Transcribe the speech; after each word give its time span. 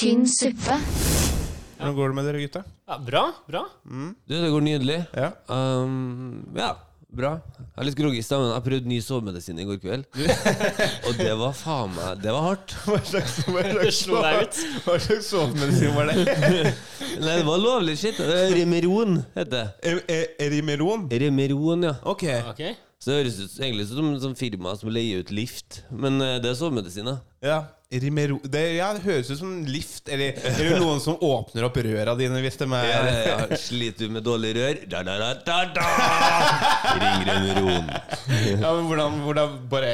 tynn 0.00 0.22
suppe. 0.24 0.76
Hvordan 1.76 1.96
går 1.96 2.12
det 2.12 2.16
med 2.16 2.24
dere, 2.28 2.38
gutta? 2.40 2.60
Ja, 2.88 2.96
bra, 3.04 3.24
bra. 3.48 3.66
Du, 3.84 4.32
det 4.32 4.48
går 4.48 4.62
nydelig. 4.64 4.96
Ja. 5.12 5.26
Um, 5.52 6.38
ja, 6.56 6.70
bra. 7.12 7.34
Jeg 7.58 7.82
er 7.82 7.86
litt 7.88 7.98
groggy 7.98 8.20
i 8.20 8.24
stemmen. 8.24 8.48
Jeg 8.54 8.64
prøvde 8.64 8.88
ny 8.88 9.00
sovemedisin 9.04 9.58
i 9.60 9.66
går 9.68 9.80
kveld. 9.82 10.06
og 11.06 11.18
det 11.18 11.34
var 11.36 11.52
faen 11.58 11.92
meg 11.92 12.22
Det 12.22 12.32
var 12.32 12.46
hardt. 12.46 12.76
Hva 12.86 13.00
slags, 13.10 13.34
hva 13.44 13.64
slags, 13.98 14.62
hva 14.86 14.96
slags 15.04 15.28
sovemedisin 15.34 15.92
var 15.98 16.08
det? 16.08 16.24
Nei, 17.26 17.34
det 17.34 17.44
var 17.50 17.60
lovlig 17.60 17.98
shit. 18.00 18.20
Remeron 18.54 19.18
heter 19.34 19.52
det. 19.58 19.98
Remeron? 20.54 21.10
er-? 21.10 21.26
Remeron, 21.26 21.84
ja. 21.90 21.98
Ok. 22.08 22.24
okay. 22.54 22.72
Så 23.00 23.12
det 23.12 23.18
høres 23.18 23.36
ut 23.42 23.60
egentlig 23.60 23.84
ut 23.90 24.24
som 24.24 24.32
et 24.32 24.40
firma 24.40 24.72
som 24.80 24.92
leier 24.92 25.20
ut 25.20 25.34
lift. 25.34 25.82
Men 25.92 26.16
eh, 26.24 26.38
det 26.40 26.54
er 26.54 26.56
sovemedisiner. 26.56 27.20
Ja. 27.44 27.66
Rimero 27.90 28.36
det, 28.46 28.60
ja, 28.76 28.92
det 28.94 29.02
høres 29.02 29.32
ut 29.32 29.40
som 29.40 29.54
lift. 29.66 30.06
Eller, 30.06 30.36
eller 30.52 30.78
noen 30.78 31.00
som 31.02 31.16
åpner 31.26 31.66
opp 31.66 31.78
røra 31.82 32.14
dine 32.18 32.38
hvis 32.44 32.58
de 32.60 32.68
er 32.68 32.86
Ja, 32.86 33.00
ja, 33.02 33.22
ja. 33.50 33.58
Sliter 33.58 34.06
du 34.06 34.14
med 34.14 34.22
dårlig 34.26 34.52
rør? 34.54 34.84
Da, 34.92 35.00
da, 35.06 35.16
da, 35.18 35.32
da, 35.42 35.56
da. 35.74 35.88
Ring 37.00 37.24
Remeron. 37.26 37.90
Ja, 38.60 38.70
men 38.76 38.86
hvordan, 38.86 39.18
hvordan 39.26 39.58
bare 39.72 39.90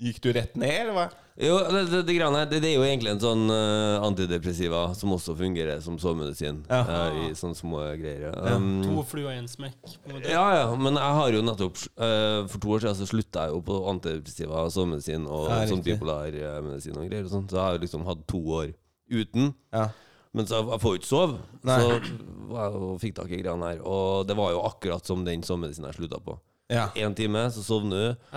Gikk 0.00 0.22
du 0.24 0.30
rett 0.32 0.54
ned, 0.56 0.76
eller 0.86 0.94
hva? 0.96 1.08
Jo, 1.40 1.54
det, 1.72 1.86
det, 1.88 2.00
det, 2.04 2.14
greiene 2.18 2.36
her, 2.42 2.48
det, 2.50 2.58
det 2.60 2.68
er 2.68 2.74
jo 2.76 2.82
egentlig 2.84 3.14
en 3.14 3.20
sånn 3.22 3.44
uh, 3.48 4.02
antidepressiva 4.04 4.82
som 4.98 5.14
også 5.16 5.32
fungerer 5.38 5.80
som 5.80 5.96
sovemedisin. 6.00 6.58
Ja. 6.68 6.80
Uh, 6.84 7.20
I 7.30 7.38
sånne 7.38 7.56
små 7.56 7.80
greier. 7.96 8.26
ja. 8.28 8.56
Um, 8.56 8.82
To 8.84 9.04
fluer 9.08 9.32
i 9.32 9.38
en 9.40 9.48
smekk. 9.48 9.78
Ja, 10.26 10.44
ja, 10.58 10.66
men 10.76 10.98
jeg 11.00 11.16
har 11.20 11.32
jo 11.32 11.40
nettopp 11.46 11.80
uh, 11.96 12.44
For 12.50 12.58
to 12.60 12.74
år 12.76 12.84
siden 12.84 12.98
så 13.00 13.08
slutta 13.08 13.46
jeg 13.46 13.54
jo 13.56 13.62
på 13.70 13.78
antidepressiva 13.94 14.66
sovemedisin 14.74 15.24
og 15.30 15.48
Ja, 15.48 15.62
sånn 15.70 15.84
bipolarmedisin 15.86 16.68
medisin 16.68 17.00
og 17.00 17.08
greier. 17.08 17.24
Og 17.24 17.32
sånt. 17.32 17.50
Så 17.52 17.56
jeg 17.58 17.64
har 17.64 17.78
jo 17.78 17.84
liksom 17.86 18.04
hatt 18.10 18.24
to 18.28 18.40
år 18.60 18.72
uten. 19.10 19.52
Ja. 19.72 19.88
Men 20.36 20.46
så 20.46 20.60
jeg 20.60 20.82
får 20.84 20.92
jo 20.92 20.98
ikke 21.00 21.08
sove. 21.10 21.40
Nei. 21.66 21.78
Så 21.80 21.94
jeg 21.96 22.98
fikk 23.02 23.16
tak 23.16 23.32
i 23.32 23.40
greiene 23.40 23.72
her. 23.72 23.80
Og 23.82 24.28
det 24.28 24.36
var 24.38 24.52
jo 24.54 24.60
akkurat 24.68 25.08
som 25.08 25.24
den 25.26 25.42
sovemedisinen 25.46 25.88
jeg 25.90 26.02
slutta 26.02 26.20
på. 26.22 26.36
ja. 26.70 26.90
Én 27.00 27.16
time, 27.18 27.48
så 27.50 27.64
sovner 27.66 28.04
du. 28.12 28.28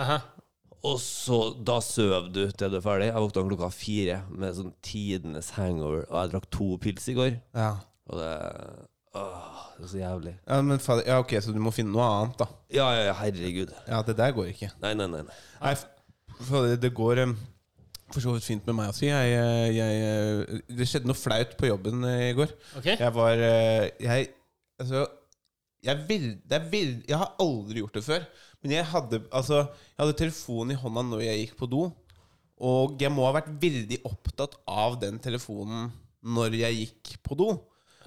Og 0.84 0.98
så, 1.00 1.38
da 1.64 1.78
sover 1.80 2.26
du 2.28 2.42
til 2.52 2.72
du 2.72 2.76
er 2.76 2.84
ferdig. 2.84 3.08
Jeg 3.08 3.24
våkna 3.24 3.44
klokka 3.48 3.70
fire 3.72 4.18
med 4.28 4.56
sånn 4.58 4.74
tidenes 4.84 5.54
hangover, 5.56 6.04
og 6.10 6.18
jeg 6.18 6.34
drakk 6.34 6.50
to 6.52 6.74
pils 6.82 7.06
i 7.08 7.16
går. 7.16 7.38
Ja. 7.56 7.70
Og 8.10 8.20
det 8.20 8.34
Åh, 9.14 9.58
det 9.76 9.84
er 9.84 9.90
så 9.92 9.98
jævlig. 10.00 10.32
Ja, 10.42 10.56
men 10.66 10.80
fader, 10.82 11.04
ja, 11.06 11.20
ok, 11.22 11.36
så 11.38 11.52
du 11.54 11.60
må 11.62 11.70
finne 11.70 11.94
noe 11.94 12.02
annet, 12.02 12.40
da. 12.40 12.48
Ja, 12.74 12.88
ja, 12.96 13.02
ja, 13.06 13.12
herregud. 13.20 13.70
Ja, 13.86 14.00
det 14.02 14.16
der 14.18 14.32
går 14.34 14.48
ikke. 14.50 14.72
Nei, 14.82 14.90
nei, 14.98 15.06
nei. 15.12 15.20
nei. 15.22 15.36
Nei, 15.62 15.74
for 16.32 16.48
fader, 16.48 16.74
det 16.82 16.90
går 16.98 17.20
um, 17.22 17.36
for 18.10 18.24
så 18.24 18.34
vidt 18.34 18.48
fint 18.48 18.66
med 18.66 18.76
meg 18.80 18.90
også. 18.90 19.06
Jeg, 19.06 19.36
eh, 19.38 19.68
jeg, 19.76 20.00
eh, 20.08 20.64
det 20.78 20.88
skjedde 20.90 21.10
noe 21.10 21.18
flaut 21.18 21.54
på 21.60 21.70
jobben 21.70 22.02
eh, 22.10 22.30
i 22.32 22.34
går. 22.36 22.56
Ok. 22.80 22.88
Jeg 22.90 23.14
var 23.14 23.38
Jeg 23.38 24.32
Altså 24.82 25.06
jeg, 25.84 26.00
vil, 26.08 26.24
det 26.48 26.56
er 26.56 26.68
vil, 26.72 26.92
jeg 27.08 27.18
har 27.20 27.34
aldri 27.42 27.82
gjort 27.82 27.98
det 27.98 28.02
før. 28.06 28.22
Men 28.64 28.78
jeg 28.78 28.88
hadde, 28.88 29.20
altså, 29.28 29.66
jeg 29.92 30.00
hadde 30.00 30.16
telefonen 30.16 30.72
i 30.72 30.80
hånda 30.80 31.04
når 31.04 31.22
jeg 31.26 31.42
gikk 31.42 31.58
på 31.60 31.68
do. 31.68 31.84
Og 32.64 32.96
jeg 33.02 33.12
må 33.12 33.26
ha 33.26 33.34
vært 33.36 33.52
veldig 33.60 33.98
opptatt 34.08 34.56
av 34.70 34.96
den 35.02 35.18
telefonen 35.20 35.90
når 36.24 36.56
jeg 36.62 36.78
gikk 36.80 37.14
på 37.26 37.36
do. 37.36 37.50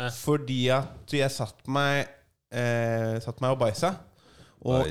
Eh. 0.02 0.10
Fordi 0.18 0.62
at 0.74 1.14
jeg 1.14 1.34
satt 1.34 1.62
meg 1.70 2.08
eh, 2.50 3.18
Satt 3.22 3.42
meg 3.44 3.54
og 3.54 3.62
bæsja. 3.62 3.94
Og, 4.68 4.90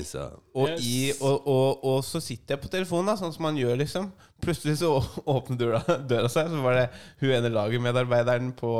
og, 0.57 0.79
i, 0.81 1.13
og, 1.21 1.49
og, 1.53 1.83
og 1.85 1.99
så 2.07 2.21
sitter 2.25 2.55
jeg 2.55 2.63
på 2.63 2.71
telefonen, 2.73 3.11
da, 3.11 3.17
sånn 3.21 3.35
som 3.35 3.45
man 3.45 3.59
gjør, 3.61 3.75
liksom. 3.83 4.07
Plutselig 4.41 4.79
så 4.81 4.91
åpner 5.35 5.59
døra, 5.61 5.81
døra 6.11 6.31
seg, 6.33 6.49
så 6.53 6.63
var 6.65 6.79
det 6.79 6.87
hun 7.21 7.35
ene 7.37 7.51
lagermedarbeideren 7.53 8.53
på 8.57 8.73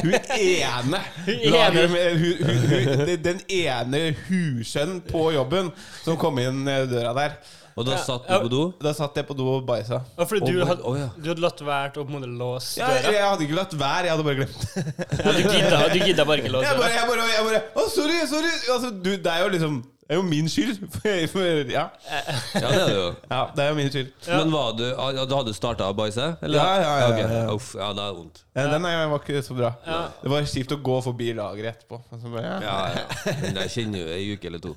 Hun 0.00 0.14
ene! 0.38 1.00
ene. 1.26 1.86
hun, 1.86 1.96
hun, 2.22 2.66
hun, 2.70 3.14
den 3.26 3.42
ene 3.54 4.02
husønnen 4.28 5.02
på 5.10 5.32
jobben 5.34 5.72
som 6.04 6.18
kom 6.20 6.38
inn 6.42 6.62
eh, 6.70 6.86
døra 6.90 7.16
der. 7.18 7.40
Og 7.78 7.86
da 7.86 7.96
satt 8.02 8.26
du 8.26 8.34
på 8.44 8.50
do? 8.52 8.62
Da 8.82 8.90
satt 8.96 9.16
jeg 9.16 9.26
på 9.28 9.34
do 9.38 9.46
og 9.54 9.62
bæsja. 9.68 10.00
Ja, 10.18 10.26
fordi 10.28 10.50
du 10.50 10.58
oh, 10.58 10.66
hadde, 10.68 10.82
oh, 10.84 10.98
ja. 10.98 11.06
du 11.16 11.30
hadde 11.30 11.44
latt 11.44 11.62
være 11.64 11.92
å 11.94 12.02
på 12.02 12.10
en 12.10 12.16
måte 12.18 12.30
låse 12.30 12.80
Ja, 12.80 12.90
døra? 12.90 13.14
jeg 13.14 13.24
hadde 13.24 13.46
ikke 13.46 13.56
latt 13.56 13.76
være, 13.78 14.02
jeg 14.08 14.14
hadde 14.16 14.26
bare 14.26 14.38
glemt 14.40 14.60
det. 14.60 14.82
Ja, 15.22 15.32
du 15.32 15.40
gidda, 15.46 15.78
du 15.94 15.98
gidda 16.04 16.26
bare 16.28 16.42
ikke 16.42 16.52
låse 16.56 16.66
Jeg 16.66 16.76
bare, 16.82 16.90
døra? 16.90 16.98
jeg 16.98 17.08
bare, 17.14 17.30
jeg 17.30 17.48
bare 17.48 17.62
Å, 17.70 17.86
sorry, 17.94 18.18
sorry! 18.28 18.52
Altså, 18.74 18.92
du, 18.92 19.10
det 19.16 19.32
er 19.32 19.44
jo 19.46 19.54
liksom 19.54 19.80
Det 20.10 20.16
er 20.16 20.18
jo 20.18 20.26
min 20.26 20.48
skyld. 20.50 20.78
Ja. 21.70 21.84
Ja, 22.10 22.20
det 22.54 22.80
er 22.80 22.86
det 22.88 22.94
jo. 22.96 23.04
ja, 23.30 23.40
det 23.54 23.62
er 23.62 23.68
jo 23.68 23.74
min 23.78 23.90
skyld. 23.94 24.08
Ja. 24.26 24.38
Men 24.40 24.52
var 24.52 24.72
du, 24.74 24.82
du 25.30 25.34
hadde 25.36 25.52
starta 25.54 25.86
å 25.86 25.94
bæsje? 25.94 26.24
Ja, 26.42 26.48
ja, 26.50 26.64
ja, 26.82 27.10
ja, 27.14 27.28
ja. 27.30 27.42
Uff, 27.54 27.76
ja, 27.78 27.92
det 27.94 28.02
er 28.02 28.16
vondt. 28.16 28.40
Ja, 28.58 28.64
den 28.72 28.82
var 28.82 29.14
ikke 29.20 29.42
så 29.46 29.54
bra. 29.54 29.70
Ja. 29.86 30.00
Det 30.18 30.32
var 30.32 30.48
kjipt 30.50 30.74
å 30.74 30.80
gå 30.82 30.96
forbi 31.06 31.28
lageret 31.38 31.78
etterpå. 31.78 32.00
Bare, 32.24 32.42
ja. 32.42 32.56
Ja, 32.64 32.74
ja. 32.96 33.34
Men 33.44 33.60
jeg 33.62 33.72
kjenner 33.76 34.02
jo 34.02 34.16
ei 34.16 34.24
uke 34.34 34.50
eller 34.50 34.64
to. 34.64 34.72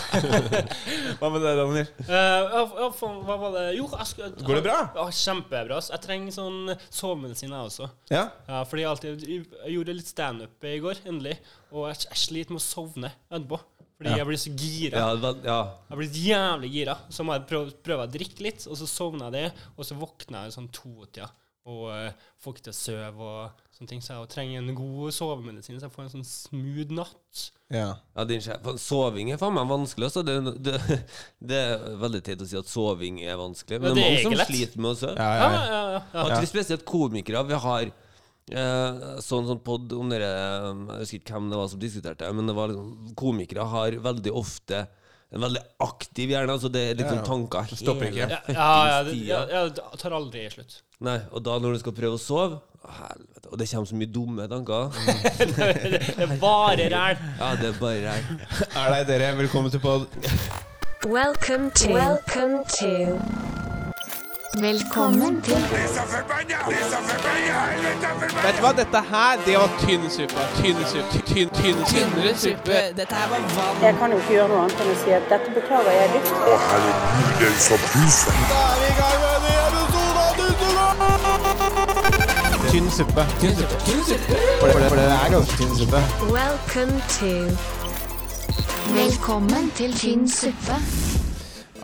Hva 1.20 1.30
med 1.34 1.44
deg, 1.44 1.60
Daniel? 1.60 1.92
Uh, 2.00 2.14
ja, 2.14 2.64
ja, 2.64 2.88
hva 3.28 3.36
var 3.44 3.52
det 3.58 3.66
Jo, 3.76 3.90
jeg 3.92 4.32
Går 4.48 4.62
det 4.62 4.64
bra? 4.64 4.78
Ja, 4.96 5.06
kjempebra. 5.12 5.82
Jeg 5.92 6.04
trenger 6.08 6.38
sånn 6.38 6.72
sovemedisin, 6.88 7.52
jeg 7.52 7.68
også. 7.68 7.90
Ja? 8.08 8.30
Ja, 8.48 8.64
fordi 8.64 8.86
jeg 8.86 8.92
alltid 8.94 9.28
Jeg 9.28 9.76
gjorde 9.76 9.98
litt 10.00 10.08
standup 10.08 10.68
i 10.72 10.78
går, 10.80 11.04
endelig. 11.04 11.36
Og 11.74 11.90
jeg, 11.90 12.06
jeg 12.08 12.22
sliter 12.24 12.56
med 12.56 12.64
å 12.64 12.64
sovne 12.64 13.12
etterpå. 13.28 13.60
Fordi 13.98 14.10
Ja. 14.10 14.16
jeg 14.18 14.26
blir 14.26 14.40
så 14.42 14.50
gira. 14.58 14.98
Ja, 14.98 15.14
var, 15.22 15.36
ja. 15.44 15.58
Jeg 15.90 15.98
blir 16.00 16.20
jævlig 16.26 16.70
gira. 16.74 16.96
Så 17.14 17.22
må 17.24 17.32
jeg 17.36 17.46
prøve, 17.46 17.70
prøve 17.86 18.06
å 18.08 18.10
drikke 18.10 18.42
litt, 18.42 18.66
og 18.66 18.76
så 18.80 18.86
sovner 18.90 19.30
jeg 19.30 19.32
det. 19.38 19.66
Og 19.78 19.84
så 19.86 19.94
våkner 19.98 20.44
jeg 20.48 20.56
sånn 20.58 20.70
to-tida 20.74 21.30
og 21.64 21.86
uh, 21.88 22.10
får 22.44 22.52
ikke 22.52 22.64
til 22.66 22.74
å 22.74 22.76
sove 22.76 23.24
og 23.24 23.62
sånne 23.72 23.88
ting. 23.88 24.00
Så 24.04 24.12
jeg 24.18 24.28
trenger 24.34 24.58
en 24.60 24.74
god 24.76 25.14
sovemedisin, 25.16 25.78
så 25.80 25.86
jeg 25.86 25.94
får 25.94 26.02
en 26.04 26.10
sånn 26.18 26.26
smooth 26.28 26.90
natt. 26.92 27.44
Ja. 27.72 27.86
Ja, 28.12 28.24
din 28.28 28.42
sjef. 28.44 28.66
Soving 28.82 29.30
er 29.32 29.40
faen 29.40 29.54
meg 29.56 29.70
vanskelig. 29.70 30.10
Altså. 30.10 30.20
Det, 30.28 30.34
det, 30.60 30.74
det 31.54 31.60
er 31.70 31.86
veldig 32.02 32.20
teit 32.26 32.42
å 32.44 32.48
si 32.50 32.58
at 32.60 32.68
soving 32.68 33.22
er 33.24 33.38
vanskelig, 33.40 33.80
men 33.80 33.94
Ja, 33.94 33.96
det 33.96 34.04
er 34.04 34.10
mange 34.10 34.26
som 34.26 34.36
lett. 34.42 34.50
sliter 34.52 34.82
med 34.84 34.90
å 34.90 34.98
sove. 35.06 35.14
Ja, 35.16 35.30
Ja, 35.38 35.48
ja, 35.48 35.48
ja. 35.48 35.70
ja, 35.70 35.84
ja. 35.94 36.02
ja. 36.12 36.26
At 36.26 36.42
vi 36.44 36.50
spesielt 36.52 36.84
komikere 36.84 37.46
Vi 37.48 37.62
har 37.64 37.94
eh, 38.52 39.06
sånn 39.24 39.48
sånn 39.48 39.62
pod 39.64 39.92
om 39.96 40.10
dere 40.12 40.28
Jeg 40.28 41.00
husker 41.00 41.20
ikke 41.22 41.38
hvem 41.38 41.48
det 41.52 41.60
var 41.62 41.72
som 41.72 41.80
diskuterte 41.80 42.26
det, 42.26 42.34
men 42.36 42.50
det 42.50 42.56
var 42.58 42.72
liksom 42.72 43.14
komikere 43.18 43.66
har 43.70 43.96
veldig 44.04 44.34
ofte 44.34 44.84
en 45.34 45.42
veldig 45.42 45.62
aktiv 45.82 46.30
hjerne. 46.30 46.52
Altså 46.52 46.68
det 46.70 46.82
er 46.90 46.98
liksom 46.98 47.16
Ja, 47.16 47.22
ja. 47.22 47.26
tanker 47.26 47.64
hele 47.66 47.78
stopper 47.80 48.10
ikke. 48.10 48.28
Ja, 48.30 48.38
ja, 48.48 48.68
ja, 48.86 49.02
det, 49.08 49.14
ja, 49.26 49.40
ja, 49.50 49.64
det 49.68 49.98
tar 49.98 50.14
aldri 50.14 50.44
slutt. 50.52 50.76
Nei, 51.04 51.18
og 51.32 51.42
da 51.46 51.56
når 51.58 51.74
du 51.74 51.82
skal 51.82 51.96
prøve 51.96 52.20
å 52.20 52.22
sove 52.22 52.60
å, 52.84 52.92
Helvete. 53.00 53.48
Og 53.50 53.58
det 53.58 53.68
kommer 53.70 53.88
så 53.90 53.98
mye 53.98 54.12
dumme 54.14 54.46
tanker. 54.48 54.94
det 55.56 56.28
er 56.28 56.36
bare 56.40 56.86
ræl. 56.92 57.26
Ja, 57.40 57.50
det 57.60 57.72
er 57.72 57.80
bare 57.80 58.04
ræl. 58.04 58.30
Er 58.76 58.94
det 58.94 59.02
dere? 59.10 59.32
Velkommen 59.40 59.74
til 59.74 59.82
pod. 59.82 60.06
Welcome 61.04 61.70
to 61.80 61.92
Welcome 61.92 62.64
to 62.78 63.52
Velkommen 64.60 65.42
til 65.42 65.54
Vet 68.44 68.56
du 68.56 68.60
hva, 68.62 68.72
dette 68.76 69.00
her, 69.10 69.36
det 69.46 69.56
var 69.58 69.68
tynn 69.80 70.10
suppe. 70.10 70.40
Tynn 70.58 70.76
suppe. 70.86 71.18
Tynn, 71.26 71.48
tynn, 71.58 71.78
tynnere 71.90 72.34
suppe. 72.38 72.76
Dette 72.96 73.14
her 73.14 73.28
var 73.32 73.38
vann. 73.56 73.82
Jeg 73.82 73.94
kan 73.98 74.10
jo 74.12 74.16
ikke 74.22 74.32
gjøre 74.36 74.48
noe 74.52 74.60
annet 74.64 74.80
enn 74.84 74.90
å 74.92 74.94
si 75.02 75.10
at 75.16 75.22
dette 75.32 75.48
beklager 75.56 75.92
jeg 75.96 76.08
dypt. 76.14 76.30
Da 76.44 76.50
er 76.54 76.80
vi 76.84 76.90
i 78.90 78.92
gang 79.00 79.16
med 79.22 79.30
en 79.34 79.40
ny 79.40 79.44
episode 79.74 80.22
av. 80.22 80.32
Tynn 82.70 82.88
suppe. 82.98 83.22
Tynn 83.40 83.54
suppe. 83.58 83.76
Tynn 83.88 84.02
suppe. 84.10 84.32
For 84.60 84.66
det, 84.68 84.74
for 84.88 84.96
det 85.00 85.06
er 85.16 85.28
ganske 85.34 85.54
tynn 85.62 85.74
suppe. 85.82 86.00
Welcome 86.38 86.94
to 87.18 87.32
Velkommen 88.94 89.64
til 89.80 89.90
tynn 89.98 90.24
suppe. 90.30 90.76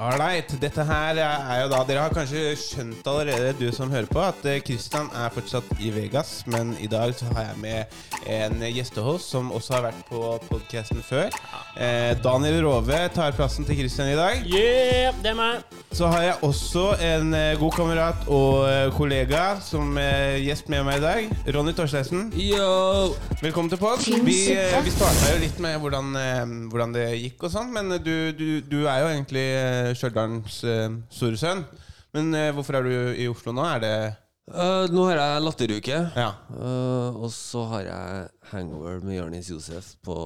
Alright. 0.01 0.49
Dette 0.61 0.85
her 0.89 1.19
er 1.21 1.59
jo 1.61 1.69
da 1.69 1.83
Dere 1.85 2.07
har 2.07 2.15
kanskje 2.15 2.55
skjønt 2.57 3.07
allerede, 3.11 3.53
du 3.59 3.67
som 3.75 3.91
hører 3.93 4.09
på, 4.09 4.23
at 4.25 4.39
Kristian 4.65 5.01
Christian 5.01 5.11
er 5.13 5.29
fortsatt 5.35 5.69
i 5.79 5.91
Vegas. 5.93 6.31
Men 6.49 6.73
i 6.81 6.89
dag 6.91 7.13
så 7.15 7.27
har 7.35 7.51
jeg 7.51 7.59
med 7.61 7.85
en 8.27 8.63
gjestehost 8.65 9.31
som 9.31 9.53
også 9.53 9.75
har 9.77 9.85
vært 9.91 10.01
på 10.09 10.23
podcasten 10.49 11.03
før. 11.05 11.29
Eh, 11.77 12.17
Daniel 12.25 12.63
Rove 12.65 12.99
tar 13.15 13.37
plassen 13.37 13.69
til 13.69 13.77
Christian 13.79 14.09
i 14.09 14.17
dag. 14.17 14.41
Yeah, 14.49 15.15
det 15.23 15.35
er 15.35 15.37
meg. 15.39 15.77
Så 15.93 16.09
har 16.09 16.23
jeg 16.23 16.37
også 16.49 16.87
en 17.05 17.35
eh, 17.35 17.59
god 17.61 17.77
kamerat 17.77 18.25
og 18.29 18.67
eh, 18.71 18.89
kollega 18.97 19.45
som 19.65 19.97
er 20.01 20.39
gjest 20.41 20.73
med 20.73 20.85
meg 20.89 21.01
i 21.01 21.05
dag. 21.05 21.31
Ronny 21.55 21.77
Torsteisen. 21.77 22.31
Yo! 22.41 23.13
Velkommen 23.43 23.71
til 23.71 23.81
pod. 23.81 24.01
Vi, 24.25 24.39
eh, 24.57 24.77
vi 24.85 24.97
starta 24.97 25.35
jo 25.35 25.45
litt 25.45 25.61
med 25.61 25.79
hvordan, 25.83 26.13
eh, 26.21 26.43
hvordan 26.73 26.97
det 26.97 27.07
gikk 27.19 27.47
og 27.49 27.55
sånn, 27.55 27.73
men 27.77 27.99
du, 28.01 28.15
du, 28.37 28.49
du 28.65 28.79
er 28.85 29.05
jo 29.05 29.13
egentlig 29.13 29.47
eh, 29.61 29.90
Stjørdals 29.99 30.63
eh, 30.65 30.89
store 31.11 31.39
sønn. 31.41 31.65
Men 32.15 32.35
eh, 32.35 32.51
hvorfor 32.57 32.79
er 32.81 32.87
du 32.89 32.95
i 33.23 33.29
Oslo 33.31 33.55
nå? 33.57 33.65
Er 33.77 33.85
det 33.87 33.95
Eh, 34.51 34.89
nå 34.91 35.05
har 35.07 35.15
jeg 35.21 35.43
latteruke. 35.45 35.99
Ja. 36.19 36.31
Eh, 36.59 37.19
og 37.23 37.29
så 37.31 37.61
har 37.71 37.85
jeg 37.87 38.25
hangover 38.51 38.97
med 39.07 39.15
Jonis 39.15 39.47
Josef 39.53 39.93
på 40.03 40.17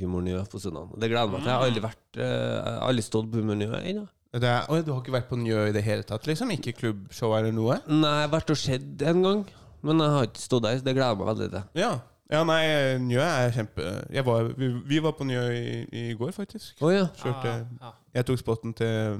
Humor 0.00 0.24
Njø 0.26 0.40
på 0.50 0.58
søndag. 0.58 0.88
Det 0.98 1.06
gleder 1.12 1.22
jeg 1.22 1.30
meg 1.36 1.44
til. 1.44 1.50
Jeg 1.52 1.54
har 1.54 1.66
aldri 1.68 1.82
vært 1.84 2.18
eh, 2.18 2.32
Jeg 2.32 2.72
har 2.72 2.80
aldri 2.88 3.04
stått 3.06 3.28
på 3.30 3.38
Humor 3.38 3.60
Njø 3.60 3.68
ennå. 3.78 4.02
Det 4.34 4.48
er, 4.50 4.66
oi, 4.74 4.80
du 4.82 4.90
har 4.92 4.98
ikke 5.04 5.14
vært 5.14 5.30
på 5.30 5.38
Njø 5.40 5.68
i 5.70 5.72
det 5.76 5.84
hele 5.86 6.02
tatt? 6.08 6.26
liksom? 6.28 6.50
Ikke 6.56 6.74
klubbshow 6.76 7.36
eller 7.38 7.54
noe? 7.54 7.78
Nei, 7.86 8.10
jeg 8.10 8.26
har 8.26 8.34
vært 8.34 8.50
og 8.52 8.58
sett 8.60 9.06
en 9.12 9.22
gang. 9.24 9.46
men 9.86 10.02
jeg 10.02 10.14
har 10.16 10.26
ikke 10.32 10.42
stått 10.42 10.66
der. 10.66 10.80
så 10.80 10.84
Det 10.88 10.96
gleder 10.98 11.14
jeg 11.14 11.20
meg 11.22 11.30
veldig 11.30 11.50
til. 11.54 11.62
Ja. 11.78 11.92
Ja, 12.28 12.42
nei, 12.48 12.62
Njø 13.04 13.22
er 13.24 13.54
kjempe 13.54 13.86
jeg 14.12 14.24
var, 14.26 14.50
vi, 14.58 14.72
vi 14.88 14.98
var 15.04 15.14
på 15.16 15.26
Njø 15.28 15.46
i, 15.54 15.78
i 15.92 16.04
går, 16.18 16.34
faktisk. 16.36 16.76
Å 16.84 16.92
ja. 16.92 17.06
Kjørte, 17.22 17.54
Ja, 17.54 17.88
ja. 17.88 17.94
Jeg 18.18 18.24
tok 18.24 18.38
spotten 18.40 18.72
til, 18.74 19.18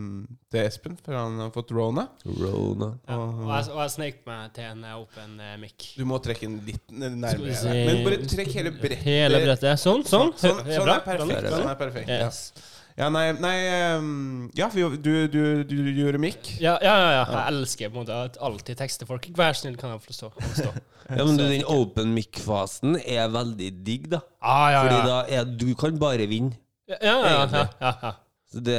til 0.51 0.65
Espen, 0.65 0.95
for 1.05 1.15
han 1.15 1.37
har 1.43 1.51
fått 1.55 1.71
rona. 1.77 2.07
Rona. 2.25 2.89
Ja, 3.07 3.19
og 3.21 3.51
jeg, 3.53 3.69
og 3.75 3.83
jeg 3.85 3.93
snek 3.95 4.23
meg 4.27 4.55
til 4.57 4.65
en 4.65 4.87
open 4.97 5.19
åpen 5.19 5.41
eh, 5.45 5.57
mic. 5.61 5.91
Du 5.99 6.05
må 6.09 6.19
trekke 6.25 6.47
den 6.47 6.57
litt 6.67 6.91
nærmere. 6.91 7.75
Men 7.75 8.03
bare 8.07 8.21
trekk 8.25 8.51
hele 8.57 8.73
brettet. 8.75 9.05
Hele 9.05 9.43
brettet. 9.45 9.79
Sånn, 9.83 10.05
sånn. 10.09 10.33
Sånn, 10.39 10.63
sånn, 10.63 10.73
sånn 10.73 10.89
bra. 10.89 10.97
er 10.99 11.07
perfekt. 11.07 11.51
Sånn 11.53 11.71
er 11.71 11.79
perfekt. 11.79 12.13
Yes. 12.13 12.41
Ja, 12.57 12.67
nei, 13.15 13.29
nei 13.39 13.56
ehm, 13.71 14.50
Ja, 14.59 14.67
du, 14.75 14.97
du, 14.99 15.12
du, 15.31 15.43
du 15.71 15.91
gjorde 15.95 16.19
mikk. 16.19 16.50
Ja, 16.59 16.75
ja, 16.83 16.95
ja, 16.99 17.11
ja. 17.15 17.25
Jeg 17.31 17.55
elsker 17.55 17.93
på 17.93 18.00
en 18.00 18.03
måte 18.03 18.17
at 18.27 18.39
alltid 18.43 18.81
tekste 18.81 19.06
folk. 19.06 19.29
Vær 19.39 19.55
snill, 19.55 19.77
kan 19.79 19.95
jeg 19.95 20.03
få 20.03 20.17
stå? 20.17 20.33
Stå? 20.59 20.73
Ja, 21.09 21.25
men 21.25 21.39
du, 21.39 21.45
den 21.49 21.62
open 21.65 22.11
mic-fasen 22.12 22.99
er 23.00 23.31
veldig 23.33 23.69
digg, 23.81 24.11
da. 24.12 24.19
Ah, 24.45 24.67
ja, 24.75 24.81
Fordi 24.85 24.99
da 25.06 25.21
er 25.39 25.47
du 25.49 25.71
kan 25.79 25.97
bare 25.97 26.27
vinne. 26.29 26.59
Ja, 26.91 26.99
ja, 27.00 27.15
ja, 27.23 27.39
ja, 27.49 27.62
ja, 27.81 27.93
ja. 28.03 28.11
Det 28.49 28.77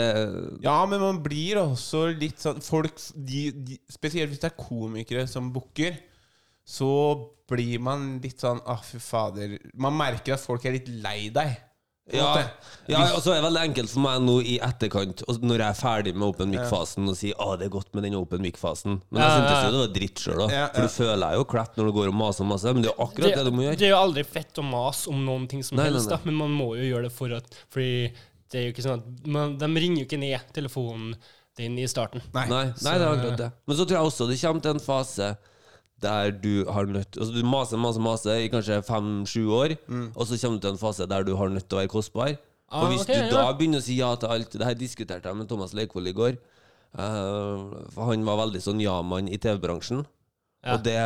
Ja, 0.64 0.78
men 0.90 1.02
man 1.02 1.20
blir 1.22 1.60
også 1.62 2.08
litt 2.18 2.42
sånn 2.42 2.58
Folk, 2.66 2.96
de, 3.14 3.52
de, 3.54 3.76
spesielt 3.94 4.32
hvis 4.32 4.42
det 4.42 4.50
er 4.50 4.56
komikere 4.58 5.28
som 5.30 5.52
booker, 5.54 5.94
så 6.66 6.90
blir 7.50 7.82
man 7.82 8.16
litt 8.24 8.42
sånn 8.42 8.62
Ah, 8.66 8.82
fy 8.86 9.02
fader. 9.02 9.58
Man 9.78 9.98
merker 9.98 10.36
at 10.36 10.46
folk 10.46 10.66
er 10.66 10.78
litt 10.78 10.90
lei 11.02 11.30
deg. 11.34 11.58
Ja, 12.16 12.30
ja 12.90 13.02
og 13.14 13.22
så 13.22 13.34
er 13.34 13.40
det 13.40 13.46
veldig 13.46 13.64
enkelt 13.70 13.92
for 13.92 14.04
meg 14.04 14.22
nå 14.26 14.36
i 14.42 14.56
etterkant, 14.66 15.22
når 15.44 15.62
jeg 15.62 15.68
er 15.68 15.78
ferdig 15.78 16.14
med 16.16 16.26
open 16.30 16.50
mic-fasen, 16.54 17.10
å 17.12 17.16
si 17.18 17.32
ah, 17.38 17.54
det 17.60 17.68
er 17.68 17.74
godt 17.74 17.92
med 17.98 18.08
den 18.08 18.18
open 18.18 18.42
mic-fasen. 18.46 19.00
Men 19.10 19.24
jeg 19.24 19.36
syntes 19.36 19.66
jo 19.66 19.74
det 19.76 19.82
var 19.84 19.92
dritt 19.98 20.24
sjøl, 20.24 20.42
da. 20.42 20.64
For 20.74 20.88
du 20.88 20.96
føler 20.96 21.22
deg 21.26 21.38
jo 21.38 21.50
crap 21.54 21.78
når 21.78 21.92
du 21.92 21.96
går 22.00 22.14
og 22.14 22.18
maser 22.22 22.46
og 22.46 22.52
maser, 22.54 22.78
men 22.78 22.86
det 22.86 22.92
er 22.92 22.96
jo 22.96 23.08
akkurat 23.10 23.36
det, 23.38 23.46
du 23.46 23.54
må 23.54 23.68
gjøre. 23.68 23.82
det 23.82 23.90
er 23.90 23.94
jo 23.94 24.02
aldri 24.02 24.26
fett 24.28 24.62
å 24.62 24.66
mase 24.66 25.14
om 25.14 25.22
noen 25.26 25.46
ting 25.52 25.62
som 25.66 25.78
Nei, 25.78 25.86
nei, 25.86 26.00
helst, 26.00 26.10
nei. 26.10 26.18
da, 26.18 26.30
men 26.32 26.40
man 26.40 26.56
må 26.56 26.72
jo 26.80 26.88
gjøre 26.88 27.10
det 27.10 27.14
for 27.16 27.36
at 27.38 27.60
Fordi 27.70 27.92
det 28.50 28.58
er 28.60 28.66
jo 28.66 28.74
ikke 28.74 28.86
sånn 28.88 29.04
at 29.04 29.30
man, 29.30 29.54
De 29.62 29.70
ringer 29.76 30.02
jo 30.02 30.08
ikke 30.08 30.22
ned 30.22 30.50
telefonen 30.56 31.14
din 31.60 31.76
i 31.78 31.86
starten. 31.92 32.24
Nei. 32.34 32.46
Nei, 32.48 32.66
nei, 32.72 32.94
det 32.96 33.06
er 33.06 33.10
akkurat 33.12 33.40
det. 33.42 33.50
Men 33.68 33.78
så 33.78 33.86
tror 33.86 33.98
jeg 34.00 34.10
også 34.10 34.28
det 34.30 34.38
kommer 34.42 34.64
til 34.64 34.78
en 34.78 34.84
fase 34.84 35.30
der 36.02 36.32
du 36.32 36.66
har 36.70 36.86
nødt 36.90 37.18
Altså 37.18 37.34
du 37.34 37.46
maser, 37.46 37.78
maser, 37.78 38.04
maser 38.04 38.44
i 38.44 38.52
kanskje 38.52 38.82
fem-sju 38.88 39.50
år, 39.56 39.76
og 40.16 40.28
så 40.28 40.38
kommer 40.42 40.60
du 40.60 40.68
til 40.68 40.76
en 40.76 40.82
fase 40.82 41.08
der 41.10 41.26
du 41.28 41.36
har 41.36 41.50
nødt 41.50 41.68
til 41.70 41.78
å 41.78 41.82
være 41.82 41.92
kostbar. 41.92 42.38
Ah, 42.70 42.84
og 42.84 42.94
hvis 42.94 43.02
okay, 43.02 43.26
du 43.26 43.34
da 43.34 43.48
ja. 43.48 43.54
begynner 43.58 43.82
å 43.82 43.86
si 43.86 43.96
ja 43.98 44.12
til 44.22 44.30
alt 44.30 44.54
Det 44.54 44.66
her 44.66 44.76
diskuterte 44.78 45.26
jeg 45.26 45.38
med 45.40 45.48
Thomas 45.50 45.74
Leikvoll 45.74 46.12
i 46.12 46.14
går. 46.14 46.36
Uh, 46.94 47.82
han 47.98 48.26
var 48.26 48.44
veldig 48.46 48.62
sånn 48.62 48.82
ja-mann 48.82 49.30
i 49.30 49.38
TV-bransjen. 49.42 50.04
Ja. 50.60 50.74
Og 50.76 50.82
det 50.84 51.00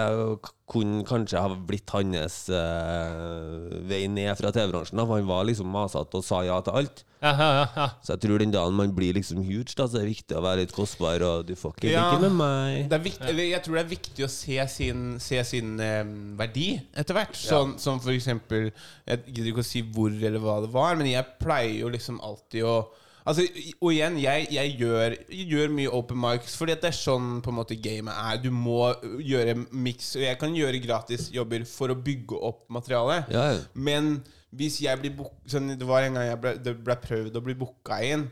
kunne 0.74 1.04
kanskje 1.06 1.38
ha 1.44 1.50
blitt 1.70 1.92
hans 1.94 2.48
uh, 2.50 3.70
vei 3.86 4.08
ned 4.10 4.34
fra 4.40 4.50
TV-bransjen. 4.56 4.98
For 5.04 5.20
han 5.20 5.28
var 5.30 5.44
liksom 5.46 5.70
masete 5.70 6.18
og 6.18 6.26
sa 6.26 6.40
ja 6.48 6.56
til 6.66 6.80
alt. 6.80 7.04
Ja, 7.24 7.32
ja. 7.78 7.86
Så 8.04 8.16
jeg 8.18 8.24
tror 8.26 8.42
den 8.42 8.52
dagen 8.52 8.76
man 8.76 8.92
blir 8.98 9.14
liksom 9.16 9.44
huge, 9.46 9.76
da, 9.78 9.86
så 9.88 10.02
er 10.02 10.04
det 10.08 10.16
viktig 10.18 10.36
å 10.36 10.42
være 10.44 10.64
litt 10.66 10.74
kostbar, 10.76 11.24
og 11.24 11.46
du 11.48 11.54
får 11.56 11.78
ikke 11.78 11.92
Ja. 11.94 12.08
ligge 12.12 12.26
med 12.26 12.36
meg. 12.42 12.90
Det 12.92 12.98
er 12.98 13.06
viktig, 13.06 13.36
Jeg 13.52 13.64
tror 13.64 13.78
det 13.78 13.84
er 13.86 13.94
viktig 13.94 14.26
å 14.26 14.32
se 14.34 14.58
sin, 14.74 15.06
se 15.24 15.44
sin 15.48 15.78
um, 15.80 16.18
verdi 16.42 16.82
etter 16.92 17.14
hvert. 17.16 17.38
Sånn, 17.38 17.78
Som 17.80 18.02
for 18.04 18.12
eksempel 18.12 18.72
Jeg 19.08 19.24
gidder 19.30 19.54
ikke 19.54 19.64
å 19.64 19.70
si 19.70 19.82
hvor 19.86 20.10
eller 20.12 20.40
hva 20.44 20.58
det 20.66 20.74
var, 20.74 20.98
men 21.00 21.08
jeg 21.14 21.26
pleier 21.40 21.80
jo 21.86 21.94
liksom 21.94 22.20
alltid 22.26 22.66
å 22.68 22.76
Altså, 23.24 23.46
og 23.80 23.94
igjen, 23.94 24.18
jeg, 24.20 24.48
jeg, 24.52 24.74
gjør, 24.82 25.14
jeg 25.32 25.48
gjør 25.48 25.74
mye 25.78 25.92
open 25.96 26.20
mics 26.20 26.58
fordi 26.60 26.74
at 26.76 26.82
det 26.84 26.90
er 26.90 26.98
sånn 26.98 27.38
på 27.44 27.54
en 27.54 27.58
måte 27.62 27.78
gamet 27.80 28.12
er. 28.12 28.42
Du 28.44 28.50
må 28.52 28.90
gjøre 29.24 29.56
miks, 29.72 30.14
og 30.20 30.26
jeg 30.26 30.40
kan 30.42 30.56
gjøre 30.58 30.82
gratisjobber 30.84 31.64
for 31.70 31.94
å 31.94 32.00
bygge 32.04 32.40
opp 32.50 32.66
materialet. 32.74 33.32
Ja, 33.32 33.46
ja. 33.56 33.62
Men 33.74 34.18
hvis 34.54 34.82
jeg 34.84 35.00
blir 35.02 35.16
book, 35.18 35.38
sånn, 35.50 35.72
Det 35.80 35.88
var 35.88 36.06
en 36.06 36.20
gang 36.20 36.28
jeg 36.28 36.42
ble, 36.44 36.56
det 36.66 36.76
ble 36.84 36.98
prøvd 37.08 37.40
å 37.40 37.46
bli 37.46 37.56
booka 37.58 38.02
inn, 38.06 38.28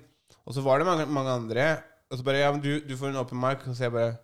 og 0.46 0.54
så 0.58 0.64
var 0.66 0.82
det 0.82 0.90
mange, 0.90 1.08
mange 1.08 1.38
andre. 1.40 1.72
Og 2.12 2.20
så 2.20 2.28
bare 2.28 2.44
Ja, 2.44 2.52
men 2.52 2.62
du, 2.62 2.74
du 2.84 2.96
får 3.00 3.14
en 3.14 3.22
open 3.22 3.40
mic. 3.40 3.64
Og 3.68 3.78
så 3.78 3.88
jeg 3.88 3.94
bare 3.96 4.18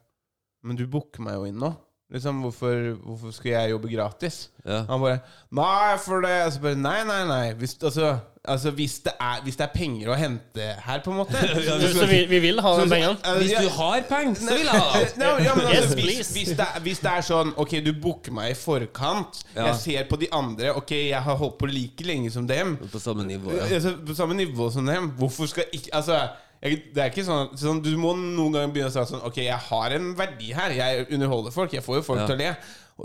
Men 0.65 0.75
du 0.75 0.83
booker 0.91 1.23
meg 1.23 1.37
jo 1.37 1.45
inn 1.47 1.61
nå. 1.61 1.69
Liksom, 2.07 2.35
hvorfor, 2.39 2.93
hvorfor 3.03 3.31
skal 3.35 3.51
jeg 3.51 3.71
jobbe 3.71 3.89
gratis? 3.91 4.49
Ja. 4.65 4.85
Han 4.87 5.01
bare 5.01 5.17
Nei, 5.51 5.97
for 5.99 6.23
det 6.23 6.45
Og 6.45 6.53
så 6.55 6.61
bare 6.63 6.79
Nei, 6.79 7.01
nei, 7.03 7.17
nei. 7.27 7.51
Hvis, 7.59 7.73
altså, 7.83 8.13
altså 8.43 8.71
hvis, 8.71 8.99
det 9.03 9.11
er, 9.19 9.41
hvis 9.43 9.57
det 9.59 9.65
er 9.65 9.73
penger 9.73 10.13
å 10.13 10.15
hente 10.15 10.69
her, 10.85 11.01
på 11.03 11.11
en 11.11 11.19
måte 11.19 11.41
Så, 11.67 11.75
så 11.97 12.07
vi, 12.07 12.21
vi 12.31 12.39
vil 12.45 12.63
ha 12.63 12.73
de 12.79 12.87
pengene? 12.87 13.17
Altså, 13.19 13.43
Hvis 13.43 13.51
du 13.59 13.75
har 13.75 14.07
penger, 14.07 14.39
så 14.39 14.55
vil 14.55 14.71
jeg 14.71 14.85
ha 14.85 15.03
det. 15.03 15.27
Ja, 15.49 15.57
men 15.59 15.67
altså, 15.67 15.75
Yes, 15.75 15.93
hvis, 15.99 16.31
hvis, 16.37 16.53
det 16.61 16.69
hvis 16.87 17.03
det 17.03 17.11
er 17.11 17.27
sånn 17.27 17.51
Ok, 17.59 17.75
du 17.83 17.91
booker 17.99 18.39
meg 18.39 18.55
i 18.55 18.57
forkant. 18.59 19.43
Ja. 19.51 19.67
Jeg 19.67 19.77
ser 19.83 20.07
på 20.07 20.23
de 20.23 20.31
andre. 20.31 20.71
Ok, 20.79 20.95
jeg 20.95 21.23
har 21.27 21.39
holdt 21.43 21.59
på 21.59 21.67
like 21.67 22.07
lenge 22.07 22.31
som 22.31 22.47
dem. 22.47 22.77
På 22.87 23.03
samme 23.03 23.27
nivå, 23.27 23.51
ja. 23.59 23.67
Altså, 23.67 23.97
på 24.07 24.15
samme 24.15 24.39
nivå 24.39 24.71
som 24.71 24.87
dem. 24.87 25.11
Hvorfor 25.19 25.51
skal 25.51 25.67
ikke 25.75 25.91
Altså 25.97 26.23
det 26.61 26.97
er 26.97 27.11
ikke 27.11 27.23
sånn, 27.27 27.51
sånn 27.59 27.83
Du 27.85 27.91
må 28.01 28.15
noen 28.17 28.51
ganger 28.55 28.73
begynne 28.73 28.89
å 28.89 28.95
si 28.95 29.05
sånn 29.13 29.21
Ok, 29.27 29.37
jeg 29.45 29.61
har 29.69 29.93
en 29.99 30.11
verdi 30.17 30.51
her. 30.57 30.73
Jeg 30.73 31.07
underholder 31.13 31.53
folk. 31.53 31.71
Jeg 31.77 31.83
får 31.85 32.01
jo 32.01 32.05
folk 32.13 32.19
Ja. 32.23 32.27
til 32.27 32.35
å 32.35 32.39
le. 32.39 32.51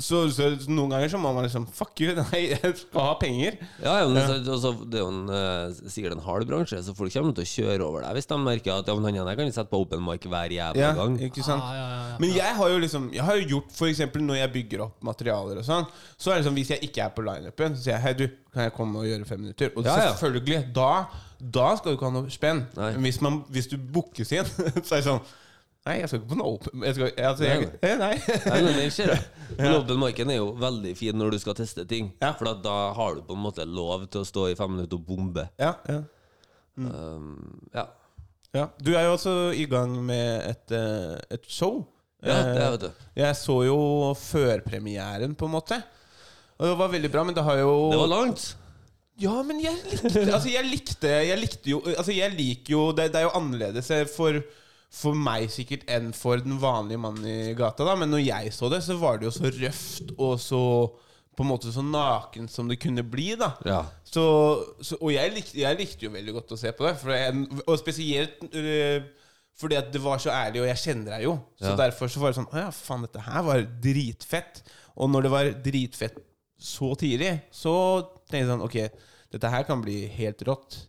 Så, 0.00 0.22
så, 0.32 0.46
noen 0.72 0.88
ganger 0.88 1.10
så 1.12 1.18
må 1.20 1.34
man 1.36 1.44
liksom 1.44 1.66
Fuck 1.68 2.00
you, 2.00 2.14
nei, 2.32 2.38
jeg 2.54 2.70
skal 2.80 3.02
ha 3.10 3.10
penger. 3.20 3.58
Ja, 3.82 3.98
ja, 4.00 4.06
men 4.08 4.22
så, 4.24 4.38
altså, 4.54 4.70
Det 4.88 4.96
er 4.96 5.02
jo 5.02 5.10
en, 5.12 5.26
eh, 5.28 5.82
sikkert 5.92 6.14
en 6.16 6.22
hard 6.24 6.46
bransje, 6.48 6.78
så 6.80 6.94
folk 6.96 7.12
kommer 7.12 7.34
til 7.36 7.44
å 7.44 7.50
kjøre 7.50 7.84
over 7.84 8.06
deg 8.06 8.16
hvis 8.16 8.30
de 8.30 8.38
merker 8.40 8.72
at 8.78 8.88
ja, 8.88 8.94
men 8.96 9.18
han 9.20 9.36
kan 9.36 9.52
sette 9.52 9.68
på 9.68 9.82
open 9.84 10.00
mic 10.06 10.24
hver 10.24 10.48
jævla 10.56 10.80
Ja, 10.80 10.94
gang. 10.96 11.18
ikke 11.20 11.44
sant? 11.44 11.60
Ah, 11.60 11.74
ja, 11.76 11.84
ja, 11.90 11.98
ja. 12.08 12.16
Men 12.24 12.32
jeg 12.32 12.56
har 12.56 12.72
jo 12.72 12.78
liksom 12.80 13.10
Jeg 13.12 13.26
har 13.28 13.36
jo 13.36 13.44
gjort 13.52 13.76
for 13.76 13.92
eksempel 13.92 14.24
når 14.24 14.40
jeg 14.40 14.52
bygger 14.56 14.86
opp 14.86 14.96
materialer 15.04 15.60
og 15.60 15.68
sånn, 15.68 15.84
så 16.16 16.32
er 16.32 16.40
det 16.40 16.48
sånn 16.48 16.56
hvis 16.56 16.72
jeg 16.72 16.88
ikke 16.88 17.04
er 17.04 17.12
på 17.12 17.26
lineupen, 17.28 17.76
så 17.76 17.84
sier 17.84 17.98
jeg 17.98 18.04
hei, 18.06 18.14
du, 18.16 18.24
kan 18.56 18.64
jeg 18.70 18.72
komme 18.80 19.04
og 19.04 19.10
gjøre 19.12 19.28
fem 19.28 19.44
minutter? 19.44 19.76
Og 19.76 19.84
Ja, 19.84 19.98
ja. 20.06 20.08
selvfølgelig, 20.16 20.62
da, 20.72 20.88
da 21.42 21.72
skal 21.76 21.92
du 21.92 21.96
ikke 21.98 22.06
ha 22.08 22.14
noe 22.14 22.32
spenn. 22.32 22.66
Nei. 22.78 22.92
Men 22.96 23.06
hvis, 23.08 23.20
man, 23.24 23.40
hvis 23.50 23.66
du 23.72 23.76
bookes 23.76 24.30
inn, 24.36 24.46
så 24.46 24.94
er 24.94 25.00
det 25.00 25.06
sånn 25.08 25.22
Nei, 25.82 25.96
jeg 25.98 26.12
skal 26.12 26.20
ikke 26.20 26.30
på 26.30 26.36
noe 26.38 26.50
open 26.54 26.84
jeg 26.86 26.94
skal, 26.94 27.08
altså, 27.26 27.42
jeg, 27.48 27.64
Nei, 27.82 27.94
Nei. 27.98 28.36
Nei, 28.46 28.58
men 28.62 28.76
den 28.78 28.92
ser. 28.94 29.16
Men 29.58 29.72
open 29.80 29.98
marken 29.98 30.30
er 30.30 30.36
jo 30.38 30.52
veldig 30.54 30.92
fin 30.94 31.18
når 31.18 31.34
du 31.34 31.38
skal 31.42 31.56
teste 31.58 31.82
ting. 31.90 32.12
Ja. 32.22 32.30
For 32.38 32.46
da 32.62 32.74
har 32.94 33.16
du 33.18 33.24
på 33.26 33.34
en 33.34 33.42
måte 33.42 33.66
lov 33.66 34.04
til 34.06 34.22
å 34.22 34.28
stå 34.28 34.44
i 34.52 34.54
fem 34.58 34.70
minutter 34.76 35.00
og 35.00 35.08
bombe. 35.08 35.48
Ja, 35.58 35.72
ja. 35.90 35.98
Um, 36.78 37.58
ja. 37.74 37.88
ja. 38.54 38.68
Du 38.78 38.92
er 38.94 39.08
jo 39.08 39.16
også 39.16 39.34
i 39.58 39.66
gang 39.68 39.98
med 40.06 40.46
et, 40.52 40.70
eh, 40.78 41.18
et 41.34 41.50
show. 41.50 41.82
ja, 42.22 42.38
det 42.46 42.62
Eh, 42.62 42.70
vet 42.76 42.86
du. 42.86 43.04
Jeg 43.18 43.36
så 43.42 43.58
jo 43.66 43.78
førpremieren, 44.22 45.34
på 45.34 45.50
en 45.50 45.56
måte. 45.58 45.82
Og 46.62 46.68
det 46.68 46.78
var 46.78 46.94
veldig 46.94 47.10
bra, 47.10 47.26
men 47.26 47.34
det 47.34 47.42
har 47.42 47.58
jo 47.58 47.90
Det 47.90 47.98
var 47.98 48.12
langt. 48.14 48.52
Ja, 49.20 49.34
men 49.44 49.58
jeg 49.60 49.76
likte 49.84 50.22
Altså, 50.36 50.48
jeg 50.48 50.64
likte, 50.70 51.08
jeg 51.28 51.36
likte 51.42 51.68
jo 51.74 51.82
Altså, 51.92 52.14
jeg 52.16 52.32
liker 52.32 52.72
jo 52.72 52.82
Det, 52.96 53.10
det 53.12 53.20
er 53.20 53.26
jo 53.26 53.34
annerledes 53.36 53.90
eh, 53.92 54.06
for, 54.08 54.38
for 54.92 55.16
meg 55.16 55.50
sikkert 55.52 55.84
enn 55.92 56.10
for 56.16 56.40
den 56.40 56.56
vanlige 56.62 57.00
mannen 57.00 57.26
i 57.28 57.52
gata, 57.56 57.84
da. 57.84 57.94
Men 58.00 58.08
når 58.12 58.22
jeg 58.24 58.52
så 58.56 58.68
det, 58.72 58.82
så 58.84 58.96
var 59.00 59.20
det 59.20 59.28
jo 59.28 59.34
så 59.36 59.52
røft 59.52 60.14
og 60.16 60.38
så 60.40 60.62
på 61.32 61.44
en 61.46 61.48
måte 61.48 61.70
så 61.72 61.80
naken 61.80 62.44
som 62.52 62.68
det 62.68 62.76
kunne 62.82 63.00
bli, 63.08 63.30
da. 63.40 63.54
Ja. 63.64 63.78
Så, 64.04 64.24
så, 64.84 64.98
og 65.00 65.14
jeg 65.14 65.32
likte, 65.32 65.56
jeg 65.62 65.78
likte 65.78 66.04
jo 66.04 66.10
veldig 66.12 66.34
godt 66.36 66.52
å 66.52 66.58
se 66.60 66.72
på 66.76 66.84
det. 66.84 66.92
Jeg, 67.08 67.46
og 67.64 67.78
spesielt 67.80 68.42
øh, 68.52 69.06
fordi 69.62 69.78
at 69.80 69.88
det 69.94 70.02
var 70.04 70.20
så 70.20 70.28
ærlig, 70.32 70.60
og 70.60 70.68
jeg 70.68 70.82
kjenner 70.82 71.14
deg 71.16 71.24
jo. 71.24 71.38
Så 71.56 71.70
Ja. 71.72 71.78
derfor 71.86 72.12
så 72.12 72.20
var 72.20 72.32
det 72.34 72.38
sånn 72.42 72.50
Å 72.52 72.60
ja, 72.66 72.68
faen, 72.76 73.06
dette 73.08 73.24
her 73.24 73.48
var 73.48 73.64
dritfett. 73.88 74.60
Og 75.00 75.08
når 75.08 75.24
det 75.24 75.32
var 75.38 75.50
dritfett 75.64 76.20
så 76.62 76.92
tidlig, 77.00 77.32
så 77.48 77.72
tenkte 78.32 78.46
jeg 78.46 78.50
sånn 78.50 78.64
Ok, 78.64 79.04
dette 79.32 79.52
her 79.52 79.68
kan 79.68 79.84
bli 79.84 80.00
helt 80.16 80.42
rått. 80.48 80.80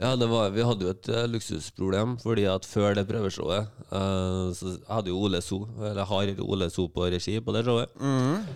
Ja, 0.00 0.14
det 0.16 0.30
var, 0.30 0.48
vi 0.54 0.64
hadde 0.64 0.86
jo 0.86 0.92
et 0.94 1.08
uh, 1.12 1.26
luksusproblem, 1.28 2.14
fordi 2.22 2.46
at 2.48 2.64
før 2.64 2.94
det 2.96 3.02
prøveshowet 3.04 3.66
uh, 3.92 4.48
Så 4.56 4.78
hadde 4.88 5.12
jo 5.12 5.18
Ole 5.26 5.42
So, 5.44 5.58
eller 5.76 6.08
har 6.08 6.30
Ole 6.40 6.70
So 6.72 6.86
på 6.88 7.04
regi 7.12 7.34
på 7.44 7.52
det 7.52 7.66
showet. 7.66 7.92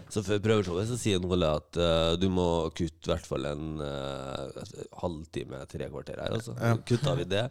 Så 0.09 0.23
før 0.25 0.41
prøveshowet 0.47 0.89
så 0.89 0.97
sier 0.97 1.21
Ole 1.21 1.51
at 1.53 1.77
uh, 1.77 2.15
du 2.17 2.31
må 2.33 2.47
kutte 2.73 3.11
i 3.11 3.13
hvert 3.13 3.29
fall 3.29 3.45
en 3.51 3.83
halvtime, 5.03 5.61
tre 5.69 5.91
kvarter 5.93 6.25
her. 6.25 6.39
Altså. 6.39 6.57
Kutta 6.89 7.13
vi 7.21 7.29
det. 7.29 7.51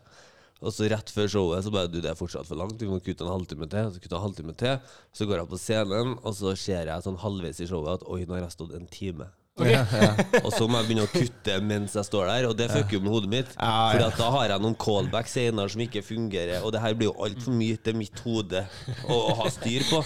Og 0.64 0.74
så 0.74 0.90
rett 0.90 1.14
før 1.14 1.30
showet 1.30 1.66
så 1.66 1.76
bare 1.76 1.92
du, 1.92 2.00
det 2.02 2.10
er 2.10 2.18
fortsatt 2.18 2.50
for 2.50 2.58
langt, 2.58 2.82
vi 2.82 2.90
må 2.90 2.98
kutte 3.04 3.28
en 3.28 3.34
halvtime 3.36 3.70
til. 3.70 3.94
Så 3.94 4.02
kutter 4.02 4.18
en 4.18 4.26
halvtime 4.26 4.58
til. 4.58 4.98
Så 5.14 5.30
går 5.30 5.44
jeg 5.44 5.52
på 5.54 5.62
scenen, 5.62 6.18
og 6.24 6.34
så 6.40 6.58
ser 6.58 6.90
jeg 6.90 7.06
sånn 7.06 7.22
halvveis 7.22 7.62
i 7.62 7.70
showet 7.70 8.00
at 8.00 8.10
oi, 8.10 8.24
nå 8.26 8.40
har 8.40 8.48
jeg 8.48 8.58
stått 8.58 8.74
en 8.80 8.90
time. 8.90 9.30
Og 9.54 10.50
så 10.56 10.66
må 10.66 10.80
jeg 10.80 10.88
begynne 10.88 11.06
å 11.06 11.12
kutte 11.12 11.58
mens 11.62 11.94
jeg 11.94 12.08
står 12.08 12.30
der, 12.32 12.48
og 12.50 12.56
det 12.58 12.72
fucker 12.72 12.98
jo 12.98 13.02
med 13.06 13.14
hodet 13.14 13.30
mitt. 13.30 13.52
Ja, 13.54 13.94
ja. 13.94 14.08
at 14.08 14.18
da 14.18 14.32
har 14.34 14.50
jeg 14.50 14.64
noen 14.64 14.78
callbacks 14.82 15.36
senere 15.38 15.70
som 15.70 15.84
ikke 15.86 16.02
fungerer, 16.06 16.66
og 16.66 16.74
det 16.74 16.82
her 16.82 16.98
blir 16.98 17.12
jo 17.12 17.16
altfor 17.28 17.54
mye 17.60 17.78
til 17.86 17.98
mitt 18.00 18.24
hode 18.26 18.64
å, 19.06 19.20
å 19.20 19.36
ha 19.44 19.50
styr 19.54 19.86
på. 19.92 20.02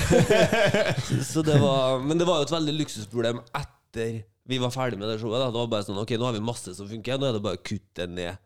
så 1.32 1.42
det 1.46 1.56
var 1.58 2.02
Men 2.04 2.20
det 2.20 2.26
var 2.28 2.40
jo 2.40 2.46
et 2.46 2.54
veldig 2.54 2.74
luksusproblem 2.82 3.40
etter 3.58 4.20
vi 4.50 4.58
var 4.58 4.72
ferdig 4.74 4.98
med 4.98 5.10
det 5.10 5.20
showet. 5.20 5.38
Da. 5.38 5.50
Det 5.50 5.60
var 5.60 5.70
bare 5.70 5.86
sånn 5.86 6.00
Ok, 6.02 6.14
nå 6.18 6.26
har 6.26 6.34
vi 6.34 6.42
masse 6.42 6.74
som 6.74 6.88
funker, 6.90 7.18
nå 7.18 7.28
er 7.28 7.36
det 7.36 7.42
bare 7.44 7.58
å 7.58 7.64
kutte 7.64 8.06
ned 8.10 8.38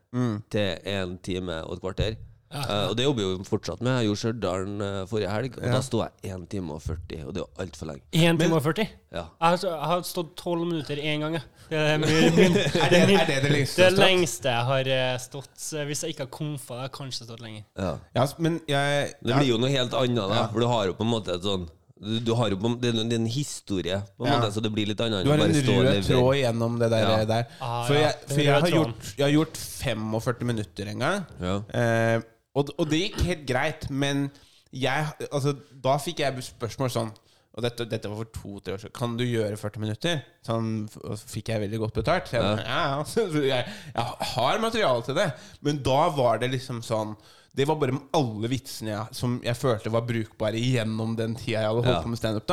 til 0.52 0.90
en 0.94 1.18
time 1.24 1.60
og 1.64 1.76
et 1.76 1.84
kvarter. 1.84 2.16
Eh, 2.54 2.88
og 2.88 2.96
det 2.96 3.04
jobber 3.04 3.22
jo 3.26 3.30
fortsatt 3.48 3.80
med. 3.82 3.96
Jeg 3.98 4.06
gjorde 4.08 4.20
Stjørdal 4.22 4.66
uh, 4.80 5.06
forrige 5.10 5.30
helg, 5.32 5.58
og 5.58 5.64
Ja. 5.66 5.72
da 5.74 5.80
sto 5.82 6.02
jeg 6.04 6.32
1 6.34 6.48
time 6.52 6.72
og 6.76 6.82
40, 6.82 7.24
og 7.26 7.34
det 7.34 7.42
er 7.42 7.44
jo 7.44 7.48
altfor 7.64 7.86
lenge. 7.90 8.02
1 8.12 8.38
time 8.40 8.54
og 8.58 8.62
40? 8.62 8.88
Ja. 9.14 9.24
Jeg 9.40 9.48
har, 9.48 9.58
jeg 9.66 9.88
har 9.92 10.02
stått 10.02 10.34
12 10.36 10.64
minutter 10.66 10.96
én 10.96 11.20
gang, 11.24 11.34
jeg. 11.34 11.42
Det 11.70 11.78
er, 11.80 11.98
min, 11.98 12.56
Er 12.84 12.90
det, 12.92 12.98
er 13.14 13.26
det 13.26 13.38
det 13.42 13.52
lengste 13.52 13.76
det 13.82 13.90
du 13.90 13.96
har 13.96 13.96
stått? 13.96 13.98
lengste 14.04 14.48
jeg 14.52 14.64
har 14.70 14.88
eh, 14.98 15.18
stått. 15.18 15.68
Hvis 15.88 16.02
jeg 16.04 16.14
ikke 16.14 16.26
har 16.26 16.32
komfa, 16.38 16.74
har 16.74 16.88
jeg 16.88 16.92
kanskje 16.98 17.24
stått 17.26 17.40
lenger. 17.40 17.64
Ja. 17.78 17.94
Ja, 18.14 18.26
men 18.38 18.60
jeg 18.68 19.14
Det 19.24 19.32
blir 19.38 19.48
jo 19.48 19.58
noe 19.58 19.70
helt 19.72 19.94
annet, 19.94 20.28
da. 20.28 20.48
For 20.52 20.60
du 20.60 20.66
har 20.70 20.86
jo 20.86 20.94
på 20.98 21.02
en 21.06 21.10
måte 21.14 21.34
et 21.38 21.42
sånn 21.42 21.64
du, 22.04 22.18
du 22.20 22.32
har 22.36 22.50
jo 22.50 22.56
på, 22.58 22.68
det, 22.82 22.90
er 22.90 22.98
en- 23.00 23.08
det 23.08 23.14
er 23.16 23.20
en 23.22 23.26
historie, 23.30 23.96
på 24.18 24.26
en 24.26 24.32
Ja. 24.32 24.38
måte, 24.42 24.50
så 24.52 24.60
det 24.60 24.72
blir 24.74 24.84
litt 24.90 25.00
annet 25.00 25.24
Du 25.24 25.30
har 25.30 25.38
en 25.40 25.52
rød 25.54 26.02
tråd 26.04 26.34
gjennom 26.36 26.74
det 26.82 26.90
der. 26.90 27.04
Ja. 27.06 27.24
der. 27.24 27.46
Ah, 27.62 27.86
For, 27.86 27.94
ja. 27.94 28.00
jeg, 28.00 28.14
for 28.28 28.40
jeg, 28.42 28.60
har 28.60 28.68
gjort, 28.74 29.12
jeg 29.16 29.24
har 29.24 29.32
gjort 29.32 29.56
45 29.56 30.44
minutter 30.50 30.90
en 30.90 30.98
gang. 30.98 31.24
Ja. 31.40 31.54
Eh, 31.72 32.20
og, 32.54 32.70
og 32.78 32.88
det 32.90 33.00
gikk 33.02 33.20
helt 33.28 33.44
greit, 33.48 33.88
men 33.90 34.28
jeg, 34.74 35.06
altså, 35.30 35.52
da 35.84 35.98
fikk 36.02 36.24
jeg 36.24 36.42
spørsmål 36.42 36.90
sånn 36.90 37.12
Og 37.54 37.62
dette, 37.62 37.84
dette 37.86 38.08
var 38.10 38.18
for 38.18 38.30
to-tre 38.34 38.74
år 38.74 38.80
siden. 38.82 38.92
Kan 38.96 39.12
du 39.14 39.22
gjøre 39.22 39.54
40 39.60 39.78
minutter? 39.84 40.16
Sånn, 40.42 40.88
fikk 41.30 41.52
jeg 41.52 41.62
veldig 41.62 41.78
godt 41.84 41.94
betalt. 42.00 42.32
Jeg, 42.34 42.42
Ja. 42.42 42.56
ja, 42.66 42.80
altså, 42.98 43.28
jeg, 43.46 43.68
jeg 43.94 44.32
har 44.32 44.58
materiale 44.58 45.04
til 45.06 45.14
det. 45.14 45.28
Men 45.62 45.78
da 45.86 46.08
var 46.16 46.40
det 46.42 46.48
liksom 46.50 46.80
sånn 46.82 47.12
Det 47.54 47.68
var 47.70 47.78
bare 47.78 47.94
med 47.94 48.08
alle 48.18 48.50
vitsene 48.50 48.90
jeg, 48.90 49.14
som 49.14 49.36
jeg 49.46 49.54
følte 49.54 49.92
var 49.94 50.02
brukbare 50.08 50.58
gjennom 50.58 51.14
den 51.14 51.36
tida 51.38 51.60
jeg 51.60 51.68
hadde 51.70 51.84
holdt 51.86 51.94
Ja. 51.94 52.02
på 52.02 52.10
med 52.10 52.18
standup. 52.18 52.50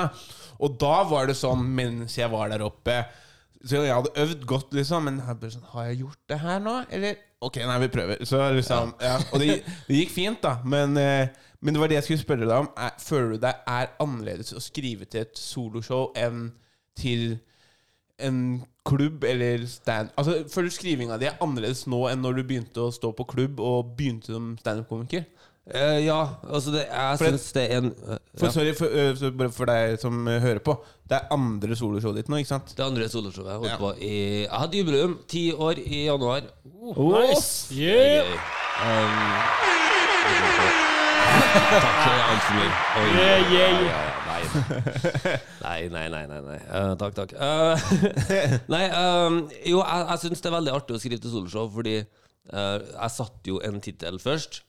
Og 0.62 0.77
da 0.77 1.03
var 1.10 1.25
det 1.25 1.39
sånn, 1.41 1.63
mens 1.74 2.20
jeg 2.22 2.29
var 2.29 2.50
der 2.53 2.62
oppe 2.62 3.00
Så 3.65 3.84
jeg 3.84 3.94
hadde 3.94 4.13
øvd 4.24 4.46
godt, 4.50 4.74
liksom. 4.74 5.06
Men 5.06 5.20
jeg 5.22 5.38
bare 5.41 5.53
sånn, 5.53 5.68
har 5.74 5.91
jeg 5.91 6.01
gjort 6.01 6.22
det 6.32 6.39
her 6.41 6.63
nå? 6.63 6.80
Eller 6.89 7.20
Ok, 7.41 7.58
nei, 7.65 7.77
vi 7.82 7.88
prøver. 7.89 8.20
Så 8.30 8.38
liksom, 8.53 8.91
ja. 9.01 9.15
Og 9.34 9.41
det, 9.41 9.63
det 9.88 9.96
gikk 9.98 10.12
fint, 10.13 10.38
da. 10.44 10.60
Men, 10.62 10.94
eh, 11.01 11.32
men 11.62 11.74
det 11.74 11.82
var 11.82 11.89
det 11.89 11.98
jeg 11.98 12.06
skulle 12.06 12.22
spørre 12.22 12.46
deg 12.46 12.53
om. 12.53 12.68
Er, 12.77 12.91
føler 13.01 13.32
du 13.34 13.39
det 13.41 13.53
er 13.74 13.89
annerledes 14.03 14.53
å 14.53 14.62
skrive 14.62 15.08
til 15.10 15.24
et 15.25 15.41
soloshow 15.41 16.12
enn 16.22 16.51
til 17.01 17.39
en 18.22 18.62
klubb 18.86 19.25
eller 19.25 19.65
stand... 19.70 20.13
Altså, 20.22 20.44
Føler 20.53 20.70
du 20.70 20.75
skrivinga 20.75 21.18
di 21.18 21.32
er 21.32 21.41
annerledes 21.41 21.88
nå 21.89 22.03
enn 22.12 22.22
når 22.22 22.38
du 22.38 22.44
begynte 22.51 22.86
å 22.86 22.94
stå 22.94 23.10
på 23.18 23.25
klubb 23.34 23.62
og 23.62 23.96
begynte 23.98 24.36
som 24.36 24.53
standup-komiker? 24.62 25.25
Eh, 25.70 26.00
ja, 26.08 26.18
altså 26.50 26.72
det, 26.74 26.88
jeg 26.89 27.18
For 27.20 27.25
syns 27.30 27.51
det 27.53 27.63
er 27.70 27.77
en 27.77 27.91
uh, 27.94 28.15
For, 28.34 28.48
ja. 28.48 28.51
Sorry, 28.56 28.72
for, 28.74 28.88
uh, 28.89 29.51
for 29.53 29.70
deg 29.70 30.00
som 30.01 30.25
hører 30.25 30.58
på. 30.65 30.74
Det 31.06 31.20
er 31.20 31.27
andre 31.36 31.75
soloshowet 31.77 32.18
ditt 32.18 32.32
nå, 32.34 32.39
ikke 32.41 32.50
sant? 32.50 32.72
Det 32.77 32.82
andre 32.86 33.06
soloshowet 33.12 33.51
jeg 33.51 33.60
holdt 33.62 33.70
Ja. 33.70 33.77
på 33.77 33.91
i 34.01 34.13
Jeg 34.41 34.50
hadde 34.63 34.77
jubileum. 34.80 35.13
Ti 35.30 35.44
år 35.53 35.77
i 35.86 36.00
januar. 36.08 36.41
Nice! 36.98 37.70
Det 37.70 37.91
er 37.94 38.25
Yeah! 38.25 38.41
Um, 38.82 39.22
Takk, 41.32 41.98
for 42.01 42.15
altfor 42.32 42.58
mye. 42.58 42.72
Oi, 42.98 43.06
Yeah, 43.13 43.53
yeah, 43.53 43.72
ja, 43.86 44.00
Nei, 45.62 45.88
nei, 45.94 46.08
nei. 46.10 46.24
nei, 46.27 46.39
nei. 46.41 46.58
Uh, 46.74 46.96
takk, 47.00 47.13
takk. 47.15 47.32
Nei, 48.74 48.82
um, 48.98 49.38
jo, 49.70 49.77
jeg, 49.86 50.08
jeg 50.10 50.20
syns 50.25 50.41
det 50.41 50.50
er 50.50 50.56
veldig 50.58 50.74
artig 50.75 50.98
å 50.98 51.00
skrive 51.03 51.22
til 51.24 51.32
soloshow, 51.38 51.70
fordi 51.72 52.00
jeg 52.01 53.13
satte 53.13 53.53
jo 53.53 53.62
en 53.63 53.77
tittel 53.86 54.18
først. 54.20 54.63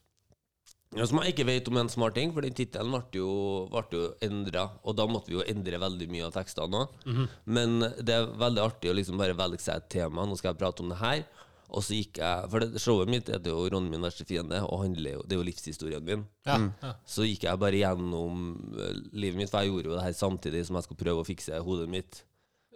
Ja, 0.96 1.06
Som 1.08 1.22
jeg 1.22 1.32
ikke 1.32 1.46
vet 1.48 1.68
om 1.70 1.78
er 1.78 1.86
en 1.86 1.92
smart 1.92 2.14
ting, 2.18 2.32
for 2.34 2.44
den 2.44 2.56
tittelen 2.56 2.92
ble 2.92 3.20
jo, 3.20 3.28
ble 3.72 3.84
jo 3.96 4.08
endra. 4.24 4.66
Og 4.84 4.96
da 4.98 5.06
måtte 5.08 5.32
vi 5.32 5.38
jo 5.38 5.46
endre 5.48 5.80
veldig 5.80 6.08
mye 6.12 6.26
av 6.28 6.34
tekstene 6.34 6.82
òg. 6.82 6.98
Men 7.44 7.78
det 8.00 8.16
er 8.18 8.26
veldig 8.42 8.64
artig 8.66 8.90
å 8.92 8.96
liksom 8.98 9.20
bare 9.20 9.36
velge 9.38 9.62
seg 9.64 9.80
et 9.80 9.88
tema. 9.98 10.26
Nå 10.28 10.36
skal 10.36 10.52
jeg 10.52 10.60
prate 10.60 10.84
om 10.84 10.92
det 10.92 11.00
her. 11.00 11.24
Og 11.72 11.80
så 11.80 11.96
gikk 11.96 12.18
jeg 12.20 12.50
For 12.52 12.60
det, 12.60 12.80
showet 12.84 13.08
mitt 13.08 13.30
heter 13.32 13.48
jo 13.48 13.62
'Ronny 13.64 13.88
min 13.88 14.04
verste 14.04 14.26
fiende', 14.28 14.60
og 14.60 14.82
handler 14.84 15.14
jo, 15.16 15.22
det 15.24 15.32
er 15.32 15.40
jo 15.40 15.46
livshistorien 15.48 16.04
min. 16.04 16.26
Ja, 16.44 16.58
ja. 16.82 16.90
Så 17.08 17.24
gikk 17.24 17.46
jeg 17.48 17.58
bare 17.62 17.80
gjennom 17.80 18.42
eh, 18.76 18.98
livet 19.16 19.40
mitt, 19.40 19.50
for 19.50 19.64
jeg 19.64 19.72
gjorde 19.72 19.88
jo 19.88 19.96
det 19.96 20.04
her 20.04 20.12
samtidig 20.12 20.66
som 20.66 20.76
jeg 20.76 20.84
skulle 20.84 21.04
prøve 21.04 21.24
å 21.24 21.28
fikse 21.28 21.62
hodet 21.64 21.88
mitt. 21.88 22.24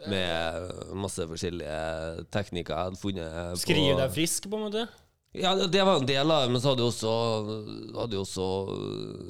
Med 0.09 0.73
masse 0.93 1.25
forskjellige 1.25 2.27
teknikker 2.33 2.75
jeg 2.75 2.85
hadde 2.89 3.01
funnet. 3.01 3.59
Skrive 3.61 3.97
deg 4.01 4.13
frisk, 4.13 4.49
på 4.49 4.59
en 4.59 4.67
måte? 4.69 4.89
Ja, 5.35 5.55
det 5.67 5.83
var 5.85 5.97
en 6.01 6.07
del 6.07 6.31
av 6.31 6.43
det, 6.47 6.53
men 6.53 6.61
så 6.63 6.71
hadde 6.73 6.85
jeg 6.85 6.93
også, 6.93 7.11
hadde 7.99 8.17
jeg 8.17 8.23
også 8.23 8.47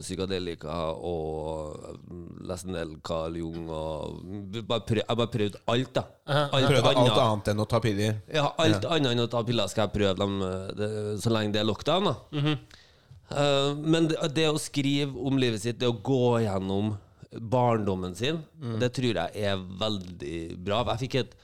psykadelika 0.00 0.76
og 0.94 1.96
nesten 2.46 2.76
del 2.76 2.92
Carl 3.06 3.34
Jung 3.40 3.68
og 3.72 4.20
bare 4.68 4.84
prøv, 4.86 5.00
Jeg 5.02 5.18
bare 5.18 5.32
prøvde 5.32 5.62
alt, 5.66 5.92
da. 5.96 6.04
Alt 6.26 6.68
Prøvde 6.70 6.92
alt 6.92 7.00
annet. 7.02 7.18
annet 7.24 7.50
enn 7.54 7.64
å 7.64 7.68
ta 7.72 7.80
piller. 7.82 8.20
Ja, 8.32 8.44
alt 8.62 8.84
annet 8.86 9.12
enn 9.16 9.24
å 9.24 9.30
ta 9.32 9.42
piller 9.48 9.66
skal 9.72 9.88
jeg 9.88 9.94
prøve 9.96 10.14
dem, 10.20 10.36
det, 10.78 10.90
så 11.24 11.32
lenge 11.34 11.52
det 11.56 11.60
er 11.64 11.70
lockdown. 11.72 12.12
da 12.12 12.56
Eh, 13.26 13.72
Men 13.74 14.06
det, 14.06 14.20
det 14.36 14.44
å 14.46 14.58
skrive 14.62 15.10
om 15.26 15.34
livet 15.42 15.58
sitt, 15.64 15.80
det 15.80 15.88
å 15.90 15.96
gå 15.98 16.36
gjennom 16.44 16.92
barndommen 17.42 18.14
sin, 18.14 18.38
det 18.78 18.92
tror 18.94 19.18
jeg 19.18 19.42
er 19.50 19.56
veldig 19.80 20.36
bra. 20.62 20.84
Jeg 20.92 21.00
fikk 21.02 21.16
et 21.24 21.34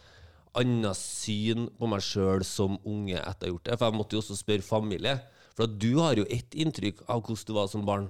annet 0.58 0.98
syn 0.98 1.68
på 1.78 1.88
meg 1.90 2.02
sjøl 2.04 2.44
som 2.46 2.78
unge 2.88 3.18
etter 3.18 3.48
jeg 3.48 3.52
har 3.52 3.54
gjort 3.54 3.68
det. 3.68 3.76
For 3.78 3.88
jeg 3.88 3.98
måtte 3.98 4.16
jo 4.16 4.22
også 4.22 4.38
spørre 4.38 4.66
familie. 4.66 5.18
For 5.56 5.68
at 5.68 5.76
du 5.80 5.90
har 6.00 6.18
jo 6.20 6.26
ett 6.32 6.56
inntrykk 6.56 7.04
av 7.08 7.22
hvordan 7.22 7.48
du 7.48 7.54
var 7.56 7.70
som 7.72 7.84
barn. 7.88 8.08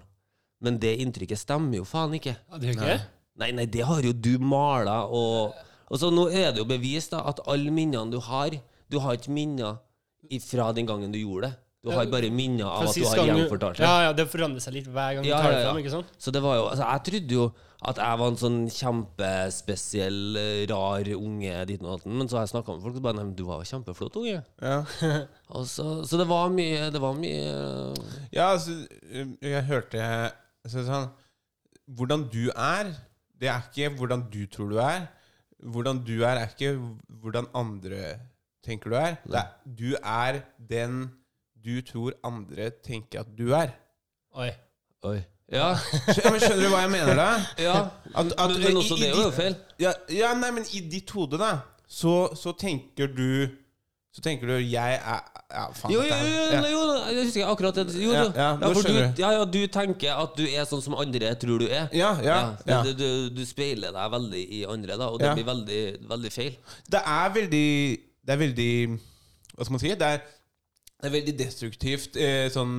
Men 0.63 0.79
det 0.83 0.95
inntrykket 1.03 1.41
stemmer 1.41 1.81
jo 1.81 1.87
faen 1.89 2.15
ikke. 2.19 2.37
Ja, 2.39 2.61
det 2.63 2.77
ikke 2.77 2.87
Nei. 2.87 3.01
Nei, 3.41 3.49
nei, 3.57 3.65
det 3.67 3.87
har 3.89 4.05
jo 4.05 4.13
du 4.13 4.35
mala 4.39 5.07
og 5.09 5.55
Og 5.93 6.01
så 6.01 6.09
nå 6.13 6.27
er 6.29 6.53
det 6.53 6.61
jo 6.61 6.69
bevist 6.69 7.13
da 7.13 7.23
at 7.29 7.41
alle 7.49 7.73
minnene 7.73 8.13
du 8.13 8.19
har 8.21 8.55
Du 8.93 8.99
har 9.01 9.17
ikke 9.17 9.33
minner 9.33 9.81
fra 10.45 10.71
den 10.73 10.87
gangen 10.87 11.13
du 11.13 11.19
gjorde 11.19 11.49
det. 11.49 11.57
Du 11.83 11.91
har 11.91 12.07
bare 12.07 12.29
minner 12.31 12.69
av 12.71 12.87
at 12.87 12.95
du 12.95 13.03
har 13.09 13.27
gjenfortalt 13.27 13.81
det. 13.81 13.83
Ja, 13.83 14.07
ja, 14.07 14.11
det 14.15 14.29
forandrer 14.31 14.62
seg 14.62 14.77
litt 14.77 14.87
hver 14.87 15.17
gang 15.17 15.25
du 15.25 15.29
Ja, 15.29 15.41
tar 15.43 15.51
det 15.51 15.59
ja. 15.59 15.69
fram, 15.69 15.79
ikke 15.83 15.95
sant? 15.97 16.11
Så 16.23 16.31
det 16.35 16.43
var 16.45 16.59
jo 16.61 16.67
Altså, 16.71 16.85
jeg 16.87 17.03
trodde 17.09 17.39
jo 17.41 17.47
at 17.83 17.99
jeg 17.99 18.19
var 18.21 18.29
en 18.31 18.37
sånn 18.39 18.59
kjempespesiell, 18.71 20.19
eh, 20.39 20.61
rar 20.71 21.09
unge 21.17 21.65
dit 21.67 21.83
og 21.83 22.05
men 22.07 22.29
så 22.31 22.39
har 22.39 22.45
jeg 22.45 22.53
snakka 22.53 22.77
med 22.77 22.85
folk 22.87 23.01
og 23.01 23.03
bare 23.03 23.17
Nei, 23.19 23.25
men 23.27 23.33
du 23.35 23.43
var 23.49 23.59
jo 23.59 23.67
kjempeflott 23.73 24.19
unge. 24.21 24.37
Ja. 24.62 24.77
Og 25.59 25.67
så, 25.67 25.87
så 26.07 26.21
det 26.21 26.29
var 26.31 26.53
mye 26.55 26.87
Det 26.95 27.01
var 27.03 27.17
mye 27.19 27.41
eh, 27.51 28.12
Ja, 28.31 28.53
altså, 28.53 28.77
jeg 29.43 29.65
hørte 29.67 30.05
så 30.71 30.85
sånn, 30.87 31.09
Hvordan 31.91 32.29
du 32.31 32.45
er, 32.55 32.93
det 33.43 33.51
er 33.51 33.67
ikke 33.67 33.91
hvordan 33.99 34.23
du 34.31 34.45
tror 34.47 34.71
du 34.71 34.79
er. 34.79 35.09
Hvordan 35.59 35.99
du 36.07 36.15
er, 36.23 36.39
er 36.39 36.55
ikke 36.55 36.77
hvordan 37.23 37.51
andre 37.59 38.21
tenker 38.62 38.95
du 38.95 38.97
er. 39.01 39.19
Det 39.27 39.43
er 39.43 39.51
du 39.67 39.89
er 39.99 40.39
den 40.71 41.03
du 41.64 41.81
tror 41.87 42.14
andre 42.26 42.71
tenker 42.85 43.21
at 43.23 43.31
du 43.38 43.52
er. 43.54 43.73
Oi. 44.35 44.50
Oi. 45.09 45.19
Ja. 45.52 45.73
Ja, 46.09 46.31
men 46.33 46.40
skjønner 46.40 46.62
du 46.64 46.69
hva 46.73 46.78
jeg 46.87 46.90
mener 46.95 47.19
da? 47.19 47.31
ja. 47.66 47.75
At, 48.14 48.31
at, 48.40 48.54
Men, 48.54 48.62
men 48.62 48.78
også 48.81 48.97
i 48.97 49.02
det 49.02 49.11
var 49.16 49.26
jo 49.26 49.33
feil. 49.37 49.57
Ja, 49.83 49.92
ja, 50.09 50.31
nei, 50.38 50.49
men 50.57 50.64
i 50.73 50.81
ditt 50.88 51.11
hode, 51.12 51.37
da, 51.40 51.50
så, 51.87 52.31
så 52.38 52.54
tenker 52.57 53.11
du 53.12 53.49
Så 54.12 54.21
tenker 54.25 54.49
du 54.49 54.54
jeg 54.61 54.97
er 55.00 55.21
Ja, 55.52 55.66
faen. 55.76 55.92
Jo, 55.92 56.00
jo, 56.09 56.16
jo, 56.16 56.45
jo, 56.57 56.71
jo, 56.73 56.83
jeg 57.12 57.26
husker 57.26 57.50
akkurat 57.52 57.76
det. 57.83 57.85
Jo, 58.00 58.12
Ja, 58.16 58.23
ja, 58.33 58.49
nå 58.62 58.71
du, 58.73 58.81
skjønner 58.81 59.11
du. 59.12 59.21
ja, 59.21 59.31
ja, 59.37 59.45
du 59.45 59.59
tenker 59.73 60.16
at 60.23 60.37
du 60.38 60.47
er 60.49 60.64
sånn 60.69 60.81
som 60.85 60.97
andre 60.97 61.35
tror 61.40 61.61
du 61.61 61.66
er. 61.69 61.90
Ja, 61.97 62.14
ja, 62.25 62.38
ja. 62.69 62.78
Du, 62.87 62.95
du, 62.97 63.09
du 63.37 63.42
speiler 63.49 63.92
deg 63.92 64.12
veldig 64.16 64.42
i 64.61 64.62
andre, 64.73 64.97
da, 65.00 65.11
og 65.12 65.21
det 65.21 65.28
Ja. 65.28 65.35
blir 65.37 65.49
veldig, 65.50 65.83
veldig 66.09 66.33
feil. 66.33 66.57
Det 66.88 67.02
er 67.04 67.35
veldig 67.37 67.69
Det 68.25 68.33
er 68.33 68.40
veldig 68.47 68.71
Hva 69.52 69.64
skal 69.66 69.75
man 69.76 69.83
si? 69.85 69.92
Det 70.00 70.09
er, 70.16 70.25
det 71.02 71.09
er 71.09 71.14
veldig 71.16 71.32
destruktivt, 71.35 72.14
eh, 72.14 72.47
sånn, 72.54 72.76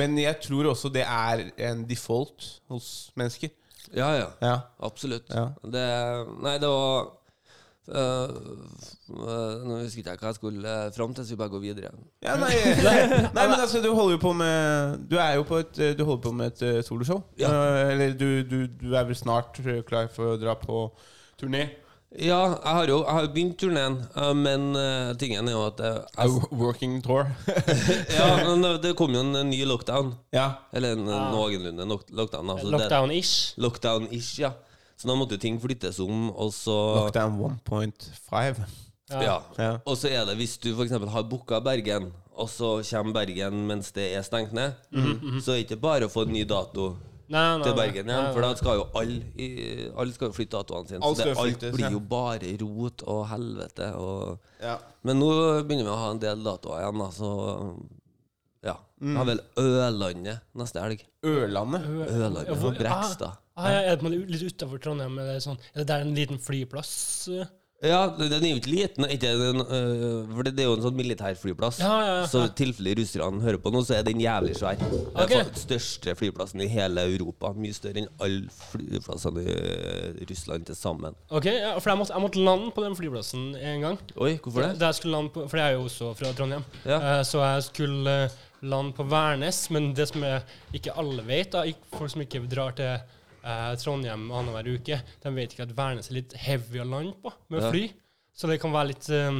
men 0.00 0.14
jeg 0.16 0.38
tror 0.40 0.70
også 0.70 0.88
det 0.88 1.02
er 1.04 1.42
en 1.68 1.82
default 1.84 2.46
hos 2.72 3.10
mennesker. 3.20 3.52
Ja, 3.92 4.08
ja. 4.16 4.30
Ja. 4.40 4.54
Absolutt. 4.80 5.28
Ja. 5.28 5.50
Det 5.60 5.84
Nei, 6.42 6.54
det 6.58 6.70
var 6.72 7.04
øh, 7.92 8.32
øh, 9.12 9.66
Nå 9.68 9.76
husker 9.82 10.00
ikke 10.00 10.10
jeg 10.10 10.22
hva 10.22 10.32
jeg 10.32 10.38
skulle 10.40 10.72
uh, 10.72 10.88
fram 10.96 11.14
til, 11.14 11.26
så 11.26 11.36
vi 11.36 11.38
bare 11.42 11.52
går 11.52 11.62
videre. 11.66 11.92
Ja, 12.24 12.34
nei, 12.42 12.50
nei, 12.80 13.44
men 13.44 13.60
altså, 13.60 13.84
du 13.84 13.92
holder 13.92 14.16
jo 14.16 14.22
på 14.24 14.32
med 14.40 15.06
Du 15.12 15.20
er 15.20 15.36
jo 15.36 15.44
på 15.46 15.60
et 15.62 15.76
Du 15.98 16.04
holder 16.04 16.22
på 16.24 16.32
med 16.32 16.56
et 16.56 16.84
soloshow. 16.88 17.22
Ja. 17.38 17.52
Eller 17.92 18.16
du, 18.16 18.40
du, 18.42 18.64
du 18.66 18.96
er 18.96 19.04
vel 19.04 19.20
snart 19.20 19.60
klar 19.86 20.08
for 20.16 20.32
å 20.32 20.40
dra 20.40 20.56
på 20.64 20.88
turné? 21.36 21.68
Ja, 22.14 22.38
jeg 22.54 22.72
har 22.78 22.88
jo 22.88 22.96
jeg 23.02 23.12
har 23.12 23.26
begynt 23.34 23.56
turneen, 23.58 23.96
øh, 24.16 24.36
men 24.38 24.76
uh, 24.78 25.10
tingen 25.18 25.48
er 25.50 25.52
jo 25.52 25.64
at 25.66 25.80
jeg, 25.82 26.02
jeg, 26.16 26.52
Working 26.52 27.00
tour. 27.04 27.26
Ja, 28.18 28.28
men 28.46 28.62
det 28.82 28.94
kom 28.96 29.12
jo 29.12 29.20
en 29.20 29.50
ny 29.50 29.64
lockdown. 29.66 30.14
ja. 30.32 30.52
Eller 30.72 30.94
en 30.94 31.08
ah. 31.08 31.32
noenlunde 31.34 31.84
lockdown. 32.08 32.50
Altså 32.54 32.70
Lockdown-ish. 32.70 33.54
Lockdown-ish, 33.58 34.40
ja. 34.40 34.52
Så 34.96 35.10
da 35.10 35.16
måtte 35.18 35.36
ting 35.36 35.58
flyttes 35.60 35.98
om, 36.00 36.30
og 36.30 36.54
så 36.54 36.76
Lockdown 37.02 37.58
1.5. 37.66 38.62
Ja. 39.10 39.40
Ja. 39.58 39.72
Og 39.84 39.98
så 39.98 40.08
er 40.08 40.24
det 40.26 40.38
hvis 40.38 40.56
du 40.62 40.72
f.eks. 40.72 40.94
har 41.10 41.26
booka 41.26 41.60
Bergen, 41.60 42.12
og 42.36 42.48
så 42.50 42.78
kommer 42.86 43.12
Bergen 43.20 43.66
mens 43.66 43.92
det 43.92 44.12
er 44.14 44.24
stengt 44.24 44.54
ned, 44.56 44.72
så 45.42 45.52
er 45.52 45.60
det 45.60 45.66
ikke 45.66 45.82
bare 45.82 46.08
å 46.08 46.12
få 46.12 46.24
en 46.26 46.34
ny 46.38 46.46
dato 46.48 46.94
Nei, 47.28 47.58
nei, 47.58 47.64
til. 47.66 47.74
Bergen 47.74 48.06
igjen, 48.12 48.26
for 48.32 48.40
da 48.44 48.50
skal 48.54 48.76
jo 48.78 48.84
alle 48.94 49.92
Alle 49.98 50.12
skal 50.14 50.28
jo 50.28 50.34
flytte 50.36 50.56
datoene 50.60 50.88
sine. 50.88 51.00
Alt 51.02 51.18
Så 51.18 51.24
det, 51.26 51.36
alt 51.42 51.64
blir 51.74 51.90
jo 51.96 52.00
bare 52.00 52.52
rot 52.62 53.02
og 53.06 53.26
helvete. 53.32 53.88
Og 53.98 54.38
Ja. 54.62 54.78
Men 55.02 55.18
nå 55.18 55.30
begynner 55.66 55.84
vi 55.88 55.94
å 55.94 56.00
ha 56.04 56.10
en 56.14 56.18
del 56.22 56.44
datoer 56.46 56.84
igjen, 56.84 56.98
da, 57.02 57.08
så 57.10 57.30
ja. 58.66 58.76
det 59.00 59.16
har 59.16 59.24
vel 59.28 59.40
Ørlandet 59.62 60.40
neste 60.54 60.80
helg. 60.82 61.02
Ørlandet. 61.26 61.82
Ørlandet 62.06 62.56
hvor- 62.62 62.78
Brekstad. 62.78 63.36
Ah, 63.56 63.70
ja, 63.72 63.78
er 63.92 63.96
det 63.96 64.04
en 64.04 64.26
litt 64.28 64.42
utafor 64.52 64.78
Trondheim? 64.84 65.18
Er 65.18 65.32
det, 65.32 65.42
sånn, 65.42 65.56
er 65.74 65.78
det 65.80 65.86
der 65.88 66.00
en 66.04 66.14
liten 66.14 66.38
flyplass? 66.38 67.28
eh? 67.32 67.46
Ja, 67.84 68.06
den 68.16 68.32
er 68.40 68.48
jo 68.54 68.56
ikke 68.56 68.70
liten. 68.72 69.04
Ikke 69.12 69.28
den, 69.36 69.58
øh, 69.60 70.30
for 70.34 70.42
det 70.46 70.54
det 70.56 70.62
er 70.64 70.68
jo 70.70 70.76
en 70.78 70.84
sånn 70.86 70.96
militærflyplass. 70.96 71.80
Ja, 71.82 71.90
ja, 72.00 72.14
ja. 72.22 72.26
Så 72.30 72.46
i 72.46 72.52
tilfelle 72.56 72.94
russerne 72.96 73.42
hører 73.44 73.58
på 73.60 73.72
nå, 73.74 73.82
så 73.84 73.98
er 73.98 74.06
den 74.06 74.22
jævlig 74.22 74.54
svær. 74.56 74.78
Det 74.80 75.02
er 75.12 75.24
Ok. 75.26 75.34
den 75.34 75.50
største 75.60 76.14
flyplassen 76.16 76.62
i 76.64 76.68
hele 76.72 77.04
Europa. 77.04 77.50
Mye 77.52 77.74
større 77.76 78.00
enn 78.00 78.08
alle 78.24 78.48
flyplassene 78.70 79.44
i 79.44 79.56
øh, 79.58 80.22
Russland 80.30 80.64
til 80.70 80.74
sammen. 80.78 81.14
Ok, 81.28 81.44
ja, 81.52 81.74
for 81.78 81.90
jeg 81.92 81.98
måtte, 82.00 82.14
jeg 82.16 82.22
måtte 82.24 82.44
lande 82.48 82.70
på 82.72 82.84
den 82.86 82.96
flyplassen 82.96 83.44
en 83.60 83.80
gang. 83.84 83.98
Oi, 84.16 84.38
hvorfor 84.42 84.62
det? 84.70 84.78
Da 84.80 84.86
jeg 84.86 84.94
skulle 85.02 85.16
lande 85.18 85.34
på, 85.36 85.44
for 85.48 85.56
jeg 85.60 85.66
er 85.68 85.76
jo 85.76 85.84
også 85.90 86.14
fra 86.16 86.32
Trondheim. 86.32 86.64
Ja. 86.86 86.98
Eh, 87.18 87.22
så 87.28 87.44
jeg 87.44 87.62
skulle 87.68 88.16
eh, 88.24 88.30
lande 88.62 88.92
på 88.96 89.04
Værnes. 89.04 89.60
Men 89.70 89.92
det 89.94 90.08
som 90.08 90.24
jeg, 90.24 90.42
ikke 90.72 90.96
alle 90.96 91.22
vet, 91.28 91.52
da, 91.52 91.66
folk 91.92 92.10
som 92.16 92.24
ikke 92.24 92.40
drar 92.48 92.72
til 92.80 92.96
eh, 93.46 93.72
Trondheim 93.80 94.26
annenhver 94.34 94.68
uke, 94.76 95.00
de 95.22 95.34
vet 95.38 95.54
ikke 95.54 95.68
at 95.68 95.74
Værnes 95.78 96.10
er 96.10 96.18
litt 96.20 96.34
heavy 96.46 96.82
å 96.82 96.88
lande 96.90 97.14
på 97.22 97.32
med 97.54 97.62
Ja. 97.62 97.70
fly. 97.72 97.84
Så 98.36 98.50
det 98.50 98.58
kan 98.60 98.74
være 98.74 98.90
litt 98.92 99.06
eh, 99.08 99.38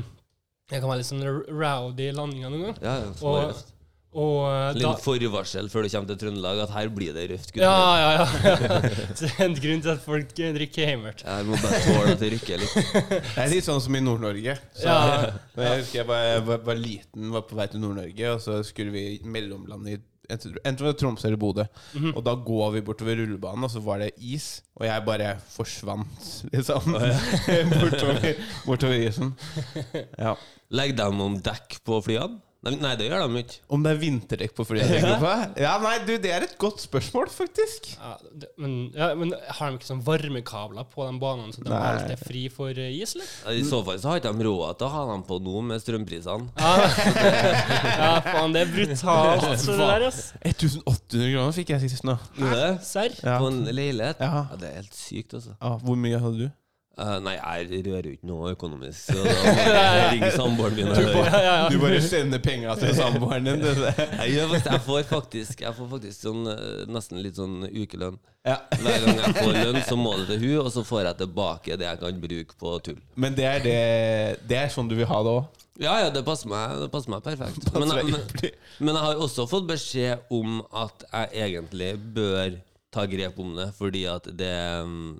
Det 0.70 0.80
kan 0.80 0.88
være 0.88 1.02
litt 1.02 1.10
sånn 1.12 1.24
rowdy 1.52 2.12
landinger 2.16 2.50
noen 2.50 2.70
gang. 2.70 2.78
Ja, 2.82 2.94
ja, 3.04 3.10
Og, 3.22 3.64
og 4.16 4.38
eh, 4.48 4.78
da 4.80 4.94
forvarsel 4.96 5.68
før 5.68 5.84
du 5.84 5.90
kommer 5.92 6.08
til 6.08 6.18
Trøndelag 6.22 6.62
at 6.64 6.70
her 6.72 6.88
blir 6.88 7.12
det 7.12 7.26
røft. 7.34 7.52
Ja, 7.60 7.68
Ja, 7.68 7.98
ja, 8.00 8.24
ja. 8.24 8.80
Så 9.16 9.26
det 9.28 9.34
er 9.36 9.44
en 9.50 9.54
grunn 9.60 9.82
til 9.84 9.92
at 9.92 10.00
folk 10.06 10.32
eh, 10.40 10.54
drikker 10.56 10.88
Heimert. 10.88 11.22
Jeg 11.26 11.46
må 11.50 11.58
bare 11.60 11.82
tåle 11.84 12.14
at 12.16 12.22
det 12.24 12.30
rykker 12.38 12.64
litt. 12.64 12.74
Det 13.36 13.44
er 13.44 13.52
litt 13.52 13.68
sånn 13.68 13.82
som 13.84 13.94
i 13.98 14.00
Nord-Norge. 14.02 14.56
Ja. 14.82 14.96
Jeg 15.60 15.82
husker 15.82 16.00
jeg 16.00 16.08
var, 16.08 16.24
jeg 16.32 16.46
var, 16.48 16.64
var 16.70 16.80
liten, 16.80 17.30
var 17.36 17.44
på 17.50 17.60
vei 17.60 17.68
til 17.74 17.84
Nord-Norge, 17.84 18.32
og 18.32 18.40
så 18.48 18.58
skulle 18.66 18.94
vi 18.96 19.04
mellomlande 19.22 19.98
i 19.98 20.00
enten 20.30 20.56
enten 20.64 20.86
var 20.86 20.92
det 20.92 21.00
Tromsø 21.02 21.28
eller 21.28 21.40
Bodø. 21.40 21.64
Og 22.14 22.22
da 22.26 22.34
går 22.34 22.72
vi 22.76 22.82
bortover 22.86 23.18
rullebanen, 23.20 23.64
og 23.64 23.70
så 23.72 23.80
var 23.84 24.02
det 24.02 24.10
is. 24.18 24.62
Og 24.76 24.86
jeg 24.86 25.04
bare 25.06 25.34
forsvant, 25.54 26.30
liksom. 26.52 26.96
bortover, 27.80 28.32
bortover 28.66 29.06
isen. 29.06 29.34
Ja. 30.26 30.34
Legger 30.74 30.96
de 30.98 31.10
noen 31.14 31.38
dekk 31.46 31.78
på 31.86 32.00
flyene? 32.02 32.40
Nei, 32.74 32.92
det 32.98 33.06
gjør 33.06 33.22
de 33.26 33.40
ikke. 33.42 33.58
Om 33.76 33.84
det 33.84 33.90
er 33.92 33.98
vinterdekk 34.00 34.54
på 34.56 34.64
flyet 34.66 34.82
jeg 34.90 35.02
tenker 35.04 35.20
på? 35.22 35.32
Ja, 35.62 35.74
nei, 35.82 35.94
du, 36.08 36.12
det 36.22 36.32
er 36.34 36.46
et 36.46 36.56
godt 36.60 36.82
spørsmål, 36.82 37.30
faktisk. 37.32 37.88
Ja, 37.94 38.14
det, 38.42 38.50
men, 38.60 38.74
ja, 38.96 39.10
men 39.18 39.32
har 39.58 39.70
de 39.70 39.78
ikke 39.80 39.88
sånn 39.88 40.02
varmekabler 40.06 40.88
på 40.92 41.06
de 41.06 41.20
banene, 41.22 41.54
så 41.54 41.62
de 41.62 41.70
Nei. 41.72 41.80
alltid 41.92 42.14
er 42.16 42.22
fri 42.22 42.42
for 42.52 42.82
eh, 42.82 42.90
is, 42.98 43.14
eller? 43.16 43.30
I 43.60 43.64
så 43.68 43.80
fall 43.86 44.00
så 44.02 44.12
har 44.12 44.20
ikke 44.22 44.34
de 44.40 44.48
råd 44.48 44.80
til 44.80 44.88
å 44.88 44.92
ha 44.96 45.04
dem 45.12 45.24
på 45.28 45.38
nå 45.46 45.64
med 45.70 45.84
strømprisene. 45.84 46.50
Ja, 46.58 48.12
faen, 48.32 48.54
det 48.56 48.66
er 48.66 48.74
brutalt, 48.74 49.48
så 49.62 49.78
det 49.78 49.88
der, 49.92 50.06
ass. 50.10 50.22
1800 50.42 51.32
kroner 51.32 51.56
fikk 51.56 51.74
jeg 51.76 51.86
sist 51.86 52.06
nå. 52.06 52.18
Serr? 52.84 53.14
Ja. 53.22 53.38
På 53.40 53.50
en 53.52 53.64
leilighet? 53.70 54.22
Ja. 54.22 54.46
det 54.58 54.70
er 54.72 54.80
helt 54.82 54.96
sykt, 54.96 55.36
altså. 55.38 55.56
Ja, 55.60 55.76
hvor 55.82 55.98
mye 56.00 56.20
hadde 56.22 56.46
du? 56.46 56.48
Eh, 56.96 57.18
nei, 57.20 57.34
jeg 57.36 57.82
rører 57.84 58.06
jo 58.08 58.12
ikke 58.16 58.28
noe 58.30 58.52
økonomisk, 58.54 59.10
så 59.12 59.24
da 59.26 59.80
ringer 60.14 60.30
samboeren 60.32 60.78
min. 60.78 60.86
ja, 60.96 61.40
ja. 61.44 61.56
Du 61.68 61.76
bare 61.82 61.98
sender 62.00 62.40
penger 62.40 62.78
til 62.80 62.94
samboeren 62.96 63.44
din. 63.50 63.60
du. 63.60 63.82
Jeg, 63.84 64.30
jeg 64.32 64.80
får 64.86 65.02
faktisk 65.10 65.60
Jeg 65.60 65.76
får 65.76 65.90
faktisk 65.90 66.22
sånn, 66.24 66.46
eh, 66.54 66.86
nesten 66.88 67.20
litt 67.20 67.36
sånn 67.36 67.66
ukelønn. 67.68 68.16
Ja. 68.48 68.56
Hver 68.80 69.04
gang 69.04 69.20
jeg 69.20 69.34
får 69.42 69.52
lønn, 69.58 69.80
så 69.84 69.98
må 70.00 70.14
det 70.22 70.28
til 70.30 70.40
hun, 70.46 70.54
og 70.64 70.70
så 70.72 70.84
får 70.88 71.02
jeg 71.10 71.18
tilbake 71.20 71.76
det 71.76 71.88
jeg 71.90 72.00
kan 72.00 72.22
bruke 72.24 72.56
på 72.64 72.72
tull. 72.88 73.02
Men 73.20 73.36
det 73.36 73.44
er, 73.50 73.60
det, 73.66 73.76
det 74.48 74.60
er 74.62 74.72
sånn 74.72 74.88
du 74.88 74.96
vil 74.96 75.10
ha 75.10 75.20
det 75.26 75.34
òg? 75.42 75.62
Ja, 75.82 75.98
ja, 76.00 76.08
det 76.14 76.22
passer 76.24 76.48
meg, 76.48 76.78
det 76.80 76.88
passer 76.94 77.12
meg 77.12 77.20
perfekt. 77.26 77.66
Men, 77.76 77.92
jeg- 77.92 78.08
men, 78.08 78.56
men 78.88 78.94
jeg 78.96 79.04
har 79.04 79.20
også 79.26 79.44
fått 79.50 79.68
beskjed 79.68 80.32
om 80.32 80.62
at 80.72 81.04
jeg 81.10 81.44
egentlig 81.50 81.90
bør 82.16 82.56
ta 82.96 83.04
grep 83.10 83.36
om 83.44 83.52
det, 83.58 83.68
fordi 83.76 84.06
at 84.08 84.30
det 84.40 84.54
mm, 84.88 85.10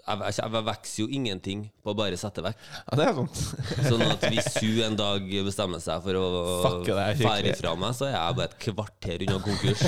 jeg, 0.00 0.20
jeg, 0.26 0.34
jeg 0.40 0.64
vokser 0.66 1.02
jo 1.02 1.06
ingenting 1.12 1.64
på 1.84 1.92
å 1.92 1.96
bare 1.96 2.16
sette 2.20 2.42
vekk. 2.44 2.56
Ja, 2.76 2.96
det 2.98 3.04
er 3.06 3.14
sant. 3.18 3.36
Sånn 3.90 4.04
at 4.06 4.24
hvis 4.32 4.48
hun 4.60 4.80
en 4.86 4.96
dag 4.98 5.20
bestemmer 5.46 5.80
seg 5.82 6.02
for 6.04 6.14
å 6.20 6.24
fære 7.20 7.54
fra 7.58 7.74
meg, 7.78 7.92
så 7.96 8.04
er 8.08 8.14
jeg 8.16 8.36
bare 8.38 8.48
et 8.50 8.58
kvarter 8.64 9.18
unna 9.26 9.38
konkurs. 9.44 9.82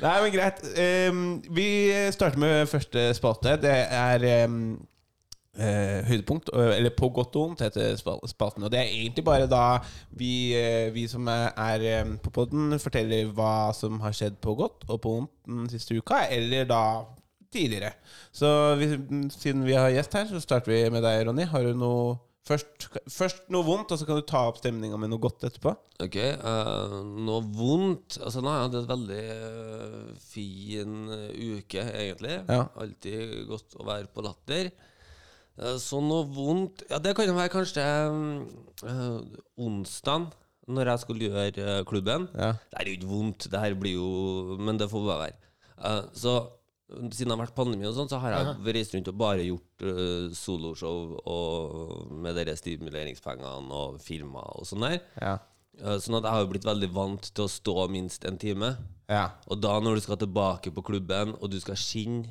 Nei, 0.04 0.16
men 0.24 0.30
greit. 0.34 0.58
Um, 0.76 1.24
vi 1.56 1.68
starter 2.14 2.40
med 2.40 2.70
første 2.70 3.00
spalte. 3.16 3.56
Det 3.60 3.76
er 4.00 4.18
ehm, 4.34 4.62
eh, 5.60 6.00
høydepunkt, 6.08 6.50
eller 6.56 6.94
på 6.96 7.10
godt 7.14 7.36
og 7.36 7.44
vondt, 7.44 7.64
heter 7.66 7.94
spal- 8.00 8.24
spalten. 8.30 8.64
Og 8.66 8.72
det 8.72 8.80
er 8.80 8.90
egentlig 8.90 9.24
bare 9.26 9.48
da 9.50 9.64
vi, 10.10 10.32
vi 10.94 11.06
som 11.10 11.28
er, 11.30 11.86
på 12.24 12.32
podden, 12.34 12.74
forteller 12.82 13.30
hva 13.36 13.70
som 13.76 14.00
har 14.04 14.16
skjedd 14.16 14.40
på 14.42 14.56
godt 14.58 14.88
og 14.88 14.98
på 15.04 15.14
vondt 15.18 15.34
den 15.50 15.68
siste 15.72 15.96
uka, 15.98 16.24
eller 16.32 16.66
da 16.70 16.82
tidligere. 17.52 17.92
Så 18.32 18.48
vi, 18.78 18.90
siden 19.34 19.64
vi 19.66 19.78
har 19.78 19.90
gjest 19.92 20.14
her, 20.14 20.26
så 20.30 20.42
starter 20.42 20.72
vi 20.72 20.82
med 20.94 21.02
deg, 21.06 21.24
Ronny. 21.28 21.46
Har 21.50 21.66
du 21.66 21.72
noe 21.76 22.18
Først, 22.50 22.86
først 23.12 23.50
noe 23.52 23.62
vondt, 23.62 23.92
og 23.92 23.98
så 24.00 24.06
kan 24.08 24.16
du 24.18 24.24
ta 24.26 24.40
opp 24.48 24.56
stemninga 24.58 24.96
med 24.98 25.12
noe 25.12 25.22
godt 25.22 25.44
etterpå. 25.46 25.70
Ok, 26.02 26.16
uh, 26.40 26.94
noe 27.20 27.44
vondt 27.54 28.16
Altså, 28.18 28.40
nå 28.42 28.50
har 28.50 28.62
jeg 28.62 28.64
hatt 28.64 28.78
en 28.78 28.88
veldig 28.88 29.24
uh, 29.28 30.08
fin 30.24 30.96
uke, 31.36 31.84
egentlig. 31.84 32.40
Ja. 32.48 32.64
Alltid 32.80 33.36
godt 33.50 33.76
å 33.78 33.86
være 33.86 34.10
på 34.10 34.24
latter. 34.24 34.72
Eh, 35.60 35.76
så 35.80 36.00
noe 36.04 36.26
vondt 36.32 36.86
Ja, 36.90 37.00
det 37.02 37.14
kan 37.16 37.28
jo 37.28 37.36
være 37.36 37.52
kanskje 37.52 37.84
øh, 37.84 39.18
onsdag, 39.60 40.30
når 40.70 40.92
jeg 40.92 41.02
skulle 41.02 41.28
gjøre 41.28 41.66
øh, 41.80 41.84
klubben. 41.88 42.28
Ja. 42.34 42.54
Det 42.70 42.80
er 42.80 42.88
jo 42.88 42.96
ikke 42.98 43.10
vondt, 43.10 43.50
det 43.52 43.60
her 43.60 43.76
blir 43.76 43.98
jo 43.98 44.56
Men 44.60 44.80
det 44.80 44.90
får 44.90 45.06
bare 45.06 45.26
være. 45.26 45.38
Uh, 45.80 46.08
så 46.12 46.34
siden 46.90 47.30
det 47.30 47.36
har 47.36 47.44
vært 47.44 47.54
pandemi, 47.54 47.86
og 47.86 47.94
sånn, 47.94 48.08
så 48.10 48.18
har 48.18 48.34
jeg 48.34 48.74
reist 48.74 48.94
rundt 48.96 49.08
og 49.12 49.18
bare 49.20 49.44
gjort 49.46 49.84
eh, 49.86 50.32
soloshow 50.34 51.12
og 51.22 52.08
med 52.10 52.34
dere 52.34 52.56
stimuleringspengene 52.58 53.76
og 53.78 54.00
filmer 54.02 54.48
og 54.58 54.66
sånn 54.66 54.82
der. 54.88 54.96
Ja. 55.22 55.36
Uh, 55.80 55.94
Sånn 56.02 56.18
at 56.18 56.26
jeg 56.26 56.34
har 56.34 56.42
jo 56.42 56.48
blitt 56.50 56.66
veldig 56.66 56.88
vant 56.92 57.28
til 57.30 57.46
å 57.46 57.52
stå 57.52 57.86
minst 57.94 58.26
en 58.26 58.40
time. 58.42 58.72
ja. 59.08 59.28
Og 59.46 59.62
da 59.62 59.76
når 59.80 60.00
du 60.00 60.04
skal 60.08 60.18
tilbake 60.18 60.74
på 60.74 60.84
klubben, 60.90 61.36
og 61.38 61.54
du 61.54 61.60
skal 61.62 61.78
skinne 61.78 62.26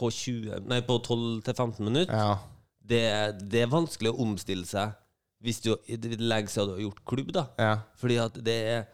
på, 0.00 0.08
20, 0.08 0.64
nei, 0.72 0.80
på 0.80 0.96
12-15 0.96 1.84
minutter, 1.84 2.16
ja. 2.16 2.38
Det, 2.82 3.02
det 3.50 3.62
er 3.64 3.70
vanskelig 3.72 4.10
å 4.12 4.20
omstille 4.24 4.66
seg 4.66 4.96
hvis 5.40 5.60
du 5.64 5.70
legger 6.20 6.50
seg 6.52 6.62
og 6.62 6.68
du 6.68 6.72
har 6.74 6.82
gjort 6.84 7.04
klubb. 7.08 7.30
da 7.32 7.44
ja. 7.58 7.74
Fordi 7.96 8.16
at 8.20 8.34
det 8.44 8.56
er 8.74 8.88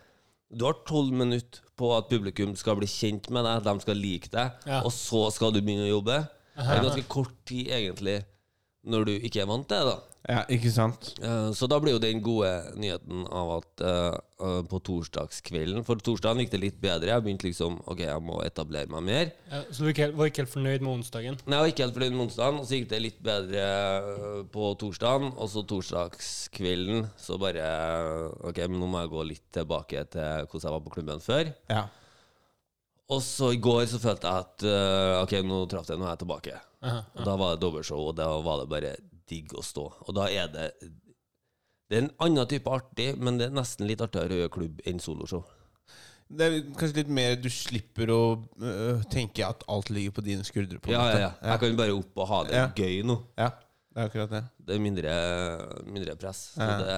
Du 0.55 0.65
har 0.65 0.77
tolv 0.87 1.11
minutter 1.13 1.61
på 1.77 1.89
at 1.97 2.07
publikum 2.09 2.53
skal 2.57 2.77
bli 2.79 2.87
kjent 2.87 3.27
med 3.35 3.43
deg, 3.45 3.65
de 3.67 3.81
skal 3.83 3.97
like 3.99 4.29
deg, 4.31 4.53
Ja. 4.67 4.83
og 4.87 4.93
så 4.95 5.25
skal 5.35 5.51
du 5.53 5.59
begynne 5.61 5.89
å 5.89 5.97
jobbe. 5.99 6.21
Det 6.55 6.69
er 6.71 6.83
ganske 6.85 7.09
kort 7.09 7.33
tid, 7.45 7.67
egentlig, 7.75 8.25
når 8.87 9.05
du 9.09 9.13
ikke 9.19 9.43
er 9.43 9.47
vant 9.51 9.67
til 9.69 9.77
det. 9.77 9.97
da 9.97 9.97
Ja, 10.27 10.41
ikke 10.51 10.73
sant? 10.75 11.13
Eh, 11.23 11.53
Så 11.55 11.69
da 11.71 11.77
blir 11.79 11.93
jo 11.95 12.01
den 12.03 12.19
gode 12.25 12.49
nyheten 12.75 13.21
av 13.31 13.51
at 13.61 13.83
uh, 13.87 14.63
på 14.67 14.81
torsdagskvelden 14.83 15.85
For 15.87 16.01
torsdagen 16.03 16.41
gikk 16.43 16.51
det 16.57 16.61
litt 16.65 16.81
bedre. 16.83 17.13
Jeg 17.13 17.23
begynte 17.23 17.47
liksom 17.47 17.77
Ok, 17.87 18.01
jeg 18.03 18.25
må 18.27 18.41
etablere 18.43 18.91
meg 18.91 19.05
mer. 19.07 19.31
Ja, 19.53 19.61
så 19.71 19.79
du 19.79 19.85
var 19.87 19.93
ikke, 19.95 20.03
helt- 20.09 20.17
var 20.19 20.27
ikke 20.33 20.43
helt 20.43 20.53
fornøyd 20.57 20.83
med 20.83 20.93
onsdagen? 20.97 21.39
Nei, 21.47 21.55
jeg 21.55 21.63
var 21.63 21.71
ikke 21.73 21.85
helt 21.87 21.99
fornøyd 22.01 22.17
med 22.17 22.25
onsdagen, 22.27 22.59
og 22.59 22.67
så 22.67 22.75
gikk 22.81 22.89
det 22.91 23.01
litt 23.05 23.21
bedre 23.23 23.69
på 24.57 24.73
torsdagen. 24.83 25.31
Og 25.37 25.49
så 25.55 25.63
torsdagskvelden 25.71 27.07
så 27.23 27.39
bare 27.39 27.69
Ok, 28.51 28.59
men 28.67 28.81
nå 28.83 28.91
må 28.91 29.05
jeg 29.05 29.15
gå 29.15 29.25
litt 29.31 29.47
tilbake 29.55 30.03
til 30.11 30.47
hvordan 30.51 30.67
jeg 30.67 30.77
var 30.79 30.85
på 30.89 30.95
klubben 30.99 31.23
før. 31.23 31.53
Ja. 31.71 31.85
Og 33.15 33.21
så 33.23 33.53
i 33.55 33.61
går 33.63 33.85
så 33.87 34.01
følte 34.03 34.27
jeg 34.27 34.43
at 34.49 34.65
uh, 34.67 35.23
Ok, 35.23 35.37
nå 35.47 35.63
traff 35.71 35.87
det, 35.87 35.99
nå 36.01 36.09
er 36.09 36.17
jeg 36.17 36.25
tilbake. 36.27 36.57
Aha, 36.83 37.05
Og 37.15 37.23
da 37.31 37.37
var 37.39 37.55
det 37.55 37.63
dobbeltshow, 37.63 38.09
og 38.11 38.17
da 38.19 38.27
var 38.43 38.65
det 38.65 38.73
bare 38.75 38.97
digg 39.29 39.53
å 39.59 39.63
stå. 39.65 39.89
Og 40.07 40.15
da 40.17 40.29
er 40.31 40.49
det 40.53 40.71
Det 41.91 41.99
er 41.99 42.03
en 42.03 42.15
annen 42.27 42.49
type 42.51 42.67
artig, 42.75 43.13
men 43.23 43.37
det 43.39 43.47
er 43.47 43.55
nesten 43.55 43.87
litt 43.87 44.01
artigere 44.03 44.35
å 44.35 44.41
gjøre 44.41 44.55
klubb 44.57 44.81
enn 44.91 44.99
soloshow. 44.99 45.45
Det 46.27 46.43
er 46.49 46.57
kanskje 46.75 46.97
litt 47.05 47.13
mer 47.15 47.37
du 47.39 47.47
slipper 47.55 48.11
å 48.11 48.23
øh, 48.59 49.05
tenke 49.13 49.45
at 49.47 49.63
alt 49.71 49.93
ligger 49.95 50.17
på 50.17 50.25
dine 50.27 50.43
skuldre. 50.43 50.81
På 50.83 50.91
Ja, 50.91 51.05
ja, 51.13 51.19
ja. 51.21 51.31
Jeg 51.53 51.61
kan 51.63 51.77
bare 51.79 51.95
opp 51.95 52.19
og 52.19 52.27
ha 52.33 52.41
det 52.49 52.57
Ja. 52.59 52.65
gøy 52.75 53.05
nå. 53.07 53.21
ja. 53.39 53.53
Det 53.97 54.03
er 54.03 54.09
akkurat 54.11 54.29
det. 54.35 54.43
Det 54.67 54.75
er 54.75 54.81
mindre, 54.83 55.13
mindre 55.89 56.17
press. 56.21 56.41
Så 56.59 56.67
det 56.83 56.97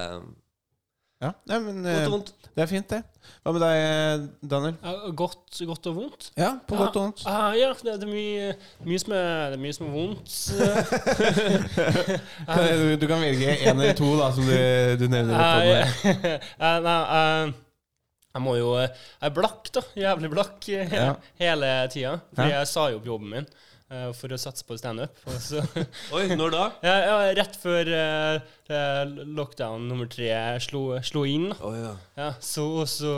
Ja, 1.18 1.32
Nei, 1.50 1.56
men 1.58 1.80
godt 1.82 2.04
og 2.06 2.12
vondt. 2.12 2.28
det 2.54 2.62
er 2.62 2.68
fint, 2.70 2.92
det. 2.92 3.00
Hva 3.42 3.50
med 3.56 3.62
deg, 3.64 4.26
Daniel? 4.52 4.76
Ja, 4.86 4.92
godt, 5.18 5.58
godt 5.66 5.88
og 5.90 5.96
vondt? 5.96 6.28
Ja, 6.38 6.52
på 6.68 6.76
godt 6.78 6.94
og 6.94 7.02
vondt. 7.08 7.24
Ah, 7.26 7.56
ja, 7.58 7.72
det, 7.82 7.96
er 7.96 8.06
mye, 8.06 8.52
mye 8.86 9.00
som 9.02 9.14
er, 9.18 9.50
det 9.50 9.58
er 9.58 9.62
mye 9.64 9.74
som 9.74 9.88
er 9.88 9.96
vondt. 9.96 10.36
Du, 12.48 12.96
du 13.02 13.06
kan 13.10 13.20
velge 13.22 13.50
én 13.56 13.74
eller 13.74 13.96
to 13.98 14.12
da, 14.18 14.30
som 14.34 14.46
du, 14.46 14.54
du 15.00 15.06
nevner. 15.10 15.34
podden 15.38 15.74
her. 15.74 16.38
Eh, 16.68 16.78
nei, 16.86 16.98
eh, 17.18 17.52
jeg 18.38 18.42
må 18.44 18.54
jo 18.58 18.68
eh, 18.78 18.88
Jeg 19.18 19.30
er 19.30 19.34
blakk, 19.34 19.70
da. 19.74 19.82
Jævlig 19.98 20.30
blakk 20.32 20.68
eh, 20.70 20.92
Ja. 20.94 21.12
hele 21.40 21.72
tida. 21.92 22.14
Fordi 22.34 22.50
Ja. 22.52 22.58
jeg 22.62 22.70
sa 22.70 22.88
jo 22.92 23.00
opp 23.02 23.06
jobben 23.10 23.30
min. 23.34 23.46
Eh, 23.90 24.08
for 24.16 24.34
å 24.34 24.38
satse 24.40 24.66
på 24.68 24.76
standup. 24.80 25.16
Oi, 26.16 26.24
når 26.34 26.54
da? 26.54 26.64
ja, 26.88 26.96
ja, 27.06 27.16
rett 27.38 27.58
før 27.60 27.92
eh, 27.94 29.14
lockdown 29.38 29.88
nummer 29.90 30.10
tre 30.10 30.30
slo, 30.64 30.90
slo 31.06 31.24
inn. 31.28 31.50
Oh, 31.58 31.76
ja. 31.76 31.94
Ja, 32.18 32.32
så 32.42 32.68
så 32.90 33.14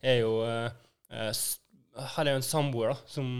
er 0.00 0.22
jo 0.22 0.36
eh, 0.46 0.68
Her 2.16 2.26
er 2.26 2.34
jo 2.34 2.40
en 2.40 2.46
samboer 2.46 2.94
da, 2.94 3.00
som 3.10 3.32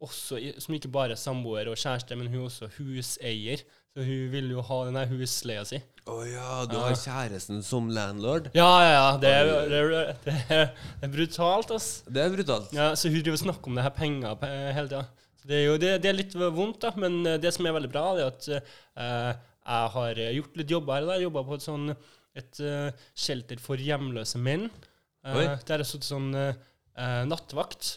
også 0.00 0.38
som 0.64 0.74
ikke 0.76 0.88
bare 0.88 1.12
er 1.12 1.20
samboer 1.20 1.68
og 1.68 1.76
kjæreste, 1.76 2.16
men 2.16 2.30
hun 2.32 2.40
er 2.40 2.48
også 2.48 2.70
huseier. 2.78 3.64
Så 3.90 4.04
hun 4.06 4.28
vil 4.30 4.52
jo 4.52 4.62
ha 4.62 4.76
den 4.86 4.96
der 4.96 5.08
husleia 5.10 5.64
si. 5.66 5.80
Å 6.06 6.16
ja, 6.24 6.50
du 6.70 6.76
har 6.78 6.94
kjæresten 6.94 7.58
som 7.66 7.88
landlord? 7.90 8.46
Ja, 8.54 8.68
ja, 8.84 8.92
ja. 8.94 9.08
Det 9.20 9.32
er, 9.34 9.50
det 9.68 9.80
er, 9.80 10.70
det 11.02 11.08
er 11.08 11.10
brutalt, 11.10 11.72
ass. 11.74 11.88
Det 12.06 12.22
er 12.22 12.30
brutalt. 12.32 12.70
Ja, 12.74 12.92
så 12.94 13.10
hun 13.10 13.18
driver 13.18 13.36
og 13.36 13.42
snakker 13.42 13.72
om 13.72 13.80
det 13.80 13.84
her 13.88 13.96
penger 13.96 14.38
hele 14.46 14.86
tida. 14.86 15.02
Det 15.46 15.56
er 15.56 15.66
jo 15.66 15.76
det, 15.80 15.94
det 16.04 16.10
er 16.10 16.18
litt 16.18 16.34
vondt, 16.36 16.82
da, 16.82 16.92
men 17.00 17.20
eh, 17.26 17.38
det 17.40 17.52
som 17.56 17.66
er 17.66 17.76
veldig 17.76 17.90
bra, 17.92 18.04
er 18.18 18.28
at 18.28 18.48
eh, 18.52 19.30
jeg 19.70 19.92
har 19.94 20.20
gjort 20.36 20.58
litt 20.60 20.74
jobber 20.74 20.96
her. 20.96 21.04
og 21.04 21.10
der. 21.10 21.20
Jeg 21.20 21.28
jobba 21.28 21.44
på 21.46 21.56
et 21.56 21.66
sånn 21.66 21.92
et 22.40 22.60
uh, 22.62 22.90
shelter 23.18 23.60
for 23.62 23.80
hjemløse 23.80 24.38
menn. 24.40 24.68
Uh, 25.26 25.56
der 25.66 25.74
har 25.74 25.82
jeg 25.82 25.90
sittet 25.90 26.08
sånn 26.08 26.30
uh, 26.34 26.52
nattvakt. 27.28 27.96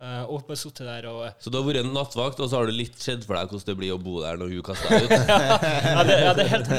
Eh, 0.00 0.22
og 0.28 0.42
bare 0.48 0.58
sittet 0.60 0.86
der 0.88 1.06
og 1.10 1.22
Så 1.42 1.50
du 1.52 1.56
har 1.58 1.64
vært 1.66 1.80
en 1.84 1.92
nattvakt, 1.94 2.40
og 2.42 2.50
så 2.50 2.58
har 2.60 2.68
du 2.68 2.74
litt 2.76 2.98
sett 3.00 3.24
for 3.26 3.36
deg 3.38 3.48
hvordan 3.52 3.66
det 3.70 3.76
blir 3.80 3.94
å 3.94 3.98
bo 4.02 4.18
der 4.24 4.40
når 4.40 4.52
hun 4.56 4.64
kaster 4.66 4.92
deg 4.96 5.06
ut? 5.06 5.14
ja, 5.16 6.02
det, 6.08 6.18
ja, 6.24 6.32
det, 6.36 6.44
er 6.46 6.50
helt, 6.52 6.70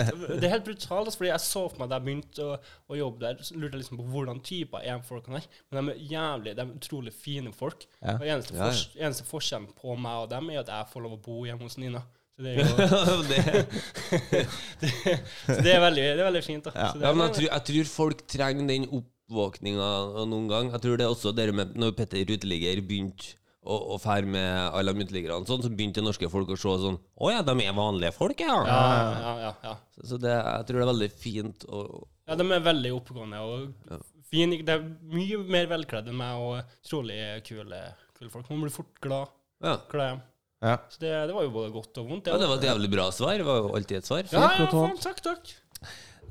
det 0.41 0.43
er 0.49 0.53
helt 0.57 0.67
brutalt. 0.67 1.07
Altså, 1.07 1.17
fordi 1.21 1.31
jeg 1.33 1.43
så 1.45 1.63
for 1.69 1.81
meg 1.81 1.89
da 1.93 1.97
jeg 1.99 2.07
begynte 2.09 2.45
å, 2.45 2.57
å 2.93 2.99
jobbe 2.99 3.23
der, 3.25 3.41
så 3.47 3.57
lurte 3.57 3.73
jeg 3.77 3.83
liksom 3.85 4.01
på 4.03 4.07
hvordan 4.13 4.43
typer 4.51 4.85
er 4.85 5.01
folkene 5.07 5.39
der. 5.41 5.49
Men 5.71 5.89
de 5.91 5.95
er 5.95 6.03
jævlig, 6.17 6.55
de 6.59 6.65
er 6.67 6.75
utrolig 6.81 7.15
fine 7.15 7.55
folk. 7.55 7.87
Ja. 8.01 8.17
Og 8.19 8.27
eneste, 8.27 8.53
Ja, 8.53 8.61
ja. 8.61 8.69
fors, 8.69 8.85
eneste 8.97 9.27
forskjellen 9.31 9.71
på 9.81 9.97
meg 9.97 10.23
og 10.25 10.29
dem 10.35 10.53
er 10.53 10.61
at 10.65 10.71
jeg 10.75 10.91
får 10.93 11.07
lov 11.07 11.17
å 11.17 11.23
bo 11.27 11.41
hjemme 11.47 11.65
hos 11.67 11.77
Nina. 11.81 12.03
Så 12.37 12.43
det 12.45 12.51
er 12.53 12.57
jo 12.61 13.21
det, 13.31 13.39
det, 14.83 15.13
så 15.41 15.55
det, 15.57 15.71
er, 15.73 15.79
veldig, 15.81 16.03
det 16.05 16.21
er 16.21 16.27
veldig 16.27 16.43
fint. 16.45 16.67
da. 16.67 16.73
Ja. 16.75 16.89
Så 16.93 16.99
det 17.01 17.07
ja, 17.07 17.13
men 17.17 17.23
jeg 17.25 17.35
tror, 17.39 17.47
jeg 17.49 17.63
tror 17.71 17.89
folk 17.95 18.21
trenger 18.29 18.67
den 18.69 18.85
oppvåkninga 19.27 19.89
noen 20.25 20.47
gang. 20.47 20.71
Jeg 20.71 20.83
tror 20.83 20.97
det 20.97 21.05
er 21.05 21.11
også 21.11 21.35
det 21.35 21.51
med 21.55 21.75
når 21.79 21.93
Petter 21.97 22.23
uteligger 22.23 22.79
begynte 22.87 23.35
å, 23.67 23.75
å 23.93 23.97
fære 23.99 24.29
med 24.31 24.75
alle 24.77 24.93
de 24.95 25.03
uteliggerne, 25.03 25.43
sånn, 25.47 25.63
så 25.65 25.71
begynte 25.71 26.03
norske 26.03 26.29
folk 26.31 26.53
å 26.53 26.55
se 26.55 26.75
sånn 26.79 26.95
Å 27.19 27.31
ja, 27.33 27.41
de 27.43 27.55
er 27.65 27.73
vanlige 27.75 28.13
folk, 28.15 28.39
ja. 28.39 28.61
ja, 28.63 28.77
ja, 28.87 29.33
ja, 29.43 29.49
ja. 29.65 29.73
Så, 29.97 30.05
så 30.13 30.19
det, 30.23 30.31
jeg 30.31 30.69
tror 30.69 30.79
det 30.79 30.85
er 30.85 30.91
veldig 30.93 31.09
fint 31.11 31.67
å 31.67 31.81
ja, 32.27 32.35
de 32.35 32.43
er 32.51 32.63
veldig 32.63 32.89
oppegående 32.91 33.37
og 33.39 34.01
fine. 34.27 34.57
Det 34.67 34.73
er 34.73 34.81
mye 35.13 35.37
mer 35.47 35.69
velkledd 35.71 36.09
enn 36.11 36.17
meg 36.19 36.41
og 36.43 36.57
utrolig 36.83 37.21
kule, 37.47 37.77
kule 38.17 38.31
folk. 38.33 38.49
Man 38.51 38.65
blir 38.65 38.73
fort 38.75 38.99
glad. 39.03 39.31
Ja. 39.63 39.77
glad 39.87 40.09
hjem. 40.11 40.19
Ja. 40.67 40.73
Så 40.91 40.99
det, 41.05 41.13
det 41.29 41.37
var 41.37 41.45
jo 41.45 41.53
både 41.55 41.71
godt 41.71 42.01
og 42.01 42.11
vondt. 42.11 42.27
ja, 42.27 42.35
det 42.41 42.49
var 42.51 42.59
et 42.59 42.67
jævlig 42.67 42.89
bra 42.91 43.05
svar. 43.15 43.37
Det 43.39 43.47
var 43.47 43.61
jo 43.61 43.71
alltid 43.79 44.01
et 44.01 44.09
svar. 44.09 44.27
ja, 44.27 44.49
ja, 44.59 44.67
takk, 45.05 45.23
takk. 45.23 45.53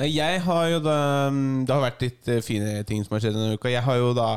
Jeg 0.04 0.42
har 0.44 0.68
jo 0.68 0.78
da 0.84 0.96
Det 1.32 1.72
har 1.72 1.82
vært 1.86 2.02
litt 2.04 2.28
eh, 2.28 2.42
fine 2.44 2.82
ting 2.88 3.04
som 3.04 3.16
har 3.16 3.24
skjedd 3.24 3.36
denne 3.38 3.56
uka. 3.56 3.72
Jeg 3.72 3.84
har 3.86 3.96
jo 4.00 4.12
da 4.16 4.28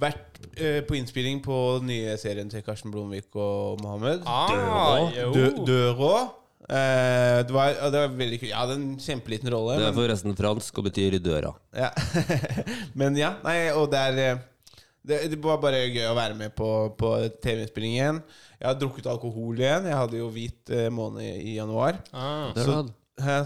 vært 0.00 0.38
eh, 0.56 0.80
på 0.86 0.96
innspilling 0.96 1.42
på 1.44 1.58
den 1.80 1.90
nye 1.90 2.14
serien 2.20 2.48
til 2.52 2.62
Karsten 2.64 2.92
Blomvik 2.94 3.34
og 3.34 3.82
Mohammed. 3.82 4.22
Ah, 4.30 5.10
jo. 5.12 5.32
Dørå. 5.66 6.14
Eh, 6.64 7.42
det, 7.44 7.52
var, 7.52 7.74
det 7.92 8.00
var 8.06 8.16
veldig 8.16 8.38
kult. 8.40 8.48
Jeg 8.48 8.56
hadde 8.56 8.78
en 8.78 8.88
kjempeliten 9.02 9.52
rolle. 9.52 9.76
Det 9.76 9.84
er 9.84 9.92
men- 9.92 9.98
forresten 10.00 10.38
fransk 10.38 10.80
og 10.80 10.88
betyr 10.88 11.18
døra. 11.20 11.52
Ja. 11.76 11.90
Men 13.00 13.18
ja, 13.20 13.34
nei, 13.44 13.58
og 13.76 13.90
det 13.92 14.00
er 14.00 14.18
det, 15.04 15.18
det 15.34 15.38
var 15.44 15.58
bare 15.60 15.82
gøy 15.92 16.06
å 16.08 16.16
være 16.16 16.38
med 16.38 16.54
på, 16.56 16.68
på 16.96 17.10
TV-innspilling 17.44 17.98
igjen. 17.98 18.22
Jeg 18.56 18.70
har 18.70 18.78
drukket 18.80 19.10
alkohol 19.12 19.58
igjen. 19.60 19.90
Jeg 19.90 19.98
hadde 20.00 20.22
jo 20.22 20.30
hvit 20.32 20.72
eh, 20.72 20.88
måned 20.94 21.26
i 21.44 21.58
januar. 21.58 22.00
Ah. 22.14 22.54
Så- 22.56 22.84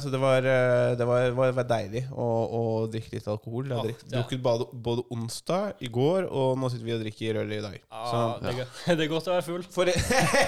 så 0.00 0.08
det 0.08 0.16
var, 0.18 0.38
eh, 0.48 0.94
det 0.96 1.04
var, 1.04 1.26
var, 1.36 1.50
var 1.52 1.66
deilig 1.68 2.00
å, 2.16 2.24
å 2.56 2.60
drikke 2.88 3.18
litt 3.18 3.26
alkohol. 3.28 3.66
Jeg 3.68 3.76
har 3.76 3.88
Ja, 3.90 3.96
drukket 4.14 4.40
både, 4.42 4.64
både 4.72 5.02
onsdag 5.12 5.82
i 5.84 5.90
går, 5.92 6.24
og 6.32 6.54
nå 6.58 6.70
sitter 6.72 6.86
vi 6.86 6.94
og 6.94 7.02
drikker 7.02 7.36
øl 7.42 7.52
i 7.52 7.58
dag. 7.60 7.74
Ah, 7.92 8.06
Så, 8.08 8.20
det, 8.46 8.54
er, 8.64 8.96
det 8.96 9.04
er 9.04 9.10
godt 9.12 9.28
å 9.28 9.34
være 9.34 9.44
full. 9.44 9.66
for, 9.68 9.90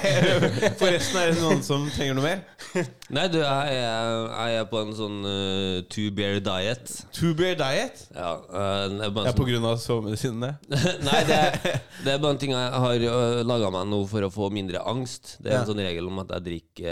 forresten, 0.81 1.19
er 1.21 1.35
det 1.35 1.43
noen 1.43 1.61
som 1.67 1.85
trenger 1.93 2.17
noe 2.17 2.25
mer? 2.25 2.41
Nei, 3.17 3.27
du, 3.33 3.37
jeg 3.43 3.77
er, 3.77 4.25
jeg 4.31 4.61
er 4.63 4.69
på 4.73 4.81
en 4.87 4.95
sånn 4.97 5.19
uh, 5.27 5.81
two 5.93 6.09
bear 6.17 6.39
diet. 6.47 6.95
Two 7.17 7.35
Bear 7.37 7.59
Diet? 7.61 8.01
Ja, 8.17 8.33
uh, 8.41 8.87
det 8.89 9.05
er 9.09 9.13
bare 9.17 9.29
Ja, 9.29 9.35
en 9.35 9.39
på 9.43 9.47
grunn 9.51 9.67
av 9.69 9.77
sovemedisinene? 9.83 10.55
sånn- 10.71 11.05
Nei, 11.11 11.21
det 11.29 11.37
er, 11.37 11.83
det 12.07 12.15
er 12.15 12.23
bare 12.23 12.37
en 12.37 12.41
ting 12.41 12.55
jeg 12.57 12.81
har 12.87 13.05
uh, 13.05 13.43
laga 13.45 13.69
meg 13.77 13.91
nå 13.93 14.01
for 14.11 14.25
å 14.25 14.33
få 14.33 14.49
mindre 14.55 14.81
angst. 14.89 15.37
Det 15.45 15.53
er 15.53 15.59
Ja. 15.59 15.61
en 15.67 15.69
sånn 15.75 15.83
regel 15.85 16.09
om 16.09 16.23
at 16.25 16.33
jeg 16.39 16.47
drikker 16.49 16.89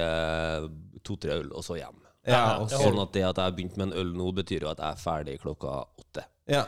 uh, 0.67 0.69
to-tre 1.09 1.39
øl, 1.41 1.49
og 1.57 1.65
så 1.65 1.79
hjem. 1.81 1.97
Ja, 2.29 2.43
Ja, 2.61 2.69
Sånn 2.71 3.01
at 3.03 3.13
det 3.17 3.25
at 3.25 3.37
jeg 3.41 3.45
har 3.45 3.57
begynt 3.57 3.77
med 3.81 3.89
en 3.91 3.99
øl 4.03 4.13
nå, 4.17 4.31
betyr 4.37 4.63
jo 4.67 4.71
at 4.71 4.79
jeg 4.85 4.93
er 4.93 5.03
ferdig 5.03 5.37
klokka 5.43 5.81
åtte. 5.99 6.25
ja. 6.49 6.65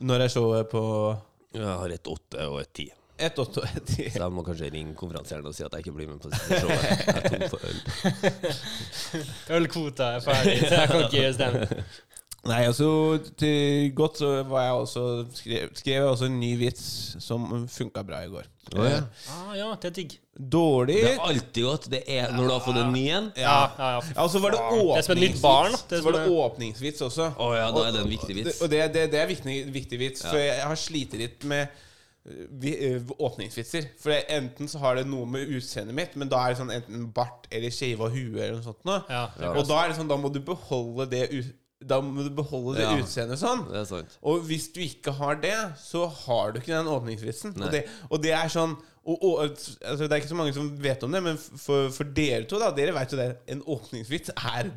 Når 0.00 0.22
er 0.24 0.28
showet 0.32 0.68
på 0.72 0.80
Jeg 1.52 1.66
har 1.66 1.92
et 1.92 2.06
åtte 2.08 2.46
og 2.48 2.60
et 2.62 2.70
ti. 2.72 2.86
Et 3.20 3.36
åtte 3.42 3.60
og 3.60 3.66
et 3.76 3.84
ti? 3.84 4.06
Så 4.08 4.22
jeg 4.22 4.32
må 4.32 4.40
kanskje 4.46 4.70
ringe 4.72 4.94
konferansieren 4.96 5.44
og 5.44 5.52
si 5.52 5.62
at 5.66 5.74
jeg 5.76 5.84
ikke 5.84 5.92
blir 5.98 6.08
med 6.08 6.22
på 6.22 6.30
showet. 6.32 6.84
Jeg 7.04 7.16
er 7.18 7.28
tom 7.28 7.42
for 7.52 7.60
øl. 7.68 7.82
Ølkvota 9.58 10.06
er 10.16 10.24
ferdig, 10.24 10.54
så 10.68 10.74
jeg 10.78 10.88
kan 10.88 11.04
ikke 11.04 11.32
stemme. 11.36 11.84
Nei, 12.48 12.62
altså 12.64 12.86
til 13.36 13.90
godt 13.92 14.16
så 14.22 14.28
var 14.48 14.62
jeg 14.64 14.72
også 14.72 15.02
skrev, 15.36 15.74
skrev 15.76 15.94
jeg 15.98 16.04
også 16.08 16.24
en 16.30 16.38
ny 16.40 16.54
vits 16.56 16.84
som 17.20 17.66
funka 17.68 18.00
bra 18.08 18.22
i 18.24 18.30
går. 18.32 18.46
Oh, 18.78 18.86
ja. 18.86 19.00
Ah, 19.34 19.50
ja, 19.58 19.66
det 19.82 19.90
er 19.90 19.94
digg. 19.98 20.14
Dårlig 20.40 20.96
Det 21.02 21.10
er 21.10 21.20
alltid 21.26 21.64
godt. 21.66 21.88
Det 21.92 22.00
er 22.06 22.32
når 22.32 22.46
du 22.48 22.52
har 22.54 22.62
fått 22.64 22.78
en 22.80 22.92
ny 22.94 23.02
en. 23.12 23.28
Ja, 23.36 23.58
ja, 23.76 23.90
ja. 23.96 24.00
Ja, 24.14 24.22
og 24.24 24.30
så 24.32 24.40
var 24.40 24.54
det 24.56 24.62
åpningsvits. 24.78 25.42
barn. 25.42 25.76
Det 25.90 25.98
Så 26.00 26.06
var 26.06 26.16
det 26.16 26.24
åpningsvits 26.32 27.04
også. 27.10 27.28
Oh, 27.36 27.52
ja, 27.58 27.68
da 27.76 27.84
er 27.88 27.92
det 27.98 28.02
en 28.06 28.12
viktig 28.14 28.36
vits. 28.40 28.60
og 28.62 28.70
det, 28.72 28.82
det, 28.94 29.04
det 29.12 29.20
er 29.20 29.26
viktig, 29.34 29.58
viktig 29.74 29.98
vits, 30.06 30.24
for 30.24 30.40
jeg 30.40 30.64
har 30.64 30.80
slitt 30.80 31.12
litt 31.20 31.44
med 31.44 31.66
øh, 32.30 33.02
åpningsvitser. 33.18 33.90
For 34.00 34.16
enten 34.32 34.68
så 34.70 34.78
har 34.78 34.96
det 35.00 35.06
noe 35.10 35.26
med 35.28 35.48
utseendet 35.58 35.94
mitt, 35.96 36.16
men 36.16 36.30
da 36.32 36.40
er 36.46 36.54
det 36.54 36.62
sånn 36.62 36.72
enten 36.74 37.08
bart 37.16 37.50
eller 37.52 37.72
skeiva 37.74 38.08
hue 38.12 38.38
eller 38.40 38.58
noe 38.62 38.64
sånt. 38.70 38.80
Ja, 39.10 39.26
Og 39.52 39.66
da 39.68 39.82
er 39.84 39.92
det 39.92 39.98
sånn, 40.00 40.08
da 40.10 40.16
må 40.20 40.32
du 40.32 40.40
beholde 40.40 41.08
det 41.12 41.26
ut- 41.32 41.56
da 41.80 42.00
må 42.04 42.22
du 42.26 42.30
beholde 42.36 42.76
det 42.76 42.84
Ja. 42.84 42.96
utseendet 43.00 43.40
sånn. 43.40 43.62
Det 43.70 43.80
er 43.80 43.88
sant. 43.88 44.18
Og 44.22 44.42
hvis 44.44 44.68
du 44.74 44.80
ikke 44.84 45.12
har 45.16 45.34
det, 45.40 45.56
så 45.80 46.06
har 46.26 46.52
du 46.52 46.60
ikke 46.60 46.74
den 46.76 46.86
åpningsvitsen. 46.92 47.56
Og 47.62 47.70
det, 47.72 47.86
og 48.10 48.20
det 48.22 48.32
er 48.36 48.48
sånn 48.52 48.76
og, 49.00 49.22
og, 49.24 49.40
altså 49.48 50.04
Det 50.04 50.12
er 50.12 50.20
ikke 50.20 50.28
så 50.28 50.36
mange 50.36 50.52
som 50.52 50.66
vet 50.76 51.02
om 51.02 51.10
det, 51.10 51.22
men 51.24 51.38
for, 51.40 51.88
for 51.90 52.04
dere 52.04 52.44
to, 52.44 52.58
da 52.60 52.68
Dere 52.76 52.92
vet 52.92 53.10
jo 53.14 53.16
det. 53.18 53.30
En 53.48 53.62
åpningsvits 53.64 54.30
er 54.36 54.68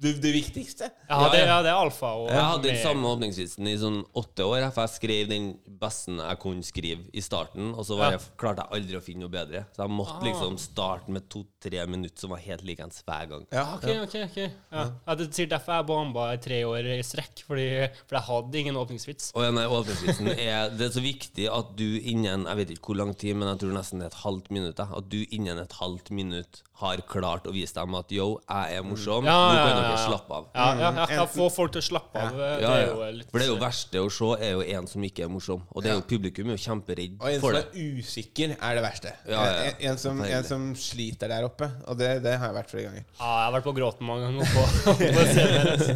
det, 0.00 0.14
det 0.22 0.30
viktigste. 0.32 0.88
Ja, 1.10 1.28
det, 1.32 1.40
ja, 1.42 1.58
det 1.60 1.68
er 1.72 1.74
alfa 1.76 2.12
og 2.16 2.28
Jeg 2.30 2.38
hadde 2.46 2.68
den 2.70 2.76
samme 2.80 3.08
åpningsvitsen 3.12 3.66
i 3.66 3.76
sånn 3.76 3.98
åtte 4.16 4.46
år. 4.46 4.64
For 4.72 4.86
jeg 4.86 4.94
skrev 4.94 5.28
den 5.32 5.48
beste 5.82 6.14
jeg 6.16 6.38
kunne 6.40 6.62
skrive 6.66 7.04
i 7.12 7.20
starten, 7.20 7.74
og 7.74 7.84
så 7.84 7.98
var 7.98 8.12
Ja. 8.14 8.16
jeg, 8.16 8.28
klarte 8.38 8.62
jeg 8.64 8.78
aldri 8.78 8.96
å 8.96 9.02
finne 9.04 9.26
noe 9.26 9.34
bedre. 9.36 9.64
Så 9.74 9.82
jeg 9.84 9.90
måtte 9.98 10.24
liksom 10.24 10.56
starte 10.62 11.10
med 11.10 11.28
to-tre 11.60 11.86
minutter 11.86 12.18
som 12.20 12.30
var 12.30 12.38
helt 12.44 12.62
likens 12.66 13.02
hver 13.06 13.26
gang. 13.30 13.44
Ja, 13.52 13.64
Ok, 13.74 13.84
ok, 14.02 14.14
ok. 14.24 14.36
Ja. 14.72 14.84
Ja, 15.06 15.14
det 15.18 15.28
sier 15.34 15.48
derfor 15.50 15.74
jeg 15.78 15.86
bomba 15.88 16.28
i 16.34 16.38
tre 16.42 16.60
år 16.66 16.86
i 16.98 17.02
strekk, 17.06 17.42
fordi, 17.46 17.66
for 18.06 18.18
jeg 18.18 18.26
hadde 18.28 18.58
ingen 18.62 18.76
åpningsvits. 18.80 19.32
Og 19.34 19.44
ja, 19.46 19.50
nei, 19.54 19.66
åpningsvitsen 19.66 20.30
er 20.34 20.70
Det 20.78 20.86
er 20.88 20.94
så 20.94 21.02
viktig 21.04 21.48
at 21.52 21.74
du 21.78 21.84
innen 21.98 22.44
Jeg 22.48 22.56
vet 22.60 22.70
ikke 22.74 22.92
hvor 22.92 22.98
lang 23.02 23.12
tid, 23.18 23.34
men 23.38 23.48
jeg 23.52 23.62
tror 23.62 23.74
nesten 23.76 24.02
et 24.06 24.14
halvt 24.24 24.50
minutt. 24.54 24.78
At 24.80 25.08
du 25.10 25.18
innen 25.34 25.58
et 25.62 25.72
halvt 25.80 26.10
minutt 26.14 26.62
har 26.78 27.00
klart 27.10 27.46
å 27.50 27.52
vise 27.52 27.74
dem 27.74 27.94
at 27.98 28.12
yo, 28.14 28.36
jeg 28.46 28.76
er 28.78 28.84
morsom. 28.86 29.26
Ja, 29.26 29.34
Nå 29.34 29.54
kan 29.58 29.70
ja, 29.72 29.78
dere 29.80 29.94
ja. 29.96 30.02
slappe 30.06 30.36
av. 30.36 30.44
Ja, 30.54 30.66
ja, 30.78 30.90
ja, 30.94 31.06
ja 31.16 31.24
Få 31.26 31.48
folk 31.50 31.72
til 31.74 31.82
å 31.82 31.86
slappe 31.88 32.22
av. 32.22 32.38
eh, 32.38 32.52
Ja, 32.62 32.68
Det 32.70 32.84
er 32.84 32.92
jo 32.92 33.08
litt 33.18 33.32
For 33.32 33.42
det 33.42 33.48
er 33.48 33.50
jo 33.50 33.56
verste 33.58 34.02
å 34.04 34.10
se, 34.14 34.28
er 34.46 34.52
jo 34.54 34.62
en 34.78 34.86
som 34.86 35.02
ikke 35.08 35.24
er 35.26 35.32
morsom. 35.32 35.64
Og 35.74 35.82
det 35.82 35.90
er 35.90 35.98
jo 35.98 36.04
publikum 36.06 36.52
er 36.52 36.54
jo 36.54 36.62
kjemperedd 36.68 37.16
Og 37.18 37.32
en 37.32 37.40
som 37.42 37.58
er 37.58 37.98
usikker, 37.98 38.54
er 38.60 38.78
det 38.78 38.84
verste. 38.86 39.14
Ja, 39.26 39.42
ja. 39.42 39.66
En, 39.72 39.82
en, 39.90 39.98
som, 39.98 40.22
en 40.22 40.46
som 40.46 40.68
sliter 40.78 41.32
der 41.34 41.47
oppe. 41.48 41.68
Og 41.88 41.98
det, 42.00 42.10
det 42.24 42.36
har 42.38 42.46
jeg 42.52 42.58
vært 42.60 42.72
flere 42.72 42.86
ganger. 42.88 43.04
Ja, 43.18 43.32
jeg 43.40 43.44
har 43.48 43.54
vært 43.58 43.68
på 43.68 43.76
gråten 43.80 44.08
mange 44.08 44.22
ganger 44.28 44.44
på, 44.54 44.62
på 44.84 44.92
altså. 45.24 45.94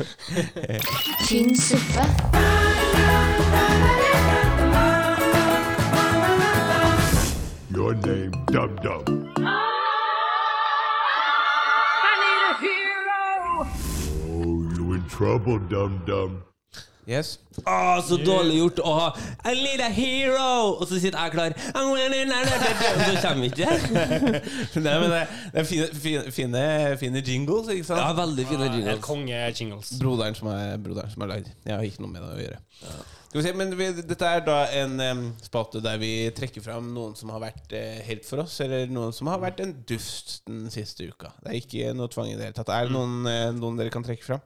Tynn 1.29 1.53
suppe. 1.57 3.13
Your 7.75 7.95
name, 7.95 8.33
Dum 8.53 8.77
Dum. 8.83 9.03
Oh, 14.29 14.77
you 14.77 14.93
in 14.93 15.05
trouble, 15.09 15.59
Dum 15.59 16.03
Dum. 16.07 16.43
Yes. 17.03 17.33
Å, 17.67 17.99
så 18.07 18.15
dårlig 18.23 18.61
gjort 18.61 18.79
å 18.87 18.91
ha 18.95 19.07
I 19.51 19.57
need 19.59 19.81
a 19.83 19.89
hero! 19.91 20.77
Og 20.77 20.85
så 20.87 21.01
sitter 21.03 21.19
jeg 21.19 21.33
klar 21.35 21.55
Og 21.75 21.97
så 21.99 23.17
kommer 23.25 23.43
vi 23.43 23.49
ikke 23.51 23.67
Nei, 24.85 24.95
men 25.03 25.09
det, 25.11 25.25
det 25.51 25.65
er 25.65 25.67
fine, 25.67 25.89
fine, 26.05 26.23
fine, 26.31 26.63
fine 27.01 27.25
jingles, 27.27 27.73
ikke 27.75 27.89
sant? 27.89 28.05
Ja, 28.05 28.13
veldig 28.21 28.47
fine 28.47 28.69
Helt 28.69 28.79
jingles. 28.79 29.03
konge 29.03 29.41
jingles. 29.51 29.91
Broderen 29.99 30.39
som 30.39 30.53
er, 30.55 30.77
broderen 30.85 31.11
som 31.11 31.27
er 31.27 31.33
lagd. 31.35 31.51
Jeg 31.67 31.75
har 31.75 31.91
ikke 31.91 32.07
noe 32.07 32.15
med 32.15 32.23
det 32.23 32.31
å 32.31 32.41
gjøre. 32.45 32.63
Skal 33.33 33.41
vi 33.41 33.45
se, 33.49 33.53
men 33.59 33.75
vi, 33.81 33.91
Dette 34.13 34.31
er 34.31 34.47
da 34.47 34.57
en 34.79 34.97
um, 35.01 35.27
spalte 35.43 35.83
der 35.83 35.99
vi 35.99 36.13
trekker 36.37 36.63
fram 36.65 36.91
noen 36.95 37.19
som 37.19 37.35
har 37.35 37.43
vært 37.43 37.75
uh, 37.75 38.01
helt 38.07 38.27
for 38.29 38.45
oss, 38.45 38.59
eller 38.63 38.91
noen 38.93 39.15
som 39.17 39.31
har 39.33 39.43
vært 39.43 39.63
en 39.65 39.75
dust 39.89 40.43
den 40.47 40.71
siste 40.71 41.11
uka. 41.11 41.35
Det 41.43 41.51
er 41.51 41.61
ikke 41.65 41.95
noe 41.99 42.13
tvang 42.13 42.31
i 42.31 42.37
det 42.39 42.51
hele 42.51 42.59
tatt. 42.59 42.71
Er 42.71 42.87
det 42.87 42.95
noen, 42.95 43.23
uh, 43.27 43.49
noen 43.57 43.81
dere 43.81 43.95
kan 43.95 44.07
trekke 44.07 44.27
fram? 44.31 44.43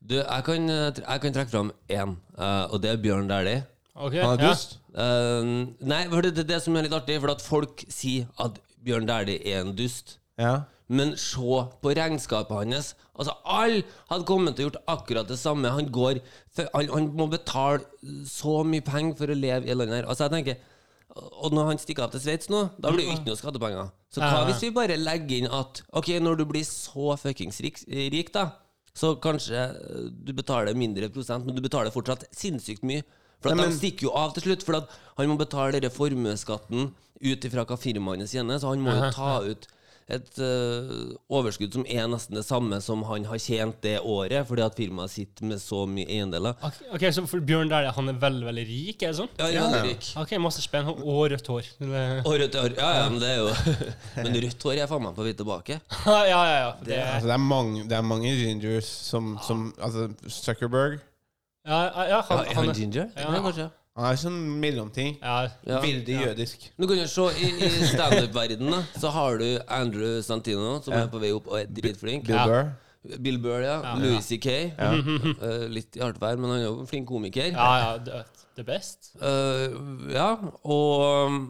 Du, 0.00 0.16
jeg 0.16 0.44
kan, 0.46 0.68
jeg 0.70 1.20
kan 1.22 1.34
trekke 1.36 1.52
fram 1.52 1.72
én, 1.92 2.16
eh, 2.38 2.64
og 2.72 2.80
det 2.82 2.90
er 2.94 3.02
Bjørn 3.02 3.28
Dæhlie. 3.28 3.64
Okay, 3.94 4.22
Han 4.22 4.38
er 4.38 4.44
ja. 4.44 4.50
dust? 4.50 4.78
Eh, 4.96 5.50
nei, 5.92 6.02
for 6.08 6.24
det 6.24 6.38
er 6.40 6.48
det 6.48 6.60
som 6.64 6.76
er 6.78 6.86
litt 6.86 6.96
artig, 6.96 7.18
for 7.20 7.34
at 7.34 7.44
folk 7.44 7.84
sier 7.92 8.30
at 8.40 8.56
Bjørn 8.84 9.08
Dæhlie 9.08 9.42
er 9.44 9.60
en 9.60 9.74
dust. 9.76 10.16
Ja. 10.40 10.62
Men 10.90 11.12
se 11.20 11.60
på 11.82 11.92
regnskapet 11.94 12.56
hans. 12.56 12.94
Altså, 13.14 13.34
Alle 13.44 13.84
hadde 14.10 14.26
kommet 14.26 14.56
til 14.56 14.66
å 14.66 14.70
gjort 14.70 14.80
akkurat 14.90 15.28
det 15.28 15.38
samme. 15.38 15.70
Han 15.70 15.90
går 15.92 16.18
for, 16.50 16.66
han, 16.74 16.88
han 16.90 17.10
må 17.14 17.28
betale 17.30 17.84
så 18.26 18.62
mye 18.66 18.82
penger 18.82 19.14
for 19.20 19.30
å 19.30 19.36
leve 19.36 19.68
i 19.68 19.76
landet 19.76 20.00
her. 20.00 20.08
Altså, 20.08 20.26
jeg 20.26 20.38
tenker 20.38 20.66
Og 21.10 21.50
når 21.54 21.66
han 21.72 21.78
stikker 21.82 22.04
av 22.06 22.12
til 22.14 22.22
Sveits 22.22 22.46
nå, 22.50 22.68
da 22.78 22.90
blir 22.94 23.02
det 23.02 23.16
ikke 23.16 23.28
noe 23.28 23.38
skattepenger. 23.38 23.88
Så 24.14 24.22
hva 24.22 24.44
hvis 24.46 24.60
vi 24.62 24.72
bare 24.74 24.98
legger 24.98 25.40
inn 25.40 25.48
at 25.50 25.82
Ok, 25.98 26.12
når 26.22 26.38
du 26.38 26.44
blir 26.46 26.66
så 26.66 27.16
fuckings 27.18 27.58
rik, 27.66 27.80
rik 28.14 28.30
da, 28.34 28.44
så 28.94 29.14
kanskje 29.22 29.56
eh, 29.56 30.08
du 30.24 30.32
betaler 30.32 30.74
mindre 30.74 31.08
prosent, 31.12 31.46
men 31.46 31.54
du 31.54 31.62
betaler 31.62 31.90
fortsatt 31.94 32.24
sinnssykt 32.34 32.82
mye. 32.82 33.02
For 33.40 33.50
at 33.50 33.56
Nei, 33.56 33.64
men- 33.66 33.72
de 33.72 33.78
stikker 33.78 34.02
jo 34.08 34.10
av 34.12 34.34
til 34.34 34.42
slutt, 34.42 34.62
for 34.62 34.74
han 35.16 35.28
må 35.30 35.38
betale 35.38 35.72
denne 35.72 35.90
formuesskatten 35.90 36.90
ut 37.20 37.44
ifra 37.44 37.64
hva 37.64 37.76
firmaene 37.80 38.26
tjener, 38.28 38.58
så 38.60 38.68
han 38.74 38.80
må 38.84 38.92
jo 38.96 39.10
ta 39.12 39.40
ut 39.44 39.66
et 40.10 40.38
uh, 40.42 41.12
overskudd 41.32 41.74
som 41.76 41.84
er 41.88 42.08
nesten 42.10 42.36
det 42.38 42.44
samme 42.46 42.80
som 42.84 43.02
han 43.08 43.24
har 43.30 43.38
tjent 43.42 43.78
det 43.84 43.96
året, 44.00 44.46
fordi 44.48 44.64
at 44.64 44.76
firmaet 44.78 45.12
sitter 45.12 45.46
med 45.50 45.60
så 45.62 45.84
mye 45.88 46.06
eiendeler. 46.10 46.56
Ok, 46.66 46.80
okay 46.96 47.12
så 47.14 47.24
for 47.30 47.40
Bjørn 47.46 47.70
der, 47.70 47.88
han 47.96 48.12
er 48.12 48.18
veldig, 48.22 48.46
veldig 48.50 48.64
rik, 48.68 49.02
er 49.06 49.12
det 49.12 49.18
sånn? 49.20 49.30
Ja, 49.38 49.48
ja, 49.54 49.66
det 49.72 49.80
er 49.80 49.88
rik. 49.92 50.08
Ok, 50.22 50.34
masse 50.42 50.64
spenn 50.64 50.90
og 50.90 51.22
rødt 51.32 51.50
hår. 51.52 51.70
Det- 51.78 51.98
Og 52.26 52.38
rødt 52.42 52.58
hår. 52.60 52.74
Ja, 52.78 52.90
ja, 53.00 53.04
men 53.12 53.20
det 53.22 53.30
er 53.30 53.38
jo 53.42 53.50
Men 54.24 54.40
rødt 54.46 54.66
hår 54.68 54.82
er 54.84 54.90
faen 54.90 55.06
meg 55.06 55.14
på 55.18 55.26
vei 55.28 55.36
tilbake. 55.38 55.80
ja, 56.06 56.20
ja, 56.30 56.40
ja. 56.66 56.72
Det, 56.84 56.98
Altså, 57.00 57.26
det, 57.30 57.36
er 57.36 57.44
mange, 57.44 57.84
det 57.88 57.96
er 57.98 58.02
mange 58.06 58.34
gingers 58.36 58.90
som, 59.10 59.36
som 59.46 59.68
Altså, 59.78 60.08
Zuckerberg 60.28 60.98
ja, 61.66 61.76
ja, 61.84 61.90
ja, 61.92 62.04
Ja, 62.08 62.20
han, 62.24 62.38
er 62.40 62.54
han, 62.56 62.66
han 62.70 62.74
ginger? 62.74 63.10
Ja. 63.14 63.26
Ja, 63.36 63.40
kanskje. 63.44 63.66
Han 63.98 64.06
er 64.12 64.18
sånn 64.20 64.36
mellomting. 64.62 65.16
ja, 65.20 65.48
Ja. 65.66 65.80
Veldig 65.82 66.14
jødisk. 66.24 66.68
Du 66.78 66.86
kan 66.86 66.96
jo 66.96 67.06
se 67.10 67.22
I, 67.42 67.48
i 67.66 67.70
standup-verdenen 67.90 68.84
så 68.98 69.10
har 69.10 69.38
du 69.38 69.58
Andrew 69.68 70.20
Santino, 70.22 70.80
som 70.82 70.94
er 70.94 71.08
på 71.10 71.18
vei 71.20 71.32
opp 71.36 71.48
og 71.50 71.58
er 71.60 71.66
dritflink. 71.66 72.24
Bill 72.26 72.36
Ja. 72.36 72.46
Burr. 72.46 72.70
Bill 73.20 73.38
Burr, 73.40 73.62
ja. 73.64 73.96
Louis 73.96 74.24
C.K. 74.24 74.72
Eh, 74.78 75.68
litt 75.72 75.96
i 75.96 76.00
hardt 76.04 76.20
vær, 76.20 76.36
men 76.36 76.50
han 76.52 76.60
er 76.60 76.66
jo 76.68 76.80
en 76.82 76.86
flink 76.90 77.08
komiker. 77.08 77.50
ja, 77.52 77.70
ja 77.80 77.98
det, 77.98 78.24
det 78.56 78.66
best. 78.68 79.14
Uh, 79.20 80.06
ja, 80.12 80.34
og 80.64 81.48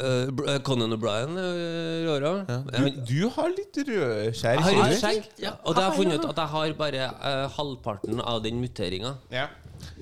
uh, 0.00 0.58
Conan 0.64 0.92
O'Brien 0.96 1.36
er 1.38 2.24
Ja. 2.24 2.56
Du, 2.72 2.90
du 3.06 3.28
har 3.36 3.48
litt 3.52 3.76
rødskjær 3.76 4.56
Jeg 4.56 4.64
har 4.64 4.90
i 4.90 4.96
skjegget. 5.00 5.38
Ja. 5.38 5.52
og 5.64 5.74
det 5.76 5.84
har 5.84 5.92
jeg 5.92 6.00
funnet 6.00 6.24
ut 6.24 6.30
at 6.32 6.36
jeg 6.42 6.52
har 6.56 6.74
bare 6.80 7.10
uh, 7.12 7.46
halvparten 7.58 8.20
av 8.20 8.42
den 8.44 8.60
muteringa. 8.60 9.14
Ja. 9.30 9.46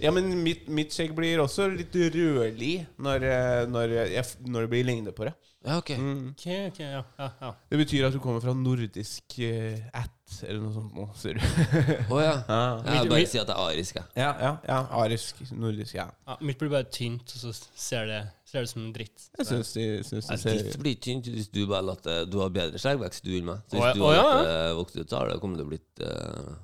Ja, 0.03 0.13
men 0.15 0.31
mitt, 0.43 0.69
mitt 0.69 0.95
skjegg 0.95 1.15
blir 1.17 1.43
også 1.43 1.69
litt 1.73 1.95
rødlig 1.95 2.77
når, 3.03 3.27
eh, 3.31 3.65
når, 3.71 3.97
jeg, 4.13 4.25
når 4.47 4.67
det 4.67 4.73
blir 4.75 4.89
lengde 4.89 5.15
på 5.17 5.29
det. 5.29 5.35
Ja, 5.65 5.79
ok. 5.81 5.91
Mm. 5.97 6.29
okay, 6.31 6.67
okay 6.69 6.85
ja, 6.85 7.03
ja, 7.19 7.29
ja. 7.41 7.51
Det 7.71 7.79
betyr 7.81 8.07
at 8.07 8.13
du 8.13 8.19
kommer 8.21 8.43
fra 8.45 8.53
nordisk 8.53 9.39
uh, 9.41 9.79
at, 9.97 10.35
eller 10.45 10.61
noe 10.61 10.75
sånt. 10.75 10.93
Nå, 10.93 11.07
ser 11.17 11.39
du. 11.39 11.47
Å 12.13 12.19
ja. 12.21 12.35
Jeg 12.99 13.09
bare 13.09 13.29
si 13.31 13.41
at 13.41 13.49
det 13.49 13.57
er 13.57 13.63
arisk, 13.71 14.01
ja, 14.13 14.29
ja, 14.45 14.51
ja. 14.69 14.81
Arisk. 15.01 15.41
Nordisk, 15.57 15.97
ja. 15.97 16.11
ja. 16.29 16.37
Mitt 16.45 16.61
blir 16.61 16.73
bare 16.75 16.91
tynt, 16.93 17.33
og 17.33 17.47
så 17.47 17.55
ser 17.57 18.11
det, 18.13 18.21
ser 18.55 18.67
det 18.67 18.71
som 18.71 18.87
dritt. 18.95 19.27
Jeg 19.39 19.49
syns 19.49 19.73
de, 19.75 19.85
syns 20.07 20.31
de 20.31 20.55
Ditt 20.55 20.79
blir 20.83 20.97
tynt 21.03 21.29
hvis 21.31 21.51
du 21.53 21.65
bare 21.71 21.83
lar 21.89 22.01
Du 22.31 22.39
har 22.43 22.53
bedre 22.55 22.81
skjeggvekst 22.81 23.27
du 23.27 23.33
enn 23.39 23.49
meg. 23.49 23.63
Så 23.69 23.79
hvis 23.81 23.99
du 23.99 24.05
ja, 24.07 24.15
ja. 24.23 24.41
eh, 24.47 24.71
vokst 24.79 24.99
ut, 25.01 25.15
av 25.19 25.29
det 25.31 25.39
kommer 25.43 25.61
det 25.61 25.69
blitt 25.69 26.05
uh, 26.05 26.55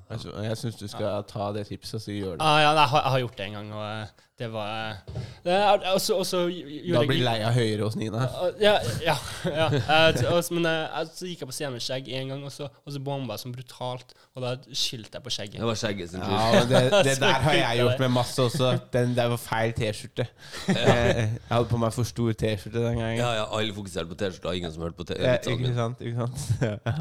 Jeg 0.46 0.58
syns 0.62 0.80
du 0.80 0.86
skal 0.90 1.24
ta 1.30 1.50
det 1.56 1.66
tipset 1.70 1.98
og 1.98 2.04
så 2.06 2.16
gjør 2.16 2.36
det. 2.38 2.46
Ah, 2.46 2.58
ja, 2.62 2.72
jeg, 2.78 2.88
har, 2.94 3.04
jeg 3.06 3.14
har 3.16 3.24
gjort 3.24 3.38
det 3.38 3.46
en 3.48 3.56
gang, 3.58 3.72
og 3.76 3.86
eh, 3.88 4.28
det 4.40 4.48
var 4.52 4.68
eh, 4.90 5.20
det 5.44 5.52
er- 5.52 5.82
Og 5.92 6.00
så 6.00 6.14
og 6.16 6.24
så 6.26 6.38
gjorde 6.48 6.92
Da 6.94 7.00
jeg- 7.00 7.08
blir 7.10 7.24
leia 7.26 7.50
høyere 7.52 7.82
hos 7.84 7.96
Nina. 8.00 8.22
Ja, 8.60 8.78
ja. 9.04 9.16
ja. 9.44 9.66
Eh, 9.68 10.16
så- 10.16 10.52
Men 10.54 10.66
eh, 10.66 11.04
så 11.12 11.26
gikk 11.28 11.40
jeg 11.44 11.48
på 11.50 11.52
scenen 11.56 11.72
med 11.76 11.84
skjegg 11.84 12.08
en 12.08 12.28
gang, 12.32 12.44
og 12.44 12.52
så, 12.52 12.68
og 12.86 12.92
så 12.94 12.98
bomba 13.04 13.36
jeg 13.36 13.44
sånn 13.44 13.54
brutalt. 13.54 14.14
Og 14.36 14.42
da 14.42 14.54
skilte 14.72 15.18
jeg 15.18 15.22
på 15.26 15.30
skjegget. 15.34 15.58
Det 15.60 15.68
var 15.68 15.74
skjegget 15.76 16.10
sin 16.10 16.20
tur. 16.24 16.32
Ja, 16.32 16.64
det, 16.64 16.80
det 17.04 17.14
der 17.26 17.32
har 17.44 17.52
jeg 17.58 17.78
gjort 17.82 17.98
med 18.00 18.10
masse 18.16 18.38
også. 18.42 18.70
Den 18.92 19.14
der 19.16 19.28
var 19.28 19.36
feil 19.42 19.72
T-skjorte. 19.76 20.26
Jeg, 20.68 21.28
hadde 21.50 21.68
på 21.68 21.78
meg 21.82 21.92
for 21.92 22.04
stor 22.08 22.32
T-skjorte 22.32 22.80
den 22.86 22.98
gangen. 22.98 23.18
Ja, 23.20 23.30
ja, 23.40 23.44
alle 23.58 23.74
fokuserte 23.76 24.08
på 24.08 24.16
T-skjorta, 24.20 24.54
ingen 24.56 24.72
som 24.72 24.82
hørte 24.86 24.96
på 24.96 25.04
T-skjorta. 25.10 26.28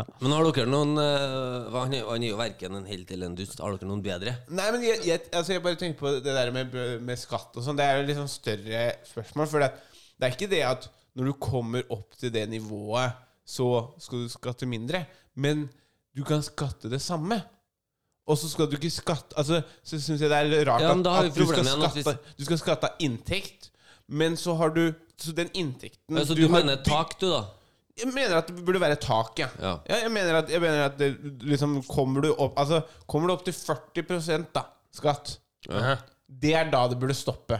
Men 0.22 0.32
har 0.36 0.50
dere 0.52 0.68
noen 0.70 0.98
eh, 1.00 1.70
Han 1.76 1.94
han 2.10 2.24
er 2.24 2.30
jo 2.32 2.38
verken 2.40 2.76
en 2.80 2.86
helt 2.90 3.12
eller 3.16 3.30
en 3.32 3.36
dust. 3.38 3.60
Har 3.62 3.76
dere 3.78 3.88
noen 3.90 4.02
bedre? 4.04 4.36
Nei, 4.50 4.68
men 4.74 4.84
jeg, 4.84 5.00
jeg, 5.08 5.22
altså 5.34 5.54
jeg 5.56 5.64
bare 5.64 5.78
tenker 5.80 6.00
på 6.00 6.12
det 6.20 6.34
der 6.36 6.52
med, 6.56 6.74
med 7.06 7.18
skatt 7.30 7.56
og 7.60 7.66
sånn. 7.66 7.78
Det 7.78 7.86
er 7.86 8.02
jo 8.02 8.18
sånn 8.18 8.32
større 8.34 8.84
spørsmål. 9.08 9.48
For 9.54 9.62
det, 9.64 9.70
det 10.18 10.28
er 10.28 10.36
ikke 10.36 10.50
det 10.52 10.64
at 10.66 10.90
når 11.18 11.30
du 11.32 11.38
kommer 11.42 11.86
opp 11.94 12.18
til 12.20 12.34
det 12.34 12.48
nivået, 12.50 13.14
så 13.50 13.70
skal 14.02 14.26
du 14.26 14.34
skatte 14.34 14.68
mindre. 14.70 15.06
Men 15.40 15.68
du 16.16 16.24
kan 16.28 16.42
skatte 16.46 16.90
det 16.92 17.02
samme. 17.06 17.40
Og 18.30 18.38
så 18.38 18.50
skal 18.52 18.68
du 18.70 18.76
ikke 18.78 18.92
skatte 18.94 19.34
Altså, 19.42 19.64
så 19.82 19.98
syns 19.98 20.22
jeg 20.22 20.30
det 20.30 20.38
er 20.38 20.68
rart 20.70 20.84
Ja, 20.84 20.92
at, 20.94 21.08
at 21.32 21.34
du, 21.34 21.46
skal 21.50 21.66
skatte, 21.66 22.12
du 22.38 22.44
skal 22.46 22.60
skatte 22.62 22.90
av 22.92 23.00
inntekt, 23.02 23.72
men 24.06 24.36
så 24.38 24.54
har 24.60 24.70
du 24.76 24.84
Så 25.18 25.34
den 25.34 25.50
inntekten 25.58 26.20
Altså, 26.20 26.36
du, 26.38 26.44
du 26.46 26.52
mener 26.54 26.78
bygd- 26.78 26.92
tak, 26.92 27.16
du, 27.22 27.26
da? 27.32 27.40
Jeg 27.98 28.12
mener 28.14 28.38
at 28.38 28.52
det 28.52 28.62
burde 28.68 28.80
være 28.84 28.96
et 29.00 29.02
tak, 29.04 29.42
ja. 29.42 29.48
Ja. 29.60 29.74
jeg 29.90 30.12
mener 30.14 30.38
at, 30.44 30.52
jeg 30.54 30.62
mener 30.62 30.86
at 30.86 31.00
det, 31.02 31.10
liksom 31.42 31.80
kommer 31.90 32.22
du 32.28 32.30
opp 32.36 32.60
Altså, 32.62 32.84
kommer 33.10 33.32
du 33.32 33.34
opp 33.34 33.48
til 33.48 33.58
40% 33.58 34.54
da, 34.56 34.68
skatt, 34.94 35.40
Ja. 35.66 35.96
Det 36.30 36.54
er 36.58 36.70
da 36.72 36.86
det 36.92 37.00
burde 37.02 37.18
stoppe. 37.18 37.58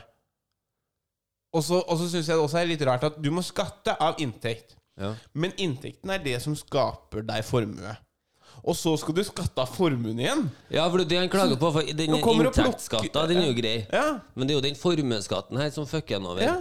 Og 1.56 1.64
så, 1.66 1.80
og 1.82 1.98
så 1.98 2.10
syns 2.12 2.28
jeg 2.30 2.38
det 2.38 2.44
også 2.44 2.60
er 2.62 2.70
litt 2.70 2.84
rart 2.86 3.08
at 3.08 3.18
du 3.18 3.32
må 3.34 3.42
skatte 3.46 3.96
av 3.98 4.20
inntekt. 4.22 4.76
Ja. 5.00 5.16
Men 5.34 5.56
inntekten 5.58 6.12
er 6.14 6.22
det 6.22 6.38
som 6.44 6.54
skaper 6.58 7.26
deg 7.26 7.46
formue. 7.48 7.96
Og 8.60 8.76
så 8.76 8.92
skal 9.00 9.16
du 9.16 9.22
skatte 9.24 9.64
av 9.64 9.72
formuen 9.72 10.20
igjen. 10.20 10.44
Ja, 10.74 10.84
for 10.90 11.00
det 11.00 11.08
er 11.08 11.14
det 11.14 11.22
han 11.24 11.32
klager 11.32 11.60
på. 11.62 11.72
For 11.74 11.88
den 11.88 12.18
inntektsskatta, 12.20 13.24
den 13.32 13.42
er 13.42 13.48
jo 13.48 13.56
grei. 13.58 13.78
Ja, 13.88 14.20
Men 14.36 14.46
det 14.46 14.54
er 14.54 14.60
jo 14.60 14.66
den 14.68 14.78
formuesskatten 14.78 15.62
her 15.62 15.72
som 15.74 15.88
fucker 15.90 16.20
en 16.20 16.28
over. 16.30 16.44
Ja. 16.44 16.58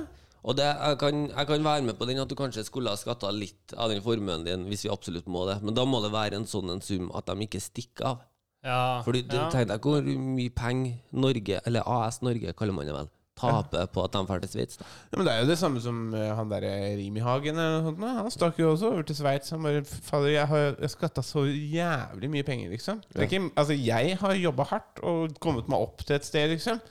Og 0.49 0.55
det, 0.57 0.64
jeg, 0.64 0.99
kan, 1.01 1.25
jeg 1.27 1.49
kan 1.51 1.64
være 1.66 1.85
med 1.85 1.99
på 1.99 2.07
den 2.09 2.23
at 2.23 2.31
du 2.31 2.37
kanskje 2.38 2.64
skulle 2.64 2.92
ha 2.92 2.97
skatta 2.97 3.33
litt 3.35 3.75
av 3.77 3.90
den 3.90 4.01
formuen 4.05 4.47
din, 4.47 4.64
hvis 4.71 4.87
vi 4.87 4.92
absolutt 4.92 5.27
må 5.29 5.42
det. 5.51 5.59
Men 5.66 5.77
da 5.77 5.85
må 5.85 6.01
det 6.05 6.14
være 6.14 6.38
en 6.38 6.47
sånn 6.49 6.71
en 6.73 6.85
sum 6.85 7.11
at 7.18 7.29
de 7.29 7.49
ikke 7.49 7.61
stikker 7.61 8.12
av. 8.14 8.23
Ja, 8.66 9.01
Fordi 9.07 9.23
du 9.23 9.37
ja. 9.37 9.47
tenk 9.53 9.68
deg 9.71 9.85
hvor 9.87 10.03
mye 10.03 10.51
penger 10.51 10.99
Norge, 11.14 11.61
eller 11.66 11.87
AS 11.87 12.18
Norge 12.27 12.53
kaller 12.59 12.75
man 12.75 12.88
det 12.88 12.97
vel, 12.97 13.11
taper 13.38 13.87
på 13.94 14.03
at 14.03 14.16
de 14.16 14.23
drar 14.27 14.42
til 14.42 14.51
Sveits. 14.51 14.81
Ja, 14.83 15.16
men 15.16 15.29
Det 15.29 15.35
er 15.35 15.44
jo 15.44 15.51
det 15.53 15.59
samme 15.61 15.81
som 15.81 16.01
eh, 16.18 16.33
han 16.35 16.51
derre 16.51 16.73
Rimi 16.99 17.23
Hagen 17.23 17.55
eller 17.55 17.77
noe 17.77 17.87
sånt. 17.87 18.01
nå. 18.03 18.11
Han 18.18 18.35
stakk 18.35 18.59
jo 18.59 18.73
også 18.73 18.90
over 18.90 19.07
til 19.07 19.18
Sveits. 19.21 19.55
Han 19.55 19.62
bare 19.62 19.85
Fader, 19.87 20.33
jeg 20.35 20.51
har 20.51 20.64
jeg 20.75 20.90
skatta 20.90 21.23
så 21.23 21.44
jævlig 21.47 22.33
mye 22.35 22.47
penger, 22.49 22.73
liksom. 22.75 23.03
Det 23.12 23.23
er 23.23 23.29
ikke, 23.31 23.44
altså, 23.55 23.79
jeg 23.79 24.18
har 24.25 24.35
jobba 24.42 24.66
hardt 24.73 25.05
og 25.07 25.38
kommet 25.44 25.71
meg 25.71 25.87
opp 25.87 26.03
til 26.03 26.18
et 26.18 26.27
sted, 26.27 26.51
liksom. 26.57 26.83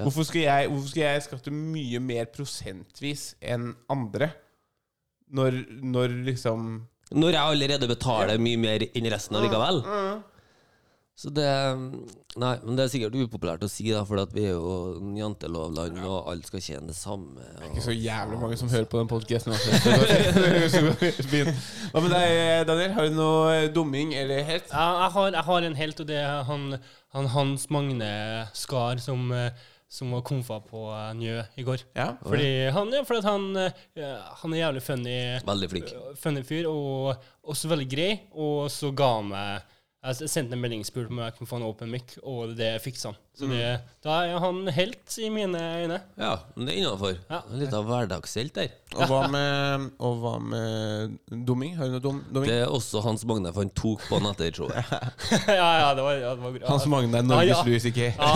Hvorfor, 0.00 0.24
skal 0.24 0.40
jeg, 0.46 0.68
hvorfor 0.72 0.88
skal 0.88 1.02
jeg 1.04 1.22
skatte 1.26 1.52
mye 1.52 2.00
mer 2.00 2.30
prosentvis 2.32 3.34
enn 3.44 3.74
andre? 3.92 4.30
Når, 5.32 5.58
når 5.84 6.14
liksom 6.24 6.64
Når 7.12 7.34
jeg 7.36 7.40
allerede 7.42 7.88
betaler 7.88 8.40
mye 8.40 8.56
mer 8.60 8.84
enn 8.88 9.08
resten 9.12 9.36
allikevel. 9.36 9.82
Så 11.18 11.30
det 11.30 11.46
Nei, 12.40 12.54
men 12.64 12.78
det 12.78 12.86
er 12.86 12.88
sikkert 12.88 13.16
upopulært 13.20 13.64
å 13.66 13.68
si, 13.68 13.84
da, 13.92 14.06
for 14.08 14.16
at 14.22 14.30
vi 14.32 14.46
er 14.48 14.54
jo 14.54 14.94
en 14.96 15.18
ja. 15.20 15.26
og 15.28 16.30
alle 16.30 16.46
skal 16.48 16.62
tjene 16.64 16.88
det 16.88 16.94
samme. 16.96 17.42
Og... 17.58 17.66
Ikke 17.66 17.82
så 17.84 17.92
jævlig 17.92 18.38
mange 18.40 18.56
som 18.56 18.70
hører 18.72 18.86
på 18.88 18.96
den 19.02 19.10
podkasten. 19.10 19.52
Hva 21.92 22.00
med 22.00 22.08
deg, 22.14 22.64
Daniel? 22.70 22.94
Har 22.96 23.10
du 23.10 23.18
noe 23.18 23.50
eh, 23.58 23.66
dumming 23.74 24.14
eller 24.16 24.40
helt? 24.48 24.72
Ja, 24.72 24.86
jeg, 25.02 25.10
har, 25.18 25.28
jeg 25.36 25.46
har 25.50 25.66
en 25.68 25.76
helt, 25.82 26.00
og 26.00 26.08
det 26.08 26.16
er 26.22 26.48
han, 26.48 26.64
han 27.12 27.28
Hans 27.34 27.68
Magne 27.68 28.08
Skar 28.56 29.04
som, 29.04 29.28
eh, 29.36 29.52
som 29.92 30.16
var 30.16 30.24
komfa 30.24 30.62
på 30.64 30.86
eh, 30.88 31.12
Njø 31.20 31.36
i 31.60 31.66
går. 31.68 31.84
Ja. 31.98 32.14
Fordi 32.24 32.48
han, 32.78 32.96
ja, 32.96 33.04
fordi 33.10 33.20
at 33.20 33.28
han, 33.28 33.44
han 34.40 34.56
er 34.56 34.62
jævlig 34.62 34.86
funny, 34.88 35.20
Veldig 35.52 35.70
flink. 35.74 35.92
funny 36.24 36.48
fyr, 36.48 36.72
og 36.72 37.12
også 37.44 37.68
veldig 37.76 37.90
grei. 37.92 38.10
Og 38.32 38.72
så 38.72 38.88
ga 38.96 39.12
han 39.18 39.28
meg 39.36 39.68
Jeg 40.02 40.30
sendte 40.32 40.56
en 40.56 40.62
melding 40.62 40.80
spurte 40.86 41.12
om 41.14 41.20
jeg 41.22 41.34
kunne 41.36 41.46
få 41.46 41.60
en 41.60 41.68
open 41.68 41.90
mic, 41.92 42.16
og 42.26 42.56
det 42.58 42.72
fiksa 42.82 43.12
han. 43.12 43.18
Så 43.32 43.46
det, 43.48 43.80
da 44.04 44.16
er 44.28 44.36
han 44.42 44.66
helt 44.76 45.14
i 45.16 45.30
mine 45.32 45.56
øyne. 45.56 45.96
Ja, 46.20 46.34
men 46.52 46.66
det 46.68 46.74
er 46.74 46.82
innafor. 46.82 47.14
Ja. 47.30 47.38
Litt 47.56 47.72
av 47.72 47.86
hverdagshelt 47.88 48.52
der. 48.58 48.74
Og 48.92 49.08
hva 49.08 49.20
med, 49.32 49.86
og 50.04 50.18
hva 50.20 50.32
med 50.42 51.14
dumming? 51.48 51.72
Har 51.78 51.88
du 51.88 51.94
noe 51.94 52.02
dum, 52.04 52.18
dumming? 52.28 52.50
Det 52.50 52.58
er 52.60 52.68
også 52.68 53.00
Hans 53.06 53.24
Magne, 53.24 53.48
for 53.54 53.64
han 53.64 53.72
tok 53.72 54.04
på 54.04 54.18
Nettøy-showet. 54.20 54.92
ja, 55.48 55.70
ja, 55.80 55.94
det 55.96 56.04
var, 56.04 56.18
ja, 56.20 56.34
det 56.36 56.44
var 56.44 56.58
Hans 56.68 56.84
Magne 56.92 57.22
er 57.22 57.24
Norges 57.24 57.54
Ja, 57.54 57.56
ja. 57.56 57.64
Louis 57.70 57.86
C.K. 57.86 58.10
Ja, 58.10 58.32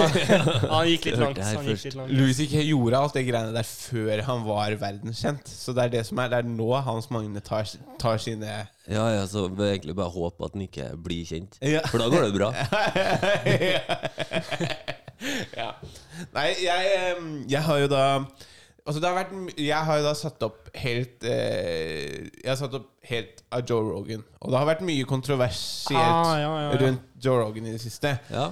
han 0.79 0.89
gikk 0.89 1.11
litt 1.11 1.21
langt. 1.21 1.43
Han 1.45 1.69
gikk 1.69 1.85
litt 1.91 1.99
langt. 2.01 2.17
Louis 2.17 2.41
C.K. 2.41 2.65
gjorde 2.71 3.03
alt 3.03 3.21
det 3.21 3.27
greiene 3.29 3.53
der 3.59 3.69
før 3.69 4.25
han 4.31 4.49
var 4.49 4.79
verdenskjent. 4.81 5.45
Så 5.51 5.77
det 5.77 5.83
er 5.85 5.95
det 5.99 6.07
som 6.09 6.25
er 6.25 6.33
Det 6.33 6.41
er 6.41 6.49
nå 6.49 6.71
Hans 6.89 7.13
Magne 7.13 7.45
tar, 7.45 7.69
tar 8.01 8.17
sine 8.23 8.49
Ja, 8.89 9.05
ja, 9.13 9.27
så 9.29 9.45
vi 9.51 9.69
jeg 9.69 9.83
egentlig 9.83 9.99
bare 10.01 10.15
håpe 10.15 10.49
at 10.49 10.57
han 10.57 10.65
ikke 10.65 10.89
blir 11.05 11.29
kjent. 11.29 11.61
Ja. 11.61 11.85
For 11.91 12.01
da 12.01 12.09
går 12.09 12.31
det 12.31 12.35
bra. 12.39 12.49
ja. 15.63 15.71
Nei, 16.35 16.51
jeg, 16.65 17.17
jeg 17.53 17.63
har 17.71 17.83
jo 17.85 17.89
da 17.93 18.05
Altså 18.87 19.01
det 19.03 19.09
har 19.09 19.17
vært 19.17 19.59
Jeg 19.59 19.87
har 19.89 19.97
jo 19.99 20.05
da 20.07 20.13
satt 20.15 20.45
opp 20.47 20.69
helt 20.79 21.25
eh, 21.27 22.29
Jeg 22.39 22.47
har 22.53 22.59
satt 22.61 22.77
opp 22.79 22.93
helt 23.07 23.41
av 23.55 23.65
Joe 23.67 23.83
Rogan. 23.83 24.23
Og 24.43 24.53
det 24.53 24.61
har 24.61 24.69
vært 24.69 24.85
mye 24.87 25.07
kontroversielt 25.11 25.99
Ah, 25.99 26.37
ja, 26.39 26.47
ja, 26.47 26.69
ja. 26.69 26.79
rundt 26.85 27.03
Joe 27.25 27.41
Rogan 27.41 27.67
i 27.67 27.73
det 27.75 27.81
siste. 27.83 28.13
Ja. 28.31 28.45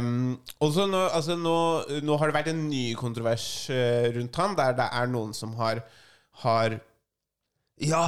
Um, 0.00 0.34
og 0.60 0.72
så 0.76 0.84
nå, 0.88 1.00
altså 1.14 1.36
nå, 1.38 1.56
nå 2.04 2.16
har 2.20 2.28
det 2.30 2.36
vært 2.36 2.52
en 2.52 2.62
ny 2.68 2.90
kontrovers 2.98 3.46
eh, 3.72 4.10
rundt 4.16 4.36
han, 4.40 4.56
der 4.58 4.76
det 4.80 4.88
er 5.00 5.08
noen 5.12 5.32
som 5.36 5.52
har, 5.60 5.80
har 6.44 6.76
Ja! 7.80 8.02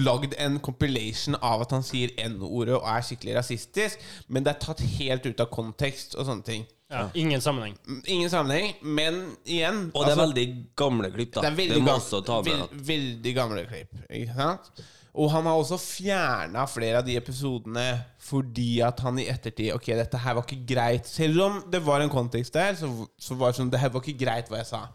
lagd 0.00 0.32
en 0.40 0.56
compilation 0.64 1.36
av 1.44 1.66
at 1.66 1.74
han 1.76 1.84
sier 1.84 2.12
N-ordet 2.24 2.78
og 2.78 2.86
er 2.88 3.04
skikkelig 3.04 3.34
rasistisk, 3.42 4.00
men 4.32 4.46
det 4.46 4.54
er 4.54 4.62
tatt 4.64 4.80
helt 4.96 5.26
ut 5.28 5.42
av 5.44 5.50
kontekst 5.52 6.16
og 6.16 6.24
sånne 6.30 6.46
ting. 6.46 6.64
Ja, 6.92 7.06
ingen 7.16 7.40
sammenheng. 7.40 7.76
Ingen 8.04 8.28
sammenheng, 8.30 8.74
men 8.84 9.20
igjen 9.48 9.86
Og 9.94 10.04
det 10.04 10.12
er 10.12 10.16
altså, 10.16 10.26
veldig 10.26 10.46
gamle 10.76 11.08
klipp, 11.14 11.30
da. 11.34 11.40
det 11.46 11.50
er 11.52 11.56
veldig, 11.62 11.78
må 11.82 11.88
gam- 11.88 12.00
også 12.02 12.20
ta 12.26 12.40
med 12.46 12.74
veldig 12.92 13.32
gamle 13.38 13.62
klipp. 13.70 13.94
Ikke 14.10 14.34
sant? 14.36 14.72
Og 15.12 15.28
han 15.28 15.44
har 15.44 15.58
også 15.60 15.76
fjerna 15.80 16.62
flere 16.72 17.00
av 17.02 17.04
de 17.04 17.18
episodene 17.20 17.86
fordi 18.24 18.78
at 18.80 19.00
han 19.04 19.18
i 19.20 19.26
ettertid 19.28 19.74
Ok, 19.74 19.90
dette 19.98 20.16
her 20.22 20.38
var 20.38 20.46
ikke 20.46 20.62
greit. 20.70 21.08
Selv 21.10 21.42
om 21.44 21.58
det 21.72 21.82
var 21.84 22.00
en 22.00 22.12
kontekst 22.12 22.54
der, 22.56 22.76
så, 22.78 22.88
så 23.20 23.36
var 23.36 23.52
det 23.52 23.58
sånn 23.60 23.72
Det 23.72 23.80
her 23.82 23.92
var 23.92 24.00
ikke 24.04 24.22
greit, 24.24 24.48
hva 24.48 24.62
jeg 24.62 24.70
sa. 24.70 24.86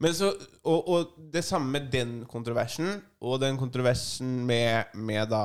Men 0.00 0.14
så, 0.16 0.30
og, 0.64 0.86
og 0.88 1.16
det 1.34 1.42
samme 1.44 1.66
med 1.74 1.90
den 1.92 2.12
kontroversen, 2.30 3.00
og 3.20 3.40
den 3.42 3.58
kontroversen 3.60 4.38
med, 4.48 4.94
med 4.94 5.28
da 5.34 5.42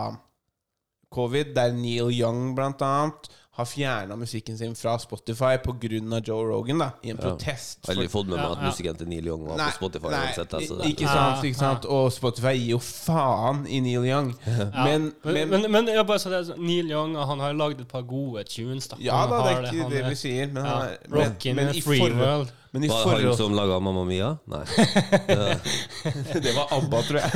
covid, 1.16 1.54
der 1.56 1.74
Neil 1.76 2.12
Young 2.14 2.54
blant 2.56 2.82
annet 2.86 3.28
har 3.56 3.66
fjerna 3.66 4.16
musikken 4.16 4.58
sin 4.58 4.76
fra 4.76 5.00
Spotify 5.00 5.58
pga. 5.64 6.20
Joe 6.24 6.44
Rogan, 6.44 6.80
da, 6.80 6.90
i 7.02 7.10
en 7.10 7.18
protest. 7.18 7.80
Jeg 7.82 7.88
har 7.88 7.96
aldri 7.96 8.10
fått 8.12 8.28
med 8.28 8.36
meg 8.36 8.52
at 8.52 8.64
musikken 8.66 8.98
til 9.00 9.08
Neil 9.08 9.30
Young 9.30 9.46
var 9.48 9.62
Nei, 9.62 9.70
på 9.72 9.78
Spotify 9.78 10.12
nei, 10.12 10.24
uansett. 10.26 10.56
Altså, 10.60 10.80
ikke 10.90 11.08
sant, 11.08 11.46
ikke 11.48 11.60
sant? 11.62 11.88
Og 11.88 12.10
Spotify 12.12 12.52
gir 12.58 12.74
jo 12.74 12.82
faen 12.84 13.64
i 13.68 13.80
Neil 13.86 14.10
Young. 14.10 14.34
Ja. 14.66 14.84
Men, 14.84 15.12
men, 15.24 15.50
men, 15.50 15.66
men, 15.72 15.88
jeg 15.92 16.04
bare 16.08 16.20
så 16.20 16.30
det, 16.32 16.40
sånn, 16.48 16.62
Neil 16.66 16.90
Young 16.92 17.16
han 17.16 17.42
har 17.44 17.56
lagd 17.56 17.80
et 17.84 17.90
par 17.92 18.04
gode 18.08 18.44
tunes. 18.50 18.88
da 18.92 18.98
Ja 19.04 19.22
da, 19.30 19.40
det 19.46 19.54
er 19.54 19.68
ikke 19.70 19.90
det 19.92 20.04
vi 20.10 20.20
sier. 20.20 20.48
Men, 20.52 20.64
ja, 20.66 20.72
han 20.72 20.88
er, 20.88 20.96
men, 21.08 21.20
Rockin' 21.20 21.60
men, 21.60 21.72
i 21.72 21.84
free 21.86 22.02
forhold, 22.02 22.20
world. 22.20 22.54
men 22.76 22.88
i 22.88 22.92
Var 22.92 23.12
det 23.12 23.28
han 23.30 23.38
som 23.40 23.56
laga 23.56 23.80
Mamma 23.84 24.04
Mia? 24.08 24.32
Nei. 24.52 24.64
Det 26.46 26.56
var 26.58 26.74
ABBA, 26.76 27.04
tror 27.08 27.22
jeg. 27.24 27.30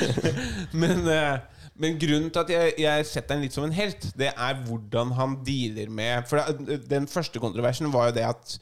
men, 0.84 1.04
eh, 1.12 1.34
men 1.76 1.96
grunnen 1.98 2.30
til 2.30 2.40
at 2.44 2.50
jeg, 2.54 2.74
jeg 2.78 3.06
setter 3.10 3.34
han 3.34 3.42
litt 3.42 3.54
som 3.56 3.64
en 3.66 3.74
helt, 3.74 4.04
det 4.18 4.28
er 4.30 4.60
hvordan 4.68 5.10
han 5.18 5.32
dealer 5.46 5.90
med 5.90 6.28
For 6.30 6.38
Den 6.90 7.08
første 7.10 7.40
kontroversen 7.42 7.90
var 7.92 8.10
jo 8.10 8.14
det 8.20 8.26
at 8.28 8.52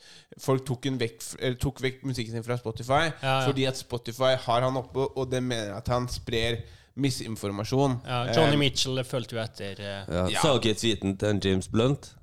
folk 0.40 0.64
tok, 0.64 0.87
en 0.88 0.96
vekk, 1.01 1.18
eller 1.38 1.59
tok 1.61 1.83
vekk 1.85 2.07
musikken 2.09 2.38
sin 2.38 2.46
fra 2.46 2.57
Spotify 2.57 3.03
Ja, 3.11 3.12
ja. 3.20 3.35
fordi 3.48 3.66
at 3.68 3.77
Spotify 3.77 4.33
har 4.46 4.64
han 4.64 4.81
oppe, 4.81 5.11
og 5.12 5.29
det 5.33 5.42
mener 5.44 5.75
at 5.77 5.88
han 5.92 6.09
sprer 6.09 6.62
misinformasjon. 6.96 8.01
Ja, 8.07 8.25
Johnny 8.37 8.57
Eh, 8.57 8.59
Mitchell 8.59 9.05
fulgte 9.05 9.37
jo 9.37 9.42
etter 9.42 9.79
Uh, 9.81 10.14
Ja. 10.14 10.27
Ja. 10.29 10.40
Sa 10.40 10.59
tweeten 10.59 11.16
til 11.16 11.40
James 11.44 11.68
Blunt? 11.68 12.14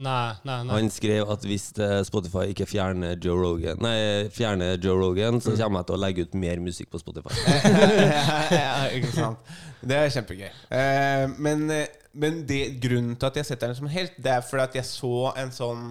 Nei, 0.00 0.32
nei, 0.48 0.54
nei. 0.64 0.74
Han 0.78 0.88
skrev 0.90 1.28
at 1.30 1.42
hvis 1.44 1.66
eh, 1.78 1.98
Spotify 2.08 2.46
ikke 2.54 2.64
fjerner 2.66 3.18
Joe 3.20 3.36
Rogan 3.36 3.76
Nei, 3.84 4.28
fjerner 4.32 4.78
Joe 4.80 4.96
Rogan, 4.96 5.34
Mm. 5.36 5.40
så 5.44 5.52
kommer 5.60 5.82
jeg 5.82 5.90
til 5.90 5.96
å 5.98 6.00
legge 6.00 6.22
ut 6.24 6.34
mer 6.40 6.60
musikk 6.64 6.88
på 6.90 6.98
Spotify. 7.02 7.34
ja, 8.56 8.86
ikke 8.96 9.12
sant. 9.12 9.50
Det 9.84 9.96
er 9.96 10.08
kjempegøy. 10.14 10.48
Eh, 10.76 11.26
men 11.38 11.66
men 12.12 12.40
det, 12.48 12.62
grunnen 12.82 13.12
til 13.14 13.28
at 13.28 13.36
jeg 13.38 13.46
setter 13.46 13.68
den 13.70 13.76
som 13.78 13.86
helt, 13.92 14.16
det 14.18 14.32
er 14.32 14.40
fordi 14.42 14.62
at 14.64 14.74
jeg 14.80 14.88
så 14.88 15.12
en 15.38 15.52
sånn 15.54 15.90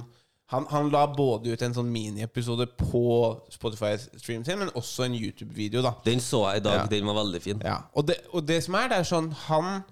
han, 0.49 0.65
han 0.71 0.87
la 0.89 1.03
både 1.13 1.53
ut 1.53 1.61
en 1.61 1.75
sånn 1.77 1.91
miniepisode 1.93 2.65
på 2.79 3.03
Spotify-streamen 3.53 4.43
sin, 4.47 4.57
men 4.57 4.71
også 4.73 5.05
en 5.05 5.13
YouTube-video. 5.13 5.83
da 5.85 5.91
Den 6.03 6.19
så 6.19 6.41
jeg 6.49 6.63
i 6.63 6.65
dag, 6.65 6.79
Ja. 6.81 6.85
den 6.89 7.05
var 7.05 7.19
veldig 7.21 7.41
fin. 7.43 7.61
ja. 7.63 7.77
og, 7.93 8.07
det, 8.09 8.17
og 8.33 8.47
det 8.49 8.57
som 8.65 8.73
er, 8.81 8.87
det 8.89 8.97
er 8.97 9.07
sånn 9.07 9.29
Han 9.45 9.83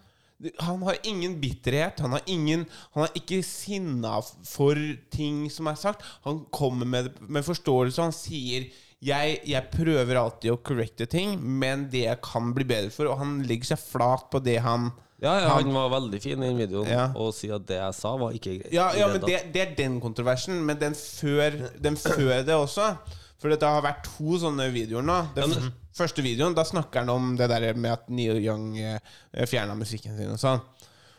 han 0.60 0.84
har 0.86 0.98
ingen 1.10 1.40
bitterhet. 1.42 2.00
Han 2.00 2.12
har, 2.14 2.22
ingen, 2.30 2.66
han 2.94 3.08
er 3.08 3.16
ikke 3.18 3.40
sinna 3.46 4.20
for 4.46 4.78
ting 5.14 5.48
som 5.54 5.70
er 5.72 5.80
sagt. 5.80 6.04
Han 6.28 6.44
kommer 6.54 6.86
med, 6.86 7.10
med 7.26 7.46
forståelse. 7.48 8.02
Han 8.06 8.14
sier 8.16 8.68
jeg, 9.04 9.40
jeg 9.46 9.70
prøver 9.74 10.18
alltid 10.18 10.54
å 10.54 10.60
correcte 10.66 11.06
ting, 11.10 11.36
men 11.42 11.88
det 11.94 12.06
jeg 12.08 12.22
kan 12.26 12.54
bli 12.58 12.66
bedre 12.70 12.94
for. 12.94 13.10
Og 13.12 13.20
han 13.22 13.40
legger 13.50 13.74
seg 13.76 13.84
flat 13.84 14.30
på 14.34 14.42
det 14.46 14.60
han 14.66 14.92
Ja, 15.18 15.32
ja, 15.42 15.48
Han- 15.50 15.64
han 15.66 15.74
var 15.74 15.90
veldig 15.96 16.20
fin 16.22 16.44
i 16.44 16.46
den 16.52 16.58
videoen, 16.60 16.90
Ja. 16.92 17.08
og 17.18 17.32
si 17.34 17.48
at 17.50 17.64
det 17.66 17.80
jeg 17.80 17.94
sa, 17.98 18.12
var 18.22 18.36
ikke 18.38 18.52
greit. 18.60 18.74
Ja, 18.74 18.92
ja 18.94 19.08
men 19.10 19.20
det, 19.26 19.40
det 19.52 19.62
er 19.64 19.72
den 19.76 19.96
kontroversen. 20.00 20.60
Men 20.64 20.78
den 20.78 20.94
før, 20.94 21.58
den 21.82 21.96
før 21.98 22.44
det 22.46 22.54
også. 22.54 22.92
For 23.38 23.54
det 23.54 23.62
har 23.70 23.86
vært 23.86 24.06
to 24.08 24.40
sånne 24.42 24.70
videoer 24.74 25.06
nå. 25.06 25.18
Den 25.36 25.54
ja, 25.54 25.70
første 25.98 26.24
videoen, 26.26 26.56
da 26.58 26.66
snakker 26.66 27.04
han 27.04 27.14
om 27.14 27.36
det 27.38 27.50
der 27.52 27.70
med 27.78 27.94
at 27.94 28.10
Neil 28.10 28.42
Young 28.42 28.72
eh, 28.82 29.00
fjerna 29.46 29.78
musikken 29.78 30.18
sin 30.18 30.34
og 30.34 30.42
sånn. 30.42 30.64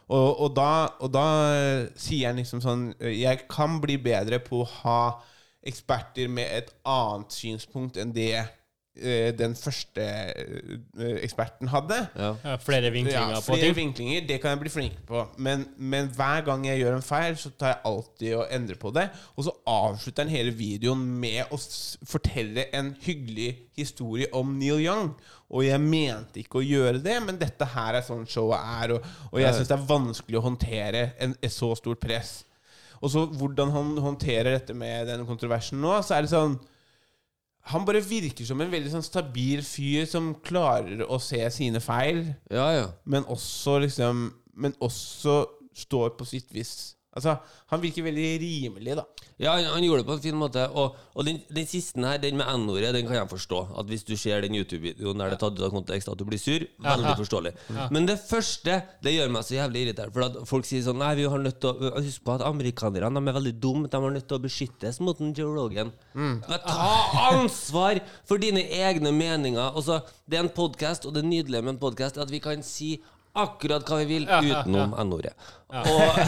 Og, 0.08 0.28
og, 0.40 0.52
da, 0.56 0.70
og 1.04 1.12
da 1.12 1.26
eh, 1.52 1.82
sier 2.00 2.30
han 2.30 2.38
liksom 2.40 2.62
sånn 2.64 2.86
eh, 2.96 3.18
Jeg 3.20 3.42
kan 3.50 3.74
bli 3.82 3.98
bedre 4.00 4.38
på 4.40 4.62
å 4.62 4.70
ha 4.78 5.00
eksperter 5.68 6.30
med 6.32 6.48
et 6.48 6.70
annet 6.88 7.34
synspunkt 7.34 7.98
enn 8.00 8.14
det 8.16 8.32
den 9.38 9.54
første 9.58 10.02
eh, 10.04 11.18
eksperten 11.22 11.70
hadde. 11.72 11.98
Ja. 12.18 12.30
Ja, 12.44 12.56
flere 12.62 12.90
vinklinger 12.94 13.34
Ja, 13.34 13.40
på 13.40 13.52
flere 13.54 13.68
ting. 13.70 13.76
vinklinger, 13.78 14.26
det 14.28 14.40
kan 14.42 14.54
jeg 14.54 14.60
bli 14.64 14.72
flink 14.74 14.98
på. 15.08 15.22
Men, 15.38 15.66
men 15.76 16.10
hver 16.16 16.44
gang 16.46 16.66
jeg 16.66 16.80
gjør 16.82 16.98
en 16.98 17.04
feil, 17.06 17.36
så 17.40 17.50
tar 17.54 17.74
jeg 17.74 17.80
alltid 17.90 18.34
og 18.40 18.46
endrer 18.58 18.80
på 18.80 18.92
det. 18.96 19.06
Og 19.36 19.46
så 19.48 19.54
avslutter 19.70 20.26
han 20.26 20.32
hele 20.34 20.54
videoen 20.58 21.04
med 21.22 21.52
å 21.54 21.58
fortelle 22.08 22.68
en 22.74 22.94
hyggelig 23.04 23.50
historie 23.78 24.28
om 24.36 24.56
Neil 24.58 24.82
Young. 24.84 25.12
Og 25.48 25.64
jeg 25.64 25.80
mente 25.80 26.42
ikke 26.42 26.60
å 26.60 26.66
gjøre 26.66 26.98
det, 27.00 27.14
men 27.24 27.38
dette 27.40 27.64
her 27.72 27.96
er 27.96 28.04
sånn 28.04 28.26
showet 28.28 28.60
er. 28.82 28.96
Og, 28.98 29.06
og 29.32 29.38
jeg 29.40 29.54
syns 29.56 29.70
det 29.70 29.78
er 29.78 29.86
vanskelig 29.88 30.40
å 30.40 30.44
håndtere 30.44 31.06
en, 31.24 31.36
et 31.40 31.54
så 31.54 31.70
stort 31.78 32.02
press. 32.02 32.42
Og 32.98 33.12
så 33.14 33.22
hvordan 33.30 33.70
han 33.70 33.94
håndterer 34.02 34.56
dette 34.56 34.74
med 34.74 35.06
denne 35.06 35.24
kontroversen 35.28 35.78
nå, 35.80 35.92
så 36.02 36.16
er 36.16 36.26
det 36.26 36.32
sånn 36.34 36.58
han 37.68 37.84
bare 37.88 38.00
virker 38.04 38.46
som 38.48 38.60
en 38.62 38.70
veldig 38.72 38.92
sånn 38.92 39.04
stabil 39.06 39.62
fyr 39.66 40.06
som 40.08 40.32
klarer 40.44 41.04
å 41.04 41.18
se 41.22 41.40
sine 41.52 41.82
feil 41.84 42.24
ja, 42.50 42.68
ja. 42.74 42.86
men 43.04 43.26
også 43.28 43.78
liksom 43.84 44.28
Men 44.58 44.72
også 44.82 45.44
står 45.78 46.16
på 46.18 46.24
sitt 46.26 46.48
vis. 46.50 46.97
Altså, 47.16 47.38
han 47.72 47.80
virker 47.80 48.04
veldig 48.04 48.26
rimelig, 48.42 48.94
da. 48.98 49.04
Ja, 49.40 49.54
han, 49.56 49.64
han 49.72 49.84
gjorde 49.86 50.02
det 50.02 50.08
på 50.10 50.16
en 50.18 50.22
fin 50.22 50.36
måte. 50.38 50.66
Og, 50.76 50.96
og 51.16 51.24
den, 51.26 51.38
den 51.54 51.66
siste 51.66 52.02
her, 52.04 52.18
den 52.20 52.36
med 52.38 52.46
N-ordet, 52.52 52.92
den 52.94 53.08
kan 53.08 53.16
jeg 53.16 53.30
forstå. 53.30 53.60
At 53.80 53.88
hvis 53.88 54.04
du 54.06 54.12
ser 54.20 54.44
den 54.44 54.54
YouTube-videoen 54.58 55.22
der 55.22 55.32
det 55.32 55.38
er 55.38 55.42
tatt 55.42 55.56
ut 55.56 55.64
av 55.66 55.72
kontekst, 55.72 56.10
at 56.12 56.20
du 56.20 56.26
blir 56.28 56.40
sur, 56.42 56.66
veldig 56.84 57.14
forståelig. 57.22 57.54
Men 57.94 58.06
det 58.10 58.18
første, 58.20 58.80
det 59.04 59.16
gjør 59.16 59.32
meg 59.34 59.48
så 59.48 59.56
jævlig 59.56 59.86
irritert. 59.86 60.12
For 60.14 60.28
at 60.28 60.38
folk 60.50 60.68
sier 60.68 60.84
sånn 60.84 61.00
Nei, 61.00 61.14
vi 61.18 61.26
har 61.30 61.42
nødt 61.42 61.60
til 61.62 61.72
å 61.72 61.92
Husk 61.98 62.24
på 62.26 62.34
at 62.34 62.44
amerikanerne 62.46 63.20
de 63.22 63.30
er 63.32 63.38
veldig 63.38 63.56
dumme. 63.62 63.90
De 63.90 64.02
har 64.04 64.14
nødt 64.14 64.28
til 64.28 64.38
å 64.38 64.44
beskyttes 64.44 65.00
mot 65.04 65.20
en 65.24 65.34
Joe 65.36 65.54
Rogan. 65.56 65.92
Men 66.14 66.64
ta 66.66 66.88
ansvar 67.32 68.02
for 68.28 68.42
dine 68.42 68.62
egne 68.84 69.14
meninger. 69.14 69.72
Altså, 69.72 70.02
det 70.28 70.38
er 70.38 70.46
en 70.46 70.54
podkast, 70.54 71.08
og 71.08 71.16
det 71.16 71.24
nydelige 71.26 71.64
med 71.64 71.76
en 71.76 71.82
podkast 71.88 72.18
er 72.18 72.26
at 72.26 72.34
vi 72.34 72.42
kan 72.44 72.62
si 72.66 72.98
akkurat 73.44 73.86
hva 73.88 74.00
vi 74.02 74.08
vil 74.10 74.26
utenom 74.28 74.94
N-ordet. 75.04 75.34
Og, 75.68 76.20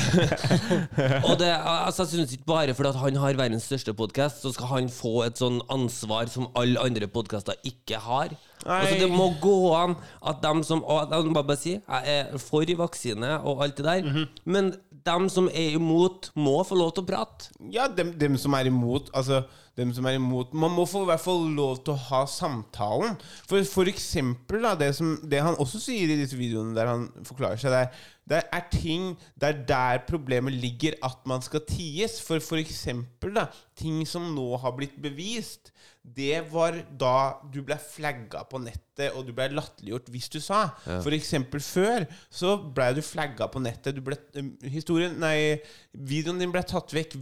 og 1.28 1.38
det, 1.40 1.48
altså, 1.48 2.04
jeg 2.04 2.10
synes 2.10 2.34
ikke 2.36 2.48
bare 2.50 2.74
fordi 2.76 2.90
at 2.90 2.98
han 3.00 3.16
har 3.22 3.38
verdens 3.38 3.64
største 3.70 3.94
podkast, 3.96 4.42
så 4.44 4.52
skal 4.52 4.68
han 4.74 4.90
få 4.92 5.22
et 5.24 5.40
sånn 5.40 5.62
ansvar 5.72 6.28
som 6.32 6.50
alle 6.60 6.82
andre 6.84 7.08
podkaster 7.08 7.56
ikke 7.64 8.02
har. 8.04 8.36
Altså, 8.66 8.98
det 9.00 9.08
må 9.08 9.30
gå 9.40 9.56
an 9.72 9.96
at 10.28 10.42
dem 10.44 10.60
som 10.66 10.82
og 10.84 11.08
Jeg 11.08 11.32
må 11.32 11.40
bare 11.40 11.56
si 11.56 11.72
jeg 11.78 12.16
er 12.18 12.34
for 12.36 12.76
vaksine 12.82 13.38
og 13.40 13.64
alt 13.64 13.80
det 13.80 13.86
der, 13.86 14.26
men 14.44 14.74
dem 15.06 15.28
som 15.32 15.48
er 15.48 15.76
imot, 15.78 16.28
må 16.36 16.58
få 16.66 16.76
lov 16.76 16.92
til 16.92 17.04
å 17.04 17.08
prate. 17.08 17.48
Ja, 17.72 17.88
dem, 17.88 18.12
dem 18.20 18.36
som 18.40 18.52
er 18.58 18.68
imot 18.68 19.08
Altså, 19.16 19.44
dem 19.78 19.92
som 19.94 20.06
er 20.08 20.18
imot. 20.18 20.54
Man 20.56 20.72
må 20.74 20.86
få 20.88 21.04
i 21.04 21.10
hvert 21.10 21.22
fall 21.22 21.46
lov 21.56 21.82
til 21.84 21.94
å 21.94 22.02
ha 22.10 22.22
samtalen. 22.28 23.18
For, 23.48 23.62
for 23.68 23.90
eksempel 23.90 24.64
da, 24.66 24.74
det, 24.78 24.92
som, 24.98 25.14
det 25.22 25.42
han 25.44 25.58
også 25.62 25.82
sier 25.82 26.10
i 26.10 26.18
disse 26.20 26.38
videoene 26.38 26.76
der 26.76 26.90
han 26.90 27.06
forklarer 27.28 27.60
seg, 27.60 27.74
det 27.74 27.84
er, 27.84 28.08
det 28.30 28.40
er 28.54 28.66
ting 28.70 29.06
Det 29.34 29.48
er 29.48 29.62
der 29.66 30.02
problemet 30.06 30.54
ligger, 30.54 30.94
at 31.02 31.24
man 31.26 31.42
skal 31.42 31.64
ties. 31.66 32.20
For 32.22 32.42
for 32.44 32.60
eksempel 32.60 33.34
da, 33.36 33.48
ting 33.78 34.04
som 34.08 34.30
nå 34.34 34.52
har 34.62 34.76
blitt 34.76 34.98
bevist, 35.02 35.72
det 36.00 36.40
var 36.48 36.78
da 36.98 37.40
du 37.52 37.60
ble 37.64 37.76
flagga 37.76 38.42
på 38.48 38.58
nettet, 38.62 39.10
og 39.12 39.26
du 39.26 39.34
ble 39.36 39.50
latterliggjort 39.52 40.08
hvis 40.12 40.30
du 40.32 40.38
sa. 40.42 40.62
For 40.86 41.12
eksempel 41.12 41.60
før 41.64 42.06
så 42.32 42.54
ble 42.56 42.88
du 42.96 43.02
flagga 43.04 43.50
på 43.52 43.60
nettet. 43.62 43.98
Du 43.98 44.02
ble, 44.04 44.16
um, 44.40 44.54
historien, 44.72 45.18
nei, 45.20 45.60
videoen 45.92 46.40
din 46.40 46.52
ble 46.54 46.62
tatt 46.64 46.94
vekk 46.96 47.18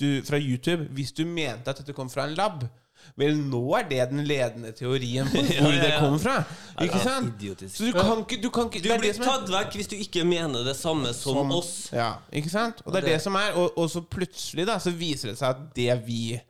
du, 0.00 0.08
fra 0.24 0.40
YouTube 0.40 0.88
hvis 0.96 1.12
du 1.16 1.26
mente 1.28 1.68
at 1.70 1.82
dette 1.82 1.91
kom 1.96 2.10
fra 2.10 2.24
en 2.28 2.34
lab. 2.38 2.64
Vel, 3.18 3.34
nå 3.34 3.60
er 3.80 3.88
det 3.90 4.04
den 4.12 4.20
ledende 4.24 4.70
teorien 4.78 5.26
på 5.26 5.40
hvor 5.62 5.72
det 5.74 5.88
kommer 5.98 6.20
fra. 6.22 6.34
Ikke 6.84 7.00
Ja, 7.00 7.02
sant? 7.02 7.32
idiotisk. 7.34 7.74
Så 7.76 7.88
du 7.88 7.96
kan 7.96 8.20
ikke, 8.22 8.38
du 8.44 8.48
kan 8.54 8.68
ikke 8.70 8.78
Du 8.84 8.88
det 8.88 8.92
det 8.94 9.00
blir 9.00 9.16
er- 9.16 9.24
tatt 9.26 9.50
vekk 9.50 9.74
hvis 9.80 9.88
du 9.90 9.96
ikke 9.96 10.22
mener 10.24 10.62
det 10.64 10.76
samme 10.78 11.10
som, 11.12 11.34
som- 11.40 11.50
oss. 11.56 11.72
Ja, 11.92 12.12
ikke 12.32 12.50
sant? 12.52 12.82
Og 12.86 12.92
det 12.92 13.02
er 13.02 13.06
det- 13.08 13.14
det 13.16 13.22
som 13.24 13.34
er 13.40 13.52
Og, 13.58 13.72
og 13.78 13.90
så 13.90 14.00
plutselig 14.06 14.66
da 14.66 14.78
Så 14.78 14.90
viser 14.94 15.28
det 15.32 15.38
seg 15.38 15.48
at 15.50 15.74
det 15.74 15.98
vi 16.06 16.40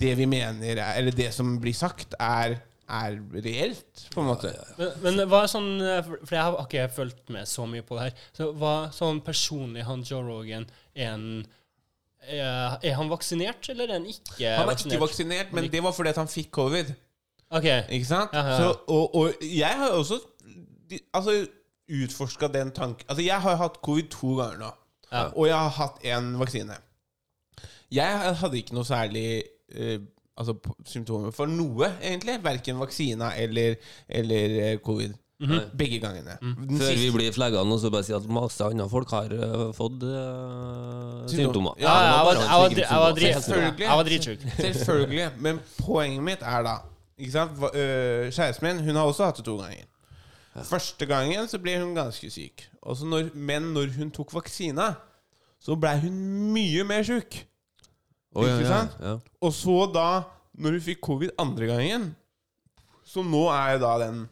Det 0.00 0.16
vi 0.18 0.26
mener 0.26 0.76
er, 0.76 0.98
Eller 0.98 1.12
det 1.12 1.32
som 1.34 1.54
blir 1.60 1.74
sagt 1.74 2.14
Er, 2.18 2.58
er 2.90 3.16
reelt 3.46 4.08
På 4.14 4.20
en 4.24 4.26
måte 4.32 4.50
Men, 4.78 4.90
men 5.02 5.28
hva 5.30 5.44
er 5.44 5.52
sånn 5.54 5.70
For 6.04 6.18
for 6.26 6.34
jeg 6.34 6.42
har 6.48 6.58
ikke 6.66 6.88
fulgt 6.98 7.30
med 7.30 7.46
så 7.46 7.66
mye 7.70 7.82
på 7.86 7.94
det 7.94 8.08
her. 8.10 8.26
Så 8.36 8.50
hva 8.58 8.90
sånn 8.92 9.22
personlig 9.22 9.84
han 9.86 10.02
Joe 10.02 10.22
Rogan 10.26 10.66
er 10.96 11.14
en 11.14 11.46
er, 12.22 12.78
er 12.82 12.94
han 12.94 13.10
vaksinert, 13.10 13.68
eller 13.68 13.88
er 13.88 13.92
han 13.92 14.06
ikke 14.06 14.20
vaksinert? 14.30 14.56
Han 14.56 14.62
er 14.62 14.70
vaksinert? 14.70 14.92
ikke 14.92 15.00
vaksinert 15.06 15.52
Men 15.52 15.70
det 15.72 15.82
var 15.82 15.92
fordi 15.96 16.12
han 16.16 16.28
fikk 16.28 16.50
covid 16.50 16.92
Ok. 17.50 17.66
Ikke 17.90 18.06
sant? 18.06 18.30
Ja, 18.32 18.38
ja, 18.38 18.50
ja. 18.50 18.56
Så, 18.56 18.74
og, 18.86 19.14
og 19.14 19.32
jeg 19.42 19.74
har 19.78 19.88
også 19.96 20.20
Altså 21.14 21.46
Utforsket 21.90 22.54
den 22.54 22.70
tanken 22.70 23.06
Altså 23.08 23.24
jeg 23.24 23.40
har 23.42 23.56
hatt 23.56 23.80
covid 23.82 24.10
to 24.10 24.36
ganger 24.38 24.58
nå. 24.58 24.70
Og 25.34 25.46
jeg 25.48 25.56
har 25.56 25.74
hatt 25.74 26.04
en 26.06 26.38
vaksine 26.38 26.76
Jeg 27.90 28.36
hadde 28.42 28.60
ikke 28.60 28.76
noe 28.78 28.86
særlig 28.86 29.42
uh, 29.74 29.98
Altså 30.38 30.54
symptomer 30.86 31.34
for 31.34 31.50
noe 31.50 31.90
Egentlig 31.98 32.38
Verken 32.44 32.78
vaksina 32.78 33.32
eller, 33.36 33.74
eller 34.08 34.78
eh, 35.40 35.48
-hmm. 35.48 35.76
Begge 35.76 35.98
gangene 36.00 36.38
Mhm. 36.40 36.78
Før 36.78 36.94
vi 36.94 37.10
blir 37.10 37.32
flagga 37.32 37.64
nå, 37.64 37.78
så 37.78 37.90
bare 37.90 38.02
si 38.04 38.12
at 38.12 38.28
masse 38.28 38.64
andre 38.64 38.88
folk 38.88 39.10
har 39.10 39.32
uh, 39.32 39.72
fått 39.72 40.02
uh, 40.02 41.26
symptomer. 41.28 41.74
Ja, 41.78 41.86
Ja, 41.88 42.34
jeg 42.68 43.96
var, 43.96 44.02
dritsjuk. 44.04 44.38
Selvfølgelig 44.58 45.30
Men 45.38 45.60
poenget 45.78 46.22
mitt 46.22 46.42
er 46.42 46.62
da 46.62 46.76
Ikke 47.18 47.32
sant 47.32 47.50
Kjæresten 48.32 48.62
min 48.62 48.78
Hun 48.84 48.96
har 48.96 49.04
også 49.04 49.24
hatt 49.24 49.36
det 49.36 49.44
to 49.44 49.56
ganger 49.56 49.84
Første 50.64 51.06
gangen 51.06 51.48
så 51.48 51.58
ble 51.58 51.78
hun 51.80 51.94
ganske 51.94 52.30
syk 52.30 52.66
og 52.82 52.96
når, 53.04 53.30
Men 53.34 53.62
når 53.74 53.92
hun 53.96 54.10
tok 54.10 54.32
vaksina 54.34 54.94
Så 55.60 55.76
ble 55.76 56.00
hun 56.00 56.52
mye 56.52 56.84
mer 56.84 57.02
syk 57.02 57.46
Oh, 58.34 58.46
ja, 58.46 58.54
Ikke 58.56 58.68
ja, 58.68 58.78
sant? 58.80 58.90
Ja. 59.02 59.16
Og 59.42 59.52
så 59.52 59.92
da 59.94 60.22
Når 60.58 60.70
hun 60.70 60.80
fikk 60.80 61.00
covid 61.02 61.30
andre 61.38 61.66
gangen 61.66 62.14
Så 63.04 63.22
nå 63.22 63.48
er 63.50 63.72
jo 63.72 63.78
da 63.86 63.98
den 64.06 64.28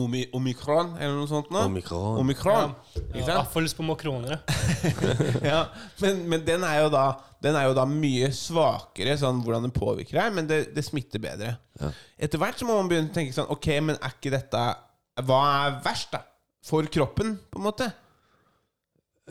omi, 0.00 0.22
Omikron 0.36 0.94
Eller 0.98 1.14
noe 1.18 1.28
sånt 1.30 1.50
nå 1.52 1.64
Omikron. 1.68 2.18
Omikron 2.22 2.72
Ikke 2.96 3.18
Jeg 3.20 3.26
sant? 3.28 3.50
får 3.52 3.64
lyst 3.66 3.76
på 3.78 3.84
makroner. 3.86 4.38
ja, 5.52 5.66
men, 6.00 6.22
men 6.32 6.44
den 6.46 6.64
er 6.68 6.80
jo 6.84 6.88
da 6.94 7.04
Den 7.44 7.58
er 7.58 7.66
jo 7.68 7.74
da 7.76 7.84
mye 7.88 8.30
svakere 8.36 9.18
Sånn 9.20 9.42
hvordan 9.44 9.66
den 9.68 9.74
påvirker 9.76 10.18
deg 10.20 10.36
Men 10.38 10.48
det, 10.50 10.60
det 10.76 10.84
smitter 10.86 11.22
bedre 11.22 11.54
Ja. 11.80 11.90
Etter 12.28 12.40
hvert 12.42 12.58
så 12.60 12.68
må 12.68 12.78
man 12.80 12.88
begynne 12.92 13.12
å 13.12 13.16
tenke 13.16 13.36
sånn 13.36 13.50
Ok, 13.52 13.68
men 13.84 13.98
er 13.98 14.16
ikke 14.16 14.32
dette 14.34 14.64
Hva 15.28 15.40
er 15.66 15.78
verst 15.84 16.14
da? 16.16 16.22
For 16.64 16.86
kroppen, 16.94 17.36
på 17.50 17.58
en 17.60 17.66
måte 17.68 17.90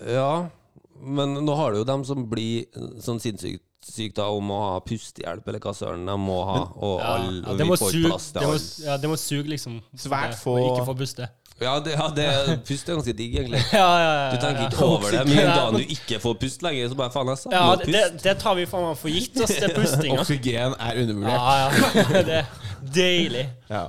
Ja, 0.07 0.47
men 1.01 1.33
nå 1.45 1.55
har 1.57 1.71
du 1.73 1.81
jo 1.81 1.87
dem 1.87 2.03
som 2.07 2.23
blir 2.29 2.67
sånn 3.01 3.19
sinnssykt 3.23 3.63
sykt 3.85 4.15
da, 4.19 4.27
og 4.29 4.43
må 4.45 4.57
ha 4.61 4.79
pustehjelp, 4.85 5.47
eller 5.47 5.59
hva 5.63 5.73
søren 5.75 6.05
de 6.05 6.15
må 6.21 6.39
ha. 6.45 6.59
Og, 6.77 6.99
Ja, 7.01 7.13
all, 7.17 7.35
ja, 7.41 7.53
det 7.57 7.65
vi 7.65 7.69
må 7.71 7.77
får 7.81 7.91
suge, 7.95 8.09
plass 8.11 8.31
til 8.31 8.45
alle. 8.45 8.59
ja, 8.85 8.97
det 8.97 9.09
må 9.09 9.17
suge, 9.17 9.47
liksom. 9.49 9.79
Svært 9.97 10.35
få- 10.37 10.57
og 10.59 10.67
Ikke 10.77 10.85
få 10.91 10.97
puste. 11.01 11.29
Ja, 11.61 11.75
det, 11.79 11.91
ja 11.93 12.07
det, 12.17 12.25
pust 12.65 12.87
er 12.89 12.95
ganske 12.97 13.13
digg, 13.17 13.35
egentlig. 13.37 13.59
Ja, 13.73 13.89
ja, 14.01 14.13
ja, 14.13 14.29
Du 14.35 14.37
tenker 14.41 14.61
ja. 14.63 14.69
ikke 14.69 14.85
over 14.85 15.11
det, 15.13 15.25
men 15.29 15.51
da 15.51 15.65
du 15.75 15.81
ikke 15.83 16.17
får 16.23 16.37
pust 16.41 16.63
lenger, 16.65 16.87
så 16.89 16.95
bare 16.97 17.11
faen, 17.13 17.27
jeg 17.29 17.37
Ja, 17.37 17.43
savner 17.43 17.75
det, 17.77 17.85
pust. 17.85 18.15
det, 18.15 18.23
det 18.23 18.37
tar 18.41 18.55
vi 18.57 18.65
faen 18.65 18.87
meg 18.87 18.97
for 18.97 19.09
gitt, 19.13 19.41
oss, 19.45 19.53
det 19.61 19.69
pustinga. 19.75 20.19
Oksygen 20.23 20.73
er 20.79 21.03
undervurdert 21.03 21.37
Ja, 21.37 21.53
ja. 21.61 22.23
Det 22.31 22.39
er 22.39 22.49
deilig. 22.97 23.45
ja. 23.69 23.83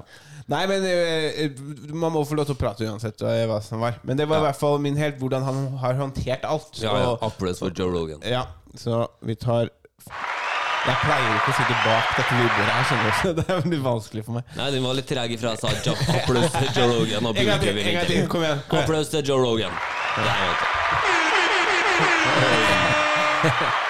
Nei, 0.52 0.64
men 0.66 0.82
eh, 0.84 1.52
man 1.94 2.10
må 2.12 2.24
få 2.26 2.34
lov 2.36 2.48
til 2.48 2.56
å 2.56 2.58
prate 2.60 2.84
uansett 2.84 3.22
eh, 3.24 3.44
hva 3.48 3.60
som 3.62 3.78
var 3.80 3.94
Men 4.04 4.18
det 4.18 4.26
var 4.28 4.40
i 4.42 4.44
hvert 4.48 4.58
fall 4.58 4.74
min 4.82 4.96
helt 4.98 5.14
Hvordan 5.22 5.44
han 5.46 5.60
har 5.80 5.94
håndtert 6.00 6.42
alt 6.44 6.80
Ja, 6.82 6.96
ja, 6.98 7.12
Og- 7.14 7.22
Applaus 7.28 7.60
for 7.62 7.70
Joe 7.72 7.88
Rogan. 7.94 8.18
Ja, 8.26 8.42
så 8.76 9.04
vi 9.22 9.36
tar 9.38 9.70
Jeg 10.82 10.96
pleier 10.98 11.34
ikke 11.38 11.52
å 11.52 11.54
sitte 11.54 11.74
bak 11.84 12.06
dette 12.18 12.34
lydbordet 12.40 12.72
her, 12.74 12.84
skjønner 12.88 13.04
du. 13.06 13.12
Så 13.20 13.28
det 13.38 13.44
er 13.46 13.54
veldig 13.62 13.80
vanskelig 13.84 14.22
for 14.26 14.32
meg. 14.38 14.42
Nei, 14.58 14.66
den 14.74 14.82
var 14.88 14.92
litt 14.98 15.06
treg 15.12 15.28
ifra 15.36 15.48
jeg 15.54 15.60
sa 15.62 15.68
Jo- 15.86 15.94
applaus 16.18 16.50
til 16.56 16.68
Joe 16.74 16.88
Rogan. 16.96 17.22
Og 17.30 17.36
En 17.38 17.46
gang 17.52 17.60
til, 17.62 17.70
bruker 17.76 17.86
en 17.86 17.94
gang 18.00 18.06
til. 18.10 18.16
vinter. 18.16 18.32
Kom 18.34 18.42
igjen. 18.42 18.58
Kom 18.66 18.76
igjen. 18.78 18.88
Applaus 18.88 19.08
til 19.14 19.22
Joe 19.30 19.38
Rogan. 19.44 19.74
Vet 20.18 20.58
du. 20.58 20.66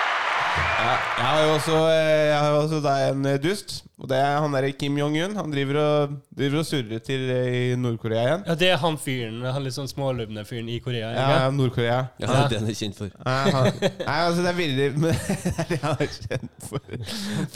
Jeg 0.92 1.26
har 1.28 1.40
jo 1.46 1.54
også, 1.56 1.78
eh, 1.92 2.26
jeg 2.28 2.36
har 2.38 2.50
jo 2.52 2.60
også 2.64 2.82
da 2.84 2.92
en 3.10 3.26
eh, 3.30 3.38
dust. 3.42 3.80
Og 4.02 4.08
det 4.10 4.16
er 4.18 4.40
han 4.42 4.50
derre 4.50 4.72
Kim 4.74 4.96
Jong-un. 4.98 5.36
Han 5.38 5.52
driver 5.52 5.76
og, 5.78 6.14
driver 6.34 6.58
og 6.62 6.66
surrer 6.66 7.02
til 7.06 7.28
eh, 7.30 7.56
i 7.72 7.76
Nord-Korea 7.78 8.22
igjen. 8.24 8.40
Ja, 8.48 8.56
det 8.58 8.70
er 8.74 8.80
han 8.82 8.96
fyren, 8.98 9.36
han 9.46 9.62
litt 9.62 9.76
sånn 9.76 9.90
smålubne 9.90 10.42
fyren 10.48 10.70
i 10.72 10.80
Korea. 10.82 11.12
Ja, 11.14 11.26
ikke? 11.28 11.52
Nord-Korea. 11.60 11.98
Ja, 12.18 12.26
det 12.26 12.38
er 12.40 12.50
det 12.50 12.60
han 12.62 12.72
er 12.72 12.78
kjent 12.80 12.98
for. 12.98 13.12
Nei, 13.22 13.36
han, 13.54 13.68
nei, 13.82 14.16
altså 14.16 14.42
det 14.42 14.50
er 14.50 14.58
veldig 14.58 14.88
men, 15.04 15.20
Det 15.44 15.52
er 15.52 15.70
det 15.70 15.80
han 15.84 16.02
er 16.02 16.16
kjent 16.16 16.66
for. 16.66 16.96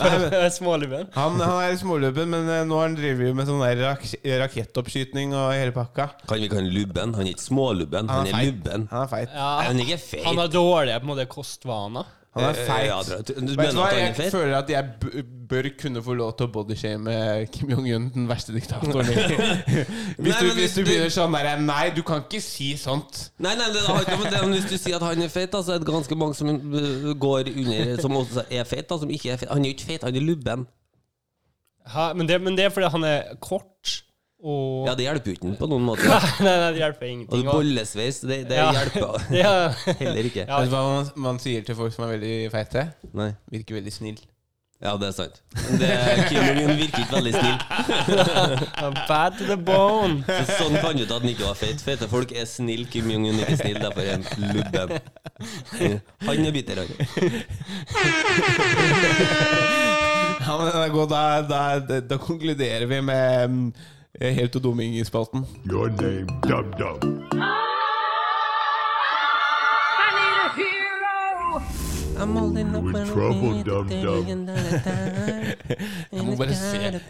Nei, 0.03 0.51
Smålubben. 0.57 1.11
han, 1.17 1.41
han 1.43 1.57
er 1.65 1.81
smålubben, 1.81 2.31
men 2.31 2.53
nå 2.71 2.79
har 2.79 2.93
han 2.93 2.97
jo 3.27 3.33
med 3.37 3.51
sånn 3.51 3.65
der 3.65 3.83
rak 3.83 4.07
rakettoppskyting 4.47 5.35
og 5.35 5.51
hele 5.57 5.75
pakka. 5.75 6.13
Kan 6.29 6.43
vi 6.45 6.51
kalle 6.53 6.69
han 6.69 6.75
lubben? 6.75 7.17
Han 7.19 7.27
er 7.27 7.35
ikke 7.35 7.47
smålubben, 7.49 8.13
han 8.13 8.31
er 8.31 8.37
feit. 8.37 8.53
lubben. 8.53 8.87
Han 8.93 9.03
er 9.03 9.11
feit. 9.11 9.35
Ja, 9.35 9.51
Er 9.65 9.73
han 9.73 9.83
ikke 9.83 9.99
feit? 10.03 10.25
han 10.27 10.39
har 10.45 10.53
dårlige 10.53 11.01
på 11.03 11.09
en 11.09 11.13
måte 11.13 11.27
kostvaner. 11.31 12.15
Han 12.37 12.45
er 12.45 12.59
Eh, 12.61 12.67
feit. 12.69 12.87
ja, 12.87 12.97
du 13.33 13.53
mener 13.57 13.73
hva, 13.73 13.87
at 13.87 13.95
han 13.97 14.03
er 14.03 14.23
jeg 14.23 14.33
føler 14.33 14.55
at 14.59 14.69
jeg 14.71 15.25
bør 15.49 15.69
kunne 15.81 16.03
få 16.05 16.15
lov 16.19 16.35
til 16.37 16.47
å 16.49 16.51
bodyshame 16.53 17.15
Kim 17.55 17.71
Jong-un, 17.73 18.11
den 18.13 18.27
verste 18.29 18.53
diktatoren. 18.53 19.07
hvis, 20.23 20.35
du, 20.41 20.51
hvis 20.59 20.75
du 20.75 20.81
du- 20.83 20.89
begynner 20.91 21.13
sånn 21.15 21.33
der 21.39 21.61
Nei, 21.65 21.91
du 21.97 22.03
kan 22.05 22.21
ikke 22.27 22.43
si 22.45 22.73
sånt. 22.77 23.31
Nei, 23.39 23.55
nei, 23.57 23.71
det 23.73 23.85
har 23.87 24.03
ikke 24.05 24.19
med 24.21 24.33
det, 24.35 24.43
men 24.45 24.53
Hvis 24.59 24.69
du 24.71 24.77
sier 24.77 24.97
at 25.01 25.07
han 25.09 25.23
er 25.25 25.33
feit, 25.33 25.55
så 25.57 25.77
er 25.77 25.81
det 25.81 25.89
ganske 25.89 26.19
mange 26.19 26.35
som 26.37 26.51
uh, 26.53 27.13
går 27.15 27.49
under 27.55 28.03
Som 28.05 28.17
også 28.21 28.45
er 28.51 28.65
feit, 28.69 28.89
da, 28.91 28.99
som 29.01 29.11
ikke 29.17 29.33
er 29.33 29.41
feit. 29.41 29.49
Han 29.55 29.65
er 29.65 29.73
jo 29.73 29.77
ikke 29.79 29.89
feit, 29.95 30.05
han 30.05 30.17
er 30.21 30.27
lubben. 30.29 30.67
Ha, 31.95 32.13
men, 32.19 32.27
det, 32.29 32.41
men 32.43 32.57
det 32.59 32.65
er 32.67 32.73
fordi 32.75 32.89
han 32.91 33.05
er 33.07 33.37
kort 33.41 34.03
og 34.45 34.87
Ja, 34.87 34.95
det 34.95 35.07
hjelper 35.07 35.33
jo 35.33 35.35
ikke 35.39 35.57
på 35.59 35.69
noen 35.71 35.85
måte. 35.89 36.05
Nei, 36.45 36.53
nei, 36.61 36.71
det 36.77 36.81
hjelper 36.83 37.07
ingenting. 37.09 37.47
og- 37.49 37.55
bollesveis, 37.61 38.21
det, 38.29 38.43
det 38.51 38.57
Ja. 38.61 38.71
hjelper 38.77 39.27
Ja, 39.43 39.53
heller 40.03 40.25
ikke. 40.31 40.45
Ja. 40.47 40.61
Vet 40.61 40.71
du 40.71 40.77
hva 40.77 40.85
man, 40.93 41.11
man 41.31 41.39
sier 41.43 41.65
til 41.67 41.75
folk 41.79 41.93
som 41.97 42.05
er 42.09 42.17
veldig 42.19 42.35
feite? 42.53 42.89
Nei. 43.17 43.33
Virker 43.51 43.79
veldig 43.81 43.93
snill. 43.97 44.19
Ja, 44.77 44.91
det 45.01 45.07
er 45.09 45.13
sant. 45.17 45.39
Det, 45.81 45.89
Kim 46.29 46.43
Jong-un 46.45 46.75
virker 46.77 47.01
ikke 47.01 47.17
veldig 47.17 47.33
snill. 47.33 47.57
bad 49.09 49.39
to 49.39 49.47
the 49.49 49.57
bone. 49.57 50.19
Så 50.29 50.59
sånn 50.59 50.77
fant 50.85 51.01
du 51.01 51.07
ut 51.07 51.15
at 51.17 51.23
han 51.25 51.31
ikke 51.33 51.47
var 51.49 51.57
feit. 51.57 51.81
Feite 51.81 52.05
folk 52.13 52.35
er 52.37 52.45
snill, 52.45 52.85
Kim 52.93 53.09
Jong-un 53.09 53.41
er 53.41 53.47
ikke 53.49 53.57
snill, 53.63 53.81
derfor 53.81 54.05
er 54.05 54.19
han 54.19 54.27
lubben. 54.53 55.01
Han 56.29 56.45
er 56.45 56.53
bitter, 56.59 56.85
han. 56.85 56.91
Ja, 60.45 60.55
men 60.61 60.69
det 60.69 60.85
er 60.85 60.93
godt, 60.95 61.11
da, 61.11 61.23
da, 61.49 61.61
da, 61.89 62.01
da 62.13 62.17
konkluderer 62.23 62.85
vi 62.91 63.01
med 63.03 63.51
mm, 63.51 63.65
Helt 64.21 64.57
og 64.57 64.63
dumming 64.63 64.97
i 64.97 65.05
spalten. 65.05 65.47
Your 65.71 65.89
name, 65.89 66.27
Dum 66.49 66.73
Dum. 66.79 67.23
I'm 72.19 72.35
holding 72.37 72.75
up 72.75 72.83
You 72.83 72.97
in 72.97 73.07
trouble, 73.07 73.63
dum 73.63 73.89
dum. 73.89 74.27
Jeg 76.13 76.25
må 76.25 76.37
bare 76.37 76.55
se. 76.55 77.01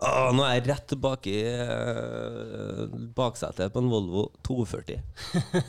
Åh, 0.00 0.30
nå 0.32 0.44
er 0.46 0.54
jeg 0.56 0.64
rett 0.70 0.86
tilbake 0.88 1.28
i 1.28 1.40
uh, 1.44 2.84
baksetet 3.16 3.68
på 3.74 3.82
en 3.82 3.90
Volvo 3.92 4.22
240. 4.46 5.00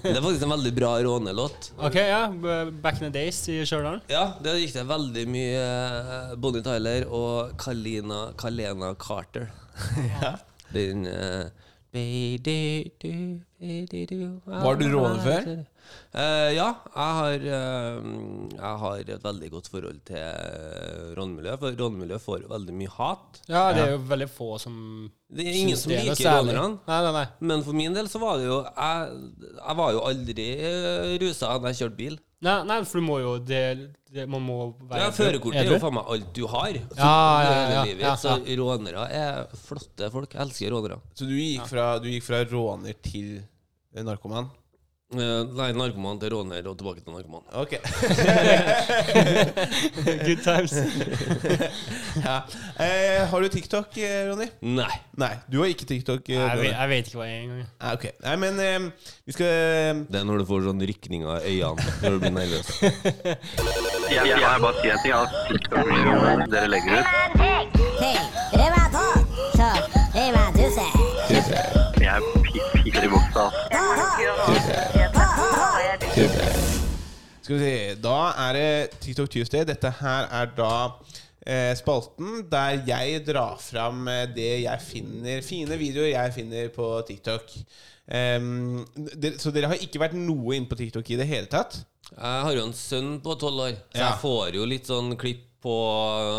Det 0.05 0.13
er 0.13 0.21
faktisk 0.23 0.45
en 0.47 0.53
veldig 0.53 0.71
bra 0.77 0.91
rånelåt. 1.03 1.71
Ok, 1.83 1.97
ja. 1.99 2.21
b- 2.31 2.71
Back 2.83 3.01
in 3.01 3.09
the 3.09 3.13
days 3.17 3.41
i 3.51 3.57
Stjørdal. 3.67 3.99
Ja, 4.11 4.23
det 4.43 4.53
gikk 4.61 4.77
det 4.77 4.85
veldig 4.87 5.25
mye 5.35 5.65
uh, 5.65 6.31
Bonnie 6.39 6.63
Tyler 6.63 7.07
og 7.11 7.57
Kalina, 7.59 8.29
Kalena 8.39 8.93
Carter. 8.95 9.49
Den 10.75 11.03
uh, 11.11 11.49
Var 14.63 14.75
du 14.79 14.85
råner 14.93 15.19
før? 15.25 15.49
Eh, 16.11 16.49
ja, 16.57 16.67
jeg 16.91 17.17
har, 17.17 17.45
uh, 17.45 18.07
jeg 18.51 18.79
har 18.83 19.11
et 19.15 19.23
veldig 19.23 19.49
godt 19.53 19.69
forhold 19.71 20.01
til 20.07 20.19
uh, 20.19 21.13
rånemiljøet. 21.17 21.61
For 21.61 21.77
rånemiljøet 21.79 22.25
får 22.25 22.47
veldig 22.51 22.75
mye 22.81 22.95
hat. 22.97 23.41
Ja, 23.47 23.69
det 23.75 23.85
er 23.85 23.93
jo 23.95 24.01
veldig 24.09 24.27
få 24.31 24.49
som 24.59 24.75
Det 25.31 25.45
er 25.47 25.61
ingen 25.61 25.79
som 25.79 25.93
er 25.95 26.03
liker 26.09 26.35
rånerne. 26.41 27.25
Men 27.39 27.63
for 27.63 27.77
min 27.77 27.95
del 27.95 28.11
så 28.11 28.19
var 28.19 28.41
det 28.41 28.49
jo 28.49 28.59
Jeg, 28.65 29.31
jeg 29.61 29.79
var 29.79 29.95
jo 29.95 30.03
aldri 30.09 30.49
uh, 30.59 31.15
rusa 31.23 31.55
da 31.55 31.71
jeg 31.71 31.83
kjørte 31.83 31.99
bil. 32.03 32.19
Nei, 32.41 32.55
nei, 32.65 32.79
for 32.89 32.97
du 32.97 33.05
må 33.05 33.19
jo 33.21 33.33
det, 33.45 33.65
det 34.09 34.23
Man 34.29 34.41
må 34.41 34.55
være 34.89 35.03
Ja, 35.03 35.09
Førerkortet 35.13 35.61
er 35.61 35.75
jo 35.75 35.81
faen 35.81 35.93
meg 35.99 36.07
alt 36.15 36.31
du 36.33 36.41
har. 36.49 36.79
Ja, 36.97 37.11
ja, 37.45 37.51
ja, 37.75 37.83
ja, 38.01 38.13
Så 38.19 38.33
rånere 38.57 39.05
er 39.13 39.43
flotte 39.61 40.09
folk. 40.13 40.33
Jeg 40.33 40.47
elsker 40.47 40.73
rånere. 40.73 40.97
Så 41.13 41.29
du 41.29 41.35
gikk 41.37 41.69
fra, 41.69 41.93
du 42.01 42.09
gikk 42.09 42.25
fra 42.25 42.41
råner 42.49 42.97
til 43.05 43.37
eh, 43.37 44.01
narkoman? 44.07 44.49
Eh, 45.11 45.43
nei, 45.57 45.73
narkoman 45.75 46.15
til 46.21 46.29
råner 46.31 46.63
og 46.71 46.77
tilbake 46.79 47.01
til 47.03 47.11
narkoman. 47.11 47.41
Ok. 47.59 47.73
Good 50.25 50.39
times. 50.45 50.71
ja. 52.25 52.35
eh, 52.79 53.27
har 53.27 53.39
du 53.43 53.47
TikTok, 53.51 53.91
eh, 53.99 54.23
Ronny? 54.29 54.47
Nei. 54.61 54.87
Nei, 55.19 55.33
du 55.51 55.59
har 55.59 55.67
ikke 55.73 55.83
TikTok. 55.89 56.23
Nei, 56.31 56.37
Jeg, 56.39 56.55
vet- 56.61 56.71
jeg 56.77 56.87
vet 56.93 57.05
ikke 57.11 57.19
hva 57.19 57.27
jeg 57.27 57.35
er 57.35 57.43
engang. 57.43 57.65
Nei, 57.83 57.91
ok. 57.97 58.05
Nei, 58.23 58.35
men 58.45 58.53
eh, 58.63 58.79
vi 59.27 59.31
skal 59.35 59.49
eh, 59.51 59.99
Det 60.15 60.19
er 60.21 60.25
når 60.31 60.37
du 60.39 60.45
får 60.53 60.59
sånn 60.69 60.79
rykning 60.93 61.21
av 61.27 61.43
øynene 61.43 61.83
når 62.05 62.09
du 62.15 62.17
blir 62.23 62.33
nervøs. 62.39 62.67
Jeg, 64.11 64.27
jeg 64.27 64.43
har 64.43 64.59
bare 64.59 64.75
si 64.81 64.89
en 64.91 64.99
ting. 64.99 65.13
at 65.15 65.31
TikTok-videoene 65.47 66.43
dere 66.51 66.67
legger 66.67 66.99
ut, 66.99 67.07
jeg 72.01 72.21
piker 72.83 73.03
i 73.05 73.07
buksa. 73.13 73.43
Skal 76.11 77.55
vi 77.55 77.59
se 77.61 77.75
Da 78.03 78.15
er 78.49 78.57
det 78.57 78.99
TikTok 78.99 79.29
Tuesday. 79.31 79.63
Dette 79.67 79.91
her 80.01 80.25
er 80.27 80.49
da 80.57 80.71
eh, 81.47 81.71
spalten 81.79 82.41
der 82.51 82.81
jeg 82.87 83.21
drar 83.29 83.55
fram 83.63 84.03
eh, 84.11 84.25
det 84.35 84.49
jeg 84.65 84.83
finner 84.83 85.45
Fine 85.45 85.77
videoer 85.79 86.11
jeg 86.11 86.33
finner 86.35 86.67
på 86.75 86.89
TikTok. 87.07 87.53
Um, 88.11 88.81
det, 89.15 89.37
så 89.39 89.53
dere 89.55 89.69
har 89.71 89.79
ikke 89.79 90.01
vært 90.01 90.17
noe 90.17 90.57
inne 90.57 90.67
på 90.67 90.75
TikTok 90.81 91.13
i 91.13 91.19
det 91.21 91.29
hele 91.29 91.47
tatt? 91.47 91.79
Jeg 92.11 92.43
har 92.43 92.57
jo 92.57 92.65
en 92.65 92.75
sønn 92.75 93.13
på 93.23 93.37
tolv 93.39 93.63
år, 93.69 93.77
så 93.93 94.01
Ja. 94.01 94.09
jeg 94.09 94.19
får 94.25 94.57
jo 94.57 94.67
litt 94.67 94.91
sånn 94.91 95.15
klipp 95.15 95.47
på 95.63 95.77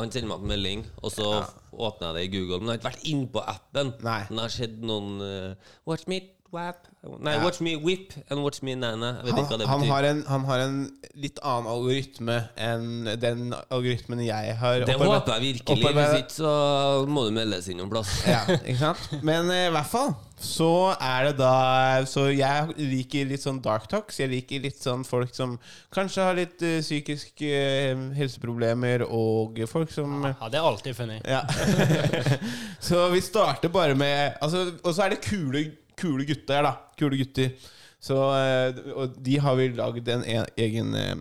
Han 0.02 0.10
sender 0.12 0.34
meg 0.34 0.42
en 0.42 0.50
melding, 0.50 0.84
og 1.00 1.14
så 1.14 1.30
åpner 1.72 2.10
jeg 2.10 2.14
det 2.18 2.24
i 2.26 2.32
Google. 2.36 2.58
Men 2.60 2.74
jeg 2.74 2.74
har 2.74 2.80
ikke 2.82 2.90
vært 2.90 3.10
inne 3.14 3.28
på 3.32 3.44
appen. 3.54 3.92
Nei. 4.02 4.20
Men 4.28 4.42
jeg 4.42 4.44
har 4.50 4.54
sett 4.58 4.78
noen 4.84 5.12
uh, 5.22 5.74
Watch 5.88 6.08
me 6.10 6.20
wap 6.52 6.88
Nei, 7.18 7.32
Ja. 7.34 7.42
watch 7.42 7.58
me 7.60 7.72
whip 7.82 8.12
and 8.30 8.44
watch 8.44 8.60
me 8.62 8.76
nana. 8.78 9.16
Jeg 9.24 9.32
vet 9.34 9.38
ikke 9.42 9.48
hva 9.48 9.50
Han, 9.50 9.58
det 9.58 9.66
han, 9.68 9.80
betyr. 9.80 9.90
har 9.92 10.04
en, 10.06 10.20
han 10.28 10.44
har 10.46 10.60
en 10.62 10.76
litt 11.18 11.40
annen 11.42 11.66
algoritme 11.72 12.36
enn 12.56 13.08
den 13.18 13.48
algoritmen 13.74 14.20
jeg 14.22 14.54
har. 14.60 14.84
det 14.86 14.94
håper 15.00 15.32
jeg 15.34 15.42
virkelig. 15.58 15.94
Hvis 15.96 16.14
ikke 16.20 16.36
så 16.36 16.52
må 17.10 17.24
du 17.26 17.32
meldes 17.34 17.66
inn 17.72 17.80
noen 17.82 17.90
plass. 17.90 18.12
Ja, 18.28 18.44
ikke 18.54 18.78
sant? 18.78 19.16
Men 19.26 19.50
eh, 19.50 19.64
i 19.66 19.72
hvert 19.74 19.90
fall 19.90 20.14
så 20.42 20.68
er 20.98 21.28
det 21.28 21.34
da 21.38 22.02
Så 22.10 22.24
jeg 22.34 22.72
liker 22.78 23.28
litt 23.30 23.42
sånn 23.44 23.60
dark 23.62 23.84
talks. 23.90 24.18
Jeg 24.22 24.30
liker 24.30 24.62
litt 24.64 24.78
sånn 24.82 25.02
folk 25.06 25.34
som 25.34 25.56
kanskje 25.94 26.22
har 26.28 26.38
litt 26.38 26.62
eh, 26.62 26.78
psykiske 26.86 27.50
eh, 27.50 28.06
helseproblemer, 28.18 29.04
og 29.10 29.58
folk 29.70 29.90
som 29.90 30.22
Ja, 30.30 30.48
det 30.50 30.62
er 30.62 30.70
alltid 30.70 30.94
funny. 30.98 31.18
ja. 31.26 31.42
så 32.80 33.08
vi 33.10 33.20
starter 33.20 33.68
bare 33.74 33.94
med 33.98 34.38
altså, 34.40 34.68
Og 34.84 34.94
så 34.94 35.02
er 35.06 35.16
det 35.16 35.22
kule, 35.26 35.66
kule 36.02 36.26
gutter, 36.28 36.66
da. 36.68 36.74
Kule 36.98 37.20
gutter. 37.22 37.52
Så, 38.02 38.18
eh, 38.34 38.82
og 38.98 39.18
de 39.22 39.38
har 39.38 39.58
vi 39.58 39.68
lagd 39.78 40.08
en 40.10 40.24
e 40.26 40.40
egen, 40.66 40.94
eh, 40.98 41.14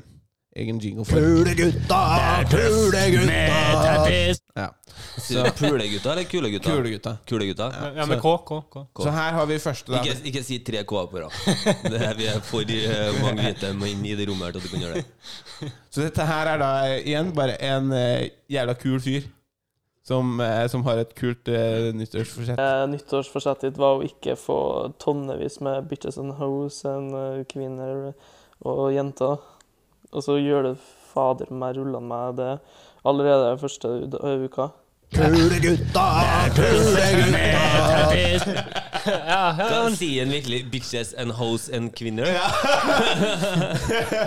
egen 0.58 0.82
jingle 0.82 1.06
for. 1.06 1.22
Kule 1.22 1.46
pulegutta! 1.46 2.04
Kule 2.50 3.06
gutta! 3.16 4.42
Ja. 4.56 4.72
Så 5.18 5.46
Pulegutta 5.58 6.12
eller 6.12 6.24
kulegutta? 6.24 6.70
Kule 6.70 6.90
gutta. 6.90 7.18
Kulegutta? 7.28 7.74
Ja, 7.96 8.06
med 8.06 8.22
K, 8.22 8.38
K, 8.38 8.62
K. 8.94 9.04
Så 9.04 9.10
her 9.10 9.32
har 9.32 9.46
vi 9.46 9.60
første, 9.60 9.92
da. 9.92 10.02
Ikke, 10.02 10.18
ikke 10.32 10.44
si 10.44 10.60
tre 10.66 10.84
K 10.84 11.04
på 11.12 11.22
rad. 11.22 11.36
Det 11.92 12.14
Vi 12.18 12.28
er 12.28 12.40
for 12.46 12.74
eh, 12.76 13.22
mange 13.22 13.46
hvite 13.46 13.72
inn 13.92 14.06
i 14.06 14.16
det 14.18 14.28
rommet 14.30 14.50
her 14.50 14.56
til 14.56 14.62
at 14.62 14.66
du 14.66 14.74
kan 14.74 14.86
gjøre 14.86 15.02
det. 15.02 15.72
Så 15.92 16.04
dette 16.06 16.26
her 16.26 16.52
er 16.54 16.62
da 16.62 16.72
igjen 16.98 17.32
bare 17.38 17.58
en 17.64 17.92
uh, 17.94 18.26
jævla 18.52 18.76
kul 18.80 19.00
fyr 19.04 19.28
som, 20.08 20.40
eh, 20.40 20.68
som 20.68 20.84
har 20.84 20.98
et 20.98 21.14
kult 21.16 21.48
uh, 21.48 21.92
nyttårsforsett. 21.94 22.60
Eh, 22.60 22.88
nyttårsforsettet 22.90 23.70
ditt 23.70 23.82
var 23.82 24.00
å 24.00 24.06
ikke 24.06 24.36
få 24.40 24.60
tonnevis 25.02 25.60
med 25.62 25.88
bitches 25.92 26.18
and 26.22 26.36
hoes 26.40 26.82
and 26.90 27.14
uh, 27.14 27.42
kvinner 27.50 28.14
og 28.66 28.94
jenter. 28.96 29.38
Og 30.12 30.26
så 30.26 30.38
gjør 30.42 30.72
det 30.72 30.76
fader 31.12 31.52
meg 31.54 31.78
rullende 31.78 32.08
meg 32.10 32.38
det 32.40 32.54
allerede 33.08 33.58
første 33.62 33.88
uka. 34.48 34.72
Pulegutta, 35.12 35.60
gutta! 35.60 36.08
Kule 36.56 37.08
gutta! 37.20 37.42
Ja, 39.02 39.56
ja, 39.58 39.68
Kan 39.68 39.96
sier 39.98 40.24
han 40.24 40.32
virkelig 40.32 40.66
'bitches 40.72 41.14
and 41.18 41.32
hoes 41.32 41.70
and 41.70 41.92
kvinner'? 41.92 42.32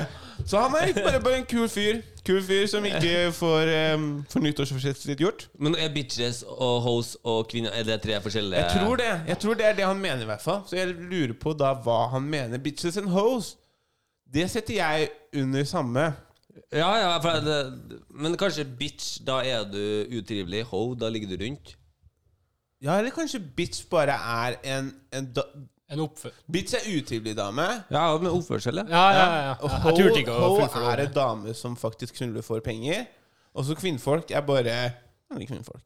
Så 0.48 0.60
han 0.60 0.74
er 0.80 0.86
ikke 0.86 1.02
bare, 1.02 1.20
bare 1.20 1.38
en 1.38 1.46
kul 1.48 1.68
fyr. 1.68 2.02
Kul 2.24 2.40
fyr 2.40 2.64
som 2.72 2.84
ikke 2.88 3.32
får, 3.36 3.70
um, 3.94 4.04
får 4.32 4.44
nyttårsforsettet 4.46 5.02
sitt 5.04 5.20
gjort. 5.20 5.46
Men 5.60 5.76
er 5.76 5.90
bitches 5.92 6.40
og 6.48 6.78
hoes 6.86 7.14
og 7.20 7.50
kvinner 7.50 7.74
Er 7.76 7.84
det 7.84 7.98
tre 8.00 8.16
forskjellige 8.24 8.62
Jeg 8.62 8.78
tror 8.78 8.96
det 8.96 9.10
Jeg 9.28 9.38
tror 9.42 9.58
det 9.60 9.66
er 9.68 9.76
det 9.76 9.84
han 9.84 10.00
mener, 10.00 10.22
i 10.24 10.30
hvert 10.30 10.42
fall. 10.44 10.62
Så 10.66 10.78
jeg 10.78 10.94
lurer 10.94 11.34
på 11.40 11.52
da 11.52 11.74
hva 11.84 12.06
han 12.14 12.24
mener. 12.24 12.58
Bitches 12.64 12.96
and 12.96 13.12
hoes. 13.12 13.54
Det 14.34 14.48
setter 14.50 14.74
jeg 14.80 15.08
under 15.36 15.64
samme. 15.68 16.06
Ja, 16.72 16.90
ja, 16.96 17.18
for 17.22 17.44
det, 17.44 17.58
men 18.14 18.36
kanskje 18.38 18.64
bitch, 18.78 19.18
da 19.26 19.40
er 19.44 19.66
du 19.68 20.06
utrivelig. 20.18 20.64
Ho, 20.70 20.94
da 20.94 21.10
ligger 21.10 21.34
du 21.34 21.44
rundt. 21.44 21.74
Ja, 22.82 22.98
eller 22.98 23.10
kanskje 23.14 23.40
bitch 23.56 23.84
bare 23.90 24.16
er 24.16 24.56
en, 24.76 24.92
en 25.12 25.28
da, 25.34 25.44
En 25.94 26.02
oppfør... 26.04 26.34
Bitch 26.50 26.74
er 26.78 26.84
utrivelig 26.90 27.34
dame. 27.38 27.66
Ja, 27.94 28.04
med 28.20 28.30
oppførsel, 28.34 28.82
ja. 28.82 28.84
Ja, 28.90 29.06
ja, 29.14 29.24
ja. 29.48 29.54
Og 29.62 29.70
Jeg 29.74 29.96
turte 30.02 30.20
ikke 30.24 30.36
å 30.36 30.52
fullføre 30.58 30.92
er 30.92 31.02
det. 31.04 31.08
en 31.10 31.16
dame 31.20 31.54
som 31.56 31.76
faktisk 31.78 32.18
knuller 32.20 32.44
for 32.46 32.60
penger. 32.64 33.06
Og 33.54 33.66
så 33.68 33.76
kvinnfolk 33.78 34.30
er 34.34 34.42
bare 34.46 34.76
vanlige 35.30 35.54
kvinnfolk. 35.54 35.84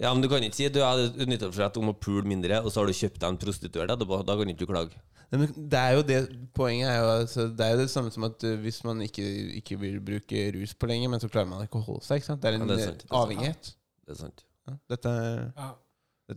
Ja, 0.00 0.14
Men 0.14 0.22
du 0.24 0.28
kan 0.32 0.40
ikke 0.42 0.56
si 0.56 0.68
du 0.72 0.80
har 0.80 0.96
et 0.96 1.16
nyttårsforsett 1.28 1.76
om 1.76 1.90
å 1.92 1.96
pule 2.00 2.24
mindre, 2.24 2.62
og 2.64 2.72
så 2.72 2.80
har 2.80 2.88
du 2.88 2.96
kjøpt 2.96 3.20
deg 3.20 3.28
en 3.34 3.36
prostituert 3.40 3.92
etterpå. 3.92 4.22
Da 4.24 4.36
kan 4.40 4.48
ikke 4.48 4.64
du 4.64 4.70
klage. 4.70 4.96
Nei, 5.30 5.42
Men 5.44 5.68
det 5.70 5.78
er 5.78 5.92
jo 5.94 6.00
det 6.08 6.16
Poenget 6.58 6.88
er 6.90 6.96
jo 6.98 7.10
altså, 7.20 7.44
Det 7.54 7.62
er 7.62 7.76
jo 7.76 7.78
det 7.84 7.90
samme 7.92 8.10
som 8.10 8.24
at 8.26 8.42
uh, 8.48 8.54
hvis 8.64 8.80
man 8.82 8.98
ikke, 9.04 9.22
ikke 9.60 9.76
vil 9.78 10.00
bruke 10.02 10.40
rus 10.56 10.72
på 10.74 10.88
lenge, 10.90 11.06
men 11.12 11.20
så 11.22 11.28
klarer 11.30 11.46
man 11.52 11.62
ikke 11.68 11.78
å 11.78 11.84
holde 11.86 12.02
seg. 12.08 12.18
Ikke 12.18 12.30
sant? 12.32 12.40
Det 12.42 12.50
er 12.50 12.56
en 12.58 12.64
Ja, 12.64 12.70
det 12.72 12.78
er 12.78 12.80
eh, 12.80 12.88
sant, 12.88 13.04
det 13.04 13.06
er 13.06 13.12
sant. 13.12 13.20
avhengighet. 13.20 13.70
Det 14.08 14.16
er 14.16 14.18
sant. 14.24 14.42
Ja, 14.66 14.74
dette 14.94 15.12
er 15.20 15.44
Ja. 15.60 15.68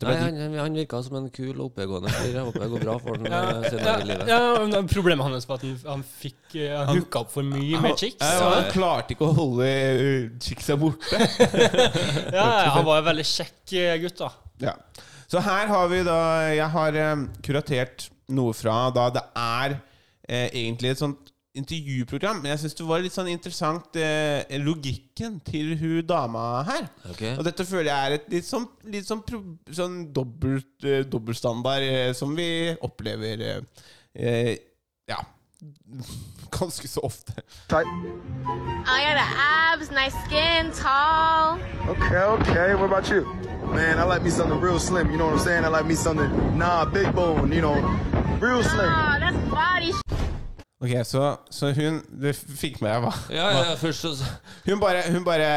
Nei, 0.02 0.14
han, 0.18 0.54
han 0.58 0.74
virka 0.78 1.00
som 1.06 1.16
en 1.20 1.28
kul 1.34 1.52
og 1.60 1.68
oppegående 1.70 2.10
fyr. 2.10 2.32
Jeg 2.34 2.46
håper 2.48 2.64
det 2.64 2.70
går 2.74 2.84
bra 2.86 2.96
for 3.04 3.18
han 3.20 3.28
Ja, 3.30 3.42
eh, 3.60 3.66
senere 3.70 3.84
ja, 3.86 3.96
i 4.00 4.08
livet. 4.10 4.32
ja, 4.32 4.82
Problemet 4.94 5.28
hans 5.28 5.48
var 5.50 5.60
at 5.60 5.66
han, 5.68 5.76
han 5.86 6.04
fikk 6.08 6.56
uh, 6.56 6.86
Han- 6.88 6.98
hooka 6.98 7.22
opp 7.26 7.32
for 7.36 7.44
mye 7.46 7.82
med 7.84 7.98
chicks. 8.02 8.18
Ja, 8.24 8.40
så- 8.40 8.54
han 8.56 8.70
klarte 8.74 9.14
ikke 9.18 9.28
å 9.30 9.36
holde 9.38 9.68
uh, 9.70 10.30
chicksa 10.42 10.78
borte. 10.82 11.20
Ja, 12.34 12.48
han 12.78 12.86
var 12.88 13.02
en 13.04 13.08
veldig 13.12 13.26
kjekk 13.28 13.74
eh, 13.78 13.98
gutt, 14.04 14.18
da. 14.24 14.32
Ja. 14.64 14.74
Så 15.30 15.42
her 15.42 15.68
har 15.72 15.88
vi 15.90 16.02
da 16.06 16.18
Jeg 16.54 16.70
har 16.74 16.98
eh, 17.04 17.24
kuratert 17.46 18.08
noe 18.34 18.54
fra 18.56 18.88
da 18.96 19.08
det 19.14 19.24
er 19.38 19.78
eh, 20.30 20.48
egentlig 20.50 20.94
et 20.94 21.02
sånt 21.02 21.33
intervjuprogram. 21.58 22.42
Men 22.42 22.54
jeg 22.54 22.64
syns 22.64 22.78
det 22.80 22.88
var 22.88 23.04
litt 23.04 23.16
sånn 23.16 23.30
interessant 23.32 23.96
eh, 24.00 24.44
logikken 24.64 25.40
til 25.46 25.76
hun 25.80 26.00
dama 26.10 26.64
her. 26.68 26.88
Okay. 27.14 27.36
Og 27.38 27.46
dette 27.48 27.66
føler 27.70 27.92
jeg 27.92 28.10
er 28.10 28.18
et 28.18 28.28
litt 28.34 28.48
sånn, 28.50 28.68
litt 28.90 29.08
sånn, 29.10 29.22
pro, 29.28 29.42
sånn 29.70 30.00
dobbelt, 30.16 30.72
eh, 30.88 31.04
dobbeltstandard 31.06 31.86
eh, 31.86 32.12
som 32.18 32.34
vi 32.38 32.50
opplever 32.82 33.48
eh, 33.50 33.88
eh, 34.18 34.54
Ja. 35.10 35.22
Ganske 36.54 36.88
så 36.88 37.02
ofte. 37.02 37.34
I 37.72 37.84
got 39.06 39.16
the 39.18 39.28
abs, 39.42 39.90
nice 39.92 40.14
skin, 40.26 40.70
tall. 40.72 41.58
Okay, 41.88 42.18
okay. 42.18 42.76
What 42.76 42.86
about 42.86 43.10
you? 43.10 43.24
Man, 43.74 43.98
I 43.98 44.04
like 44.04 44.22
me 44.24 44.30
something 44.30 44.60
real 44.62 44.78
slim. 44.80 45.10
You 45.10 45.18
know 45.18 45.26
what 45.26 45.40
I'm 45.40 45.40
saying? 45.40 45.66
I 45.66 45.70
like 45.70 45.86
me 45.88 45.96
something, 45.96 46.30
nah, 46.58 46.86
big 46.86 47.12
bone. 47.16 47.52
You 47.52 47.62
know, 47.62 47.76
real 48.40 48.62
slim. 48.62 48.86
Oh, 48.92 49.18
that's 49.20 49.38
body 49.50 49.94
sh- 49.94 50.02
Ok, 50.84 50.92
så, 51.08 51.22
så 51.54 51.70
hun 51.78 52.02
Du 52.12 52.28
fikk 52.36 52.82
med 52.84 52.92
deg 52.92 53.06
hva? 53.06 53.14
Ja, 53.32 53.46
ja, 53.56 53.62
ja, 53.70 53.76
først 53.80 54.04
så 54.04 54.12
Hun 54.68 54.82
bare, 54.84 55.06
hun 55.14 55.24
bare 55.24 55.50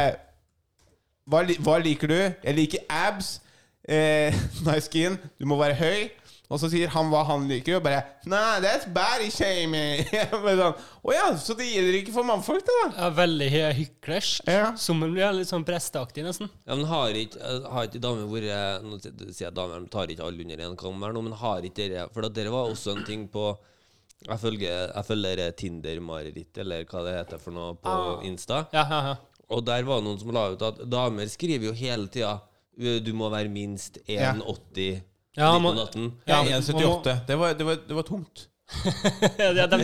hva, 1.27 1.41
hva 1.59 1.73
liker 1.83 2.07
du? 2.07 2.15
Jeg 2.47 2.55
liker 2.55 2.85
abs. 2.87 3.33
Eh, 3.83 4.31
nice 4.67 4.85
skin. 4.87 5.17
Du 5.35 5.43
må 5.49 5.57
være 5.59 5.75
høy. 5.75 6.05
Og 6.47 6.61
så 6.61 6.69
sier 6.71 6.87
han 6.93 7.09
hva 7.11 7.25
han 7.27 7.43
liker, 7.49 7.75
og 7.75 7.83
bare 7.83 8.05
Nei, 8.31 8.61
that's 8.63 8.85
body 8.95 9.27
shaming. 9.35 10.05
Sånn, 10.31 10.77
Å 11.03 11.11
ja, 11.17 11.25
så 11.43 11.57
det 11.59 11.67
gjelder 11.67 11.97
ikke 11.99 12.13
for 12.15 12.23
mannfolk, 12.23 12.63
det, 12.63 12.75
da? 12.85 12.85
Ja, 13.01 13.09
veldig 13.17 13.49
hy- 13.51 13.73
hyklersk. 13.81 14.47
Ja. 14.47 14.69
Som 14.79 15.03
en 15.03 15.11
blir 15.11 15.35
litt 15.35 15.51
sånn 15.51 15.67
presteaktig, 15.67 16.23
nesten. 16.23 16.47
Ja, 16.63 16.77
men 16.79 16.87
har 16.87 17.19
ikke, 17.19 17.41
eh, 17.43 17.67
har 17.73 17.89
ikke 17.91 17.99
damer 18.07 18.31
vært 18.31 18.87
Nå 18.87 19.01
sier 19.03 19.49
jeg 19.49 19.57
damer, 19.59 19.83
de 19.83 19.91
tar 19.91 20.07
ikke 20.15 20.23
alle 20.23 20.47
under 20.47 20.63
én 20.69 20.79
kam 20.79 21.03
her 21.03 21.11
nå, 21.19 21.25
men 21.27 21.35
har 21.43 21.67
ikke 21.67 21.81
dere 21.91 22.07
For 22.15 22.31
dere 22.31 22.55
var 22.55 22.71
også 22.71 22.95
en 22.95 23.03
ting 23.11 23.27
på 23.35 23.49
Jeg 24.25 24.39
følger, 24.41 24.91
jeg 24.95 25.05
følger 25.05 25.51
Tinder-mareritt, 25.59 26.57
eller 26.63 26.83
hva 26.89 27.03
det 27.05 27.13
heter 27.19 27.37
for 27.43 27.51
noe, 27.53 27.75
på 27.77 27.91
Ah. 27.91 28.23
Insta. 28.25 28.63
Ja, 28.73 28.83
ja, 28.89 29.01
ja. 29.11 29.15
Og 29.53 29.61
der 29.63 29.83
var 29.87 30.01
det 30.01 30.07
noen 30.09 30.19
som 30.19 30.31
la 30.35 30.47
ut 30.51 30.61
at 30.61 30.81
damer 30.89 31.29
skriver 31.31 31.69
jo 31.69 31.73
hele 31.77 32.07
tida 32.11 32.39
du 32.77 33.13
må 33.13 33.29
være 33.33 33.49
minst 33.49 33.97
1,80 34.07 35.01
Ja. 35.37 35.53
Ja, 35.53 35.59
man 35.59 35.75
må- 35.77 35.85
1,78. 35.85 37.25
Det 37.27 37.35
var, 37.37 37.53
det, 37.53 37.63
var, 37.65 37.75
det 37.87 37.95
var 37.95 38.03
tungt. 38.03 38.47
ja, 39.39 39.65
de, 39.71 39.77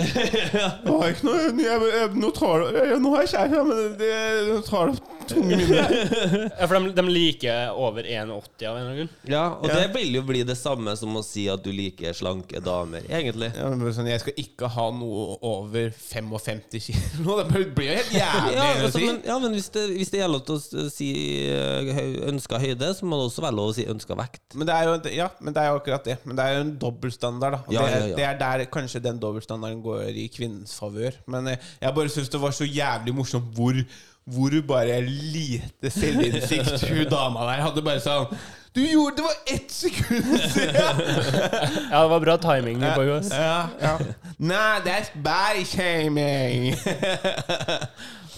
jeg 1.07 1.15
ikke 1.15 1.23
noe 1.23 1.37
jeg, 1.63 1.83
jeg, 1.87 2.07
Nå 2.19 2.31
tar 2.35 2.65
det 2.65 2.97
Nå 2.99 3.13
har 3.13 3.21
jeg 3.23 3.29
kjæreste, 3.31 3.61
men 3.69 3.93
det, 4.01 4.09
det, 4.49 4.57
tar 4.67 4.89
det. 4.91 4.97
ja, 6.59 6.67
for 6.67 6.75
de, 6.79 6.91
de 6.97 7.03
liker 7.07 7.71
over 7.79 8.03
1,80 8.03 8.13
av 8.19 8.27
en 8.33 8.33
eller 8.33 8.79
annen 8.81 8.97
grunn. 8.97 9.09
Ja, 9.29 9.43
og 9.57 9.67
Ja. 9.69 9.75
det 9.79 9.93
vil 9.95 10.15
jo 10.17 10.23
bli 10.27 10.41
det 10.47 10.55
samme 10.59 10.95
som 10.99 11.15
å 11.19 11.23
si 11.25 11.45
at 11.51 11.63
du 11.63 11.71
liker 11.73 12.13
slanke 12.17 12.61
damer, 12.63 13.05
egentlig. 13.09 13.51
Ja, 13.57 13.69
men 13.71 13.93
sånn, 13.95 14.09
jeg 14.11 14.21
skal 14.23 14.37
ikke 14.43 14.69
ha 14.75 14.87
noe 14.95 15.37
over 15.41 15.91
55 15.95 16.79
kilo. 16.83 17.37
Det 17.43 17.63
blir 17.75 17.89
jo 17.91 17.95
helt 17.97 18.13
jævlig 18.15 18.53
Ja, 18.57 18.63
å 18.63 18.83
altså, 18.85 18.99
si. 18.99 19.05
men, 19.07 19.21
ja, 19.27 19.37
men 19.43 19.55
hvis 19.57 19.69
det, 19.73 19.83
hvis 19.97 20.11
det 20.13 20.19
gjelder 20.21 20.43
til 20.47 20.55
å 20.83 20.85
si 20.93 21.09
eh, 21.51 22.01
ønska 22.29 22.59
høyde, 22.61 22.91
så 22.97 23.07
må 23.09 23.19
det 23.19 23.27
også 23.29 23.43
være 23.45 23.57
lov 23.59 23.71
å 23.71 23.75
si 23.77 23.85
ønska 23.89 24.17
vekt. 24.19 24.43
Men 24.59 24.69
det 24.69 24.75
er 24.77 24.89
jo, 24.89 24.95
ja, 25.15 25.29
men 25.43 25.55
det 25.55 25.63
er 25.63 25.71
jo 25.71 25.79
akkurat 25.81 26.07
det. 26.07 26.17
Men 26.27 26.37
det 26.39 26.45
er 26.49 26.57
jo 26.57 26.63
en 26.67 26.73
dobbeltstandard. 26.81 27.57
da 27.57 27.61
Og 27.67 27.73
Ja, 27.75 27.83
det, 27.85 27.91
er, 27.93 27.99
ja, 27.99 28.07
ja. 28.13 28.15
det 28.19 28.27
er 28.29 28.39
der 28.43 28.65
kanskje 28.73 29.01
den 29.03 29.19
dobbeltstandarden 29.21 29.81
går 29.85 30.09
i 30.23 30.27
kvinnens 30.33 30.75
favør. 30.79 31.17
Men 31.31 31.53
eh, 31.53 31.69
jeg 31.81 31.95
bare 31.97 32.13
syns 32.13 32.31
det 32.33 32.41
var 32.43 32.55
så 32.55 32.67
jævlig 32.67 33.15
morsomt 33.17 33.51
hvor 33.57 33.77
Hvor 34.23 34.53
bare 34.67 35.01
lite 35.03 35.91
selvinnsikt 35.91 36.85
hun 36.87 37.05
dama 37.11 37.47
der 37.51 37.63
hadde. 37.65 37.83
Bare 37.83 37.99
sånn 38.03 38.29
Du 38.73 38.79
gjorde 38.81 39.17
Det 39.19 39.25
var 39.25 39.35
ett 39.55 39.71
sekund 39.71 40.39
siden! 40.53 41.01
Ja, 41.91 42.01
det 42.01 42.09
var 42.09 42.19
bra 42.23 42.37
timing. 42.41 42.79
på 42.79 43.03
henne, 43.03 43.35
ja, 43.35 43.67
ja. 43.81 43.97
Nei, 44.39 44.79
that's 44.87 45.11
body 45.13 45.65
shaming! 45.67 46.73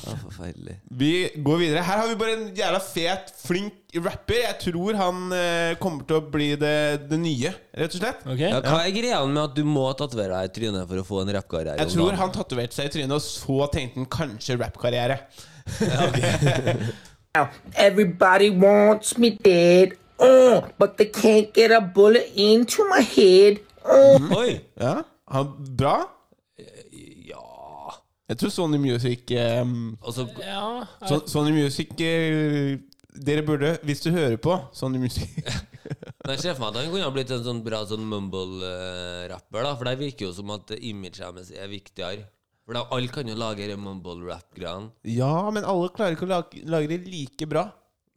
Ja, 0.05 0.13
forferdelig. 0.21 0.75
Vi 0.85 1.11
går 1.41 1.57
videre. 1.57 1.81
Her 1.81 2.01
har 2.01 2.09
vi 2.11 2.17
bare 2.19 2.33
en 2.35 2.43
jævla 2.55 2.81
fet, 2.83 3.31
flink 3.41 3.95
rapper. 3.95 4.37
Jeg 4.43 4.57
tror 4.67 4.99
han 4.99 5.23
eh, 5.33 5.71
kommer 5.81 6.05
til 6.05 6.19
å 6.19 6.25
bli 6.35 6.51
det, 6.61 6.75
det 7.09 7.17
nye, 7.21 7.53
rett 7.73 7.95
og 7.95 8.03
slett. 8.03 8.21
Okay. 8.27 8.51
Ja, 8.51 8.59
hva 8.61 8.83
er 8.83 8.93
greia 8.93 9.23
med 9.25 9.41
at 9.47 9.55
du 9.57 9.63
må 9.65 9.87
tatovere 9.97 10.43
deg 10.43 10.51
i 10.51 10.55
trynet 10.59 10.85
for 10.91 11.01
å 11.01 11.07
få 11.07 11.23
en 11.23 11.33
rappkarriere? 11.39 11.79
Jeg 11.81 11.95
tror 11.95 12.19
han 12.21 12.35
tatoverte 12.35 12.77
seg 12.77 12.91
i 12.91 12.95
trynet, 12.99 13.15
og 13.17 13.23
så 13.25 13.69
tenkte 13.73 14.03
han 14.03 14.09
kanskje 14.19 14.59
rappkarriere. 14.61 15.17
Everybody 17.75 18.49
wants 18.49 19.17
me 19.17 19.31
dead, 19.31 19.93
oh, 20.19 20.67
but 20.77 20.97
they 20.97 21.05
can't 21.05 21.53
get 21.53 21.71
a 21.71 21.81
bullet 21.81 22.31
into 22.35 22.83
my 22.89 23.01
head. 23.01 23.59
Uh. 23.83 24.37
Oi! 24.37 24.61
Ja, 24.79 25.03
han, 25.27 25.53
Bra. 25.77 26.11
Ja 27.27 27.41
Jeg 28.29 28.37
tror 28.37 28.49
Sony 28.49 28.77
Music 28.77 29.31
um, 29.61 29.97
Altså, 30.01 30.27
Ja, 30.41 30.85
så, 31.07 31.21
Sony 31.27 31.51
Music 31.51 31.87
eh, 32.01 32.79
Dere 33.25 33.43
burde, 33.45 33.77
hvis 33.83 34.01
du 34.01 34.09
hører 34.11 34.37
på 34.37 34.57
Sony 34.73 34.97
Music 34.97 35.29
men 36.25 36.33
jeg 36.33 36.41
ser 36.41 36.55
for 36.57 36.65
meg 36.65 36.71
at 36.71 36.79
han 36.81 36.89
kunne 36.89 37.05
ha 37.05 37.13
blitt 37.13 37.31
en 37.35 37.43
sånn 37.45 37.59
bra 37.65 37.83
sånn 37.85 38.05
mumble-rapper, 38.09 39.59
da. 39.61 39.73
For 39.77 39.85
det 39.85 39.99
virker 39.99 40.25
jo 40.25 40.31
som 40.33 40.53
at 40.55 40.73
imaget 40.73 41.21
hennes 41.21 41.51
er 41.53 41.69
viktigere. 41.69 42.25
For 42.65 42.73
da, 42.73 42.81
alle 42.95 43.11
kan 43.13 43.27
jo 43.29 43.35
lage 43.37 43.67
de 43.69 43.75
mumble-rap-greiene. 43.77 44.89
Ja, 45.13 45.33
men 45.53 45.67
alle 45.69 45.91
klarer 45.93 46.15
ikke 46.17 46.25
å 46.25 46.31
lage, 46.31 46.63
lage 46.65 46.89
det 46.89 47.03
like 47.05 47.45
bra. 47.49 47.67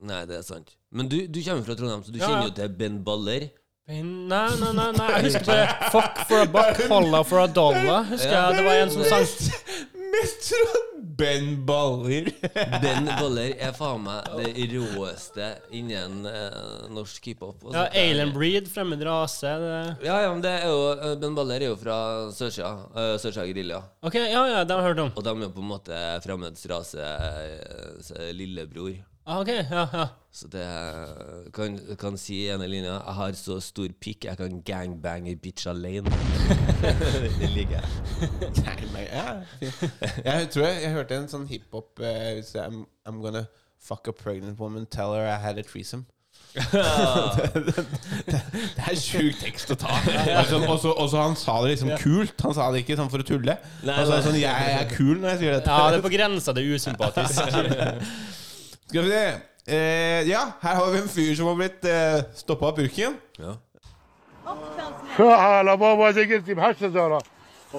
Nei, 0.08 0.22
det 0.30 0.38
er 0.38 0.46
sant. 0.46 0.72
Men 0.94 1.10
du, 1.10 1.18
du 1.28 1.40
kommer 1.44 1.66
fra 1.66 1.76
Trondheim, 1.76 2.04
så 2.06 2.14
du 2.14 2.20
Ja, 2.20 2.28
kjenner 2.30 2.48
jo 2.48 2.54
til 2.56 2.72
Ben 2.80 2.96
Baller. 3.04 3.48
Nei, 3.88 4.00
nei, 4.04 4.72
nei, 4.76 4.88
nei. 4.96 5.08
Jeg 5.16 5.26
husker 5.28 5.46
bare 5.50 5.92
Fuck 5.92 6.18
for 6.28 6.44
a 6.44 6.48
buck, 6.56 6.80
holla 6.92 7.22
for 7.24 7.44
a 7.44 7.46
dollar. 7.48 8.08
Husker 8.08 8.34
jeg 8.36 8.58
Det 8.58 8.64
var 8.66 8.82
en 8.82 8.92
som 8.92 9.04
sang 9.08 9.94
Fra 10.08 10.80
Ben 11.18 11.66
Baller. 11.66 12.28
Ben 12.82 13.06
Baller 13.06 13.54
er 13.58 13.72
faen 13.76 14.04
meg 14.04 14.28
det 14.38 14.66
råeste 14.72 15.48
innen 15.74 16.26
eh, 16.30 16.86
norsk 16.94 17.30
hiphop. 17.30 17.66
Ja, 17.68 17.84
sånt. 17.84 17.98
Alien 17.98 18.32
Breed, 18.34 18.70
fremmed 18.72 19.02
rase. 19.06 19.50
Det. 19.62 20.06
Ja, 20.06 20.20
ja, 20.24 20.32
men 20.32 20.42
det 20.44 20.54
er 20.60 20.70
jo 20.70 20.80
eh, 20.94 21.14
Ben 21.20 21.36
Baller 21.36 21.60
er 21.60 21.72
jo 21.72 21.78
fra 21.80 21.98
Sørsida. 22.34 22.72
Uh, 22.94 23.14
Sørsida 23.20 23.46
Gerilja. 23.50 23.82
Ok, 24.00 24.18
ja, 24.20 24.44
ja, 24.52 24.64
det 24.64 24.76
har 24.76 24.82
jeg 24.84 24.92
hørt 24.92 25.04
om. 25.06 25.12
Og 25.16 25.26
de 25.26 25.34
er 25.34 25.46
jo 25.48 25.52
på 25.58 25.64
en 25.64 25.72
måte 25.74 26.02
fremmeds 26.24 26.66
rase 26.70 27.12
eh, 27.12 28.30
lillebror. 28.36 28.94
Ah, 29.28 29.40
ok, 29.42 29.48
ja, 29.48 29.82
ja. 29.92 30.06
Så 30.32 30.46
det 30.48 30.62
kan, 31.52 31.74
kan 32.00 32.14
si 32.20 32.38
i 32.46 32.48
ene 32.52 32.64
linja 32.70 32.94
Jeg 32.94 33.14
har 33.18 33.34
så 33.36 33.58
stor 33.60 33.88
pikk, 34.00 34.24
jeg 34.24 34.38
kan 34.40 34.62
gangbang 34.64 35.26
ei 35.28 35.34
bitch 35.36 35.66
alene. 35.68 36.08
det 37.40 37.50
liker 37.52 37.76
jeg. 37.76 37.88
Ja, 39.12 40.38
jeg 40.38 40.48
tror 40.54 40.64
jeg, 40.64 40.82
jeg 40.86 40.94
hørte 40.94 41.18
en 41.20 41.28
sånn 41.28 41.44
hiphop 41.50 42.00
uh, 42.00 42.40
I'm, 42.64 42.86
I'm 43.04 43.20
gonna 43.20 43.44
fuck 43.76 44.08
a 44.08 44.12
pregnant 44.16 44.58
woman, 44.60 44.86
tell 44.86 45.12
her 45.12 45.28
I 45.28 45.36
had 45.42 45.58
a 45.60 45.62
threesome. 45.66 46.06
det, 46.54 47.60
det, 47.68 47.84
det 48.32 48.86
er 48.88 48.96
sjuk 48.96 49.36
tekst 49.42 49.74
å 49.74 49.76
ta. 49.78 49.92
Altså, 50.38 50.62
og 50.64 51.10
så- 51.12 51.20
han 51.20 51.36
sa 51.36 51.60
det 51.66 51.74
liksom 51.74 51.92
kult. 52.00 52.40
Han 52.48 52.56
sa 52.56 52.70
det 52.72 52.86
ikke 52.86 52.96
sånn 52.96 53.12
for 53.12 53.20
å 53.20 53.28
tulle. 53.28 53.58
Han 53.84 53.92
sa 54.08 54.22
sånn, 54.22 54.30
sånn, 54.30 54.40
jeg 54.40 54.74
er 54.80 54.88
kul 54.94 55.18
når 55.20 55.34
jeg 55.34 55.42
sier 55.44 55.58
dette. 55.58 55.76
Ja, 55.76 55.92
det 55.92 56.00
er 56.00 56.06
på 56.08 56.16
grensa 56.16 56.56
til 56.56 56.72
usympatisk. 56.78 57.42
Skal 58.89 59.01
vi 59.03 59.09
se. 59.09 59.25
Eh, 59.65 60.21
ja, 60.29 60.41
her 60.61 60.75
har 60.75 60.91
vi 60.91 60.97
en 61.01 61.07
fyr 61.07 61.35
som 61.35 61.47
har 61.47 61.55
blitt 61.55 61.85
uh, 61.85 62.23
stoppa 62.35 62.65
av 62.67 62.75
purken. 62.75 63.15
Ja. 63.39 63.55
تعال 65.17 65.77
بابا 65.77 66.09
اذا 66.09 66.21
قلت 66.21 66.51
ب 66.51 66.59
8000 66.59 67.21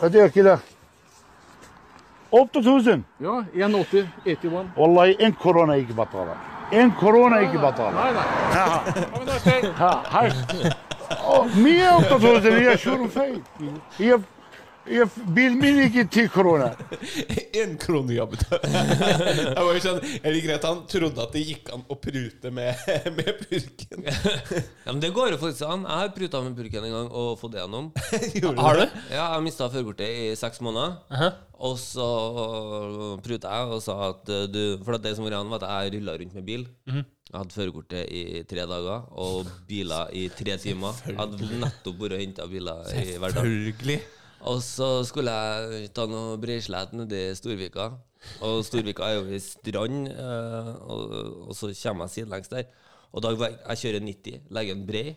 هديك 0.03 0.39
له 0.39 0.59
8000 2.33 3.03
Ja, 3.21 3.45
1,80. 3.55 4.07
81. 4.27 4.71
والله 4.77 5.17
ان 5.21 5.33
كورونا 5.33 5.75
يجي 5.77 5.93
بطاله 5.93 6.35
ان 6.73 6.91
كورونا 6.91 7.41
يجي 7.41 7.59
بطاله 7.59 7.97
Nei, 8.01 8.13
nei. 8.13 8.57
ها 8.57 8.83
ها 9.77 10.03
هاي 10.11 10.33
108 11.57 12.39
000 12.41 12.59
هي 12.71 12.79
شهور 12.79 13.09
فايت 13.09 13.43
هي 13.99 14.19
Bilmin 15.36 15.84
gikk 15.84 15.98
i 16.02 16.06
ti 16.10 16.24
kroner. 16.32 16.78
Én 17.62 17.76
krone 17.82 18.16
jeg 18.18 18.30
betalte. 18.32 18.70
Sånn, 19.84 20.00
jeg 20.02 20.34
liker 20.34 20.56
at 20.56 20.66
han 20.68 20.82
trodde 20.90 21.26
at 21.26 21.36
det 21.36 21.44
gikk 21.46 21.70
an 21.76 21.84
å 21.86 21.98
prute 22.02 22.52
med, 22.54 22.82
med 23.18 23.44
purken. 23.44 24.08
Ja, 24.08 24.90
men 24.90 25.04
det 25.04 25.12
går 25.16 25.36
jo 25.36 25.42
faktisk 25.44 25.68
an. 25.70 25.86
Jeg 25.86 26.04
har 26.04 26.16
pruta 26.16 26.42
med 26.46 26.58
purken 26.58 26.90
en 26.90 26.96
gang 26.98 27.12
og 27.12 27.36
fått 27.42 27.54
det 27.56 27.62
gjennom. 27.64 27.92
har 28.64 28.82
du? 28.82 28.98
Ja, 29.14 29.30
Jeg 29.36 29.46
mista 29.46 29.70
førerkortet 29.70 30.10
i 30.10 30.34
seks 30.40 30.62
måneder. 30.66 30.98
Uh 31.12 31.22
-huh. 31.22 31.32
Og 31.60 31.78
så 31.78 32.10
pruta 33.24 33.52
jeg 33.52 33.72
og 33.76 33.82
sa 33.84 33.96
at 34.10 34.30
eh, 34.30 34.48
du 34.48 34.80
For 34.86 34.98
det 34.98 35.16
som 35.16 35.26
var 35.26 35.34
an 35.40 35.50
var 35.50 35.64
at 35.64 35.84
jeg 35.84 36.00
rulla 36.00 36.18
rundt 36.18 36.34
med 36.34 36.46
bil. 36.46 36.68
Mm 36.88 36.96
-hmm. 36.96 37.06
Jeg 37.30 37.38
hadde 37.38 37.54
førerkortet 37.54 38.10
i 38.10 38.44
tre 38.50 38.66
dager 38.66 39.04
og 39.12 39.46
biler 39.68 40.08
i 40.14 40.30
tre 40.30 40.58
timer. 40.58 40.94
Jeg 41.06 41.18
hadde 41.18 41.60
nettopp 41.62 42.00
vært 42.00 42.14
og 42.14 42.20
henta 42.20 42.48
biler 42.48 42.82
i 42.98 43.18
hverdagen. 43.18 44.00
Og 44.48 44.62
så 44.64 44.88
skulle 45.08 45.34
jeg 45.34 45.90
ta 45.96 46.06
noe 46.08 46.38
breislett 46.40 46.94
nedi 46.96 47.26
Storvika. 47.36 47.90
Og 48.46 48.62
Storvika 48.68 49.08
er 49.08 49.18
jo 49.20 49.34
i 49.36 49.40
strand, 49.44 50.12
eh, 50.12 50.70
og, 50.86 51.16
og 51.50 51.58
så 51.58 51.72
kommer 51.82 52.08
jeg 52.08 52.20
sidelengs 52.20 52.52
der. 52.52 52.70
Og 53.10 53.26
da 53.26 53.34
jeg 53.34 53.82
kjører 53.82 54.06
90, 54.06 54.46
legger 54.54 54.78
en 54.78 54.86
brei, 54.88 55.08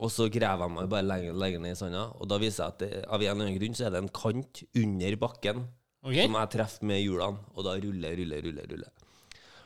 og 0.00 0.08
så 0.12 0.30
graver 0.32 0.64
jeg 0.64 0.74
meg 0.78 0.88
bare 0.90 1.06
lenger, 1.06 1.36
lenger 1.36 1.62
ned 1.66 1.76
i 1.76 1.78
sanda. 1.78 2.06
Og 2.16 2.30
da 2.30 2.40
viser 2.40 2.64
jeg 2.64 2.74
at 2.74 2.80
det, 2.82 3.04
av 3.04 3.20
en 3.20 3.28
eller 3.28 3.50
annen 3.50 3.60
grunn 3.60 3.76
så 3.76 3.86
er 3.86 3.94
det 3.94 4.00
en 4.00 4.14
kant 4.16 4.62
under 4.80 5.18
bakken 5.20 5.62
okay. 6.00 6.24
som 6.24 6.38
jeg 6.40 6.52
treffer 6.56 6.88
med 6.90 7.02
hjulene, 7.02 7.44
og 7.54 7.66
da 7.66 7.76
ruller, 7.76 8.16
ruller, 8.22 8.48
ruller. 8.48 8.72
ruller. 8.72 9.06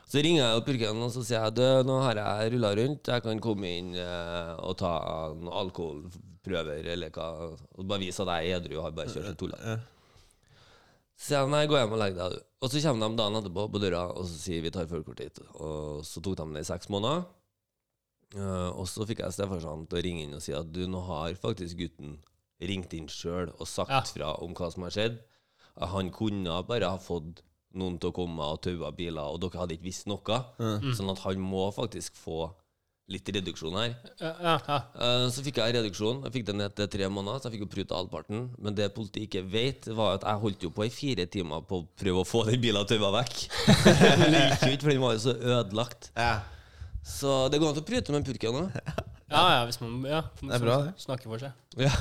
Så 0.05 0.21
ringer 0.21 0.43
jeg 0.43 0.59
opp 0.59 0.67
purken 0.67 1.01
og 1.01 1.09
så 1.15 1.23
sier 1.25 1.47
jeg, 1.47 1.55
du, 1.57 1.63
nå 1.87 1.95
har 2.03 2.19
jeg 2.19 2.51
rulla 2.53 2.75
rundt, 2.77 3.09
jeg 3.09 3.23
kan 3.25 3.39
komme 3.41 3.71
inn 3.79 3.95
eh, 3.97 4.51
og 4.61 4.75
ta 4.77 4.91
noen 5.33 5.71
alkoholprøver, 6.45 6.85
eller 6.93 7.09
hva, 7.09 7.27
og 7.77 7.87
bare 7.89 7.99
vise 8.03 8.21
at 8.23 8.31
jeg 8.43 8.51
er 8.51 8.59
edru 8.59 8.77
og 8.79 8.83
har 8.87 8.91
bare 8.97 9.13
kjørt 9.13 9.29
et 9.31 9.37
tull. 9.39 9.53
Så 11.15 11.29
sier 11.29 11.39
jeg 11.39 11.49
nei, 11.53 11.65
gå 11.71 11.77
hjem 11.79 11.93
og 11.95 11.99
legg 12.01 12.15
deg, 12.17 12.33
du. 12.35 12.39
Og 12.61 12.69
så 12.71 12.81
kommer 12.83 13.07
de 13.09 13.17
dagen 13.21 13.39
etterpå 13.39 13.65
på 13.71 13.79
døra 13.79 14.01
og 14.11 14.25
så 14.27 14.35
sier 14.35 14.61
vi 14.65 14.71
tar 14.73 14.87
førerkortet 14.89 15.29
ditt. 15.37 15.39
Og 15.55 16.03
så 16.05 16.21
tok 16.21 16.35
de 16.41 16.47
det 16.57 16.63
i 16.65 16.67
seks 16.67 16.89
måneder. 16.91 17.23
Eh, 18.35 18.69
og 18.75 18.87
så 18.89 19.05
fikk 19.07 19.21
jeg 19.23 19.31
stefarsan 19.35 19.85
til 19.87 19.99
å 19.99 20.03
ringe 20.03 20.25
inn 20.25 20.35
og 20.35 20.41
si 20.43 20.51
at 20.57 20.67
du, 20.75 20.81
nå 20.91 20.99
har 21.07 21.37
faktisk 21.39 21.77
gutten 21.79 22.17
ringt 22.59 22.91
inn 22.97 23.07
sjøl 23.11 23.51
og 23.55 23.67
sagt 23.67 23.91
Ja. 23.91 24.01
fra 24.01 24.33
om 24.43 24.53
hva 24.57 24.71
som 24.73 24.83
har 24.83 24.91
skjedd. 24.91 25.19
At 25.77 25.89
Han 25.89 26.09
kunne 26.11 26.63
bare 26.67 26.89
ha 26.89 26.97
fått 26.97 27.41
noen 27.75 27.97
til 27.99 28.09
å 28.11 28.15
komme 28.15 28.39
og 28.43 28.61
taue 28.63 28.91
biler, 28.95 29.23
og 29.23 29.39
dere 29.41 29.59
hadde 29.59 29.75
ikke 29.75 29.87
visst 29.91 30.07
noe. 30.07 30.37
Mm. 30.59 30.93
Sånn 30.95 31.11
at 31.11 31.19
han 31.19 31.39
må 31.39 31.71
faktisk 31.75 32.15
få 32.15 32.53
litt 33.11 33.27
reduksjon 33.29 33.75
her. 33.77 33.91
Ja, 34.17 34.31
ja, 34.41 34.53
ja. 34.67 34.77
Eh, 34.97 35.25
Så 35.29 35.43
fikk 35.45 35.59
jeg 35.61 35.75
reduksjon. 35.75 36.23
Jeg 36.25 36.33
fikk 36.39 36.45
den 36.47 36.57
ned 36.63 36.73
til 36.77 36.87
tre 36.89 37.07
måneder, 37.13 37.37
så 37.43 37.47
jeg 37.49 37.55
fikk 37.59 37.65
jo 37.67 37.71
pruta 37.75 37.99
halvparten. 37.99 38.47
Men 38.57 38.73
det 38.77 38.87
politiet 38.95 39.27
ikke 39.27 39.43
vet, 39.53 39.85
var 39.93 40.15
at 40.17 40.25
jeg 40.25 40.41
holdt 40.41 40.65
jo 40.65 40.71
på 40.73 40.87
i 40.87 40.89
fire 40.93 41.25
timer 41.29 41.61
på 41.69 41.83
å 41.83 41.87
prøve 42.01 42.23
å 42.23 42.27
få 42.27 42.43
den 42.49 42.61
bilen 42.63 42.87
tømma 42.89 43.11
vekk. 43.19 43.35
Men 44.17 44.31
det 44.33 44.43
gikk 44.47 44.65
jo 44.65 44.73
ikke, 44.73 44.85
for 44.87 44.93
den 44.95 45.03
var 45.05 45.13
jo 45.17 45.23
så 45.27 45.35
ødelagt. 45.37 46.09
Så 47.05 47.35
det 47.53 47.59
går 47.61 47.69
an 47.69 47.77
til 47.77 47.85
å 47.85 47.89
prute 47.91 48.11
med 48.15 48.21
en 48.23 48.27
purken 48.31 48.61
òg. 48.63 48.79
Ja, 49.29 49.41
ja, 49.53 49.61
hvis 49.69 49.77
man 49.81 50.01
ja, 50.09 50.23
Det 50.41 50.53
er 50.57 50.61
bra, 50.65 50.75
det. 50.85 50.93
snakker 51.01 51.29
for 51.29 51.41
seg. 51.41 51.53
Ja. 51.81 51.93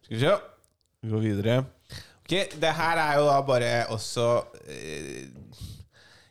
Skal 0.00 0.16
vi 0.16 0.20
se. 0.20 0.34
Vi 1.00 1.08
går 1.12 1.22
videre. 1.24 1.58
Ok, 2.24 2.34
det 2.62 2.72
her 2.76 3.00
er 3.02 3.16
jo 3.18 3.24
da 3.26 3.36
bare 3.42 3.70
også 3.92 4.26
eh, 4.68 5.28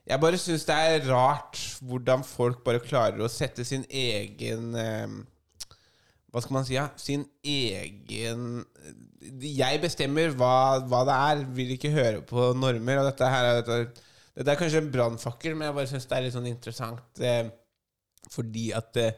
Jeg 0.09 0.21
bare 0.23 0.39
syns 0.41 0.65
det 0.65 0.75
er 0.75 1.03
rart 1.09 1.59
hvordan 1.85 2.23
folk 2.25 2.63
bare 2.65 2.81
klarer 2.81 3.21
å 3.21 3.29
sette 3.29 3.65
sin 3.67 3.83
egen 3.89 4.73
eh, 4.73 5.11
Hva 6.29 6.41
skal 6.41 6.55
man 6.55 6.65
si? 6.65 6.75
Ja? 6.77 6.87
Sin 6.97 7.27
egen 7.45 8.63
Jeg 9.45 9.81
bestemmer 9.83 10.33
hva, 10.37 10.79
hva 10.89 11.03
det 11.05 11.17
er. 11.29 11.43
Vil 11.57 11.75
ikke 11.75 11.93
høre 11.93 12.23
på 12.25 12.51
normer. 12.57 13.03
Og 13.03 13.09
dette 13.11 13.29
her 13.29 13.51
er 13.51 13.61
dette, 13.61 14.03
dette 14.39 14.55
er 14.55 14.59
kanskje 14.59 14.81
en 14.81 14.91
brannfakkel, 14.93 15.53
men 15.55 15.69
jeg 15.69 15.77
bare 15.77 15.91
syns 15.93 16.09
det 16.09 16.17
er 16.17 16.25
litt 16.25 16.37
sånn 16.37 16.49
interessant 16.49 17.23
eh, 17.25 17.53
fordi 18.29 18.69
at 18.77 18.97
eh, 19.01 19.15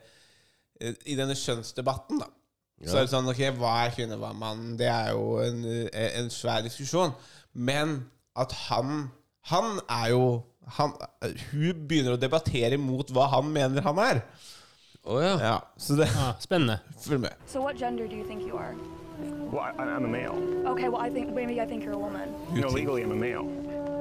i 0.81 1.15
denne 1.19 1.35
skjønnsdebatten, 1.37 2.21
da 2.21 2.29
så 2.89 2.97
er 2.97 3.05
det 3.05 3.11
sånn, 3.11 3.29
ok, 3.29 3.41
hva 3.59 3.71
er 3.83 3.91
kvinne, 3.93 4.17
hva 4.17 4.31
er 4.33 4.37
mann? 4.41 4.61
Det 4.79 4.87
er 4.89 5.11
jo 5.13 5.35
en, 5.43 5.59
eh, 5.65 6.07
en 6.17 6.31
svær 6.33 6.63
diskusjon. 6.65 7.13
Men 7.53 8.09
at 8.35 8.51
han 8.67 9.11
Han 9.49 9.79
er 9.89 10.09
jo 10.13 10.25
han, 10.78 10.93
Hun 11.51 11.86
begynner 11.88 12.15
å 12.15 12.19
debattere 12.22 12.78
mot 12.80 13.09
hva 13.13 13.28
han 13.36 13.51
mener 13.53 13.82
han 13.86 13.99
er. 13.99 14.22
Oh, 15.03 15.19
ja. 15.19 15.38
ja. 15.41 15.55
Så 15.78 15.95
det 15.97 16.07
Spennende. 16.39 16.80
Følg 17.01 17.19
med. 17.28 17.34
So 17.47 17.61
what 17.61 17.78
gender 17.78 18.07
do 18.07 18.15
you 18.15 18.24
think 18.26 18.43
you 18.45 18.57
are? 18.57 18.76
Well, 19.51 19.61
I, 19.61 19.72
I'm 19.84 20.05
a 20.05 20.07
male. 20.07 20.38
Okay, 20.67 20.89
well 20.89 21.01
I 21.01 21.09
think 21.09 21.34
maybe 21.34 21.59
I 21.61 21.65
think 21.65 21.84
you're 21.84 21.93
a 21.93 21.97
woman. 21.97 22.30
You 22.53 22.61
know, 22.61 22.69
legally 22.69 23.03
I'm 23.03 23.11
a 23.11 23.15
male. 23.15 23.45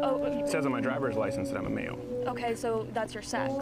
Oh, 0.03 0.25
It 0.25 0.49
says 0.49 0.64
on 0.64 0.73
my 0.73 0.81
driver's 0.81 1.16
license 1.16 1.51
that 1.51 1.59
I'm 1.59 1.66
a 1.66 1.71
male. 1.71 1.99
okay, 2.29 2.55
so 2.55 2.87
that's 2.95 3.12
your 3.12 3.23
sex. 3.23 3.53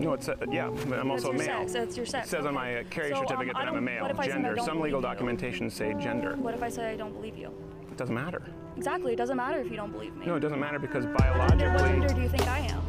No, 0.00 0.14
it's 0.14 0.28
uh, 0.28 0.36
yeah, 0.50 0.70
but 0.88 0.98
I'm 0.98 1.08
That's 1.08 1.24
also 1.24 1.32
a 1.34 1.38
male. 1.38 1.60
sex. 1.68 1.72
That's 1.74 1.96
your 1.98 2.06
sex. 2.06 2.28
It 2.28 2.30
says 2.30 2.46
on 2.46 2.56
okay. 2.56 2.64
my 2.64 2.76
uh, 2.78 2.82
carrier 2.88 3.14
So, 3.14 3.20
um, 3.20 3.26
certificate 3.26 3.56
um, 3.56 3.60
that 3.62 3.68
I'm 3.68 3.76
a 3.76 3.80
male. 3.82 4.02
What 4.02 4.10
if 4.12 4.18
I 4.20 4.24
say 4.26 4.30
I 4.30 4.34
Gender. 4.36 4.54
don't 4.54 4.64
Some 4.64 4.80
legal 4.80 5.00
you? 5.00 5.06
documentation 5.06 5.68
say 5.70 5.92
gender. 6.00 6.34
What 6.36 6.54
if 6.54 6.62
I 6.62 6.70
say 6.70 6.90
I 6.92 6.96
don't 6.96 7.12
believe 7.12 7.36
you? 7.36 7.50
It 7.92 7.98
doesn't 7.98 8.14
matter. 8.14 8.42
Exactly, 8.78 9.12
it 9.12 9.16
doesn't 9.16 9.36
matter 9.36 9.58
if 9.60 9.70
you 9.70 9.76
don't 9.76 9.92
believe 9.92 10.16
me. 10.16 10.24
No, 10.24 10.36
it 10.36 10.40
doesn't 10.40 10.58
matter 10.58 10.78
because 10.78 11.04
Then 11.04 11.12
what 11.12 11.20
biologically, 11.20 11.90
gender 11.90 12.08
do 12.14 12.22
you 12.22 12.28
think 12.30 12.48
I 12.48 12.60
am? 12.60 12.82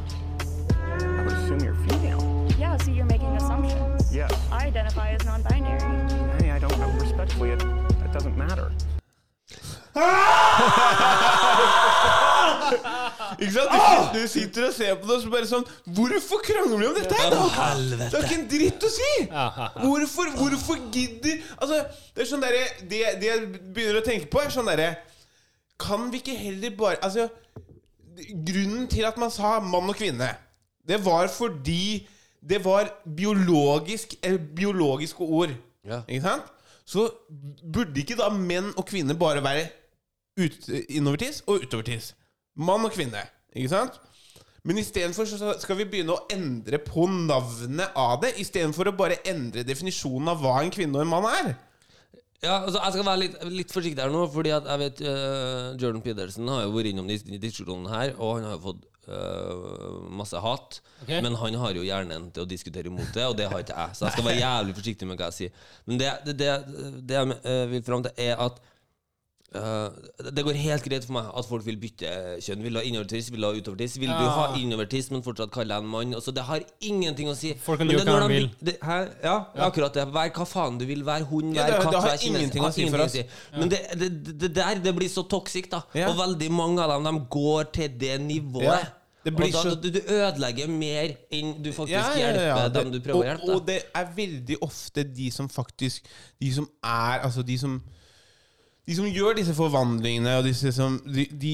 I 1.19 1.23
would 1.23 1.33
assume 1.33 1.59
you're 1.59 1.75
female. 1.75 2.47
Yeah, 2.57 2.77
so 2.77 2.89
you're 2.89 3.03
making 3.03 3.35
assumptions. 3.35 4.15
Yes. 4.15 4.31
I 4.49 4.67
identify 4.67 5.09
as 5.09 5.25
non-binary. 5.25 5.81
Hey, 6.41 6.51
I 6.51 6.59
don't 6.59 6.79
know. 6.79 6.87
Respectfully, 7.01 7.49
it, 7.49 7.61
it 7.61 8.13
doesn't 8.13 8.37
matter. 8.37 8.71
Ah! 9.93 11.09
Ikke 13.39 13.51
sant? 13.55 13.73
Du, 13.73 14.17
du 14.19 14.27
sitter 14.29 14.67
og 14.67 14.73
ser 14.75 14.95
på 14.99 15.07
det 15.09 15.15
og 15.17 15.21
så 15.23 15.31
bare 15.33 15.47
sånn 15.49 15.65
Hvorfor 15.97 16.41
krangler 16.45 16.81
vi 16.81 16.87
om 16.89 16.97
dette 16.97 17.17
her, 17.17 17.31
da? 17.33 17.39
Det 18.11 18.19
er 18.19 18.27
ikke 18.27 18.37
en 18.39 18.47
dritt 18.51 18.85
å 18.87 18.91
si! 18.93 19.09
Hvorfor, 19.83 20.31
hvorfor 20.37 20.81
gidder 20.93 21.41
Altså, 21.57 21.79
det 22.15 22.25
er 22.25 22.29
sånn 22.29 22.43
derre 22.43 22.63
det, 22.91 23.01
det 23.21 23.29
jeg 23.31 23.45
begynner 23.75 23.99
å 24.01 24.05
tenke 24.05 24.29
på, 24.33 24.41
er 24.43 24.53
sånn 24.53 24.69
derre 24.69 24.89
Kan 25.81 26.09
vi 26.13 26.21
ikke 26.23 26.37
heller 26.39 26.75
bare 26.79 26.99
Altså, 27.03 27.29
grunnen 28.45 28.87
til 28.91 29.05
at 29.09 29.17
man 29.21 29.31
sa 29.33 29.55
mann 29.63 29.89
og 29.89 29.97
kvinne, 29.97 30.27
det 30.87 30.99
var 31.05 31.27
fordi 31.33 32.03
det 32.43 32.59
var 32.65 32.89
biologisk 33.17 34.17
eh, 34.21 34.35
biologiske 34.37 35.23
ord. 35.23 35.53
Ikke 36.11 36.21
sant? 36.25 36.49
Så 36.85 37.05
burde 37.63 38.01
ikke 38.03 38.17
da 38.19 38.27
menn 38.35 38.67
og 38.75 38.83
kvinner 38.89 39.15
bare 39.15 39.41
være 39.45 39.63
ut, 40.37 40.57
innovertiss 40.91 41.41
og 41.47 41.63
utovertiss? 41.63 42.11
Mann 42.55 42.85
og 42.85 42.93
kvinne. 42.93 43.23
Ikke 43.53 43.71
sant? 43.73 43.99
Men 44.63 44.79
istedenfor 44.79 45.27
så 45.27 45.55
skal 45.59 45.77
vi 45.81 45.89
begynne 45.91 46.15
å 46.15 46.23
endre 46.31 46.79
på 46.79 47.03
navnet 47.11 47.97
av 47.99 48.21
det, 48.23 48.31
istedenfor 48.39 48.89
å 48.89 48.95
bare 48.95 49.19
endre 49.27 49.65
definisjonen 49.67 50.31
av 50.31 50.39
hva 50.43 50.61
en 50.61 50.71
kvinne 50.71 50.95
og 50.95 51.03
en 51.03 51.11
mann 51.11 51.27
er. 51.27 51.53
Ja, 52.43 52.57
altså 52.59 52.79
Jeg 52.79 52.95
skal 52.95 53.05
være 53.07 53.21
litt, 53.21 53.35
litt 53.55 53.71
forsiktig 53.71 54.03
her 54.03 54.11
nå, 54.11 54.25
Fordi 54.31 54.51
at 54.51 54.65
jeg 54.67 54.81
vet 54.81 54.97
uh, 55.07 55.69
Jordan 55.79 56.01
Peterson 56.03 56.49
har 56.51 56.65
jo 56.65 56.73
vært 56.73 56.89
innom 56.91 57.07
disse 57.07 57.39
diskusjonene 57.39 57.91
her, 57.91 58.15
og 58.17 58.33
han 58.37 58.47
har 58.49 58.57
jo 58.57 58.63
fått 58.65 58.81
uh, 59.07 60.01
masse 60.11 60.41
hat. 60.43 60.79
Okay. 61.05 61.21
Men 61.23 61.37
han 61.39 61.59
har 61.61 61.79
jo 61.79 61.85
hjernen 61.87 62.29
til 62.35 62.43
å 62.43 62.49
diskutere 62.49 62.91
imot 62.91 63.15
det, 63.15 63.25
og 63.29 63.37
det 63.39 63.47
har 63.51 63.63
ikke 63.63 63.77
jeg. 63.77 63.97
Så 63.99 64.07
jeg 64.07 64.17
skal 64.17 64.27
være 64.27 64.43
jævlig 64.47 64.77
forsiktig 64.79 65.09
med 65.09 65.19
hva 65.19 65.31
jeg 65.31 65.39
sier. 65.39 65.71
Men 65.87 66.03
det, 66.03 66.11
det, 66.27 66.37
det, 66.39 66.51
det 67.03 67.19
jeg 67.19 67.39
eh, 67.41 67.65
vil 67.71 67.83
fram 67.87 68.03
til, 68.07 68.15
er 68.27 68.43
at 68.47 68.59
eh, 69.55 70.29
det 70.35 70.43
går 70.45 70.57
helt 70.59 70.85
greit 70.87 71.05
for 71.07 71.15
meg 71.17 71.29
at 71.39 71.47
folk 71.49 71.65
vil 71.67 71.77
bytte 71.81 72.09
kjønn. 72.43 72.63
Vil 72.65 72.75
du 72.75 72.79
ha 72.79 72.83
innovertiss, 72.89 73.29
vil 73.33 73.45
du 73.45 73.47
ha 73.47 73.51
utovertiss. 73.57 73.97
Vil 74.01 74.13
du 74.13 74.25
ha 74.37 74.47
innovertiss, 74.59 75.11
men 75.13 75.25
fortsatt 75.25 75.53
kalle 75.53 75.73
deg 75.75 75.85
en 75.85 75.91
mann? 75.93 76.15
Altså, 76.17 76.33
det 76.35 76.45
har 76.47 76.65
ingenting 76.81 77.29
å 77.31 77.35
si. 77.37 77.53
Folk 77.65 77.83
kan 77.83 77.91
gjøre 77.93 78.07
hva 78.07 78.23
de 78.25 78.31
vil. 78.33 78.49
det, 78.59 78.77
hæ? 78.83 78.99
Ja, 79.25 79.37
akkurat 79.67 79.99
det. 79.99 80.07
Vær 80.15 80.33
hva 80.37 80.49
faen 80.49 80.81
du 80.81 80.87
vil. 80.89 81.05
Vær 81.07 81.27
hund, 81.29 81.53
vær 81.57 81.77
katt, 81.77 81.85
har 81.85 81.93
vær 81.93 82.01
å 82.01 82.07
Har 82.09 82.27
ingenting 82.31 82.67
å 82.67 82.73
si. 82.73 83.23
Men 83.57 83.71
det, 83.71 83.83
det, 83.99 84.11
det, 84.33 84.51
der 84.57 84.83
det 84.83 84.95
blir 84.97 85.11
så 85.11 85.25
toxic, 85.29 85.71
da. 85.71 85.83
Ja. 85.97 86.11
Og 86.11 86.19
veldig 86.19 86.51
mange 86.53 86.83
av 86.83 86.97
dem 86.97 87.07
De 87.07 87.25
går 87.37 87.71
til 87.75 87.95
det 87.99 88.17
nivået. 88.23 88.67
Ja, 88.67 88.83
det 89.23 89.31
blir 89.37 89.53
og 89.55 89.69
da, 89.69 89.75
du, 89.79 89.87
du 89.95 89.99
ødelegger 90.11 90.67
mer 90.71 91.13
enn 91.31 91.53
du 91.63 91.69
faktisk 91.71 91.95
Ja, 91.95 92.09
ja, 92.17 92.31
ja, 92.33 92.41
ja. 92.49 92.55
hjelper 92.57 92.73
dem 92.75 92.89
du 92.91 92.99
prøver 92.99 93.21
å 93.21 93.27
hjelpe. 93.29 93.51
Og 93.55 93.67
det 93.69 93.77
er 93.95 94.09
veldig 94.17 94.57
ofte 94.65 95.05
de 95.07 95.29
som 95.31 95.47
faktisk 95.51 96.09
De 96.43 96.49
som 96.51 96.67
er 96.83 97.23
Altså 97.23 97.45
de 97.47 97.55
som 97.61 97.77
De 98.87 98.95
som 98.97 99.07
gjør 99.07 99.37
disse 99.37 99.53
forvandlingene, 99.55 100.37
og 100.39 100.47
disse 100.47 100.73
som 100.75 100.97
De, 101.07 101.25
de, 101.39 101.53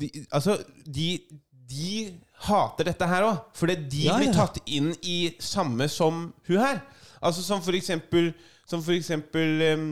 de 0.00 0.10
Altså, 0.32 0.58
de 0.86 1.18
De 1.72 2.18
hater 2.46 2.88
dette 2.90 3.06
her 3.08 3.26
òg. 3.28 3.42
Fordi 3.56 3.76
de 3.92 4.06
Ja, 4.06 4.16
blir 4.18 4.32
tatt 4.34 4.58
inn 4.66 4.92
i 5.02 5.34
samme 5.40 5.88
som 5.92 6.32
hun 6.48 6.58
her. 6.60 6.82
Altså 7.22 7.44
som 7.44 7.62
for 7.62 7.76
eksempel 7.76 8.32
Som 8.68 8.82
for 8.82 8.96
eksempel 8.96 9.62
um, 9.74 9.86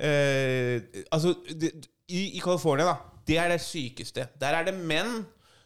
uh, 0.00 0.78
Altså 1.10 1.34
de, 1.50 1.70
i, 2.08 2.36
I 2.36 2.40
California, 2.44 2.86
da. 2.92 2.96
Det 3.26 3.38
er 3.40 3.48
det 3.48 3.62
sykeste. 3.64 4.26
Der 4.40 4.58
er 4.58 4.66
det 4.68 4.74
menn 4.76 5.22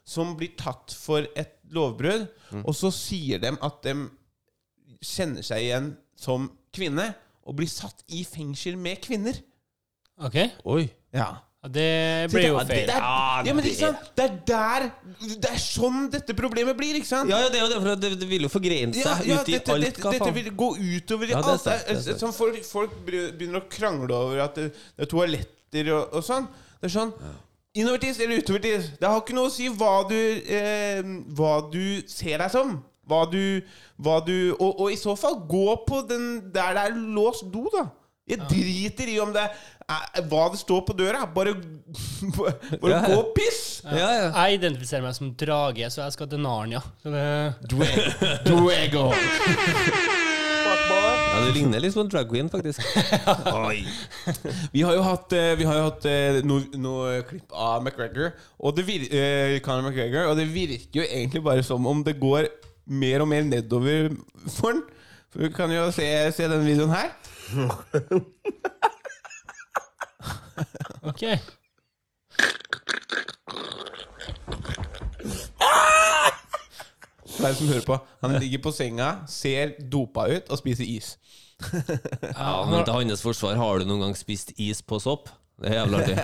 som 0.09 0.36
blir 0.38 0.55
tatt 0.57 0.94
for 0.94 1.26
et 1.36 1.57
lovbrudd, 1.74 2.28
og 2.62 2.70
så 2.78 2.88
sier 2.94 3.40
de 3.42 3.51
at 3.53 3.80
de 3.84 3.94
kjenner 5.05 5.44
seg 5.44 5.64
igjen 5.66 5.88
som 6.16 6.46
kvinne, 6.72 7.11
og 7.44 7.59
blir 7.59 7.68
satt 7.68 8.05
i 8.14 8.22
fengsel 8.24 8.78
med 8.80 9.03
kvinner. 9.05 9.36
Ok. 10.25 10.37
Oi. 10.64 10.89
Ja. 11.14 11.29
Det 11.69 12.31
blir 12.31 12.45
jo 12.53 12.59
feil. 12.62 12.87
Det 12.87 12.95
er, 12.95 13.43
ja, 13.45 13.53
men 13.53 13.64
ikke 13.66 13.81
sant? 13.81 14.05
Det 14.16 14.25
er 14.25 14.37
der 14.47 14.85
Det 15.43 15.49
er 15.51 15.59
sånn 15.61 16.05
dette 16.12 16.33
problemet 16.39 16.77
blir, 16.79 16.95
ikke 17.01 17.09
sant? 17.11 17.29
Ja, 17.33 17.41
ja, 17.43 17.49
det 17.51 17.59
er 17.59 17.64
jo 17.64 17.71
det, 17.73 17.81
for 17.83 17.99
det, 18.05 18.11
det 18.21 18.29
vil 18.31 18.47
jo 18.47 18.51
forgrene 18.53 18.95
seg 18.95 19.05
Ja, 19.05 19.16
ja, 19.35 19.41
ut 19.43 19.51
i 19.51 19.57
dette, 19.57 19.75
alt. 19.75 19.85
dette, 19.89 20.01
hva 20.05 20.12
dette 20.14 20.25
faen? 20.29 20.37
vil 20.39 20.49
gå 20.62 20.69
utover 20.79 21.27
i 21.27 21.35
Ja, 21.35 21.41
det 21.43 21.49
er 21.49 21.57
alt. 21.57 21.64
sant, 21.64 21.83
det 21.83 21.91
er 21.91 21.99
Det 21.99 21.99
er- 21.99 22.07
sant. 22.07 22.23
Sånn 22.23 22.37
folk, 22.39 22.62
folk 22.64 22.95
begynner 23.09 23.61
å 23.61 23.69
krangle 23.69 24.14
over 24.14 24.41
at 24.47 24.55
det, 24.55 24.69
det 24.97 25.03
er 25.09 25.11
toaletter 25.11 25.93
og, 25.97 26.14
og 26.14 26.25
sånn. 26.31 26.47
Det 26.81 26.89
er 26.93 26.95
sånn 26.95 27.12
Innovertiss 27.79 28.19
eller 28.25 28.39
utovertis 28.41 28.87
Det 28.99 29.07
har 29.07 29.21
ikke 29.21 29.35
noe 29.37 29.51
å 29.51 29.53
si 29.53 29.69
hva 29.69 30.09
du, 30.09 30.16
eh, 30.49 31.03
hva 31.37 31.59
du 31.71 32.03
ser 32.09 32.39
deg 32.39 32.51
som. 32.55 32.79
Hva 33.09 33.25
du, 33.31 33.61
hva 34.01 34.25
du 34.25 34.55
og, 34.61 34.81
og 34.81 34.91
i 34.93 34.97
så 34.97 35.14
fall, 35.19 35.37
gå 35.49 35.77
på 35.87 36.01
den 36.09 36.51
der 36.55 36.75
det 36.79 36.87
er 36.87 36.97
låst 36.97 37.51
do, 37.53 37.66
da. 37.75 37.89
Jeg 38.29 38.45
driter 38.51 39.09
i 39.12 39.18
om 39.24 39.33
det 39.35 39.47
er 39.89 40.26
hva 40.29 40.45
det 40.53 40.61
står 40.61 40.83
på 40.89 40.97
døra. 40.99 41.24
Bare, 41.33 41.55
bare 42.37 42.93
Ja, 42.93 42.99
ja. 42.99 43.01
gå 43.07 43.18
og 43.22 43.33
piss! 43.37 43.62
Jeg 43.89 44.59
identifiserer 44.59 45.07
meg 45.07 45.16
som 45.16 45.33
drage, 45.41 45.89
så 45.95 46.05
jeg 46.05 46.16
skal 46.18 46.31
til 46.33 46.43
Narnia. 46.45 46.83
Så 47.03 47.12
det... 47.14 47.26
Duego. 48.45 49.09
Ja, 50.68 51.45
Du 51.47 51.53
ligner 51.55 51.81
litt 51.81 51.95
på 51.97 52.03
en 52.03 52.11
drag 52.11 52.29
queen, 52.31 52.49
faktisk. 52.53 52.83
Oi. 53.68 53.83
Vi 54.74 54.83
har 54.85 54.97
jo 54.97 55.05
hatt, 55.07 55.33
eh, 55.37 55.61
har 55.64 55.79
jo 55.79 55.87
hatt 55.87 56.07
eh, 56.11 56.41
noe, 56.47 56.66
noe 56.81 57.20
klipp 57.29 57.55
av 57.55 57.83
McGregor, 57.85 58.33
og 58.59 58.76
det 58.76 58.85
vir 58.89 59.07
eh, 59.09 59.57
Conor 59.64 59.89
McGregor, 59.89 60.29
og 60.33 60.39
det 60.41 60.49
virker 60.53 61.01
jo 61.03 61.07
egentlig 61.07 61.45
bare 61.47 61.64
som 61.66 61.87
om 61.89 62.03
det 62.07 62.16
går 62.20 62.51
mer 62.89 63.24
og 63.24 63.31
mer 63.31 63.45
nedover 63.47 64.11
for 64.51 64.72
han. 64.74 64.85
For 65.29 65.45
Du 65.45 65.53
kan 65.53 65.72
jo 65.72 65.89
se, 65.93 66.07
se 66.35 66.49
denne 66.49 66.64
videoen 66.64 66.93
her. 66.95 67.11
Ok. 71.09 71.22
For 77.28 77.46
deg 77.46 77.59
som 77.59 77.68
hører 77.70 77.86
på. 77.86 77.99
Han 78.24 78.36
ligger 78.42 78.62
på 78.64 78.72
senga, 78.74 79.09
ser 79.30 79.76
dopa 79.92 80.26
ut 80.32 80.49
og 80.51 80.61
spiser 80.61 80.88
is. 80.88 81.14
Ja, 81.62 82.62
men 82.68 82.84
til 82.86 82.94
hans 82.94 83.22
forsvar, 83.24 83.59
har 83.59 83.80
du 83.82 83.88
noen 83.88 84.09
gang 84.09 84.16
spist 84.18 84.55
is 84.61 84.82
på 84.82 85.01
sopp? 85.03 85.30
Det 85.59 85.72
er 85.72 85.80
jævlig 85.80 85.99
artig. 85.99 86.16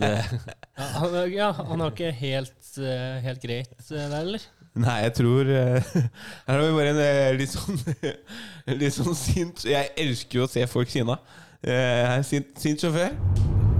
Det, 0.00 0.12
Ja, 0.78 0.84
han, 0.94 1.16
ja, 1.32 1.48
han 1.52 1.82
har 1.82 1.90
ikke 1.92 2.12
helt, 2.14 2.68
eh, 2.80 3.18
helt 3.24 3.42
greit 3.42 3.72
eh, 3.90 4.04
der, 4.08 4.20
eller? 4.22 4.44
Nei, 4.78 4.98
jeg 5.02 5.12
tror 5.18 5.48
eh, 5.50 5.82
Her 6.46 6.54
har 6.54 6.62
vi 6.62 6.74
bare 6.76 6.92
en 6.92 7.00
eh, 7.02 7.32
litt 7.38 7.50
sånn 7.50 7.78
Litt 8.82 8.94
sånn 8.94 9.16
sint 9.18 9.64
Jeg 9.66 9.90
elsker 9.98 10.38
jo 10.38 10.44
å 10.46 10.50
se 10.50 10.62
folk 10.70 10.90
sinna. 10.92 11.16
Er 11.64 12.22
sint, 12.22 12.52
sint 12.62 12.78
sjåfør. 12.84 13.10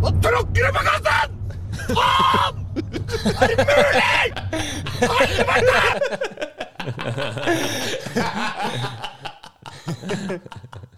Nå 0.02 0.10
tråkker 0.24 0.62
du 0.66 0.70
på 0.74 0.82
gassen! 0.88 1.28
Faen! 1.94 2.56
Er 3.38 3.46
det 3.52 3.58
mulig?! 3.68 4.26
Helvete! 5.02 5.80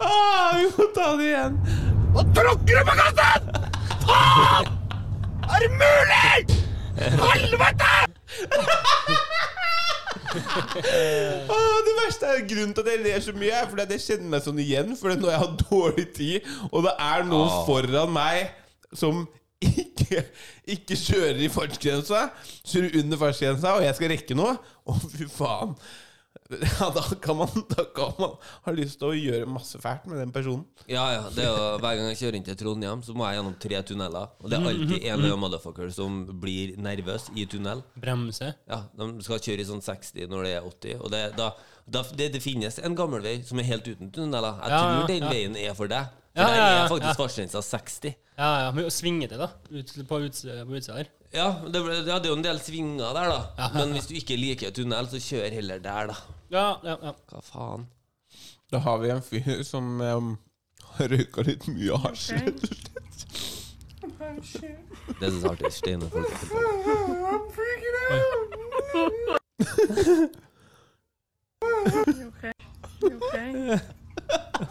Ah, 0.00 0.52
vi 0.58 0.66
må 0.76 0.84
ta 0.94 1.06
det 1.16 1.24
igjen. 1.30 1.54
Nå 2.12 2.24
tråkker 2.36 2.74
du 2.76 2.82
på 2.90 2.94
gassen! 2.98 3.40
Faen! 4.04 4.66
Er 5.48 5.64
det 5.64 5.70
mulig?! 5.80 6.40
Helvete! 6.96 7.92
Ah, 10.30 11.78
det 11.86 11.94
verste 11.98 12.28
er 12.30 12.44
grunnen 12.48 12.74
til 12.74 12.84
at 12.84 12.90
jeg 12.92 13.02
ler 13.04 13.22
så 13.24 13.32
mye, 13.36 13.50
er 13.56 13.68
fordi 13.70 13.86
jeg 13.96 14.04
kjenner 14.04 14.30
meg 14.34 14.44
sånn 14.44 14.60
igjen. 14.62 14.92
Fordi 14.98 15.16
når 15.20 15.32
jeg 15.34 15.42
har 15.42 15.56
dårlig 15.64 16.06
tid, 16.16 16.50
og 16.70 16.84
det 16.86 16.94
er 17.06 17.24
noen 17.28 17.48
Ah. 17.50 17.62
foran 17.66 18.12
meg 18.14 18.50
som 18.96 19.24
ikke, 19.60 20.22
ikke 20.72 20.96
kjører 20.96 21.40
i 21.44 21.50
fartsgrensa, 21.52 22.28
kjører 22.66 23.00
under 23.02 23.20
fartsgrensa, 23.20 23.74
og 23.76 23.84
jeg 23.84 23.94
skal 23.98 24.08
rekke 24.14 24.36
noe 24.38 24.54
Å, 24.88 24.94
fy 25.12 25.26
faen. 25.30 25.74
Ja, 26.80 26.88
da 26.90 27.02
kan, 27.22 27.36
man, 27.38 27.48
da 27.70 27.84
kan 27.94 28.12
man 28.18 28.32
ha 28.66 28.72
lyst 28.74 28.98
til 29.00 29.10
å 29.12 29.16
gjøre 29.16 29.46
masse 29.50 29.78
fælt 29.82 30.06
med 30.10 30.18
den 30.18 30.32
personen. 30.34 30.64
Ja, 30.90 31.04
ja. 31.14 31.22
Det 31.34 31.44
er 31.44 31.50
jo, 31.50 31.66
hver 31.82 31.96
gang 31.98 32.08
jeg 32.10 32.18
kjører 32.20 32.38
inn 32.40 32.46
til 32.48 32.58
Trondheim, 32.58 33.02
så 33.06 33.14
må 33.14 33.26
jeg 33.28 33.38
gjennom 33.38 33.56
tre 33.62 33.82
tunneler. 33.86 34.32
Og 34.42 34.50
det 34.50 34.58
er 34.58 34.68
alltid 34.72 34.96
en 34.98 35.12
eller 35.14 35.28
annen 35.30 35.42
motherfucker 35.44 35.92
som 35.94 36.20
blir 36.42 36.72
nervøs 36.82 37.28
i 37.38 37.46
tunnel. 37.50 37.84
Bremse? 38.02 38.52
Ja, 38.70 38.80
De 38.98 39.10
skal 39.26 39.42
kjøre 39.46 39.62
i 39.62 39.68
sånn 39.70 39.84
60 39.86 40.26
når 40.32 40.48
det 40.48 40.54
er 40.58 40.66
80. 40.72 40.96
Og 41.04 41.12
det, 41.14 41.22
da, 41.38 41.50
da, 41.86 42.02
det, 42.18 42.30
det 42.34 42.42
finnes 42.44 42.80
en 42.82 42.98
gammel 42.98 43.22
vei 43.24 43.36
som 43.46 43.62
er 43.62 43.68
helt 43.70 43.86
uten 43.92 44.10
tunneler. 44.14 44.58
Jeg 44.64 44.74
Ja, 44.74 44.80
tror 44.82 45.12
den 45.14 45.22
ja. 45.28 45.30
veien 45.36 45.60
er 45.68 45.78
for 45.78 45.90
deg. 45.92 46.10
For 46.34 46.42
Ja, 46.42 46.50
der 46.54 46.82
er 46.82 46.90
faktisk 46.90 47.10
ja. 47.10 47.16
fartsgrensa 47.18 47.62
60. 47.66 48.12
Ja, 48.40 48.50
ja. 48.64 48.68
Men 48.74 48.90
svinge 48.94 49.26
det, 49.30 49.38
da. 49.40 49.48
Ut, 49.70 49.94
på 50.08 50.20
utsida 50.26 50.64
der. 50.66 51.08
Ja, 51.32 51.46
det, 51.62 51.78
ble- 51.84 52.00
ja, 52.08 52.16
det 52.18 52.26
er 52.26 52.32
jo 52.32 52.36
en 52.38 52.42
del 52.44 52.58
svinger 52.58 53.12
der, 53.14 53.28
da. 53.30 53.68
Men 53.76 53.92
hvis 53.94 54.08
du 54.10 54.14
ikke 54.18 54.36
liker 54.40 54.72
tunnel, 54.74 55.06
så 55.12 55.20
kjør 55.22 55.52
heller 55.60 55.78
der, 55.84 56.10
da. 56.10 56.16
Ja, 56.50 56.64
ja, 56.82 56.96
ja. 57.06 57.12
Hva 57.30 57.42
faen? 57.46 57.84
Da 58.70 58.78
har 58.82 58.98
vi 59.02 59.10
en 59.14 59.22
fyr 59.22 59.62
som 59.66 60.00
um, 60.02 60.32
har 60.96 61.10
røyka 61.14 61.42
litt 61.46 61.66
mye 61.70 61.98
hasj, 62.02 62.32
rett 62.38 62.64
og 62.66 62.74
slett. 62.74 63.16
Det 65.20 65.28
syns 65.30 65.42
jeg 65.42 65.50
alltid 65.50 65.66
er 65.66 65.74
steine 65.74 66.10
folk. 66.10 66.30
okay? 72.26 72.52
Okay? 73.02 73.78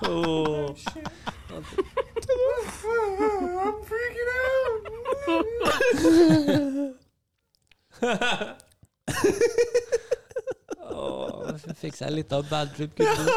Oh. 0.08 0.76
I'm 1.50 1.64
freaking 3.84 4.30
Åh, 4.90 4.99
så 11.60 11.76
fikk 11.80 11.98
seg 11.98 12.14
litt 12.16 12.32
av 12.36 12.46
bad 12.50 12.72
trip, 12.76 12.94
gutten. 12.98 13.28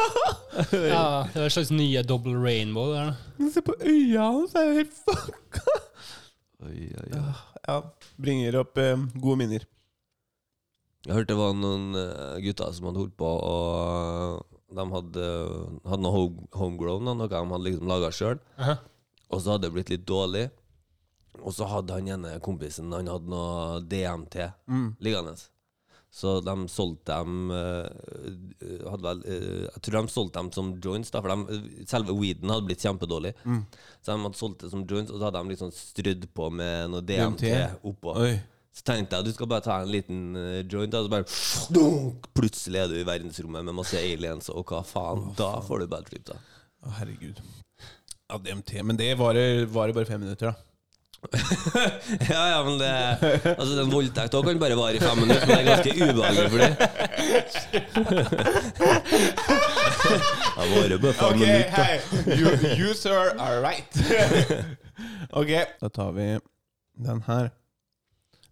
ja. 0.93 1.25
Det 1.33 1.39
var 1.39 1.47
en 1.47 1.53
slags 1.55 1.73
nye 1.73 2.03
double 2.07 2.37
rainbow 2.39 2.93
der. 2.93 3.13
Se 3.53 3.63
på 3.65 3.75
øya 3.81 4.29
hans, 4.37 4.55
er 4.55 4.69
jo 4.69 4.77
helt 4.81 4.95
fucka. 5.03 5.77
Oi, 6.63 6.87
oi, 6.95 7.07
oi. 7.19 7.23
Ja, 7.67 7.77
bringer 8.21 8.59
opp 8.61 8.79
eh, 8.79 8.95
gode 9.19 9.39
minner. 9.41 9.65
Jeg 11.03 11.17
hørte 11.17 11.33
det 11.33 11.39
var 11.39 11.55
noen 11.59 11.89
eh, 11.99 12.37
gutter 12.45 12.71
som 12.75 12.87
hadde 12.87 13.01
holdt 13.03 13.17
på, 13.19 13.27
og 13.27 14.45
de 14.73 14.85
hadde, 14.93 15.25
hadde 15.89 16.03
noe 16.05 16.15
home, 16.15 16.45
homegrown, 16.55 17.09
da, 17.09 17.15
noe 17.19 17.29
de 17.31 17.41
hadde 17.41 17.65
liksom 17.67 17.91
laga 17.91 18.11
sjøl. 18.15 18.39
Og 19.33 19.41
så 19.43 19.55
hadde 19.55 19.67
det 19.67 19.73
blitt 19.75 19.91
litt 19.91 20.05
dårlig. 20.07 20.45
Og 21.41 21.53
så 21.55 21.65
hadde 21.67 21.95
han 21.97 22.07
ene 22.13 22.35
kompisen 22.45 22.91
Han 22.93 23.07
hadde 23.09 23.31
noe 23.31 23.81
DMT 23.89 24.51
Mm. 24.69 24.95
liggende. 25.01 25.33
Så 26.13 26.35
de 26.45 26.53
solgte 26.69 27.09
dem 27.09 27.49
eh, 27.49 27.87
vel, 29.01 29.23
eh, 29.25 29.63
Jeg 29.65 29.81
tror 29.81 29.95
de 30.05 30.11
solgte 30.13 30.37
dem 30.43 30.51
som 30.53 30.67
joints, 30.79 31.09
da, 31.09 31.21
for 31.25 31.33
de, 31.33 31.85
selve 31.89 32.13
weeden 32.13 32.51
hadde 32.53 32.67
blitt 32.67 32.83
kjempedårlig. 32.85 33.31
Mm. 33.45 33.63
Så 33.99 34.11
de 34.13 34.21
hadde 34.27 34.37
solgt 34.37 34.59
det 34.61 34.69
som 34.69 34.83
joints, 34.85 35.09
og 35.11 35.17
så 35.17 35.25
hadde 35.31 35.41
de 35.41 35.53
liksom 35.55 35.71
strødd 35.73 36.27
på 36.37 36.51
med 36.53 36.91
noe 36.93 37.01
DMT, 37.01 37.41
DMT? 37.49 37.79
oppå. 37.89 38.13
Oi. 38.21 38.35
Så 38.73 38.81
tenkte 38.85 39.17
jeg 39.17 39.25
du 39.25 39.33
skal 39.33 39.49
bare 39.49 39.61
ta 39.65 39.79
en 39.81 39.89
liten 39.93 40.21
eh, 40.37 40.61
joint, 40.69 40.93
og 40.97 41.05
så 41.05 41.13
bare 41.15 41.25
dunk, 41.73 42.29
Plutselig 42.37 42.79
er 42.83 42.87
du 42.93 42.95
i 43.01 43.05
verdensrommet 43.09 43.65
med 43.65 43.75
masse 43.81 43.97
aliens, 43.97 44.49
og 44.53 44.65
hva 44.69 44.83
faen? 44.85 45.31
Da 45.37 45.55
får 45.65 45.79
du 45.83 45.87
bad 45.87 46.05
trip, 46.09 46.25
da. 46.29 46.37
Å, 46.85 46.93
herregud. 46.99 47.41
Ja, 48.29 48.37
DMT. 48.37 48.77
Men 48.85 48.97
det 49.01 49.11
varer, 49.17 49.65
varer 49.65 49.93
bare 49.97 50.05
fem 50.09 50.21
minutter, 50.21 50.53
da. 50.53 50.69
Ja, 52.29 52.49
ja, 52.49 52.63
men 52.63 52.77
det 52.79 53.19
Altså, 53.57 53.75
den 53.77 53.91
voldtekt 53.91 54.33
òg 54.37 54.45
kan 54.47 54.59
bare 54.61 54.75
vare 54.77 54.95
i 54.97 54.99
fem 55.01 55.17
minutter, 55.23 55.47
men 55.47 55.55
det 55.55 55.63
er 55.63 55.69
ganske 55.71 55.91
ubehagelig 56.03 56.49
for 56.51 56.59
det. 56.59 56.71
Det 60.53 60.67
varer 60.69 60.97
bare 61.01 61.13
fem 61.13 61.27
Ok, 61.27 61.35
minutter. 61.39 61.83
Hey, 61.83 61.99
You, 62.39 62.47
you 62.77 62.93
sir 62.93 63.33
are 63.39 63.61
right. 63.63 63.97
ok, 65.39 65.51
da 65.81 65.89
tar 65.89 66.11
vi 66.15 66.39
den 67.07 67.21
her. 67.27 67.49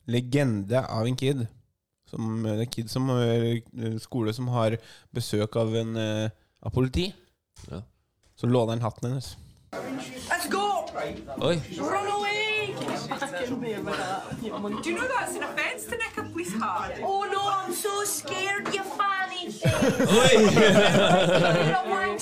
Legende 0.10 0.82
av 0.88 1.06
en 1.08 1.16
kid. 1.16 1.48
Som, 2.10 2.46
en 2.46 2.68
kid 2.68 2.90
som 2.92 3.10
eh, 3.14 3.62
skole 4.04 4.34
som 4.36 4.48
har 4.52 4.76
besøk 5.16 5.56
av 5.62 5.76
en 5.80 5.96
eh, 5.96 6.30
av 6.62 6.70
politi. 6.76 7.14
Ja. 7.70 7.82
Så 8.36 8.48
låner 8.50 8.74
han 8.76 8.82
hatten 8.84 9.10
hennes. 9.12 9.36
Let's 9.74 10.48
go! 10.48 10.86
Oi. 11.42 11.62
Run 11.80 12.08
away! 12.08 12.76
Do 14.82 14.90
you 14.90 14.96
know 14.96 15.08
that's 15.08 15.36
an 15.36 15.44
offence 15.44 15.86
to 15.86 15.92
nick 15.92 16.18
a 16.18 16.24
police 16.24 16.54
hat? 16.54 17.00
Oh 17.02 17.24
no, 17.32 17.42
I'm 17.42 17.72
so 17.72 18.04
scared, 18.04 18.74
you 18.74 18.84
fanny 18.84 19.48
You're 19.64 19.76
a 21.74 21.84
wank, 21.88 22.20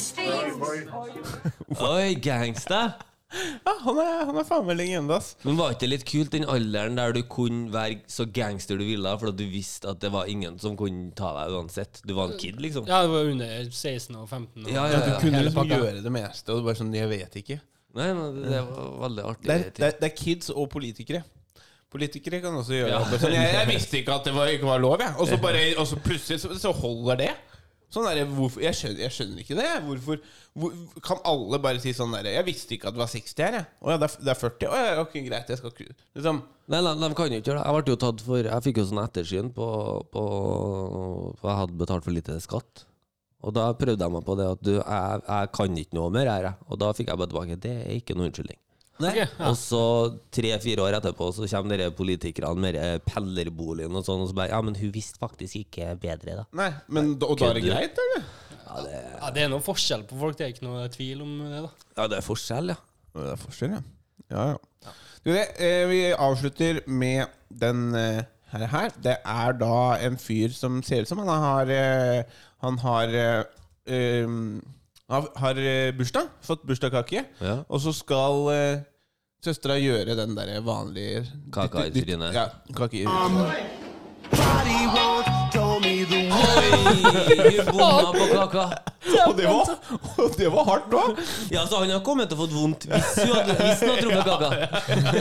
Oi, 1.82 2.16
gangsta! 2.22 3.09
Ja, 3.30 3.74
han 3.84 3.98
er, 4.02 4.14
han 4.26 4.38
er 4.42 4.46
faen 4.48 4.66
meg 4.66 4.78
legende, 4.80 5.14
ass. 5.20 5.36
Men 5.46 5.58
var 5.60 5.76
ikke 5.76 5.84
det 5.86 5.90
litt 5.92 6.06
kult, 6.10 6.32
den 6.34 6.48
alderen 6.50 6.96
der 6.98 7.14
du 7.14 7.20
kunne 7.30 7.70
være 7.74 8.00
så 8.10 8.26
gangster 8.34 8.80
du 8.80 8.86
ville, 8.88 9.12
fordi 9.22 9.44
du 9.46 9.52
visste 9.54 9.92
at 9.92 10.00
det 10.02 10.10
var 10.16 10.26
ingen 10.32 10.58
som 10.62 10.74
kunne 10.80 11.12
ta 11.18 11.30
deg 11.38 11.54
uansett? 11.60 12.02
Du 12.10 12.16
var 12.18 12.32
en 12.32 12.40
kid, 12.42 12.58
liksom. 12.64 12.88
Ja, 12.90 13.04
det 13.06 13.12
var 13.14 13.30
under 13.30 13.52
16 13.70 14.16
og 14.18 14.26
15. 14.32 14.66
Og 14.66 14.72
Ja, 14.74 14.88
ja, 14.90 15.02
Du 15.06 15.12
kunne 15.22 15.44
liksom 15.46 15.70
gjøre 15.70 16.02
det 16.06 16.14
meste, 16.16 16.50
og 16.56 16.64
du 16.64 16.70
bare 16.72 16.80
sånn, 16.82 16.94
jeg 16.98 17.12
vet 17.12 17.38
ikke. 17.44 17.60
Nei, 18.00 18.08
men 18.18 18.40
det, 18.42 18.50
det 18.54 18.64
var 18.66 18.90
veldig 19.06 19.28
artig. 19.36 19.46
Det 19.50 19.54
er, 19.60 19.68
det, 19.78 19.86
er, 19.92 20.00
det 20.02 20.10
er 20.10 20.16
kids 20.24 20.50
og 20.54 20.66
politikere. 20.74 21.22
Politikere 21.90 22.38
kan 22.44 22.54
også 22.58 22.76
gjøre 22.76 22.90
Ja. 22.94 23.00
det. 23.10 23.22
Jeg, 23.34 23.54
jeg 23.56 23.70
visste 23.72 23.98
ikke 24.02 24.18
at 24.20 24.28
det 24.30 24.34
var, 24.36 24.50
ikke 24.54 24.68
var 24.70 24.82
lov, 24.82 25.00
jeg. 25.02 25.14
Og 25.18 25.88
så 25.90 25.98
plutselig 26.02 26.42
så, 26.42 26.52
så 26.62 26.74
holder 26.74 27.22
det. 27.24 27.32
Sånn 27.90 28.06
der, 28.06 28.22
hvorfor, 28.30 28.62
jeg, 28.62 28.78
skjønner, 28.78 29.02
jeg 29.02 29.14
skjønner 29.16 29.42
ikke 29.42 29.56
det. 29.58 29.70
Hvorfor 29.88 30.20
hvor, 30.60 30.74
Kan 31.06 31.22
alle 31.30 31.58
bare 31.64 31.82
si 31.82 31.94
sånn 31.98 32.14
derre 32.14 32.36
Jeg 32.36 32.46
visste 32.46 32.76
ikke 32.76 32.92
at 32.92 32.98
det 32.98 33.02
var 33.02 33.10
60 33.10 33.42
her, 33.46 33.58
jeg. 33.58 33.68
Å 33.82 33.94
ja, 33.94 33.98
det 34.02 34.10
er, 34.10 34.18
det 34.28 34.34
er 34.34 34.40
40. 34.44 34.68
Å 34.70 34.82
ja, 34.84 34.92
ok, 35.02 35.16
greit. 35.26 35.50
Jeg 35.50 35.62
skal 35.62 35.74
ikke 35.74 35.88
liksom, 35.90 36.44
Nei, 36.70 36.84
de, 36.86 36.94
de 37.02 37.10
kan 37.18 37.34
jo 37.34 37.42
ikke 37.42 37.52
gjøre 37.52 37.64
det. 37.64 37.66
Jeg 37.66 37.80
ble 37.80 37.96
jo 37.96 38.02
tatt 38.06 38.24
for 38.28 38.52
Jeg 38.52 38.66
fikk 38.68 38.82
jo 38.82 38.86
sånn 38.92 39.02
ettersyn 39.02 39.50
på, 39.56 39.70
på 40.14 40.24
For 41.40 41.50
jeg 41.50 41.60
hadde 41.64 41.82
betalt 41.82 42.06
for 42.06 42.14
lite 42.14 42.38
skatt. 42.46 42.86
Og 43.40 43.56
da 43.56 43.70
prøvde 43.80 44.04
jeg 44.04 44.14
meg 44.14 44.26
på 44.28 44.36
det 44.38 44.48
at 44.54 44.66
du, 44.68 44.74
jeg, 44.78 45.22
jeg 45.26 45.52
kan 45.56 45.82
ikke 45.82 45.98
noe 45.98 46.14
mer 46.14 46.30
her, 46.30 46.50
jeg. 46.52 46.68
Og 46.70 46.82
da 46.82 46.92
fikk 46.94 47.10
jeg 47.10 47.22
bare 47.22 47.32
tilbake 47.32 47.62
Det 47.64 47.76
er 47.88 47.94
ikke 47.96 48.18
noe 48.20 48.30
unnskyldning. 48.30 48.60
Ok, 49.00 49.16
ja. 49.16 49.28
Og 49.47 49.56
så 49.56 49.82
tre-fire 50.36 50.84
år 50.84 50.97
etterpå 50.97 51.30
så 51.36 51.47
kommer 51.47 51.80
dere 51.80 51.93
politikerne 51.95 52.60
med 52.60 53.06
pellerboligen 53.08 53.95
og 53.95 54.04
sånn, 54.04 54.26
og 54.26 54.32
så 54.32 54.36
bare 54.36 54.52
Ja, 54.52 54.60
men 54.66 54.76
hun 54.76 54.91
visste 54.91 55.22
faktisk 55.22 55.62
ikke 55.62 55.93
bedre, 56.02 56.41
da. 56.41 56.45
Nei, 56.60 56.70
men 56.91 57.14
Og 57.24 57.38
da 57.39 57.52
er 57.54 57.60
det 57.60 57.64
greit, 57.68 58.02
eller? 58.06 58.26
Ja, 58.60 58.82
det, 58.84 58.97
Ja, 58.97 59.30
det 59.36 59.45
er 59.45 59.54
noe 59.54 59.64
forskjell 59.64 60.04
på 60.10 60.20
folk, 60.20 60.36
det 60.39 60.47
er 60.47 60.52
ikke 60.56 60.68
noe 60.68 60.89
tvil 60.91 61.24
om 61.24 61.38
det, 61.45 61.62
da. 61.64 61.72
ja, 62.02 62.10
det 62.12 62.20
er 62.20 62.26
forskjell, 62.28 62.74
ja. 62.74 62.80
Det 63.16 63.30
er 63.34 63.39
forskjell, 63.45 63.78
ja. 63.78 63.86
Ja, 64.30 64.43
ja. 64.52 64.91
Du, 65.24 65.32
det, 65.34 65.45
eh, 65.60 65.86
vi 65.89 66.02
avslutter 66.14 66.82
med 66.88 67.32
den 67.50 67.95
eh, 67.97 68.22
her, 68.54 68.66
her. 68.72 68.91
Det 69.04 69.16
er 69.20 69.56
da 69.60 69.80
en 70.06 70.20
fyr 70.22 70.54
som 70.56 70.84
ser 70.86 71.04
ut 71.04 71.10
som 71.12 71.20
han 71.24 71.32
har 71.43 71.72
eh, 71.74 72.38
Han 72.64 72.78
har 72.84 73.16
um, 73.89 74.60
har, 75.10 75.28
har 75.36 75.55
eh, 75.57 75.91
bursdag. 75.97 76.30
Fått 76.45 76.64
bursdagskake. 76.70 77.26
Ja. 77.41 77.60
Og 77.68 77.82
så 77.82 77.93
skal 77.97 78.45
uh, 78.49 78.82
søstera 79.43 79.80
gjøre 79.82 80.16
den 80.20 80.36
der 80.38 80.60
vanlige 80.62 81.26
Kaka 81.53 81.88
i 81.89 81.93
trynet. 81.95 82.34
Ja, 82.36 82.49
kake 82.78 83.03
i 83.03 83.05
Oi, 86.30 86.70
hun 87.55 87.66
bomma 87.72 88.14
på 88.14 88.26
kaka. 88.38 88.66
Og 89.28 89.38
det 89.38 89.47
var, 89.47 89.70
og 90.18 90.36
det 90.38 90.49
var 90.53 90.68
hardt 90.68 90.93
òg! 90.93 91.20
Ja, 91.51 91.66
så 91.68 91.82
han 91.82 91.91
har 91.93 92.03
kommet 92.05 92.30
til 92.30 92.38
å 92.38 92.43
fått 92.43 92.53
vondt 92.53 92.86
hvis 92.89 93.10
hun 93.24 93.34
hadde, 93.34 93.55
hvis 93.57 93.82
hun 93.82 93.89
hadde 93.89 94.03
truffet 94.05 94.28
kaka. 94.30 94.49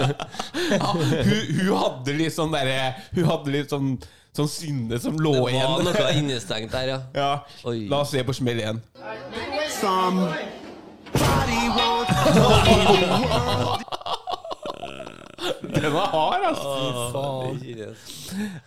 Ja, 0.79 0.93
hun, 0.93 1.09
hun 1.25 1.73
hadde 1.73 2.15
litt 2.19 2.35
sånn 2.35 2.53
derre 2.53 2.79
Hun 3.15 3.25
hadde 3.29 3.53
litt 3.55 3.73
sånn 3.73 3.95
sånn 4.39 4.51
sinne 4.53 5.01
som 5.03 5.19
lå 5.19 5.35
igjen. 5.51 5.59
Det 5.59 5.59
var 5.59 5.83
igjen. 5.83 5.99
noe 5.99 6.15
innestengt 6.23 6.75
der, 6.75 6.95
ja. 6.95 7.01
ja. 7.23 7.33
Oi. 7.69 7.81
La 7.91 8.03
oss 8.05 8.15
se 8.15 8.25
på 8.27 8.37
smell 8.37 8.63
igjen. 8.63 8.83
Den 15.83 15.93
var 15.93 16.07
hard, 16.07 16.45
altså. 16.49 16.69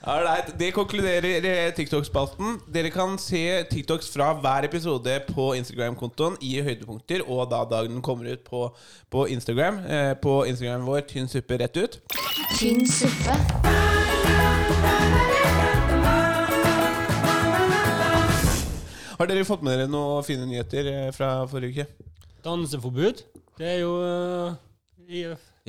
Alright, 0.04 0.60
Det 0.60 0.72
konkluderer 0.74 1.46
eh, 1.46 1.74
TikTok-spalten. 1.74 2.60
Dere 2.74 2.90
kan 2.90 3.18
se 3.20 3.64
TikToks 3.72 4.10
fra 4.14 4.32
hver 4.34 4.66
episode 4.66 5.20
på 5.28 5.54
Instagram-kontoen 5.60 6.38
i 6.42 6.62
høydepunkter, 6.62 7.26
og 7.28 7.50
da 7.52 7.64
dagen 7.70 7.92
den 7.98 8.02
kommer 8.02 8.32
ut 8.32 8.44
på, 8.48 8.76
på 9.12 9.28
Instagram. 9.28 9.84
Eh, 9.86 10.14
på 10.22 10.46
Instagram 10.46 10.86
vår 10.88 11.06
Tynn 11.12 11.28
suppe 11.28 11.60
rett 11.62 11.78
ut. 11.78 12.00
Tynn 12.58 12.88
suppe. 12.88 13.38
Har 19.22 19.30
dere 19.30 19.46
fått 19.46 19.62
med 19.62 19.76
dere 19.78 19.90
noen 19.92 20.24
fine 20.26 20.48
nyheter 20.50 20.88
eh, 20.90 21.08
fra 21.14 21.44
forrige 21.46 21.84
uke? 21.84 22.08
Danseforbud. 22.42 23.20
Det 23.60 23.68
er 23.70 23.76
jo 23.84 23.92
uh, 24.02 24.56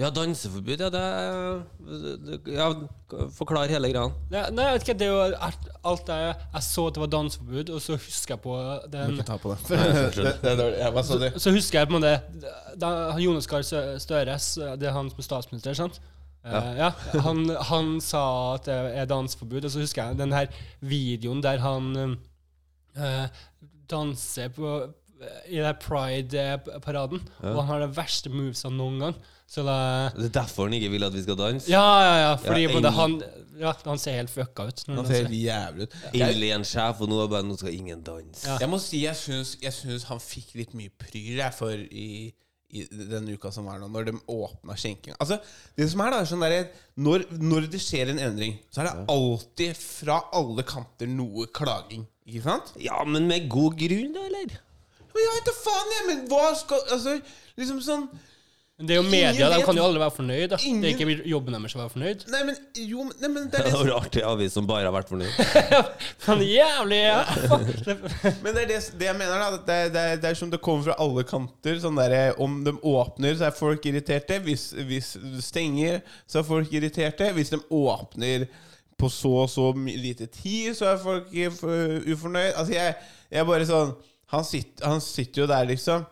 Ja, 0.00 0.08
danseforbud, 0.08 0.80
ja. 0.80 0.88
Det 0.88 1.02
er 1.02 1.60
det- 2.24 2.54
Ja, 2.54 2.70
forklar 3.36 3.68
hele 3.68 3.90
greia. 3.92 4.06
Nei, 4.32 4.46
nei, 4.56 4.70
jeg 4.70 4.78
vet 4.78 4.86
ikke, 4.86 4.96
det 5.02 5.06
er 5.06 5.12
jo 5.12 5.36
alt, 5.84 6.06
det 6.06 6.16
Jeg 6.16 6.62
så 6.64 6.86
at 6.86 6.96
det 6.96 7.04
var 7.04 7.12
danseforbud, 7.12 7.74
og 7.76 7.84
så 7.84 7.98
husker 8.00 8.34
jeg 8.38 8.42
på 8.46 8.56
den 8.96 9.12
Må 9.12 9.20
ikke 9.20 9.28
ta 9.34 9.36
på 9.36 9.52
det. 9.52 9.60
Det- 10.16 10.34
det 10.40 10.56
er. 10.56 10.78
Ja, 10.86 10.90
hva 10.96 11.04
sa 11.04 11.20
du? 11.20 11.28
Så, 11.36 11.44
så 11.44 11.52
husker 11.58 11.82
jeg 11.82 11.92
på 11.92 12.00
en 12.00 12.00
måte 12.00 12.48
da, 12.80 12.94
Jonas 13.20 13.46
Gahr 13.52 13.68
Støres, 13.68 14.08
Støre, 14.08 14.40
det 14.80 14.88
er 14.88 14.96
han 14.96 15.12
som 15.12 15.20
er 15.20 15.28
statsminister, 15.28 15.76
sant? 15.76 16.00
Ja. 16.42 16.58
Uh, 16.58 16.74
ja, 16.80 16.90
han, 17.28 17.44
han 17.68 17.94
sa 18.00 18.26
at 18.56 18.64
det 18.64 18.80
er 18.96 19.12
danseforbud, 19.12 19.68
og 19.68 19.70
så 19.76 19.84
husker 19.84 20.08
jeg 20.08 20.22
den 20.24 20.32
her 20.32 20.48
videoen 20.80 21.44
der 21.44 21.60
han 21.60 21.96
eh, 22.00 22.16
danser 23.88 24.48
på 24.54 24.72
i 25.46 25.60
den 25.62 25.76
pride-paraden, 25.78 27.20
Ja. 27.42 27.52
og 27.52 27.60
han 27.62 27.66
har 27.68 27.86
de 27.86 27.94
verste 27.94 28.30
movesa 28.32 28.68
noen 28.70 28.98
gang. 28.98 29.14
Så 29.46 29.62
da 29.62 30.08
Det 30.16 30.24
er 30.30 30.40
derfor 30.40 30.64
han 30.64 30.72
ikke 30.74 30.90
vil 30.90 31.04
at 31.04 31.12
vi 31.12 31.22
skal 31.22 31.36
danse? 31.36 31.68
Ja, 31.70 31.82
ja, 32.02 32.14
ja, 32.30 32.34
fordi 32.36 32.62
Ja, 32.66 32.72
både 32.72 32.90
han 32.96 33.22
Ja, 33.60 33.72
han 33.84 33.98
ser 33.98 34.12
helt 34.16 34.30
fucka 34.30 34.64
ut. 34.66 34.82
Han 34.88 35.06
ser 35.06 35.26
ser 35.26 35.28
jævlig 35.28 35.82
ut. 35.82 35.94
Alien-sjef, 36.14 37.00
og 37.02 37.08
nå 37.08 37.22
er 37.22 37.28
bare 37.28 37.42
Nå 37.44 37.56
skal 37.58 37.74
ingen 37.74 38.02
danse. 38.02 38.46
Ja. 38.48 38.56
Jeg 38.58 38.68
må 38.72 38.78
si 38.80 39.02
jeg 39.04 39.14
syns, 39.14 39.56
jeg 39.62 39.72
syns 39.72 40.04
han 40.08 40.18
fikk 40.18 40.54
litt 40.54 40.72
mye 40.74 40.90
pryl 40.98 41.36
jeg, 41.36 41.52
for 41.54 41.70
i, 41.70 42.32
i 42.72 42.86
den 42.88 43.28
uka 43.34 43.50
som 43.52 43.66
var 43.68 43.80
nå, 43.80 43.88
når 43.92 44.08
de 44.08 44.14
åpna 44.32 44.76
skjenkinga. 44.80 45.18
Altså, 45.20 45.38
det 45.76 45.88
som 45.92 46.00
er 46.04 46.14
da, 46.14 46.22
er 46.22 46.30
sånn 46.30 46.44
der, 46.44 46.70
når, 47.04 47.26
når 47.36 47.68
det 47.72 47.80
skjer 47.84 48.12
en 48.12 48.22
endring, 48.30 48.56
så 48.72 48.82
er 48.82 48.88
det 48.88 49.06
alltid 49.12 49.76
fra 49.76 50.18
alle 50.38 50.64
kanter 50.68 51.10
noe 51.10 51.48
klaging. 51.52 52.06
Ikke 52.24 52.44
sant? 52.46 52.72
Ja, 52.80 53.02
men 53.04 53.28
med 53.28 53.50
god 53.52 53.76
grunn, 53.80 54.14
da, 54.16 54.24
eller? 54.30 54.56
Men 55.12 55.24
jeg 55.26 55.36
vet 55.36 55.48
da 55.50 55.56
faen, 55.58 55.94
jeg! 55.96 56.04
Men 56.08 56.20
hva 56.30 56.44
skal 56.56 56.84
Altså, 56.94 57.18
liksom 57.60 57.82
sånn 57.84 58.06
Men 58.78 58.88
det 58.88 58.94
er 58.94 58.98
jo 58.98 59.02
Ingen 59.04 59.12
media, 59.12 59.48
de 59.52 59.56
vet- 59.58 59.66
kan 59.68 59.76
jo 59.76 59.82
alle 59.84 60.00
være 60.00 60.14
fornøyd. 60.16 60.48
Da. 60.50 60.56
Det 60.56 60.88
er 60.88 60.94
ikke 60.96 61.26
jobben 61.28 61.52
deres 61.54 61.74
å 61.76 61.78
være 61.82 61.92
fornøyd. 61.92 62.22
Nei, 62.32 62.40
men 62.48 62.56
jo 62.88 63.02
nei, 63.20 63.28
men 63.28 63.44
det 63.52 63.58
er 63.60 63.66
det 63.66 63.72
hadde 63.72 63.76
som 63.76 63.86
vært 63.86 64.06
artig 64.06 64.22
avis 64.26 64.52
som 64.56 64.66
bare 64.66 64.88
har 64.88 64.94
vært 64.96 65.10
fornøyd. 65.12 65.76
Sånn 66.24 66.40
jævlig 66.46 67.00
ja. 67.02 67.18
Men 68.42 68.54
det 68.56 68.62
er 68.64 68.68
det, 68.72 68.78
det 68.98 69.06
jeg 69.10 69.16
mener, 69.20 69.36
da. 69.38 69.48
at 69.58 69.66
Det, 69.68 69.76
er- 69.76 69.92
det, 69.94 70.02
er- 70.14 70.20
det 70.24 70.30
er 70.32 70.38
som 70.40 70.50
det 70.50 70.60
kommer 70.64 70.86
fra 70.88 70.96
alle 71.04 71.22
kanter. 71.28 71.78
Sånn 71.84 72.00
der, 72.00 72.16
om 72.42 72.58
de 72.66 72.72
åpner, 72.80 73.36
så 73.38 73.46
er 73.50 73.56
folk 73.60 73.86
irriterte. 73.92 74.40
Hvis, 74.46 74.70
hvis 74.88 75.12
du 75.20 75.40
stenger, 75.44 76.00
så 76.26 76.40
er 76.40 76.48
folk 76.48 76.72
irriterte. 76.74 77.28
Hvis 77.36 77.52
de 77.52 77.60
åpner 77.70 78.48
på 78.98 79.10
så 79.12 79.34
og 79.44 79.50
så 79.52 79.68
my- 79.76 79.98
lite 80.00 80.26
tid, 80.32 80.72
så 80.78 80.88
er 80.94 80.98
folk 81.02 81.28
i- 81.34 81.46
f- 81.52 82.08
ufornøyd. 82.16 82.54
Altså, 82.56 82.72
jeg, 82.74 82.96
jeg 83.30 83.44
er 83.44 83.48
bare 83.52 83.68
sånn 83.68 83.92
han 84.32 84.44
sitter, 84.48 84.86
han 84.88 85.00
sitter 85.04 85.42
jo 85.44 85.46
der, 85.50 85.66
liksom. 85.68 86.06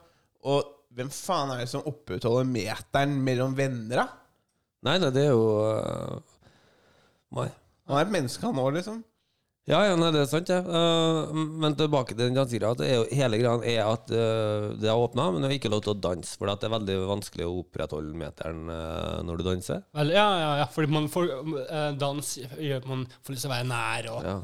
Og 0.44 0.76
hvem 0.96 1.10
faen 1.14 1.52
er 1.54 1.62
det 1.62 1.70
som 1.70 1.86
opprettholder 1.86 2.48
meteren 2.50 3.14
mellom 3.24 3.54
venner, 3.58 4.02
da? 4.02 4.08
Nei, 4.86 4.96
nei, 5.02 5.12
det 5.12 5.26
er 5.28 5.34
jo 5.34 5.46
uh, 5.60 6.18
meg. 7.36 7.54
Han 7.90 7.98
er 8.00 8.06
et 8.06 8.12
menneske, 8.14 8.42
han 8.46 8.60
òg, 8.60 8.74
liksom. 8.78 9.00
Ja, 9.68 9.82
ja, 9.86 9.94
nei, 9.94 10.08
det 10.10 10.22
er 10.24 10.26
sant, 10.30 10.48
det. 10.48 10.56
Eh, 10.56 11.34
men 11.62 11.76
tilbake 11.78 12.16
til 12.16 12.32
den 12.32 12.38
er 12.40 13.02
hele 13.14 13.38
greia 13.38 13.52
er 13.60 13.82
at 13.84 14.08
uh, 14.10 14.72
det 14.80 14.88
er 14.88 14.98
åpna, 14.98 15.28
men 15.30 15.44
det 15.44 15.50
er 15.50 15.56
ikke 15.58 15.70
lov 15.70 15.84
til 15.84 15.92
å 15.92 16.00
danse. 16.00 16.32
For 16.40 16.50
det 16.50 16.66
er 16.66 16.72
veldig 16.74 16.96
vanskelig 17.10 17.46
å 17.46 17.60
opprettholde 17.60 18.16
meteren 18.18 18.64
uh, 18.72 19.20
når 19.26 19.38
du 19.38 19.46
danser. 19.46 19.84
Vel, 20.00 20.14
ja, 20.16 20.26
ja, 20.40 20.50
ja, 20.62 20.66
fordi 20.74 20.90
man 20.96 21.06
får 21.12 21.30
dans 22.00 22.32
gjør 22.40 22.80
at 22.80 22.90
man 22.90 23.06
får 23.20 23.36
lyst 23.36 23.46
til 23.46 23.52
å 23.52 23.54
være 23.54 23.70
nær 23.70 24.10
og 24.14 24.26
Ja. 24.26 24.36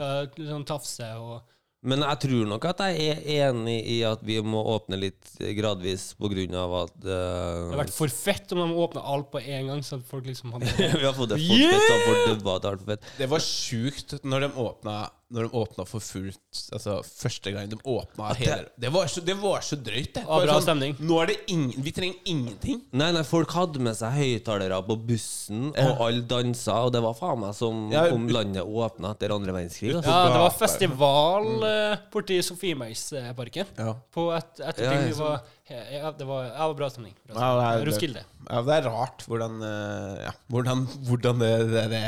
sånn 0.52 0.68
tafse 0.68 1.10
og 1.18 1.55
Men 1.86 2.02
jeg 2.02 2.18
tror 2.24 2.46
nok 2.50 2.64
at 2.70 2.80
jeg 2.88 3.10
er 3.12 3.50
enig 3.50 3.76
i 3.92 3.98
at 4.08 4.22
vi 4.26 4.38
må 4.42 4.62
åpne 4.72 4.96
litt 4.98 5.34
gradvis 5.58 6.08
på 6.18 6.30
grunn 6.32 6.56
av 6.58 6.72
at 6.80 6.94
Det 7.04 7.18
hadde 7.18 7.80
vært 7.82 7.94
for 7.94 8.10
fett 8.10 8.54
om 8.56 8.62
de 8.64 8.78
åpna 8.86 9.04
alt 9.12 9.28
på 9.34 9.42
en 9.42 9.70
gang, 9.70 9.84
så 9.86 10.00
at 10.00 10.08
folk 10.08 10.26
liksom 10.26 10.56
hadde 10.56 10.72
Vi 10.96 11.04
har 11.04 11.14
fått 11.14 11.34
det 11.34 11.38
for 11.44 11.62
fett, 11.62 11.84
så 11.84 12.00
folk 12.06 12.24
dubba 12.32 12.56
det 12.58 12.72
altfor 12.72 12.90
fett. 12.94 13.12
Det 13.20 13.28
var 13.30 13.44
sjukt 13.44 14.16
når 14.24 14.46
de 14.46 14.50
åpna 14.66 14.96
Når 15.34 15.42
de 15.48 15.58
åpna 15.58 15.82
for 15.90 15.98
fullt 15.98 16.58
Altså 16.72 17.00
første 17.02 17.50
gang 17.50 17.66
de 17.72 17.76
åpna 17.82 18.28
det- 18.30 18.36
hele 18.46 18.68
Det 18.78 18.90
var 18.94 19.08
så, 19.10 19.20
det 19.26 19.34
var 19.40 19.58
så 19.66 19.74
drøyt, 19.76 20.12
det. 20.14 20.22
Var 20.24 20.44
bra 20.46 20.52
sånn, 20.54 20.62
stemning. 20.62 20.94
Nå 21.02 21.16
er 21.22 21.26
det 21.32 21.36
ingen 21.50 21.82
Vi 21.82 21.90
trenger 21.96 22.14
ingenting. 22.30 22.82
Nei, 22.92 23.08
nei, 23.16 23.22
folk 23.26 23.50
hadde 23.50 23.80
med 23.82 23.96
seg 23.98 24.12
høyttalere 24.14 24.78
på 24.86 24.96
bussen, 25.08 25.72
Ja. 25.74 25.88
og 25.90 26.04
alle 26.06 26.22
dansa, 26.22 26.76
og 26.86 26.92
det 26.94 27.02
var 27.02 27.14
faen 27.18 27.40
meg 27.40 27.54
som 27.58 27.90
Ja, 27.90 28.04
om 28.14 28.28
landet 28.28 28.62
åpna 28.62 29.10
etter 29.16 29.34
andre 29.34 29.52
verdenskrig. 29.52 29.96
altså. 29.96 30.06
Ja, 30.14 30.28
det 30.30 30.38
var 30.44 30.50
festival 30.50 31.44
mm. 31.58 31.98
borti 32.12 32.38
Sofiemarksparken. 32.42 33.66
Ja. 33.78 33.94
På 34.14 34.30
et, 34.36 34.60
etter 34.60 34.84
Ja, 34.84 34.90
ting 34.94 35.08
vi 35.10 35.18
var 35.18 35.42
ja, 35.68 36.12
det 36.14 36.26
var, 36.26 36.44
ja, 36.44 36.52
det 36.54 36.68
var 36.70 36.74
bra 36.78 36.88
stemning. 36.90 37.14
Bra 37.26 37.34
Ja, 37.40 37.50
det 37.58 37.82
er- 37.82 37.90
Roskilde. 37.90 38.22
Ja, 38.48 38.62
det 38.62 38.74
er 38.78 38.88
rart 38.90 39.24
hvordan 39.26 39.60
eh, 39.62 40.24
Ja, 40.26 40.32
hvordan, 40.48 40.86
hvordan 41.08 41.38
det, 41.42 41.52
det, 41.72 41.90
det 41.90 42.04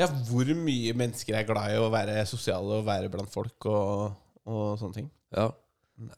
Ja, 0.00 0.06
hvor 0.28 0.48
mye 0.56 0.94
mennesker 0.96 1.36
er 1.36 1.44
glad 1.48 1.74
i 1.74 1.80
å 1.82 1.90
være 1.92 2.22
sosiale 2.28 2.78
og 2.80 2.86
være 2.86 3.10
blant 3.12 3.28
folk 3.32 3.66
og, 3.68 4.14
og 4.48 4.78
sånne 4.80 4.96
ting. 4.96 5.08
Ja. 5.36 5.50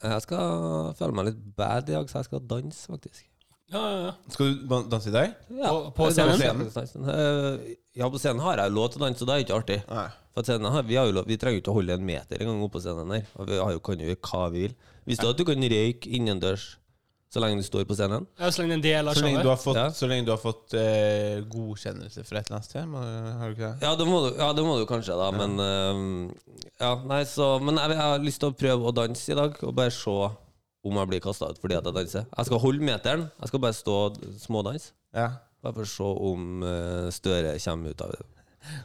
Jeg 0.01 0.23
skal 0.25 0.93
føle 0.97 1.13
meg 1.19 1.27
litt 1.33 1.41
bad 1.59 1.89
i 1.91 1.97
dag, 1.97 2.07
så 2.09 2.21
jeg 2.23 2.29
skal 2.31 2.45
danse, 2.49 2.85
faktisk. 2.89 3.25
Ja, 3.73 3.81
ja, 3.81 3.99
ja. 4.07 4.13
Skal 4.31 4.53
du 4.61 4.75
danse 4.93 5.09
i 5.11 5.15
dag? 5.15 5.33
Ja, 5.51 5.73
På- 5.73 5.91
på 5.97 6.11
scenen? 6.15 6.69
scenen. 6.71 7.09
Eh, 7.11 7.75
Ja, 7.95 8.09
på 8.11 8.19
scenen 8.19 8.41
har 8.43 8.57
jeg 8.59 8.73
lov 8.75 8.89
til 8.91 9.01
å 9.03 9.05
danse, 9.07 9.19
så 9.23 9.27
det 9.27 9.35
er 9.35 9.45
ikke 9.45 9.59
artig. 9.59 9.81
Nei. 9.91 10.07
For 10.35 10.43
scenen 10.47 10.71
har, 10.75 10.83
vi, 10.83 10.97
har 10.99 11.07
jo 11.07 11.13
lov, 11.15 11.27
vi 11.31 11.37
trenger 11.39 11.59
jo 11.59 11.63
ikke 11.63 11.71
å 11.75 11.77
holde 11.79 11.95
en 11.95 12.07
meter 12.07 12.41
engang 12.43 12.63
oppå 12.67 12.81
scenen 12.83 13.11
her. 13.15 13.27
Og 13.39 13.47
vi 13.51 13.59
har 13.59 13.71
jo, 13.73 13.79
kan 13.87 13.99
jo 14.03 14.09
gjøre 14.09 14.23
hva 14.31 14.41
vi 14.51 14.65
vil. 14.65 14.75
Visste 15.07 15.23
du 15.27 15.31
at 15.31 15.39
du 15.39 15.45
kan 15.47 15.63
røyke 15.75 16.11
innendørs 16.11 16.65
så 17.35 17.43
lenge 17.43 17.59
du 17.59 17.67
står 17.67 17.85
på 17.91 17.97
scenen? 17.99 18.27
Ja, 18.39 18.49
så 18.55 18.63
lenge 18.63 18.77
det 18.85 18.93
er 18.95 19.01
en 19.01 19.05
del 19.05 19.11
av 19.11 19.17
Så 19.19 19.25
lenge 19.27 19.43
du 19.43 19.49
har 19.51 19.57
showet. 19.59 19.65
fått, 19.67 19.81
Ja. 19.81 19.87
så 19.99 20.07
lenge 20.11 20.27
du 20.29 20.31
har 20.31 20.39
fått 20.43 20.75
eh, 20.79 21.41
godkjennelse 21.51 22.23
fra 22.29 22.39
et 22.39 22.47
eller 22.47 22.61
annet 22.61 22.69
sted? 22.69 22.95
Har 22.95 23.51
du 23.51 23.57
ikke 23.57 23.71
det? 23.73 23.83
Ja, 23.89 23.95
det 23.99 24.07
må 24.07 24.21
du, 24.23 24.29
ja, 24.39 24.53
det 24.55 24.65
må 24.69 24.77
du 24.79 24.85
kanskje, 24.87 25.17
da. 25.19 25.31
Men 25.35 25.59
uh, 25.59 26.61
Ja, 26.79 26.93
nei, 27.11 27.25
så 27.27 27.57
Men 27.63 27.81
jeg, 27.83 27.91
jeg 27.97 27.99
har 28.05 28.23
lyst 28.23 28.41
til 28.45 28.53
å 28.53 28.57
prøve 28.63 28.87
å 28.91 28.95
danse 28.95 29.33
i 29.35 29.39
dag, 29.39 29.59
og 29.67 29.75
bare 29.75 29.91
se 29.95 30.15
om 30.85 30.99
jeg 31.01 31.09
blir 31.11 31.23
kasta 31.25 31.49
ut 31.51 31.59
fordi 31.59 31.79
at 31.79 31.87
jeg 31.89 31.97
danser. 31.97 32.27
Jeg 32.37 32.47
skal 32.51 32.61
holde 32.61 32.85
meteren. 32.85 33.27
Jeg 33.41 33.49
skal 33.51 33.63
bare 33.67 33.77
stå 33.77 33.95
og 34.07 34.19
smådanse. 34.43 34.93
Ja. 35.17 35.31
Bare 35.65 35.73
for 35.79 35.87
å 35.87 35.93
se 35.95 36.09
om 36.31 36.63
uh, 36.63 37.11
Støre 37.11 37.55
kommer 37.65 37.91
ut 37.97 38.03
av 38.05 38.13
det. 38.15 38.23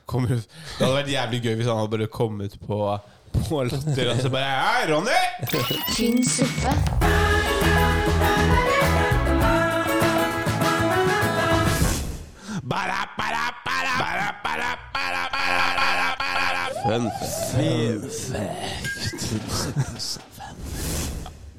Kommer 0.08 0.38
ut. 0.40 0.48
Det 0.78 0.86
hadde 0.86 0.96
vært 0.96 1.12
jævlig 1.14 1.42
gøy 1.44 1.56
hvis 1.60 1.68
han 1.70 1.78
hadde 1.84 1.94
bare 1.98 2.08
kommet 2.12 2.56
på 2.66 2.80
På 3.50 3.62
latter 3.64 4.10
og 4.12 4.24
så 4.24 4.32
bare 4.34 4.56
Hei, 4.64 4.88
Ronny! 4.90 5.20
Tynn 5.96 6.24
suppe. 6.26 7.39
Fun 16.90 17.10
fact. 17.52 18.30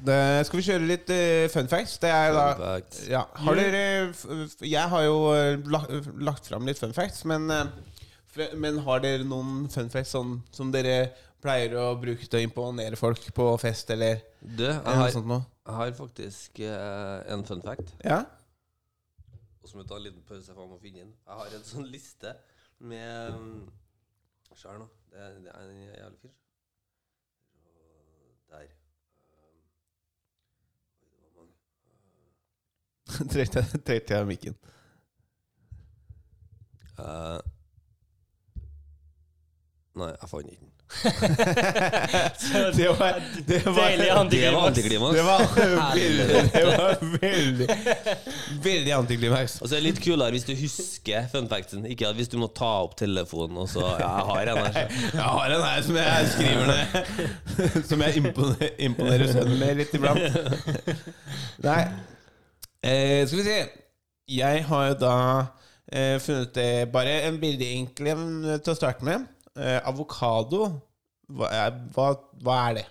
Da 0.01 0.41
skal 0.47 0.57
vi 0.57 0.63
kjøre 0.65 0.87
litt 0.89 1.11
eh, 1.13 1.45
fun 1.53 1.69
facts. 1.69 1.99
Det 2.01 2.09
er 2.09 2.33
da 2.33 2.71
ja. 3.09 3.21
har 3.45 3.59
dere, 3.59 3.83
Jeg 4.65 4.89
har 4.93 5.03
jo 5.05 5.17
eh, 5.35 5.59
lagt, 5.71 6.09
lagt 6.17 6.49
fram 6.49 6.65
litt 6.65 6.81
fun 6.81 6.95
facts, 6.97 7.21
men, 7.29 7.45
eh, 7.53 8.55
men 8.57 8.81
har 8.87 9.03
dere 9.03 9.27
noen 9.27 9.69
fun 9.71 9.91
facts 9.93 10.15
sånn, 10.17 10.39
som 10.55 10.73
dere 10.73 11.11
pleier 11.41 11.73
å 11.79 11.87
bruke 11.99 12.27
til 12.27 12.39
å 12.39 12.45
imponere 12.45 12.99
folk 12.99 13.23
på 13.35 13.47
fest, 13.61 13.89
eller 13.93 14.21
Du, 14.41 14.65
jeg 14.65 14.77
noe 14.83 14.97
har, 14.99 15.11
sånt 15.13 15.29
noe? 15.29 15.43
jeg 15.65 15.77
har 15.79 15.93
faktisk 15.97 16.61
eh, 16.65 17.33
en 17.33 17.45
fun 17.47 17.63
fact. 17.65 17.93
Ja? 18.05 18.23
Og 19.61 19.69
så 19.69 19.77
må 19.77 19.83
jeg 19.83 19.89
ta 19.91 19.99
en 19.99 20.05
liten 20.07 20.25
pause 20.27 20.55
for 20.57 20.65
å 20.65 20.79
finne 20.81 21.03
den. 21.03 21.13
Jeg 21.27 21.39
har 21.41 21.55
en 21.57 21.65
sånn 21.67 21.87
liste 21.91 22.35
med 22.81 23.37
um, 23.37 23.69
Se 24.57 24.73
nå. 24.75 24.87
Det 25.11 25.19
er, 25.21 25.37
det 25.43 25.51
er 25.53 25.69
en 25.69 25.81
jævlig 25.85 26.19
fyr. 26.21 26.33
Der. 28.51 28.67
Um, 31.37 31.49
jeg, 33.37 33.47
trekk 33.87 34.09
deg 34.09 34.17
av 34.17 34.27
mikken. 34.29 34.57
Uh, 36.97 37.39
Nei, 39.99 40.07
jeg 40.15 40.29
fant 40.31 40.47
ikke 40.47 40.63
den. 40.63 40.70
det 42.75 42.89
var, 42.99 43.21
det 43.45 43.65
var, 43.65 43.89
Deilig 43.89 44.09
antiklimaks. 44.09 45.15
Det 45.15 45.23
var 45.23 45.39
veldig, 45.95 46.27
det 46.53 46.65
var 46.65 46.97
veldig, 47.21 47.67
veldig 48.63 48.91
antiklimaks. 48.91 49.61
Og 49.61 49.69
så 49.69 49.75
er 49.75 49.79
det 49.81 49.87
litt 49.87 50.01
kulere 50.03 50.35
hvis 50.35 50.45
du 50.45 50.53
husker 50.59 51.29
fun 51.31 51.49
factsen. 51.51 51.85
Ikke 51.89 52.09
at 52.09 52.19
hvis 52.19 52.29
du 52.31 52.37
må 52.41 52.51
ta 52.53 52.71
opp 52.83 52.97
telefonen 52.99 53.63
og 53.63 53.69
så 53.71 53.85
Ja, 54.01 54.11
jeg 54.11 54.27
har 54.29 54.51
en 54.51 54.61
her. 54.67 54.95
Jeg 55.15 55.25
har 55.25 55.55
en 55.57 55.65
her 55.65 55.81
som 55.87 55.99
jeg 56.01 56.31
skriver 56.35 56.65
ned. 56.71 56.87
Som 57.89 58.01
jeg 58.03 58.21
imponerer, 58.21 58.71
imponerer 58.83 59.31
sønnen 59.31 59.59
med 59.59 59.79
litt 59.79 59.93
iblant. 59.95 60.21
Nei. 61.65 61.81
Eh, 62.83 63.21
skal 63.27 63.37
vi 63.39 63.45
se. 63.45 63.57
Jeg 64.31 64.63
har 64.67 64.87
jo 64.91 64.95
da 65.01 65.17
eh, 65.91 66.17
funnet 66.23 66.55
det 66.55 66.71
bare 66.93 67.21
en 67.27 67.39
billig 67.41 67.69
enkel 67.79 68.11
en 68.13 68.25
til 68.63 68.73
å 68.73 68.77
starte 68.77 69.07
med. 69.07 69.27
Eh, 69.59 69.79
avokado. 69.87 70.67
Hva 71.31 71.47
er, 71.51 71.71
hva, 71.95 72.09
hva 72.43 72.57
er 72.69 72.73
det? 72.81 72.85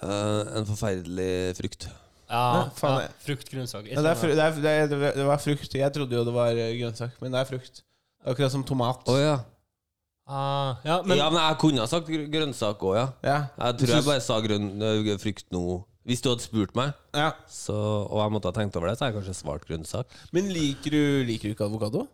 Eh, 0.00 0.56
en 0.58 0.66
forferdelig 0.68 1.56
frukt. 1.58 1.88
Ja, 2.30 2.40
Ja, 2.54 2.64
faen, 2.78 2.92
ja, 2.94 3.00
jeg- 3.08 3.14
frukt, 3.26 3.48
grønnsak. 3.50 3.86
Ja, 3.90 4.02
det, 4.02 4.10
er, 4.10 4.14
fru- 4.20 4.34
det, 4.34 4.44
er, 4.44 4.52
det, 4.62 5.02
er, 5.02 5.14
det 5.18 5.26
var 5.26 5.38
frukt. 5.42 5.72
Jeg 5.74 5.92
trodde 5.92 6.14
jo 6.14 6.24
det 6.24 6.34
var 6.34 6.50
eh, 6.54 6.76
grønnsak, 6.78 7.16
men 7.20 7.32
det 7.34 7.40
er 7.40 7.48
frukt. 7.48 7.82
Akkurat 8.24 8.52
som 8.52 8.62
tomat. 8.64 9.02
Å 9.10 9.16
ja. 9.18 9.38
Ah, 10.30 10.76
ja, 10.86 11.00
men 11.02 11.18
ja, 11.18 11.26
men 11.32 11.40
jeg 11.42 11.58
kunne 11.58 11.80
ha 11.82 11.86
sagt 11.90 12.06
gr- 12.06 12.28
grønnsak 12.30 12.78
òg, 12.86 12.94
ja. 13.00 13.06
Ja. 13.26 13.38
Jeg 13.58 13.80
tror 13.80 13.94
jeg 13.96 14.04
bare 14.06 14.20
sa 14.22 14.36
grønn 14.44 14.68
øh, 14.80 15.18
frukt 15.18 15.46
nå. 15.50 15.64
Hvis 16.06 16.22
du 16.22 16.30
hadde 16.30 16.42
spurt 16.46 16.74
meg, 16.78 16.94
Ja. 17.14 17.32
så, 17.50 17.74
og 18.06 18.22
jeg 18.22 18.32
måtte 18.32 18.46
ha 18.48 18.54
tenkt 18.56 18.76
over 18.78 18.88
det, 18.88 18.96
så 18.98 19.04
hadde 19.04 19.14
jeg 19.18 19.24
kanskje 19.24 19.34
svart 19.42 19.66
grønnsak. 19.66 20.06
Men 20.32 20.48
liker 20.54 20.90
du, 20.94 21.02
liker 21.26 21.50
du 21.50 21.54
ikke 21.56 21.66
avokado? 21.66 22.06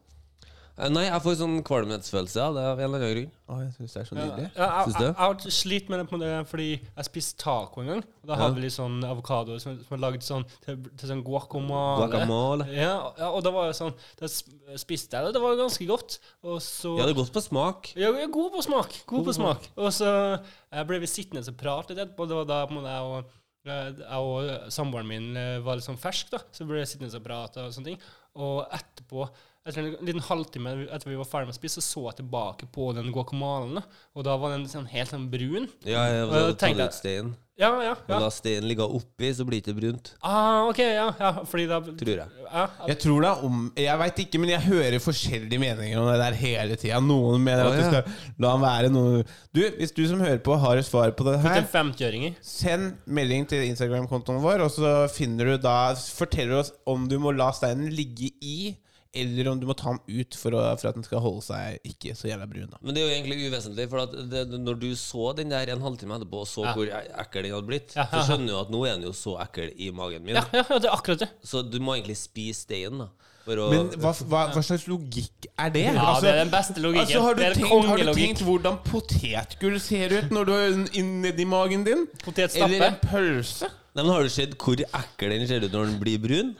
Eh, 0.76 0.90
Nei, 0.92 1.06
jeg 1.06 1.22
får 1.24 1.36
sånn 1.40 1.54
kvalmhetsfølelse 1.64 2.40
av 2.44 2.56
det 2.58 2.62
av 2.68 2.80
en 2.80 2.84
eller 2.84 3.00
annen 3.00 3.12
grunn. 3.14 3.28
Oh, 3.48 3.60
jeg 3.64 3.70
syns 3.78 3.94
det 3.94 4.00
er 4.02 4.08
så 4.10 4.16
nydelig. 4.18 4.46
ja, 4.58 4.66
jeg, 4.66 4.90
jeg, 4.92 5.04
jeg 5.06 5.14
har 5.20 5.46
slitt 5.56 5.86
med 5.88 6.00
det 6.02 6.06
på 6.10 6.18
det 6.20 6.32
fordi 6.50 6.66
jeg 6.74 7.06
spiste 7.06 7.38
taco 7.40 7.80
en 7.80 7.88
gang. 7.94 8.02
Og 8.20 8.28
da 8.28 8.34
Ja. 8.34 8.40
hadde 8.42 8.58
vi 8.58 8.64
litt 8.66 8.74
sånn 8.74 8.98
avokado 9.08 9.56
som, 9.62 9.78
som 9.86 9.96
er 9.96 10.02
lagd 10.02 10.26
sånn 10.26 10.44
til, 10.66 10.76
til 11.00 11.08
sånn 11.12 11.22
guacamole. 11.24 12.10
Guacamole. 12.10 12.66
Ja, 12.76 12.90
ja, 13.16 13.30
og 13.30 13.40
da 13.46 13.54
var 13.56 13.70
det 13.70 13.78
sånn 13.78 13.94
Da 14.20 14.28
spiste 14.28 15.16
jeg 15.16 15.24
det, 15.30 15.32
det 15.38 15.42
var 15.46 15.56
ganske 15.62 15.88
godt. 15.88 16.18
Og 16.44 16.60
så 16.60 16.92
Ja, 16.98 17.06
det 17.08 17.14
er 17.16 17.20
godt 17.22 17.32
på 17.38 17.44
smak. 17.46 17.90
Ja, 17.96 18.12
jeg 18.12 18.28
er 18.28 18.34
god 18.36 18.52
på 18.58 18.66
smak. 18.68 19.00
God 19.06 19.22
God 19.24 19.30
på 19.32 19.36
smak. 19.40 19.70
Og 19.80 19.88
så 19.96 20.12
eh, 20.36 20.84
ble 20.92 21.00
vi 21.00 21.08
sittende 21.08 21.40
og 21.48 21.56
prate 21.56 21.94
litt 21.96 22.04
etterpå. 22.04 22.28
Det 22.28 22.36
var 22.42 22.48
da 22.52 22.60
på 22.68 22.76
en 22.76 22.82
måte 22.82 22.92
jeg 22.92 23.10
og, 23.16 23.34
eh, 23.64 23.90
jeg 24.04 24.28
og 24.28 24.70
samboeren 24.76 25.08
min 25.08 25.32
var 25.64 25.80
litt 25.80 25.88
sånn 25.88 25.96
fersk, 26.04 26.34
da. 26.36 26.44
Så 26.52 26.68
ble 26.68 26.82
vi 26.84 26.88
sittende 26.92 27.16
og 27.16 27.24
prate 27.24 27.64
og 27.64 27.72
sånne 27.72 27.94
ting. 27.94 28.00
Og 28.36 28.66
etterpå, 28.76 29.24
etter 29.66 29.82
en 29.82 30.06
liten 30.06 30.22
halvtime 30.22 30.76
etter 30.86 31.10
vi 31.10 31.18
var 31.18 31.28
ferdig 31.28 31.50
med 31.50 31.56
å 31.56 31.58
spise, 31.58 31.82
så 31.82 31.96
så 31.96 32.04
jeg 32.10 32.20
tilbake 32.20 32.68
på 32.74 32.92
den 32.96 33.10
guacamalen. 33.14 33.80
Og 34.14 34.26
da 34.26 34.36
var 34.38 34.54
den 34.54 34.68
sånn 34.70 34.86
helt 34.92 35.12
sånn 35.12 35.26
brun. 35.32 35.66
Ja, 35.86 36.06
jeg 36.12 36.28
Og 36.28 36.36
da 36.36 36.70
ut 36.86 36.96
steinen. 36.96 37.34
Ja, 37.56 37.70
ja. 37.80 37.94
Og 37.96 38.10
ja. 38.12 38.18
la 38.20 38.28
steinen 38.28 38.66
ligge 38.68 38.84
oppi, 38.84 39.30
så 39.32 39.46
blir 39.48 39.62
det 39.62 39.72
ikke 39.72 39.78
brunt. 39.78 40.10
Ah, 40.20 40.66
ok, 40.68 40.80
ja, 40.82 41.06
ja. 41.16 41.30
Fordi 41.48 41.64
da 41.70 41.78
Tror 41.80 42.10
jeg. 42.12 42.26
Ja, 42.44 42.64
Jeg 42.90 42.98
tror 43.00 43.24
det 43.24 43.30
er 43.30 43.44
om 43.48 43.62
Jeg 43.80 44.00
veit 44.02 44.20
ikke, 44.26 44.40
men 44.42 44.52
jeg 44.52 44.64
hører 44.66 44.98
forskjellige 45.00 45.62
meninger 45.62 46.02
om 46.02 46.10
det 46.10 46.18
der 46.20 46.36
hele 46.36 46.76
tida. 46.76 47.00
Noen 47.00 47.40
mener 47.40 47.70
at 47.70 47.78
du 47.78 47.80
ja. 47.80 47.88
skal 47.88 48.36
la 48.44 48.52
han 48.52 48.64
være 48.66 48.92
noe 48.92 49.24
Du, 49.56 49.62
hvis 49.80 49.96
du 49.96 50.04
som 50.04 50.20
hører 50.20 50.42
på, 50.44 50.58
har 50.60 50.76
et 50.76 50.88
svar 50.88 51.14
på 51.16 51.24
det 51.30 51.38
her, 51.40 51.62
en 51.62 51.70
50-øring 51.72 52.28
i. 52.28 52.32
send 52.44 53.00
melding 53.08 53.48
til 53.48 53.64
Instagram-kontoen 53.70 54.44
vår, 54.44 54.66
og 54.66 54.74
så 54.76 54.96
finner 55.12 55.54
du 55.54 55.62
da 55.64 55.78
Forteller 55.96 56.60
oss 56.60 56.74
om 56.84 57.08
du 57.08 57.16
må 57.22 57.32
la 57.32 57.48
steinen 57.56 57.88
ligge 57.88 58.34
i, 58.44 58.76
eller 59.14 59.48
om 59.50 59.60
du 59.60 59.66
må 59.68 59.74
ta 59.78 59.92
den 59.94 60.20
ut 60.20 60.34
for, 60.38 60.56
å, 60.56 60.62
for 60.80 60.88
at 60.90 60.94
den 60.98 61.04
skal 61.06 61.20
holde 61.24 61.42
seg 61.46 61.78
ikke 61.84 62.14
så 62.18 62.28
jævla 62.30 62.46
brun. 62.50 62.70
da 62.72 62.78
Men 62.82 62.94
det 62.96 63.02
er 63.02 63.06
jo 63.08 63.14
egentlig 63.16 63.50
uvesentlig, 63.50 63.88
for 63.92 64.02
at 64.02 64.16
det, 64.32 64.46
når 64.60 64.80
du 64.82 64.88
så 64.96 65.30
den 65.38 65.52
der 65.54 65.72
en 65.72 65.84
halvtime 65.84 66.18
etterpå, 66.18 66.42
og 66.44 66.50
så 66.50 66.64
Ja. 66.66 66.74
hvor 66.74 66.90
e- 66.90 67.04
ekkel 67.22 67.42
den 67.48 67.54
hadde 67.56 67.66
blitt, 67.70 67.94
Ja, 67.96 68.04
ja, 68.10 68.18
så 68.18 68.32
skjønner 68.32 68.46
du 68.52 68.58
at 68.60 68.70
nå 68.74 68.82
er 68.86 68.96
den 68.98 69.06
jo 69.08 69.12
så 69.12 69.36
ekkel 69.46 69.70
i 69.78 69.90
magen 69.90 70.24
min. 70.26 70.34
Ja, 70.36 70.44
ja, 70.52 70.64
ja, 70.68 70.78
det 70.78 70.90
er 70.90 70.96
akkurat 70.98 71.18
det. 71.24 71.30
Så 71.44 71.62
du 71.62 71.78
må 71.78 71.94
egentlig 71.96 72.16
spise 72.20 72.66
steinen, 72.66 73.06
da. 73.06 73.08
For 73.46 73.60
å 73.62 73.68
Men 73.70 73.92
hva, 74.02 74.10
hva, 74.26 74.40
hva 74.50 74.62
slags 74.66 74.88
logikk 74.90 75.46
er 75.54 75.70
det? 75.70 75.84
Ja, 75.94 76.16
det 76.20 76.30
er 76.32 76.40
den 76.42 76.50
beste 76.50 76.82
logikken. 76.82 77.06
Altså, 77.06 77.20
har, 77.22 77.34
du 77.38 77.42
tenkt, 77.44 77.86
har 77.86 78.00
du 78.02 78.12
tenkt 78.18 78.42
hvordan 78.42 78.80
potetgull 78.82 79.76
ser 79.78 80.10
ut 80.18 80.32
når 80.34 80.48
du 80.48 80.52
har 80.52 80.64
den 80.74 80.88
inni 80.98 81.44
magen 81.46 81.84
din? 81.86 82.06
Potetstappe. 82.24 82.66
Eller 82.74 82.88
en 82.90 82.98
pølse? 83.04 83.70
Nei, 83.96 84.02
men 84.04 84.12
Har 84.12 84.26
du 84.26 84.28
sett 84.28 84.52
hvor 84.60 84.76
ekkel 84.84 85.30
den 85.32 85.46
ser 85.48 85.64
ut 85.64 85.72
når 85.72 85.86
den 85.88 85.94
blir 86.02 86.18
brun? 86.20 86.50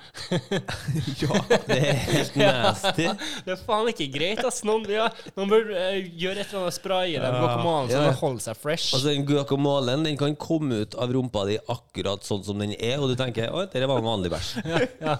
ja. 1.21 1.41
Det 1.69 1.77
er 1.77 1.99
helt 2.07 2.39
nasty. 2.41 3.09
Det 3.45 3.53
er 3.53 3.61
faen 3.67 3.91
ikke 3.93 4.07
greit, 4.15 4.41
ass. 4.49 4.63
Noen, 4.65 4.87
ja, 4.89 5.11
noen 5.37 5.51
bør 5.53 5.69
eh, 5.77 5.99
gjøre 6.17 6.41
et 6.41 6.47
eller 6.49 6.63
annet 6.65 6.77
spray 6.79 7.11
i 7.13 7.19
den 7.21 7.27
Ja. 7.29 7.43
guacamalen 7.43 7.91
så 7.93 7.99
Ja. 7.99 8.05
den 8.09 8.17
holder 8.23 8.45
seg 8.47 8.57
fresh. 8.63 8.95
Altså 8.97 9.13
Den 9.13 9.27
guacamolen 9.29 10.07
den 10.09 10.17
kan 10.21 10.37
komme 10.41 10.81
ut 10.87 10.97
av 10.97 11.13
rumpa 11.13 11.45
di 11.51 11.59
akkurat 11.69 12.25
sånn 12.25 12.45
som 12.47 12.59
den 12.65 12.73
er, 12.79 12.97
og 13.03 13.13
du 13.13 13.17
tenker 13.21 13.53
oi, 13.53 13.67
dette 13.69 13.89
var 13.91 14.01
en 14.01 14.09
vanlig 14.09 14.33
bæsj. 14.33 14.51
ja, 14.73 14.81
ja. 15.05 15.17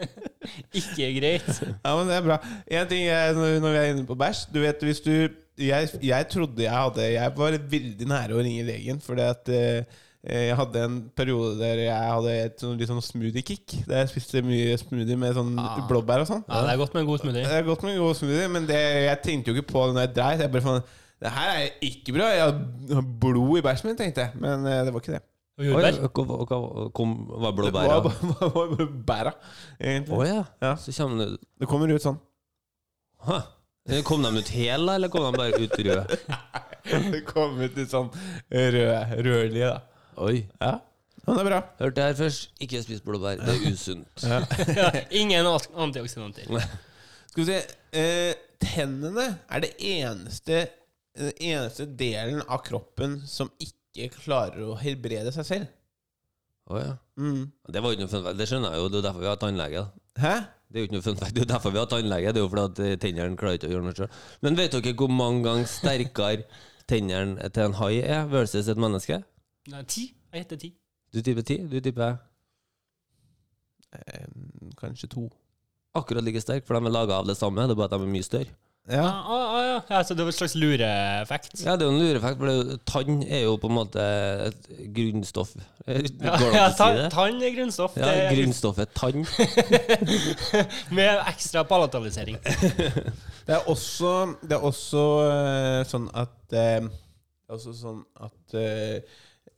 ikke 0.80 1.08
greit. 1.18 1.50
Ja, 1.84 1.96
men 1.98 2.06
det 2.08 2.14
er 2.20 2.24
bra. 2.28 2.38
En 2.78 2.86
ting 2.90 3.08
er, 3.10 3.34
når 3.36 3.58
når 3.64 3.74
vi 3.74 3.80
er 3.82 3.90
inne 3.96 4.06
på 4.08 4.16
bæsj 4.18 4.46
Du 4.54 4.60
vet, 4.62 4.80
hvis 4.86 5.02
du 5.04 5.12
Jeg, 5.60 5.90
jeg 6.00 6.28
trodde 6.32 6.62
jeg 6.62 6.72
hadde 6.72 7.04
Jeg 7.12 7.34
var 7.36 7.56
veldig 7.74 8.06
nære 8.08 8.38
å 8.38 8.40
ringe 8.46 8.62
legen, 8.64 9.00
fordi 9.04 9.26
at 9.26 9.50
eh, 9.52 9.98
jeg 10.22 10.56
hadde 10.56 10.80
en 10.84 10.96
periode 11.16 11.54
der 11.58 11.78
jeg 11.86 11.96
hadde 12.12 12.32
et 12.44 12.58
sånn, 12.60 12.76
litt 12.76 12.88
sånn 12.90 13.00
smoothie-kick. 13.00 13.86
Der 13.88 14.02
jeg 14.02 14.10
spiste 14.12 14.42
mye 14.44 14.76
smoothie 14.76 15.16
med 15.16 15.32
sånn 15.38 15.54
Ah. 15.58 15.78
blåbær 15.88 16.20
og 16.20 16.28
sånn. 16.28 16.42
Ja, 16.48 16.60
det 16.66 16.74
er 16.74 16.76
godt 16.82 16.92
med 16.94 17.00
en 17.02 17.08
god 17.08 17.20
smoothie. 17.22 17.44
Det 17.46 17.56
er 17.56 17.62
godt 17.64 17.82
med 17.86 17.94
en 17.94 18.02
god 18.04 18.16
smoothie, 18.18 18.48
men 18.52 18.66
det, 18.68 18.80
jeg 19.06 19.22
tenkte 19.24 19.48
jo 19.50 19.56
ikke 19.56 19.72
på 19.72 19.86
det 19.86 19.94
når 19.96 20.04
jeg 20.06 20.14
dreit. 20.18 20.40
Jeg 20.44 20.52
bare 20.52 20.62
sånn 20.68 20.82
Det 21.20 21.28
her 21.36 21.50
er 21.52 21.70
ikke 21.84 22.12
bra. 22.16 22.28
Jeg 22.32 22.94
har 22.96 23.02
blod 23.20 23.58
i 23.58 23.62
bæsjen 23.64 23.86
min, 23.90 23.96
tenkte 23.96 24.22
jeg. 24.24 24.30
Men 24.40 24.64
eh, 24.66 24.84
det 24.84 24.92
var 24.92 25.00
ikke 25.00 25.12
det. 25.18 25.22
Og 25.60 25.64
jordbær. 25.66 25.98
Hva- 26.00 26.46
hva- 26.48 26.92
kom, 26.96 27.10
var 27.42 27.50
Det 27.52 27.58
blåbæra? 27.58 27.88
var 27.88 28.00
bare- 28.00 28.52
var 28.54 28.76
bare 28.76 28.86
bæra, 29.10 29.32
egentlig. 29.80 30.16
Å 30.16 30.26
ja. 30.26 30.44
Ja. 30.62 30.74
Så 30.76 30.92
kommer 30.96 31.18
det 31.26 31.38
Det 31.60 31.68
kommer 31.68 31.92
ut 31.92 32.00
sånn. 32.02 32.20
Hæ? 33.26 33.40
Kom 34.04 34.22
de 34.22 34.28
ut 34.38 34.48
hele, 34.48 34.94
eller 34.94 35.08
kom 35.08 35.24
de 35.32 35.36
bare 35.36 35.60
ut 35.60 35.76
røde? 35.76 36.18
Det 37.12 37.24
kom 37.26 37.60
ut 37.60 37.76
litt 37.76 37.90
sånn 37.92 38.08
rød, 38.48 39.12
rødlige, 39.24 39.68
da. 39.68 39.80
Oi. 40.20 40.36
Ja, 40.60 40.74
men 41.24 41.36
det 41.36 41.40
er 41.42 41.48
bra. 41.50 41.58
Hørte 41.80 41.96
det 41.96 42.04
her 42.08 42.18
først. 42.18 42.50
Ikke 42.64 42.80
spis 42.84 43.00
blåbær. 43.04 43.40
Det 43.40 43.54
er 43.54 43.72
usunt. 43.72 44.24
Ingen 45.20 45.46
ant- 45.48 45.70
antioksidanter. 45.86 46.48
Skal 47.30 47.42
vi 47.42 47.48
se 47.48 47.58
eh, 47.96 48.32
Tennene 48.60 49.26
er 49.48 49.62
det 49.64 49.70
eneste 49.86 50.64
Den 51.16 51.30
eneste 51.40 51.86
delen 51.96 52.40
av 52.46 52.60
kroppen 52.66 53.20
som 53.28 53.48
ikke 53.62 54.10
klarer 54.18 54.64
å 54.68 54.76
helbrede 54.80 55.32
seg 55.34 55.46
selv. 55.48 55.70
Å 56.70 56.78
ja. 56.78 56.90
Mm. 57.18 57.48
Det 57.66 57.80
var 57.82 57.90
jo 57.92 57.96
ikke 57.98 58.04
noe 58.06 58.12
fun 58.12 58.24
fact. 58.28 58.38
Det 58.38 58.46
skjønner 58.50 58.74
jeg 58.76 58.82
jo. 58.84 58.90
Det 58.92 59.00
er 59.00 59.06
derfor 59.08 59.24
vi 59.24 59.30
har 59.30 59.40
tannlege. 59.42 59.84
Hæ? 60.22 60.34
Det 60.70 60.78
er 60.78 60.84
jo 60.84 60.86
ikke 60.88 60.96
noe 60.98 61.06
fun 61.08 61.18
fact. 61.18 61.34
Det 61.34 61.42
er 61.42 61.46
jo 61.48 61.52
derfor 61.54 61.74
vi 61.74 61.80
har 61.82 61.88
tannlege. 61.90 62.32
Det 62.36 62.40
er 62.40 62.44
jo 62.46 62.50
fordi 62.52 62.66
at 62.68 62.82
eh, 62.86 62.98
tennene 63.02 63.38
klarer 63.40 63.58
ikke 63.58 63.70
å 63.70 63.74
gjøre 63.74 63.86
noe 63.88 63.96
sjøl. 63.98 64.12
Men 64.46 64.58
vet 64.60 64.76
dere 64.76 64.94
hvor 65.00 65.10
mange 65.12 65.42
ganger 65.48 65.70
sterkere 65.72 66.44
tennene 66.90 67.50
til 67.54 67.66
en 67.68 67.76
hai 67.80 67.92
er 68.02 68.30
versus 68.30 68.70
et 68.70 68.80
menneske? 68.80 69.18
Nei, 69.68 69.82
ti. 69.84 70.06
Jeg 70.32 70.44
heter 70.44 70.56
ti. 70.56 70.72
Du 71.12 71.20
tipper 71.22 71.42
ti? 71.42 71.58
Du 71.68 71.80
tipper 71.80 72.16
Eh, 73.90 74.26
kanskje 74.78 75.08
to. 75.10 75.24
akkurat 75.98 76.22
like 76.22 76.40
sterk, 76.40 76.62
for 76.66 76.78
de 76.78 76.86
er 76.86 76.92
laga 76.94 77.14
av 77.18 77.26
det 77.26 77.34
samme. 77.36 77.62
Det 77.66 77.70
er 77.74 77.74
bare 77.74 77.88
at 77.90 77.96
de 77.98 78.04
er 78.06 78.12
mye 78.12 78.22
større. 78.22 78.46
Ja. 78.90 79.02
Ah, 79.02 79.26
ah, 79.26 79.54
ah, 79.56 79.64
ja. 79.66 79.80
ja, 79.90 80.02
så 80.02 80.14
det 80.14 80.22
var 80.24 80.30
en 80.30 80.36
slags 80.38 80.54
lureeffekt. 80.54 81.64
Ja, 81.64 81.74
det 81.76 81.82
er 81.82 81.90
jo 81.90 81.96
en 81.96 81.98
lureeffekt, 82.00 82.38
for 82.38 82.46
er 82.48 82.78
tann 82.86 83.22
er 83.26 83.42
jo 83.42 83.56
på 83.60 83.66
en 83.68 83.74
måte 83.74 84.04
et 84.46 84.68
grunnstoff. 84.94 85.56
Eh, 85.86 86.06
Ja, 86.22 86.36
Går 86.38 86.46
det 86.46 86.54
ja, 86.54 86.68
å 86.68 86.70
si 86.70 86.78
tann, 86.78 86.96
det? 86.96 87.08
tann 87.12 87.42
er 87.42 87.54
grunnstoff. 87.56 87.96
Ja, 87.98 88.06
Det 88.06 88.22
er- 88.22 88.34
grunnstoffet 88.36 88.94
tann. 88.94 89.26
Med 90.96 91.18
ekstra 91.26 91.64
palatalisering. 91.64 92.38
Det 93.50 93.56
er 93.58 93.66
også, 93.66 94.36
det 94.46 94.52
er 94.54 94.62
også 94.62 95.02
uh, 95.26 95.82
sånn 95.90 96.06
at 96.14 96.30
uh, 96.54 96.86
Det 96.86 97.48
er 97.50 97.56
også 97.56 97.72
sånn 97.74 98.04
at 98.22 98.54
eh, 98.54 99.00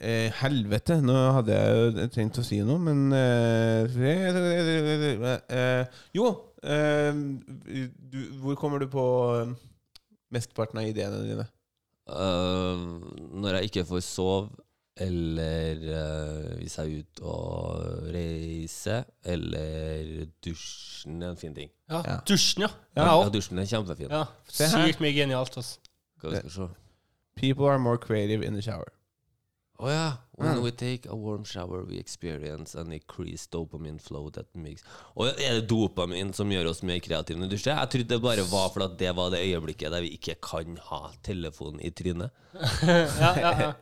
eh, 0.02 0.28
Helvete, 0.42 0.98
nå 1.04 1.14
hadde 1.38 1.54
jeg 1.56 1.76
jo 1.78 2.06
tenkt 2.14 2.40
å 2.42 2.44
si 2.46 2.58
noe, 2.66 2.80
men 2.82 3.12
eh, 3.16 3.86
eh, 5.48 6.00
Jo, 6.16 6.26
eh, 6.62 7.12
du, 8.12 8.18
hvor 8.42 8.58
kommer 8.60 8.82
du 8.82 8.88
på 8.92 9.06
eh, 9.38 9.54
mesteparten 10.34 10.82
av 10.82 10.90
ideene 10.90 11.22
dine? 11.26 11.48
Uh, 12.12 12.98
når 13.38 13.60
jeg 13.60 13.68
ikke 13.70 13.84
får 13.88 14.00
sove, 14.04 14.48
eller 15.00 15.78
uh, 15.86 16.48
hvis 16.58 16.74
jeg 16.76 16.82
er 16.82 17.04
ute 17.04 17.22
og 17.30 18.08
reiser, 18.12 19.06
eller 19.24 20.26
dusjen 20.44 21.22
er 21.22 21.30
en 21.30 21.38
fin 21.40 21.54
ting. 21.56 21.70
Ja, 21.88 22.02
Ja. 22.04 22.16
Dusjen, 22.28 22.66
ja. 22.66 22.72
Ja, 22.98 23.06
Ja, 23.22 23.30
dusjen 23.32 23.62
er 23.62 23.70
kjempefin. 23.70 24.10
ja. 24.10 24.24
Sykt 24.50 25.00
mye 25.00 25.14
genialt. 25.14 25.56
Altså. 25.56 25.78
Hva 26.20 26.34
vi 26.34 26.50
se. 26.50 26.68
People 27.36 27.66
are 27.70 27.78
more 27.78 27.96
creative 27.98 28.42
in 28.44 28.52
the 28.58 28.62
shower. 28.62 28.92
Å 29.80 29.88
yeah. 29.88 30.12
When 30.36 30.56
Mm. 30.56 30.62
we 30.62 30.70
take 30.72 31.06
a 31.08 31.14
warm 31.14 31.44
shower, 31.44 31.84
we 31.84 31.98
experience 31.98 32.74
an 32.74 32.92
increased 32.92 33.50
dopamine 33.52 34.00
flow 34.00 34.28
that 34.30 34.46
makes 34.54 34.82
Og 35.16 35.28
Er 35.38 35.60
det 35.60 35.68
dopamin 35.70 36.32
som 36.34 36.50
gjør 36.50 36.70
oss 36.70 36.82
mer 36.82 36.98
kreative 37.00 37.38
når 37.38 37.48
vi 37.48 37.56
dusjer? 37.56 37.76
Jeg 37.78 37.90
trodde 37.94 38.08
det 38.08 38.22
bare 38.22 38.44
var 38.50 38.68
fordi 38.74 38.96
det 38.98 39.14
var 39.16 39.30
det 39.30 39.40
øyeblikket 39.46 39.90
der 39.92 40.00
vi 40.02 40.10
ikke 40.18 40.36
kan 40.42 40.76
ha 40.90 41.10
telefonen 41.22 41.80
i 41.80 41.90
trynet. 41.90 42.30
ja, 43.22 43.34
ja, 43.38 43.52
ja. 43.60 43.72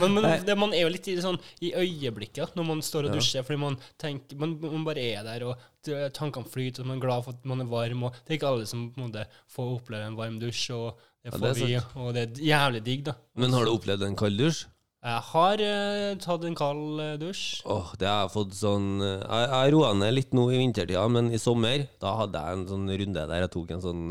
Men, 0.00 0.14
men 0.14 0.44
det, 0.46 0.54
man 0.56 0.72
er 0.72 0.86
jo 0.86 0.92
litt 0.94 1.08
i, 1.12 1.18
sånn, 1.20 1.36
i 1.60 1.72
øyeblikket 1.76 2.54
når 2.56 2.64
man 2.64 2.80
står 2.84 3.10
og 3.10 3.16
dusjer, 3.18 3.44
fordi 3.44 3.60
man 3.60 3.74
tenker 4.00 4.38
man, 4.40 4.54
man 4.62 4.84
bare 4.86 5.02
er 5.04 5.24
der, 5.26 5.44
og 5.44 6.12
tankene 6.16 6.48
flyter, 6.48 6.80
og 6.80 6.88
man 6.88 6.96
er 6.96 7.04
glad 7.04 7.24
for 7.26 7.36
at 7.36 7.44
man 7.44 7.60
er 7.60 7.68
varm. 7.68 8.06
Og 8.08 8.14
det 8.24 8.32
er 8.32 8.38
ikke 8.38 8.52
alle 8.54 8.68
som 8.70 8.86
på 8.94 9.00
en 9.02 9.10
måte 9.10 9.26
får 9.52 9.74
oppleve 9.76 10.06
en 10.08 10.16
varm 10.16 10.38
dusj, 10.40 10.70
og 10.72 10.96
det 11.22 11.32
Ja, 11.32 11.38
det 11.38 11.56
vi, 11.60 11.76
og 12.00 12.14
det 12.16 12.22
er 12.24 12.40
jævlig 12.48 12.80
digg, 12.88 13.04
da. 13.10 13.14
Men 13.36 13.52
har 13.52 13.68
du 13.68 13.74
opplevd 13.76 14.06
en 14.08 14.16
kald 14.16 14.40
dusj? 14.40 14.64
Jeg 15.02 15.22
har 15.32 15.62
uh, 15.66 16.12
tatt 16.22 16.44
en 16.46 16.54
kald 16.54 17.00
uh, 17.02 17.14
dusj. 17.18 17.62
Åh, 17.66 17.88
det 17.98 18.06
har 18.06 18.20
jeg 18.22 18.34
fått 18.36 18.54
sånn 18.54 19.02
uh, 19.02 19.24
Jeg 19.24 19.48
jeg 19.50 19.72
roa 19.74 19.90
ned 19.98 20.14
litt 20.14 20.36
nå 20.36 20.44
i 20.52 20.60
vintertida, 20.60 21.02
men 21.10 21.32
i 21.34 21.40
sommer 21.42 21.88
Da 21.98 22.14
hadde 22.20 22.38
jeg 22.38 22.58
en 22.60 22.64
sånn 22.70 22.86
runde 23.00 23.24
der 23.32 23.42
jeg 23.42 23.52
tok 23.56 23.72
en 23.74 23.82
sånn 23.82 24.04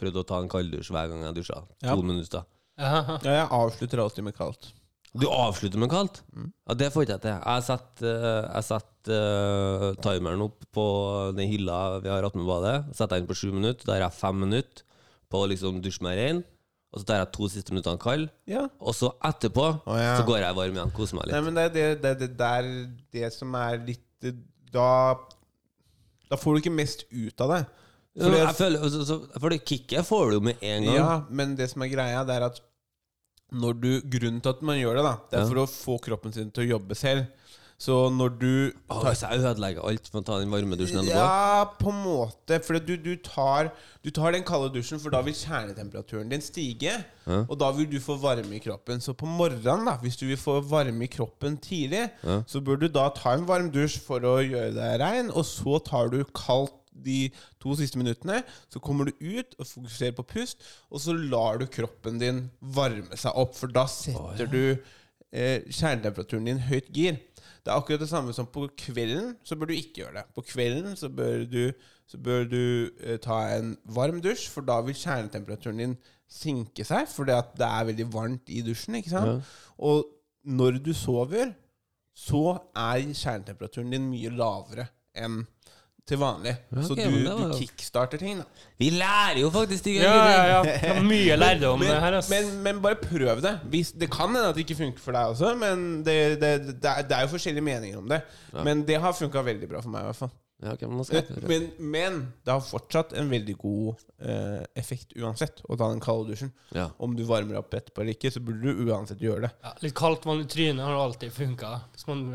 prøvde 0.00 0.22
å 0.22 0.28
ta 0.30 0.40
en 0.40 0.48
kalddusj 0.48 0.92
hver 0.94 1.12
gang 1.12 1.26
jeg 1.28 1.36
dusja. 1.42 1.60
Ja. 1.84 1.92
To 1.92 2.06
minutter. 2.06 2.48
Ja, 2.80 3.02
jeg 3.20 3.48
avslutter 3.52 4.00
alltid 4.00 4.24
med 4.24 4.36
kaldt. 4.38 4.70
Du 5.12 5.26
avslutter 5.28 5.80
med 5.82 5.90
kaldt? 5.90 6.22
Mm. 6.32 6.52
Ja, 6.68 6.74
Det 6.74 6.88
får 6.94 7.04
ikke 7.04 7.16
jeg 7.18 7.24
til. 7.26 7.36
Jeg 7.36 7.66
setter, 7.66 8.20
jeg 8.46 8.66
setter 8.68 9.16
eh, 9.16 9.98
timeren 10.04 10.44
opp 10.46 10.64
på 10.72 10.86
den 11.36 11.50
hylla 11.50 11.98
vi 12.00 12.12
har 12.12 12.24
attmed 12.24 12.46
badet. 12.48 12.76
Setter 12.94 13.18
den 13.18 13.28
på 13.28 13.36
sju 13.36 13.50
minutter. 13.52 13.84
Da 13.84 13.96
har 13.96 14.06
jeg 14.06 14.18
fem 14.20 14.40
minutter 14.46 14.86
på 15.30 15.42
å 15.42 15.50
liksom 15.50 15.82
dusje 15.82 16.04
meg 16.06 16.18
rein. 16.20 16.42
Og 16.90 17.00
så 17.00 17.06
tar 17.06 17.20
jeg 17.20 17.30
to 17.36 17.48
siste 17.52 17.70
minuttene 17.74 18.00
kald. 18.02 18.30
Ja. 18.50 18.64
Og 18.82 18.96
så 18.98 19.12
etterpå 19.28 19.66
ja. 19.86 20.14
så 20.18 20.24
går 20.26 20.40
jeg 20.42 20.56
varm 20.58 20.78
igjen. 20.78 20.94
Koser 20.96 21.18
meg 21.18 21.28
litt. 21.28 21.36
Nei, 21.36 21.42
men 21.46 21.58
det 21.58 21.66
er 21.66 21.74
det, 21.74 21.84
det, 22.02 22.14
det 22.24 22.30
der 22.40 22.70
Det 23.14 23.28
som 23.34 23.54
er 23.58 23.78
litt 23.86 24.30
Da 24.74 24.88
Da 26.30 26.38
får 26.38 26.56
du 26.56 26.62
ikke 26.64 26.74
mest 26.74 27.06
ut 27.10 27.46
av 27.46 27.54
det. 27.54 27.60
Fordi 28.20 28.40
jeg 28.40 28.56
føler, 28.58 28.88
så, 28.90 29.04
så, 29.06 29.16
for 29.38 29.54
det 29.54 29.60
kicket 29.62 30.06
får 30.06 30.32
du 30.32 30.34
jo 30.40 30.42
med 30.50 30.58
en 30.66 30.88
gang. 30.88 30.96
Ja, 30.98 31.12
men 31.30 31.54
det 31.58 31.70
som 31.70 31.84
er 31.86 31.92
greia, 31.92 32.24
det 32.26 32.40
er 32.40 32.48
at 32.48 32.58
når 33.50 33.78
du 33.82 33.90
Grunnen 34.10 34.42
til 34.42 34.52
at 34.52 34.60
man 34.66 34.78
gjør 34.78 34.98
det, 34.98 35.04
da 35.06 35.14
Det 35.30 35.38
er 35.38 35.42
Ja. 35.44 35.48
for 35.48 35.62
å 35.62 35.66
få 35.70 35.98
kroppen 36.02 36.34
sin 36.34 36.50
til 36.50 36.66
å 36.66 36.70
jobbe 36.76 36.94
selv. 36.98 37.26
Så 37.80 37.94
når 38.12 38.34
du 38.36 38.48
tar... 38.90 39.06
Hvis 39.06 39.22
jeg 39.24 39.40
ødelegger 39.40 39.86
alt 39.88 40.08
for 40.12 40.20
å 40.20 40.24
ta 40.28 40.36
den 40.42 40.50
varme 40.52 40.76
dusjen 40.76 40.98
etterpå 41.00 41.16
Ja, 41.16 41.62
på 41.78 41.88
en 41.94 42.00
måte. 42.04 42.58
For 42.66 42.76
du, 42.76 42.92
du, 43.00 43.14
tar, 43.24 43.70
du 44.04 44.10
tar 44.12 44.34
den 44.36 44.44
kalde 44.44 44.68
dusjen, 44.74 45.00
for 45.00 45.14
da 45.14 45.22
vil 45.24 45.32
kjernetemperaturen 45.38 46.28
din 46.28 46.44
stige. 46.44 46.98
Ja. 47.24 47.38
Og 47.46 47.56
da 47.62 47.70
vil 47.78 47.88
du 47.88 47.96
få 48.04 48.18
varme 48.20 48.52
i 48.58 48.60
kroppen. 48.60 49.00
Så 49.00 49.14
på 49.16 49.24
morgenen, 49.28 49.88
da 49.88 49.96
hvis 50.04 50.20
du 50.20 50.26
vil 50.28 50.36
få 50.40 50.58
varme 50.68 51.08
i 51.08 51.10
kroppen 51.10 51.56
tidlig, 51.64 52.10
Ja. 52.20 52.42
så 52.46 52.60
bør 52.60 52.82
du 52.84 52.86
da 52.92 53.06
ta 53.16 53.32
en 53.38 53.48
varm 53.48 53.72
dusj 53.72 53.96
for 54.04 54.28
å 54.28 54.36
gjøre 54.44 54.74
deg 54.76 55.00
rein, 55.00 55.32
og 55.32 55.48
så 55.48 55.80
tar 55.88 56.12
du 56.12 56.20
kaldt 56.36 56.76
de 56.92 57.30
to 57.62 57.72
siste 57.80 57.96
minuttene. 57.96 58.42
Så 58.68 58.80
kommer 58.84 59.08
du 59.08 59.16
ut 59.24 59.56
og 59.56 59.64
fokuserer 59.72 60.12
på 60.20 60.28
pust, 60.36 60.60
og 60.92 61.00
så 61.00 61.16
lar 61.16 61.62
du 61.62 61.64
kroppen 61.70 62.20
din 62.20 62.50
varme 62.60 63.16
seg 63.16 63.32
opp, 63.40 63.56
for 63.56 63.72
da 63.72 63.86
setter 63.88 64.50
du 64.52 64.62
eh, 65.32 65.62
kjernetemperaturen 65.70 66.44
din 66.50 66.60
høyt 66.68 66.90
gir. 66.92 67.16
Det 67.60 67.72
er 67.72 67.76
akkurat 67.76 68.00
det 68.02 68.08
samme 68.10 68.32
som 68.36 68.48
på 68.48 68.66
kvelden, 68.78 69.34
så 69.44 69.56
bør 69.56 69.70
du 69.70 69.76
ikke 69.76 70.02
gjøre 70.02 70.20
det. 70.20 70.24
På 70.34 70.44
kvelden 70.46 70.96
så 70.96 71.10
bør 71.12 71.44
du, 71.50 71.62
så 72.08 72.18
bør 72.18 72.46
du 72.48 72.62
eh, 73.00 73.18
ta 73.22 73.42
en 73.56 73.74
varm 73.84 74.20
dusj, 74.24 74.48
for 74.52 74.66
da 74.66 74.80
vil 74.86 74.96
kjernetemperaturen 74.96 75.82
din 75.82 75.96
sinke 76.30 76.86
seg, 76.86 77.08
fordi 77.10 77.34
at 77.36 77.52
det 77.58 77.66
er 77.66 77.88
veldig 77.90 78.08
varmt 78.14 78.52
i 78.52 78.62
dusjen, 78.64 78.96
ikke 79.00 79.12
sant? 79.12 79.34
Ja. 79.34 79.66
Og 79.90 80.06
når 80.44 80.80
du 80.84 80.92
sover, 80.96 81.52
så 82.16 82.58
er 82.76 83.04
kjernetemperaturen 83.12 83.92
din 83.92 84.08
mye 84.10 84.32
lavere 84.34 84.88
enn 85.16 85.42
til 86.10 86.18
vanlig. 86.20 86.52
Okay, 86.72 86.84
så 86.88 86.96
du, 86.98 87.16
var... 87.24 87.52
du 87.52 87.60
kickstarter 87.60 88.20
ting, 88.20 88.42
da. 88.42 88.66
Vi 88.80 88.90
lærer 88.94 89.40
jo 89.44 89.50
faktisk 89.54 89.86
ting! 89.86 90.00
Ja, 90.02 90.12
ja, 90.18 90.42
ja. 90.56 90.74
Det 90.82 91.06
mye 91.06 91.38
lærdom 91.38 91.80
men, 91.82 91.92
her, 91.94 92.18
Altså. 92.18 92.34
Men, 92.34 92.52
men 92.66 92.82
bare 92.84 92.98
prøv 93.00 93.42
det. 93.44 93.54
Hvis, 93.70 93.94
det 93.96 94.10
kan 94.12 94.32
hende 94.32 94.48
at 94.50 94.58
det 94.58 94.66
ikke 94.66 94.80
funker 94.82 95.04
for 95.04 95.16
deg 95.16 95.32
også, 95.34 95.54
men 95.60 95.88
det, 96.06 96.18
det, 96.42 96.52
det, 96.68 96.92
er, 96.92 97.06
det 97.06 97.18
er 97.18 97.26
jo 97.26 97.34
forskjellige 97.36 97.66
meninger 97.66 97.98
om 98.02 98.08
det. 98.10 98.22
Ja. 98.52 98.64
Men 98.66 98.86
det 98.88 99.00
har 99.00 99.16
funka 99.16 99.44
veldig 99.46 99.70
bra 99.70 99.82
for 99.84 99.94
meg, 99.94 100.06
i 100.06 100.10
hvert 100.10 100.22
fall. 100.24 100.32
Ja, 100.60 100.74
okay, 100.74 100.88
men 100.90 100.98
nå 101.00 101.04
skal 101.08 101.22
jeg. 101.22 101.42
Men, 101.48 101.68
men 101.80 102.16
det 102.44 102.52
har 102.52 102.64
fortsatt 102.64 103.14
en 103.16 103.30
veldig 103.32 103.54
god 103.62 104.02
eh, 104.20 104.58
effekt 104.76 105.14
uansett 105.16 105.62
å 105.64 105.78
ta 105.80 105.88
den 105.88 106.02
kalde 106.04 106.34
dusjen. 106.34 106.50
Ja. 106.76 106.90
Om 107.00 107.14
du 107.16 107.22
varmer 107.28 107.62
opp 107.62 107.72
etterpå 107.78 108.02
eller 108.04 108.18
ikke, 108.18 108.32
så 108.34 108.42
burde 108.44 108.68
du 108.68 108.90
uansett 108.90 109.22
gjøre 109.24 109.46
det. 109.46 109.54
Ja, 109.64 109.72
litt 109.86 109.96
kaldt 109.96 110.28
vann 110.28 110.42
i 110.44 110.48
trynet 110.50 110.84
har 110.84 111.00
alltid 111.00 111.32
funka. 111.32 111.78
Hvis 111.94 112.10
man 112.10 112.26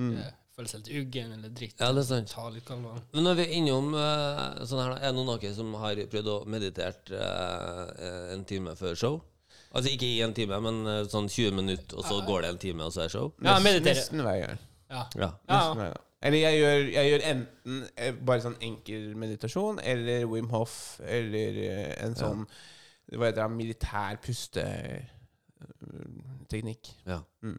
Mm. 0.00 0.16
Føler 0.60 0.70
seg 0.70 0.80
litt 0.84 0.92
uggen 1.00 1.28
eller 1.36 1.50
dritt. 1.56 1.78
Ja, 1.80 1.88
det 1.96 2.02
er 2.04 2.08
sant. 2.10 2.28
Ta 2.34 2.44
litt 2.52 2.66
kalva. 2.68 2.92
Men 3.14 3.22
når 3.26 3.34
vi 3.38 3.44
er 3.46 3.52
innom 3.56 3.86
uh, 3.96 4.00
sånn 4.68 4.82
her, 4.84 4.90
er 4.98 5.08
det 5.08 5.16
noen 5.16 5.32
av 5.32 5.38
dere 5.42 5.54
som 5.56 5.68
har 5.80 5.94
prøvd 6.12 6.28
å 6.28 6.30
meditere 6.50 6.92
uh, 7.16 7.20
en 8.34 8.42
time 8.48 8.70
før 8.78 8.94
show? 8.98 9.16
Altså 9.70 9.88
ikke 9.94 10.08
i 10.10 10.22
en 10.26 10.34
time, 10.36 10.56
men 10.66 10.76
uh, 10.88 11.04
sånn 11.08 11.28
20 11.30 11.52
minutter, 11.56 11.92
og 11.96 12.02
så 12.06 12.14
går 12.26 12.38
det 12.44 12.50
en 12.52 12.62
time, 12.66 12.82
og 12.86 12.92
så 12.94 13.00
er 13.06 13.10
show? 13.12 13.26
Ja, 13.40 13.46
jeg 13.56 13.64
mediterer. 13.68 13.96
Nesten 14.02 14.20
hver 14.26 14.38
gang. 14.44 14.58
Ja. 14.90 15.02
Ja. 15.14 15.30
Nesten 15.48 15.78
hver 15.80 15.90
gang. 15.94 16.04
Eller 16.20 16.38
jeg 16.42 16.54
gjør, 16.60 16.78
jeg 16.92 17.04
gjør 17.08 17.22
enten 17.30 17.74
bare 18.28 18.42
sånn 18.44 18.60
enkel 18.66 19.02
meditasjon, 19.16 19.76
eller 19.80 20.28
Wim 20.28 20.50
Hof, 20.52 21.00
eller 21.00 21.50
en 21.64 22.10
en 22.10 22.12
Ja. 22.12 22.20
sånn 22.20 22.44
Hva 23.10 23.26
heter 23.26 23.40
det? 23.40 23.50
Militær 23.56 24.14
pusteteknikk. 24.22 26.84
Ja. 27.08 27.18
Mm. 27.42 27.58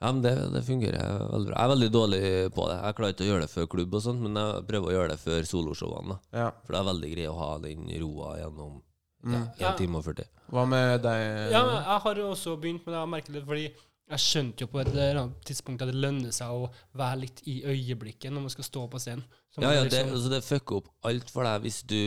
Ja, 0.00 0.12
men 0.12 0.22
det, 0.22 0.32
det 0.54 0.62
fungerer 0.62 1.24
veldig 1.32 1.48
bra. 1.50 1.54
Jeg 1.58 1.64
er 1.64 1.72
veldig 1.74 1.88
dårlig 1.90 2.20
på 2.54 2.66
det. 2.70 2.76
Jeg 2.84 2.94
klarer 2.98 3.14
ikke 3.16 3.24
å 3.26 3.30
gjøre 3.32 3.40
det 3.46 3.50
før 3.50 3.66
klubb, 3.72 3.94
og 3.98 4.02
sånt, 4.04 4.20
men 4.22 4.38
jeg 4.38 4.66
prøver 4.68 4.92
å 4.92 4.94
gjøre 4.94 5.08
det 5.14 5.18
før 5.24 5.48
soloshowene. 5.50 6.18
Ja. 6.32 6.50
For 6.64 6.76
det 6.76 6.78
er 6.82 6.88
veldig 6.92 7.10
greit 7.16 7.32
å 7.32 7.38
ha 7.40 7.50
den 7.64 7.88
roa 8.04 8.36
gjennom 8.42 8.82
Mm. 9.18 9.32
ja, 9.34 9.40
Ja. 9.58 9.70
1 9.72 9.78
time 9.80 9.96
og 9.98 10.04
40. 10.06 10.24
Hva 10.54 10.62
med 10.70 11.02
deg? 11.02 11.50
Ja, 11.50 11.62
jeg 11.66 12.00
har 12.04 12.14
også 12.22 12.52
begynt 12.62 12.84
med 12.86 12.94
det. 12.94 13.00
Jeg 13.00 13.08
merker 13.10 13.32
det, 13.34 13.40
fordi 13.48 13.64
jeg 14.08 14.20
skjønte 14.22 14.60
jo 14.62 14.66
på 14.70 14.78
et 14.80 14.86
eller 14.92 15.18
annet 15.24 15.40
tidspunkt 15.44 15.82
at 15.82 15.88
det 15.90 15.96
lønner 15.98 16.30
seg 16.32 16.46
å 16.54 16.68
være 16.96 17.18
litt 17.24 17.42
i 17.50 17.56
øyeblikket 17.66 18.30
når 18.30 18.40
man 18.46 18.48
skal 18.54 18.64
stå 18.68 18.84
på 18.88 19.00
scenen. 19.02 19.24
Så 19.50 19.60
Ja, 19.60 19.72
ja, 19.74 19.82
det, 19.82 19.90
liksom- 19.90 20.14
altså 20.14 20.30
det 20.30 20.44
fucker 20.44 20.76
opp 20.76 20.86
alt 21.04 21.28
for 21.34 21.42
deg 21.42 21.62
hvis 21.66 21.82
du 21.82 21.98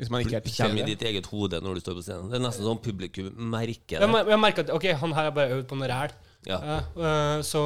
Hvis 0.00 0.10
man 0.10 0.22
ikke 0.26 0.42
er 0.42 0.50
kommer 0.66 0.82
i 0.82 0.90
ditt 0.90 1.00
eget 1.06 1.26
hode 1.26 1.60
når 1.62 1.74
du 1.74 1.80
står 1.80 1.94
på 1.94 2.02
scenen. 2.02 2.28
Det 2.28 2.40
er 2.40 2.44
nesten 2.48 2.64
sånn 2.66 2.82
publikum 2.82 3.30
merker 3.38 4.00
det. 4.02 4.10
Jeg, 4.10 4.26
jeg 4.26 4.40
merker 4.40 4.60
at 4.66 4.70
ok, 4.74 4.84
han 4.98 5.12
her 5.12 5.22
har 5.22 5.30
bare 5.30 5.50
øvd 5.62 5.68
på 5.70 5.78
noe 5.78 5.88
ræl. 5.88 6.10
Ja. 6.48 6.58
Uh, 6.58 7.06
eh, 7.06 7.38
så 7.46 7.62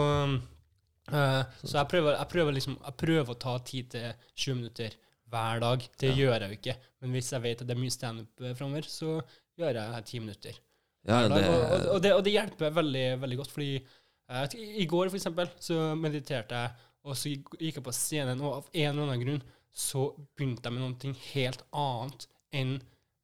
så 1.06 1.76
jeg 1.76 1.86
prøver, 1.86 2.16
jeg, 2.16 2.26
prøver 2.32 2.56
liksom, 2.56 2.78
jeg 2.82 2.96
prøver 2.98 3.30
å 3.30 3.38
ta 3.38 3.52
10-20 3.60 4.56
minutter 4.58 4.96
hver 5.30 5.60
dag. 5.62 5.84
Det 6.02 6.10
gjør 6.16 6.34
jeg 6.34 6.48
jo 6.50 6.56
ikke. 6.58 6.74
Men 7.02 7.14
hvis 7.14 7.32
jeg 7.32 7.44
vet 7.44 7.62
at 7.62 7.68
det 7.68 7.76
er 7.76 7.82
mye 7.82 7.94
standup 7.94 8.42
framover, 8.58 8.88
så 8.90 9.12
gjør 9.58 9.78
jeg 9.78 10.02
10 10.02 10.24
minutter. 10.24 10.58
Ja, 11.06 11.20
det- 11.30 11.44
og, 11.46 11.54
og, 11.54 11.86
og, 11.94 12.02
det, 12.02 12.12
og 12.16 12.24
det 12.26 12.34
hjelper 12.34 12.74
veldig, 12.74 13.06
veldig 13.22 13.38
godt, 13.38 13.54
fordi 13.54 13.70
uh, 13.78 14.44
i 14.58 14.82
i 14.82 14.86
går, 14.90 15.08
for 15.12 15.20
eksempel, 15.20 15.50
så 15.62 15.94
mediterte 15.94 16.58
jeg, 16.58 16.86
og 17.06 17.14
så 17.14 17.30
gikk 17.30 17.78
jeg 17.78 17.86
på 17.86 17.94
scenen, 17.94 18.42
og 18.42 18.56
av 18.56 18.70
en 18.72 18.88
eller 18.90 19.06
annen 19.06 19.22
grunn 19.22 19.44
så 19.76 20.08
begynte 20.34 20.66
jeg 20.66 20.74
med 20.74 20.82
noe 20.82 21.18
helt 21.30 21.62
annet 21.76 22.26
enn 22.56 22.72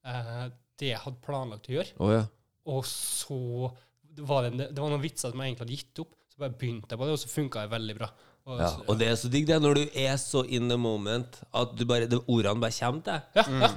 uh, 0.07 0.47
det 0.79 0.93
jeg 0.93 1.03
hadde 1.03 1.25
planlagt 1.25 1.71
å 1.71 1.75
gjøre. 1.75 1.97
Oh, 1.99 2.13
ja. 2.13 2.23
Og 2.71 2.87
så 2.87 3.73
var 4.19 4.43
det, 4.51 4.69
det 4.75 4.79
var 4.83 4.91
noen 4.91 5.03
vitser 5.03 5.31
som 5.31 5.41
jeg 5.41 5.53
egentlig 5.55 5.65
hadde 5.67 5.77
gitt 5.79 5.99
opp, 6.05 6.13
så 6.33 6.39
bare 6.39 6.51
begynte 6.59 6.91
jeg 6.91 6.99
på 6.99 7.05
det, 7.09 7.13
og 7.13 7.19
så 7.19 7.29
funka 7.29 7.63
det 7.63 7.71
veldig 7.71 7.97
bra. 7.99 8.11
Og, 8.47 8.59
Ja, 8.59 8.67
så- 8.69 8.85
og 8.89 8.99
det 8.99 9.07
er 9.09 9.15
så 9.17 9.29
digg 9.31 9.47
det 9.47 9.61
når 9.63 9.75
du 9.75 9.83
er 9.95 10.17
så 10.17 10.45
in 10.49 10.69
the 10.69 10.77
moment 10.77 11.41
at 11.55 11.77
du 11.77 11.85
bare, 11.85 12.07
det, 12.07 12.19
ordene 12.27 12.61
bare 12.61 12.73
kommer 12.73 13.03
til 13.03 13.13
deg. 13.13 13.23
Ja, 13.37 13.45
ja. 13.61 13.69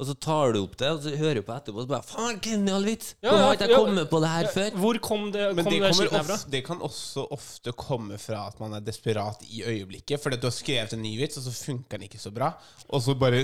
Og 0.00 0.06
så 0.08 0.14
tar 0.16 0.54
du 0.54 0.62
opp 0.62 0.72
det, 0.80 0.88
og 0.88 1.02
så 1.04 1.10
hører 1.20 1.36
du 1.38 1.44
på 1.44 1.52
etterpå, 1.52 1.82
og 1.82 1.84
så 1.84 1.90
bare 1.90 2.06
Faen, 2.08 2.38
genial 2.42 2.86
vits! 2.88 3.10
Hvorfor 3.20 3.42
har 3.44 3.56
ikke 3.58 3.66
jeg 3.68 3.74
ja. 3.74 3.80
kommet 3.82 4.08
på 4.08 4.20
det 4.24 4.30
her 4.32 4.46
Ja, 4.46 4.52
før? 4.54 4.78
Hvor 4.82 4.98
kom 5.04 5.26
det, 5.34 5.42
Men 5.52 5.66
kom 5.66 5.72
det, 5.72 5.72
det, 5.74 5.80
kommer 5.82 5.98
skitten 5.98 6.16
herfra? 6.16 6.36
det 6.54 6.62
kan 6.64 6.80
også 6.88 7.24
ofte 7.36 7.74
komme 7.76 8.18
fra 8.22 8.40
at 8.48 8.62
man 8.62 8.72
er 8.78 8.86
desperat 8.86 9.44
i 9.52 9.60
øyeblikket. 9.68 10.16
Fordi 10.22 10.38
at 10.38 10.44
du 10.44 10.48
har 10.48 10.54
skrevet 10.56 10.94
en 10.96 11.02
ny 11.04 11.12
vits, 11.20 11.36
og 11.36 11.44
så 11.44 11.52
funker 11.58 12.00
den 12.00 12.06
ikke 12.08 12.22
så 12.22 12.32
bra. 12.32 12.48
Og 12.88 13.04
så 13.04 13.14
bare 13.20 13.42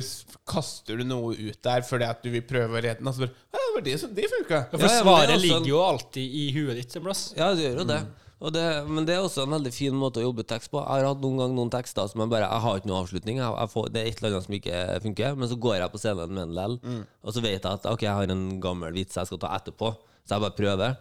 kaster 0.49 0.97
du 0.97 1.05
noe 1.05 1.37
ut 1.37 1.61
der 1.69 1.85
fordi 1.85 2.09
at 2.09 2.25
du 2.25 2.31
vil 2.33 2.47
prøve 2.49 2.81
å 2.81 2.83
redde 2.83 3.03
den. 3.03 3.13
Og 3.13 3.19
så 3.19 3.27
bare 3.27 3.35
«Ja, 3.53 3.61
det 3.61 3.75
var 3.77 3.85
det 3.91 3.99
som 4.01 4.15
det 4.17 4.31
funka. 4.33 4.63
Ja, 4.65 4.71
for 4.73 4.87
Ja, 4.89 4.89
ja, 4.89 4.89
men 4.89 4.89
det 4.89 5.03
svaret 5.05 5.35
også 5.37 5.45
ligger 5.45 5.71
jo 5.75 5.83
alltid 5.85 6.41
i 6.41 6.47
huet 6.57 6.81
ditt 6.81 6.97
en 6.97 7.05
plass. 7.11 7.27
Ja, 7.37 7.53
det 7.53 7.69
gjør 7.69 7.83
jo 7.85 7.87
det. 7.93 8.01
Og 8.09 8.28
det. 8.55 8.65
Men 8.87 9.07
det 9.09 9.17
er 9.17 9.25
også 9.27 9.45
en 9.45 9.55
veldig 9.57 9.73
fin 9.75 9.97
måte 9.99 10.21
å 10.23 10.29
jobbe 10.29 10.45
tekst 10.47 10.71
på. 10.71 10.79
Jeg 10.79 11.03
har 11.03 11.09
hatt 11.11 11.23
noen 11.25 11.41
gang 11.43 11.55
noen 11.57 11.73
tekster 11.75 12.07
som 12.11 12.23
jeg 12.23 12.31
bare 12.31 12.47
Jeg 12.47 12.63
har 12.65 12.79
ikke 12.79 12.91
noen 12.91 13.03
avslutning. 13.03 13.41
Jeg, 13.43 13.55
jeg 13.59 13.73
får, 13.75 13.89
det 13.95 14.01
er 14.03 14.11
et 14.11 14.21
eller 14.21 14.37
annet 14.37 14.47
som 14.47 14.59
ikke 14.59 14.83
funker. 15.09 15.39
Men 15.41 15.51
så 15.51 15.59
går 15.67 15.77
jeg 15.81 15.93
på 15.95 16.03
scenen 16.03 16.35
med 16.37 16.45
en 16.47 16.55
lell, 16.59 16.79
og 17.25 17.35
så 17.35 17.43
vet 17.45 17.59
jeg 17.59 17.73
at 17.73 17.89
Ok, 17.91 18.07
jeg 18.07 18.15
har 18.15 18.31
en 18.37 18.47
gammel 18.63 18.95
vits 18.95 19.19
jeg 19.19 19.27
skal 19.31 19.43
ta 19.43 19.51
etterpå. 19.59 19.91
Så 20.29 20.37
jeg 20.37 20.45
bare 20.45 20.59
prøver. 20.61 20.97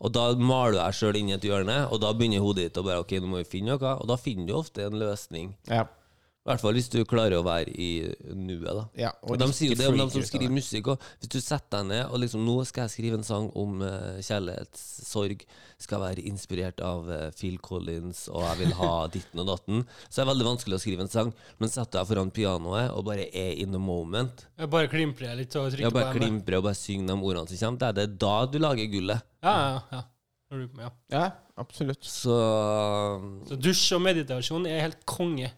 Og 0.00 0.12
da 0.16 0.26
maler 0.40 0.78
jeg 0.80 0.98
sjøl 1.02 1.18
inn 1.20 1.28
i 1.28 1.36
et 1.36 1.44
hjørne, 1.44 1.78
og 1.92 2.00
da 2.00 2.12
begynner 2.16 2.40
hodet 2.42 2.70
ditt 2.70 2.78
å 2.80 2.86
bare 2.86 3.02
Ok, 3.04 3.14
nå 3.20 3.28
må 3.30 3.42
vi 3.44 3.50
finne 3.58 3.76
noe. 3.76 3.96
Og 4.00 4.08
da 4.10 4.16
finner 4.18 4.48
du 4.48 4.54
ofte 4.58 4.86
en 4.88 4.96
løsning. 4.98 5.52
Ja. 5.68 5.84
I 6.42 6.50
hvert 6.50 6.62
fall 6.64 6.74
hvis 6.74 6.88
du 6.90 6.96
klarer 7.06 7.36
å 7.38 7.44
være 7.46 7.70
i 7.70 7.90
nuet, 8.34 8.66
da. 8.66 8.80
Ja, 8.98 9.10
og 9.22 9.36
og 9.36 9.38
de 9.38 9.46
sier 9.54 9.70
jo 9.70 9.78
det 9.78 9.86
om 9.92 10.00
de 10.00 10.06
som 10.10 10.24
skriver 10.26 10.50
musikk 10.50 10.88
òg. 10.90 11.04
Hvis 11.22 11.30
du 11.30 11.36
setter 11.38 11.76
deg 11.76 11.90
ned 11.92 12.02
og 12.08 12.18
liksom 12.18 12.42
Nå 12.42 12.56
skal 12.66 12.88
jeg 12.88 12.94
skrive 12.96 13.20
en 13.20 13.26
sang 13.26 13.46
om 13.54 13.84
uh, 13.86 14.18
kjærlighetssorg. 14.18 15.44
Skal 15.82 16.02
være 16.02 16.24
inspirert 16.26 16.82
av 16.82 17.06
uh, 17.06 17.28
Phil 17.38 17.60
Collins, 17.62 18.24
og 18.26 18.42
jeg 18.42 18.58
vil 18.64 18.74
ha 18.80 18.90
ditten 19.14 19.44
og 19.44 19.52
datten. 19.52 19.84
Så 20.08 20.16
det 20.18 20.24
er 20.24 20.30
veldig 20.32 20.48
vanskelig 20.50 20.78
å 20.80 20.82
skrive 20.82 21.06
en 21.06 21.12
sang. 21.14 21.30
Men 21.62 21.70
setter 21.70 22.00
deg 22.00 22.10
foran 22.10 22.34
pianoet 22.34 22.90
og 22.90 23.06
bare 23.06 23.28
er 23.30 23.54
in 23.62 23.70
the 23.70 23.82
moment. 23.82 24.48
Jeg 24.58 24.72
bare 24.74 24.90
klimprer 24.90 25.38
litt 25.38 25.54
og 25.54 25.70
trykker 25.70 25.86
Ja, 25.86 25.94
bare 25.94 26.10
på 26.10 26.18
M. 26.18 26.24
klimprer 26.24 26.58
og 26.58 26.66
bare 26.66 26.80
synger 26.80 27.14
de 27.14 27.20
ordene 27.22 27.52
som 27.54 27.62
kommer. 27.68 27.78
Det 27.78 27.92
er 27.92 28.00
det 28.00 28.18
da 28.26 28.34
du 28.50 28.58
lager 28.58 28.90
gullet. 28.98 29.30
Ja, 29.46 29.54
ja, 29.62 29.78
ja. 29.94 30.02
Når 30.52 30.66
du- 30.68 30.80
ja. 30.82 30.88
Ja, 31.10 31.30
absolutt. 31.56 32.04
Så 32.04 32.34
Så 33.48 33.56
dusj 33.56 33.94
og 33.96 34.02
meditasjon 34.04 34.66
er 34.68 34.82
helt 34.84 35.04
konge. 35.08 35.50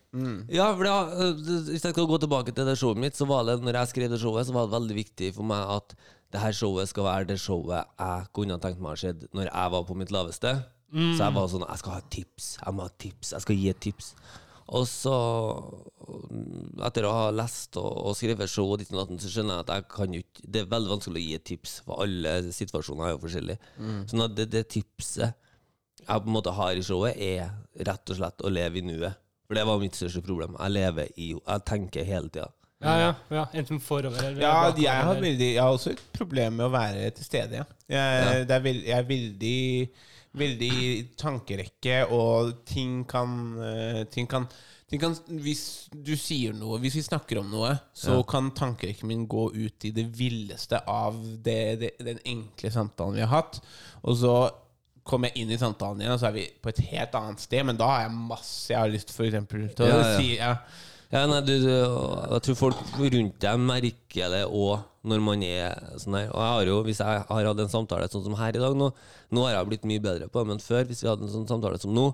Ja, 0.49 0.69
for 0.77 0.85
det, 0.87 0.93
øh, 0.93 1.35
Hvis 1.73 1.83
jeg 1.85 1.93
skal 1.95 2.07
gå 2.07 2.19
tilbake 2.23 2.55
til 2.55 2.65
det 2.65 2.77
showet 2.79 2.97
mitt, 3.03 3.17
så 3.19 3.27
var 3.27 3.43
det 3.45 3.61
når 3.63 3.73
jeg 3.81 3.89
skrev 3.89 4.09
det 4.11 4.21
showet, 4.21 4.47
så 4.47 4.53
var 4.55 4.67
det 4.67 4.75
veldig 4.77 4.97
viktig 4.97 5.35
for 5.35 5.43
meg 5.43 5.67
at 5.77 5.95
det 6.33 6.41
her 6.41 6.53
showet 6.53 6.89
skal 6.89 7.05
være 7.05 7.27
det 7.27 7.39
showet 7.41 7.85
jeg 7.99 8.27
kunne 8.35 8.51
ha 8.55 8.59
tenkt 8.59 8.81
meg 8.81 8.93
å 8.95 8.99
se 8.99 9.13
når 9.35 9.51
jeg 9.51 9.71
var 9.75 9.83
på 9.85 9.97
mitt 9.97 10.11
laveste. 10.11 10.65
Mm. 10.95 11.17
Så 11.17 11.25
jeg 11.25 11.35
var 11.35 11.49
sånn 11.49 11.69
Jeg 11.69 11.79
skal 11.79 11.93
ha 11.93 11.99
et 11.99 12.11
tips. 12.11 12.59
Jeg 12.65 12.75
må 12.75 12.81
ha 12.83 12.87
et 12.87 12.99
tips. 12.99 13.33
Jeg 13.33 13.41
skal 13.43 13.57
gi 13.57 13.69
et 13.69 13.81
tips. 13.81 14.15
Og 14.73 14.87
så, 14.89 15.13
etter 16.87 17.05
å 17.09 17.13
ha 17.13 17.25
lest 17.35 17.77
og, 17.81 17.91
og 18.09 18.17
skrevet 18.17 18.51
show 18.51 18.71
og 18.73 18.81
ditt 18.81 18.93
og 18.95 19.03
datten, 19.03 19.21
så 19.21 19.31
skjønner 19.33 19.59
jeg 19.59 19.65
at 19.67 19.73
jeg 19.75 19.87
kan 19.93 20.15
jo 20.17 20.23
ikke 20.25 20.47
Det 20.55 20.63
er 20.63 20.71
veldig 20.73 20.93
vanskelig 20.95 21.21
å 21.21 21.25
gi 21.25 21.35
et 21.39 21.45
tips, 21.51 21.75
for 21.85 22.05
alle 22.05 22.33
situasjoner 22.55 23.09
er 23.11 23.15
jo 23.15 23.23
forskjellige. 23.27 23.73
Mm. 23.79 24.01
Sånn 24.11 24.25
at 24.25 24.37
det, 24.39 24.47
det 24.55 24.65
tipset 24.73 25.35
jeg 26.05 26.21
på 26.25 26.29
en 26.29 26.35
måte 26.37 26.53
har 26.53 26.77
i 26.77 26.83
showet, 26.85 27.17
er 27.17 27.53
rett 27.89 28.11
og 28.13 28.19
slett 28.19 28.43
å 28.45 28.51
leve 28.53 28.81
i 28.81 28.85
nuet. 28.85 29.21
For 29.45 29.57
det 29.57 29.65
var 29.69 29.81
mitt 29.81 29.97
største 29.97 30.21
problem. 30.25 30.57
Jeg 30.61 30.73
lever 30.73 31.11
i 31.21 31.31
Jeg 31.37 31.65
tenker 31.69 32.05
hele 32.09 32.29
tida. 32.33 32.49
Ja, 32.85 32.95
ja. 33.01 33.13
ja. 33.33 33.45
Enten 33.57 33.79
forover 33.81 34.19
eller 34.21 34.43
Ja, 34.43 34.55
bakover. 34.67 34.83
jeg 34.85 35.05
har, 35.09 35.21
veldig, 35.21 35.47
jeg 35.55 35.63
har 35.63 35.73
også 35.77 35.93
et 35.95 36.03
problem 36.13 36.59
med 36.59 36.67
å 36.67 36.73
være 36.75 37.07
til 37.17 37.25
stede, 37.29 37.61
ja. 37.63 37.65
Jeg, 37.89 38.45
Det 38.49 38.57
er 38.59 38.65
veld, 38.65 38.83
jeg 38.89 38.99
er 38.99 39.09
veldig 39.09 39.61
Veldig 40.35 41.17
tankerekke, 41.21 42.01
og 42.11 42.65
ting 42.67 43.05
kan, 43.07 43.35
eh, 43.63 44.05
ting 44.11 44.27
kan 44.31 44.49
ting 44.91 45.01
kan, 45.01 45.15
Hvis 45.43 45.89
du 45.91 46.13
sier 46.15 46.53
noe, 46.55 46.79
hvis 46.79 46.95
vi 46.99 47.03
snakker 47.03 47.39
om 47.41 47.49
noe, 47.51 47.73
så 47.97 48.17
Ja. 48.19 48.23
kan 48.23 48.51
tankerekken 48.53 49.09
min 49.09 49.27
gå 49.27 49.47
ut 49.55 49.85
i 49.85 49.91
det 49.91 50.05
villeste 50.13 50.81
av 50.87 51.15
det, 51.43 51.79
det, 51.81 51.91
den 51.99 52.19
enkle 52.25 52.71
samtalen 52.71 53.15
vi 53.17 53.21
har 53.25 53.33
hatt. 53.43 53.61
Og 54.05 54.17
så 54.17 54.35
kommer 55.05 55.29
jeg 55.33 55.43
inn 55.43 55.51
i 55.51 55.57
samtalen 55.59 56.01
igjen, 56.01 56.13
og 56.13 56.21
så 56.21 56.29
er 56.29 56.33
vi 56.33 56.45
på 56.63 56.69
et 56.69 56.79
helt 56.93 57.13
annet 57.15 57.41
sted. 57.41 57.65
Men 57.65 57.77
da 57.77 57.87
har 57.89 58.03
jeg 58.09 58.13
masse 58.29 58.69
jeg 58.71 58.79
har 58.79 58.89
lyst 58.93 59.11
for 59.11 59.25
eksempel, 59.25 59.69
til 59.75 59.87
å 59.87 59.89
Ja, 59.89 60.03
ja. 60.03 60.19
si. 60.19 60.39
Ja. 61.15 61.29
Nei, 61.31 61.41
du, 61.47 61.55
jeg 61.63 62.43
tror 62.43 62.57
folk 62.59 62.81
rundt 62.99 63.37
deg 63.45 63.61
merker 63.63 64.33
det 64.33 64.45
òg 64.49 64.83
når 65.07 65.21
man 65.23 65.43
er 65.47 65.77
sånn 66.01 66.17
her. 66.19 66.31
Og 66.33 66.41
jeg 66.41 66.53
har 66.55 66.71
jo, 66.71 66.77
hvis 66.87 67.01
jeg 67.03 67.25
har 67.29 67.49
hatt 67.49 67.61
en 67.63 67.71
samtale 67.73 68.09
sånn 68.11 68.25
som 68.25 68.37
her 68.41 68.57
i 68.57 68.63
dag 68.63 68.77
nå 68.79 68.89
Nå 69.35 69.45
har 69.47 69.57
jeg 69.57 69.69
blitt 69.71 69.87
mye 69.89 70.03
bedre 70.03 70.29
på 70.31 70.43
det, 70.43 70.49
men 70.53 70.63
før, 70.63 70.87
hvis 70.89 71.03
vi 71.03 71.11
hadde 71.11 71.27
en 71.27 71.33
sånn 71.33 71.49
samtale 71.51 71.79
som 71.83 71.95
nå, 71.95 72.05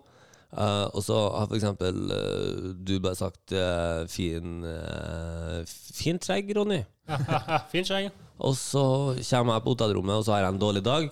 uh, 0.57 0.87
og 0.89 1.03
så 1.05 1.19
har 1.35 1.49
for 1.51 1.59
eksempel 1.59 2.15
eh, 2.17 2.69
du 2.81 2.95
bare 3.03 3.19
sagt 3.19 3.53
uh, 3.53 4.07
fin 4.09 4.65
uh, 4.65 5.61
Fint 5.69 6.25
skjegg, 6.25 6.53
Ronny. 6.57 6.81
fin 7.73 7.85
skjegg. 7.87 8.09
Og 8.41 8.57
så 8.57 8.85
kommer 9.19 9.59
jeg 9.59 9.67
på 9.67 9.75
hotellrommet, 9.75 10.17
og 10.17 10.25
så 10.25 10.37
har 10.37 10.47
jeg 10.47 10.55
en 10.55 10.63
dårlig 10.63 10.85
dag. 10.87 11.11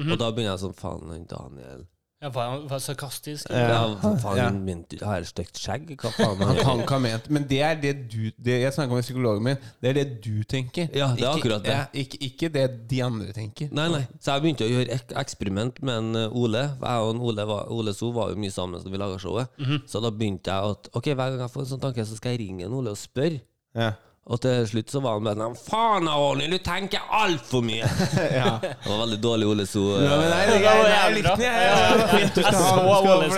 Mhm. 0.00 0.14
Og 0.14 0.22
da 0.22 0.30
begynner 0.32 0.54
jeg 0.54 0.64
sånn 0.64 0.78
Faen, 0.78 1.26
Daniel 1.28 1.84
Ja, 2.22 2.28
var, 2.30 2.60
var 2.70 2.78
sarkastisk. 2.78 3.48
Ja, 3.50 3.96
faen, 3.98 4.36
Ja. 4.38 4.44
mente 4.54 5.00
har 5.02 5.16
jeg 5.18 5.26
stygt 5.32 5.58
skjegg? 5.58 5.88
Hva 5.98 6.12
faen? 6.16 6.42
Han 6.62 6.82
kan 6.86 7.02
ment 7.02 7.26
Men 7.34 7.48
det 7.50 7.58
er 7.66 7.74
det 7.82 7.92
du 8.12 8.30
det 8.38 8.60
Jeg 8.62 8.72
snakka 8.76 8.94
med 8.94 9.02
psykologen 9.02 9.42
min. 9.42 9.56
Det 9.82 9.90
er 9.90 9.96
det 9.98 10.04
du 10.22 10.44
tenker. 10.46 10.86
Ja, 10.94 11.08
det 11.16 11.24
er 11.24 11.32
ikke, 11.32 11.32
akkurat 11.40 11.64
det. 11.66 11.74
Ja, 11.74 11.86
ikke, 12.04 12.20
ikke 12.28 12.52
det 12.54 12.64
de 12.92 13.00
andre 13.02 13.34
tenker. 13.34 13.72
Nei, 13.74 13.88
nei. 13.90 14.04
Så 14.22 14.36
jeg 14.36 14.44
begynte 14.46 14.68
å 14.68 14.70
gjøre 14.70 14.94
ek 15.00 15.16
eksperiment 15.24 15.82
med 15.82 15.98
en 15.98 16.20
uh, 16.28 16.38
Ole. 16.44 16.62
Jeg 16.78 17.08
og 17.08 17.10
en 17.16 17.24
Ole, 17.26 17.48
var, 17.50 17.66
Ole 17.74 17.96
So 17.98 18.12
var 18.14 18.30
jo 18.30 18.38
mye 18.38 18.54
sammen 18.54 18.78
da 18.78 18.94
vi 18.94 19.02
laga 19.02 19.18
showet. 19.18 19.50
Mhm. 19.58 19.82
Så 19.90 20.00
da 20.04 20.14
begynte 20.14 20.54
jeg 20.54 20.76
at 20.76 20.88
Ok, 20.94 21.10
hver 21.10 21.34
gang 21.34 21.42
jeg 21.42 21.54
får 21.56 21.66
en 21.66 21.70
sånn 21.74 21.82
tanke, 21.82 22.06
så 22.06 22.16
skal 22.20 22.36
jeg 22.36 22.44
ringe 22.46 22.68
en 22.70 22.78
Ole 22.78 22.94
og 22.94 23.00
spørre. 23.02 23.42
Ja. 23.74 23.90
Og 24.30 24.38
til 24.38 24.66
slutt 24.70 24.92
så 24.92 25.00
var 25.02 25.16
han 25.16 25.24
bare 25.26 25.34
sånn 25.40 25.56
Faen, 25.66 26.06
Ronny, 26.06 26.44
du 26.46 26.58
tenker 26.62 27.00
altfor 27.10 27.64
mye! 27.66 27.88
Ja. 28.38 28.52
Det 28.62 28.76
var 28.86 29.00
veldig 29.00 29.18
dårlig 29.24 29.48
Ole 29.50 29.64
So. 29.66 29.82
Ja, 29.98 30.14
men 30.20 30.30
nei, 30.30 30.42
det, 30.46 30.58
jeg, 30.62 30.84
jeg 30.92 31.16
likte 31.16 31.32
den. 31.40 31.42
jeg. 31.48 31.58
Ja, 31.66 31.72
det 31.82 31.88
var 31.98 32.12
jævlig 32.12 32.30
Du 32.36 32.42
skal 32.42 32.54
ha, 32.54 32.68
du 32.78 33.30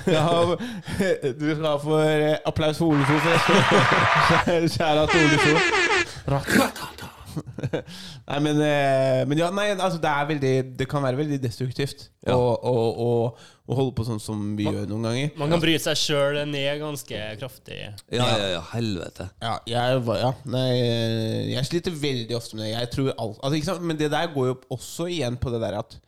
skal 0.00 0.22
ha 0.24 0.32
for 0.40 0.56
du 1.42 1.46
skal 1.50 1.68
ha 1.68 1.74
for 1.84 2.00
eh, 2.08 2.38
applaus 2.48 2.80
for 2.80 2.86
Ole 2.96 3.04
So. 3.04 3.14
Kjære 4.78 5.06
til 5.12 5.20
Ole 5.28 5.38
So. 5.44 5.52
Nei, 8.30 8.38
men, 8.44 8.60
eh, 8.64 9.20
men 9.28 9.38
ja, 9.40 9.48
nei, 9.54 9.68
altså 9.74 9.98
det 10.02 10.10
er 10.10 10.28
veldig 10.30 10.52
Det 10.78 10.86
kan 10.90 11.02
være 11.04 11.18
veldig 11.20 11.38
destruktivt 11.42 12.06
Ja. 12.26 12.34
å, 12.36 12.50
å, 12.56 12.74
å, 13.04 13.08
å 13.70 13.78
holde 13.78 13.94
på 13.96 14.04
sånn 14.08 14.20
som 14.22 14.42
vi 14.58 14.66
gjør 14.68 14.88
noen 14.90 15.06
ganger. 15.08 15.30
Man 15.40 15.52
kan 15.54 15.62
bryte 15.62 15.82
seg 15.86 16.00
sjøl 16.00 16.40
ned 16.50 16.80
ganske 16.82 17.22
kraftig. 17.40 17.78
Ja, 18.12 18.26
ja, 18.26 18.50
ja. 18.56 18.60
Helvete. 18.74 19.30
Ja, 19.40 19.54
jeg, 19.70 20.02
ja 20.20 20.32
nei, 20.52 20.68
jeg 21.54 21.68
sliter 21.70 21.96
veldig 22.02 22.36
ofte 22.38 22.58
med 22.58 22.66
det. 22.66 22.74
Jeg 22.74 22.92
tror 22.96 23.10
alt, 23.16 23.40
altså, 23.40 23.54
ikke 23.56 23.70
sant? 23.72 23.86
Men 23.88 24.00
det 24.00 24.10
der 24.12 24.30
går 24.34 24.52
jo 24.52 24.58
også 24.76 25.08
igjen 25.12 25.38
på 25.40 25.52
det 25.54 25.62
der 25.64 25.78
at 25.80 25.98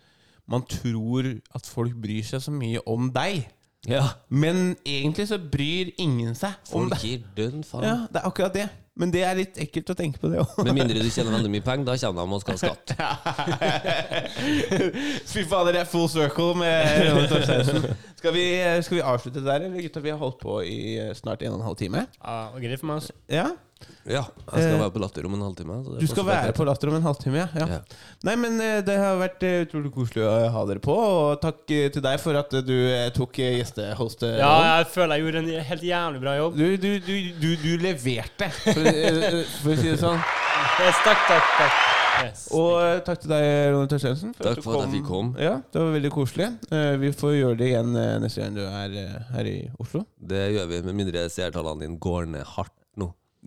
man 0.51 0.65
tror 0.69 1.29
at 1.55 1.69
folk 1.71 1.95
bryr 2.03 2.25
seg 2.27 2.43
så 2.45 2.53
mye 2.53 2.83
om 2.91 3.09
deg. 3.15 3.45
Ja. 3.89 4.05
Men 4.31 4.77
egentlig 4.87 5.25
så 5.31 5.39
bryr 5.41 5.91
ingen 5.99 6.37
seg 6.39 6.55
om 6.71 6.85
Folk 6.87 6.93
deg. 6.95 7.07
gir 7.07 7.23
dønn 7.39 7.65
faen. 7.67 7.87
Ja, 7.87 7.95
det 8.13 8.21
er 8.21 8.29
akkurat 8.29 8.55
det. 8.55 8.69
Men 9.01 9.12
det 9.14 9.23
er 9.24 9.39
litt 9.39 9.56
ekkelt 9.62 9.89
å 9.89 9.97
tenke 9.97 10.20
på 10.20 10.28
det 10.28 10.43
òg. 10.43 10.51
Med 10.66 10.77
mindre 10.77 11.01
du 11.01 11.09
tjener 11.09 11.32
veldig 11.32 11.52
mye 11.55 11.64
penger, 11.64 11.86
da 11.89 11.94
kommer 11.97 12.27
de 12.28 12.36
og 12.36 12.43
skal 12.43 12.52
ha 12.52 12.60
skatt. 12.60 12.93
Fy 15.32 15.47
fader, 15.48 15.73
det 15.73 15.81
er 15.81 15.89
full 15.89 16.10
circle 16.12 16.52
med 16.60 17.09
Ronny 17.09 17.31
Torsteinsen. 17.31 17.89
Skal 18.20 18.36
vi, 18.36 18.44
skal 18.85 18.98
vi 18.98 19.05
avslutte 19.14 19.40
der, 19.43 19.64
eller 19.64 19.81
gutta? 19.82 20.05
Vi 20.05 20.12
har 20.12 20.20
holdt 20.20 20.39
på 20.44 20.60
i 20.69 20.77
eh, 21.01 21.14
snart 21.16 21.40
en 21.43 21.56
og 21.56 21.62
en 21.62 21.69
halv 21.70 21.81
time. 21.81 22.05
Ja, 22.20 22.36
greit 22.60 22.78
for 22.82 22.93
meg. 22.93 23.01
altså. 23.01 23.16
Ja 23.32 23.48
Ja, 24.03 24.25
jeg 24.51 24.65
skal 24.65 24.81
være 24.81 24.91
på 24.97 25.01
Latter 25.03 25.27
om 25.29 25.35
en 25.37 25.43
halvtime. 25.47 25.77
så 25.85 25.93
det 25.95 26.01
Du 26.03 26.09
skal 26.11 26.25
være 26.27 26.55
på 26.57 26.65
Latter 26.67 26.91
om 26.91 26.97
en 26.99 27.05
halvtime, 27.07 27.37
ja. 27.39 27.47
ja. 27.55 27.67
Ja. 27.77 27.79
Nei, 28.27 28.35
men 28.41 28.57
eh, 28.61 28.81
det 28.83 28.97
har 28.99 29.15
vært 29.21 29.45
eh, 29.47 29.61
utrolig 29.67 29.93
koselig 29.95 30.25
å 30.27 30.33
ha 30.57 30.65
dere 30.67 30.83
på. 30.83 30.97
Og 30.97 31.39
takk 31.45 31.71
eh, 31.71 31.87
til 31.95 32.03
deg 32.03 32.19
for 32.23 32.39
at 32.41 32.51
du 32.67 32.75
tok 33.15 33.39
eh, 33.45 33.61
gjestehost-rollen. 33.61 34.41
Ja, 34.43 34.81
jeg 34.81 34.91
føler 34.97 35.21
jeg 35.21 35.27
gjorde 35.29 35.43
en 35.45 35.69
helt 35.71 35.87
jævlig 35.87 36.23
bra 36.25 36.35
jobb. 36.41 36.59
Du, 36.59 36.67
du, 36.83 36.91
du, 37.07 37.15
du, 37.45 37.49
du 37.63 37.71
leverte, 37.85 38.51
for, 38.59 38.83
for 39.63 39.73
å 39.77 39.79
si 39.79 39.89
det 39.93 39.99
sånn. 40.03 40.19
Yes, 40.83 40.99
takk, 41.07 41.23
takk, 41.31 41.55
takk. 41.61 41.81
Yes. 42.23 42.43
Og 42.55 43.01
takk 43.07 43.23
til 43.23 43.31
deg, 43.33 43.47
Ronny 43.73 43.89
Tørstensen. 43.91 44.35
Takk 44.37 44.61
for 44.63 44.77
at 44.83 44.85
jeg 44.91 44.99
fikk 44.99 45.07
komme. 45.09 45.33
Ja, 45.43 45.55
Det 45.73 45.81
var 45.81 45.95
veldig 45.95 46.11
koselig. 46.13 46.51
Vi 47.03 47.11
får 47.19 47.33
gjøre 47.39 47.57
det 47.63 47.71
igjen 47.73 47.95
neste 48.23 48.45
gang 48.45 48.59
du 48.59 48.63
er 48.67 49.25
her 49.33 49.49
i 49.49 49.57
Oslo. 49.83 50.05
Det 50.21 50.43
gjør 50.59 50.69
vi, 50.75 50.83
med 50.91 50.99
mindre 51.01 51.25
seertallene 51.33 51.87
dine 51.87 51.99
går 52.03 52.29
ned 52.35 52.45
hardt. 52.53 52.75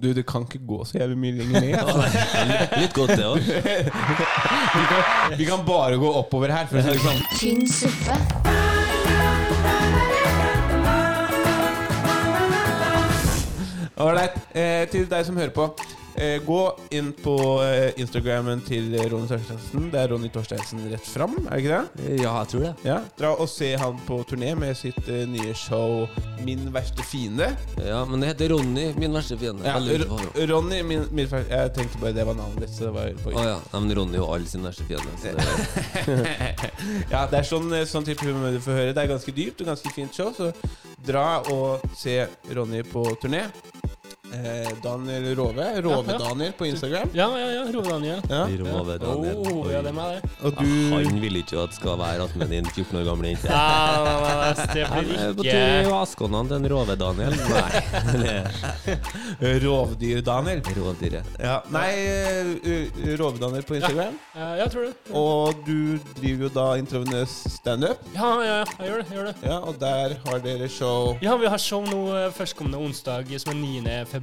Du, 0.04 0.14
det 0.14 0.26
kan 0.28 0.42
ikke 0.42 0.60
gå 0.68 0.86
så 0.86 0.98
jævlig 0.98 1.18
mye 1.18 1.32
lenger 1.32 1.62
ned. 1.62 1.74
Altså. 1.74 2.20
Litt 2.82 2.94
godt, 2.94 3.10
det 3.16 3.26
òg. 3.26 3.38
vi, 4.76 4.84
kan, 4.90 5.38
vi 5.40 5.46
kan 5.48 5.64
bare 5.68 5.96
gå 6.02 6.10
oppover 6.20 6.52
her, 6.52 6.68
for 6.68 6.76
å 6.76 6.84
si 6.84 6.90
det 6.92 7.00
sånn. 7.00 7.22
Tynn 7.40 7.64
suppe. 7.72 8.16
Ålreit. 14.04 14.36
Eh, 14.52 14.84
til 14.92 15.08
deg 15.08 15.24
som 15.30 15.40
hører 15.40 15.56
på. 15.56 15.72
Eh, 16.18 16.44
gå 16.46 16.78
inn 16.90 17.14
på 17.14 17.64
eh, 17.64 18.00
Instagrammen 18.00 18.62
til 18.64 18.94
Ronny 19.12 19.28
Torsteinsen. 19.28 19.90
Det 19.92 20.00
er 20.00 20.12
Ronny 20.14 20.30
Torsteinsen 20.32 20.86
rett 20.88 21.08
fram, 21.12 21.34
er 21.50 21.58
det 21.58 21.64
ikke 21.64 21.80
det? 21.82 22.06
Ja, 22.24 22.38
jeg 22.40 22.52
tror 22.54 22.64
det. 22.64 22.72
Ja, 22.88 23.00
Dra 23.20 23.32
og 23.36 23.50
se 23.52 23.74
han 23.82 24.00
på 24.08 24.22
turné 24.30 24.54
med 24.56 24.78
sitt 24.80 25.10
eh, 25.12 25.26
nye 25.28 25.52
show 25.60 26.08
'Min 26.46 26.70
verste 26.72 27.04
fiende'. 27.04 27.50
Ja, 27.84 28.06
men 28.06 28.22
det 28.24 28.32
heter 28.32 28.54
Ronny, 28.54 28.94
min 28.96 29.14
verste 29.14 29.38
fiende. 29.38 29.68
Ja, 29.68 29.76
Ronny, 30.54 30.82
min, 30.84 31.04
min 31.12 31.28
verste 31.28 31.52
Jeg 31.52 31.74
tenkte 31.76 32.00
bare 32.00 32.14
det 32.14 32.26
var 32.28 32.40
navnet 32.40 32.64
ditt. 32.64 32.76
Så 32.78 32.88
det 32.88 32.94
var 32.96 33.12
Å 33.12 33.46
ja. 33.50 33.60
Nei, 33.74 33.82
men 33.82 33.96
Ronny 34.00 34.16
er 34.16 34.24
jo 34.24 34.32
alle 34.32 34.48
sin 34.48 34.64
verste 34.64 34.88
fiende. 34.88 35.20
Så 35.20 35.36
det, 35.36 36.32
ja, 37.14 37.26
det 37.28 37.42
er 37.42 37.50
sånn, 37.50 37.74
sånn 37.90 38.08
type 38.08 38.24
humor 38.24 38.56
du 38.56 38.62
får 38.64 38.80
høre. 38.80 38.96
Det 38.96 39.04
er 39.04 39.12
ganske 39.18 39.36
dypt 39.36 39.66
og 39.66 39.74
ganske 39.74 39.96
fint 39.96 40.16
show, 40.16 40.32
så 40.38 40.54
dra 41.06 41.42
og 41.52 41.84
se 41.98 42.22
Ronny 42.56 42.86
på 42.88 43.04
turné. 43.22 43.50
Eh, 44.34 44.70
Daniel 44.84 45.36
Rove. 45.36 45.82
Rove-Daniel 45.82 46.52
på 46.58 46.66
Instagram. 46.66 47.10
Ja, 47.14 47.40
ja, 47.40 47.52
ja. 47.52 47.64
Rove-Daniel. 47.74 48.22
Ja. 48.30 48.48
Rove-Daniel. 48.48 49.36
Oh, 49.38 49.72
ja, 49.72 49.82
det 49.82 49.92
er 49.92 49.98
meg, 49.98 50.16
det. 50.16 50.30
Og 50.42 50.56
du 50.60 50.72
Han 50.96 51.22
vil 51.22 51.40
ikke 51.42 51.60
at 51.64 51.76
skal 51.78 52.00
være 52.00 52.26
attmed 52.26 52.52
din 52.54 52.66
14 52.66 53.00
år 53.00 53.06
gamle 53.10 53.32
jente. 53.34 53.48
Han 54.96 55.12
er 55.16 55.34
på 55.36 55.46
tur 55.46 55.54
i 55.54 55.86
vaskehåndene 55.90 56.50
til 56.50 56.58
en 56.58 56.70
Rove-Daniel. 56.74 57.38
Nei. 57.54 58.96
Rovdyr-Daniel. 59.66 60.64
Rovdyret. 60.76 61.32
Ja. 61.40 61.60
Nei, 61.74 61.90
eh, 61.96 63.16
Rove-Daniel 63.20 63.66
på 63.68 63.78
Instagram. 63.80 64.20
Ja, 64.36 64.50
jeg 64.64 64.72
tror 64.74 64.90
det. 64.90 64.94
Og 65.16 65.64
du 65.68 65.98
driver 66.18 66.48
jo 66.48 66.52
da 66.56 66.68
intravenøs 66.82 67.38
standup. 67.56 68.04
Ja, 68.16 68.32
ja, 68.44 68.60
ja, 68.60 68.66
jeg 68.80 68.90
gjør 68.90 69.02
det. 69.02 69.08
jeg 69.10 69.20
gjør 69.20 69.30
det. 69.32 69.36
Ja, 69.46 69.60
og 69.60 69.80
der 69.82 70.18
har 70.26 70.44
dere 70.44 70.70
show 70.72 71.16
Ja, 71.24 71.36
vi 71.40 71.50
har 71.52 71.62
show 71.62 71.86
nå 71.88 72.02
eh, 72.16 72.30
førstkommende 72.36 72.82
onsdag, 72.82 73.32
som 73.40 73.56
er 73.56 73.62
9. 73.64 74.06
februar. 74.12 74.15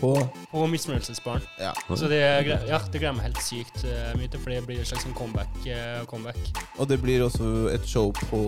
På 0.00 0.10
På 0.50 0.66
misfornøyelsesbarn. 0.66 1.42
Ja. 1.60 1.72
Så 1.96 2.08
det, 2.10 2.18
ja, 2.20 2.78
det 2.92 3.00
gleder 3.00 3.14
meg 3.16 3.28
helt 3.28 3.40
sykt 3.42 3.84
eh, 3.86 4.10
mye 4.18 4.28
til, 4.30 4.40
for 4.42 4.52
det 4.52 4.62
blir 4.66 4.80
et 4.82 4.88
slags 4.88 5.04
sånn 5.06 5.14
comeback. 5.16 5.50
eh, 5.66 6.02
comeback. 6.10 6.38
Og 6.78 6.88
det 6.90 6.98
blir 7.02 7.24
også 7.24 7.70
et 7.72 7.86
show 7.88 8.12
på 8.30 8.40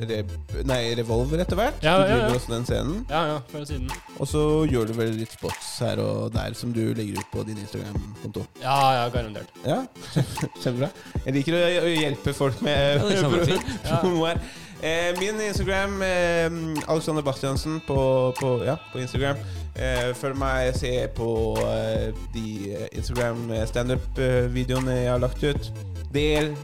Reb 0.00 0.30
nei, 0.68 0.94
Revolver 0.98 1.42
etter 1.44 1.58
hvert. 1.58 1.80
Ja, 1.84 1.98
du 1.98 2.04
ja, 2.04 2.14
driver 2.14 2.28
ja. 2.32 2.38
også 2.40 2.52
den 2.52 2.68
scenen. 2.68 3.00
Ja, 3.10 3.22
ja, 3.32 3.38
før 3.52 3.66
siden. 3.68 3.90
Og 4.18 4.30
så 4.30 4.44
gjør 4.70 4.90
du 4.90 4.94
vel 4.98 5.12
litt 5.18 5.34
spots 5.36 5.70
her 5.84 6.00
og 6.02 6.32
der 6.34 6.56
som 6.58 6.72
du 6.74 6.82
legger 6.96 7.20
ut 7.20 7.32
på 7.32 7.44
din 7.48 7.58
Instagram-konto. 7.64 8.46
Ja, 8.62 8.78
ja, 8.98 9.08
garantert. 9.14 9.52
Ja, 9.66 9.82
kjempebra. 10.62 10.90
Jeg 11.26 11.36
liker 11.38 11.58
å 11.58 11.92
hjelpe 11.92 12.34
folk 12.36 12.64
med 12.64 12.78
Ja, 12.78 13.04
det 13.04 13.18
er 13.18 13.22
kjempefint. 13.26 13.76
Ja. 13.84 14.00
promo 14.04 14.24
her. 14.28 14.42
Eh, 14.82 15.20
min 15.20 15.40
Instagram, 15.40 16.02
eh, 16.02 16.50
Alexander 16.88 17.22
Bastiansen 17.22 17.80
på, 17.86 18.34
på, 18.40 18.64
ja, 18.64 18.76
på 18.92 18.98
Instagram. 18.98 19.36
Eh, 19.74 20.14
følg 20.14 20.38
meg, 20.38 20.70
se 20.78 20.92
på 21.16 21.30
eh, 21.62 22.14
de 22.34 22.44
eh, 22.74 22.84
Instagram 22.92 23.50
eh, 23.50 23.64
standup-videoene 23.66 24.94
jeg 25.00 25.10
har 25.10 25.22
lagt 25.22 25.42
ut. 25.42 25.72
Del, 26.14 26.54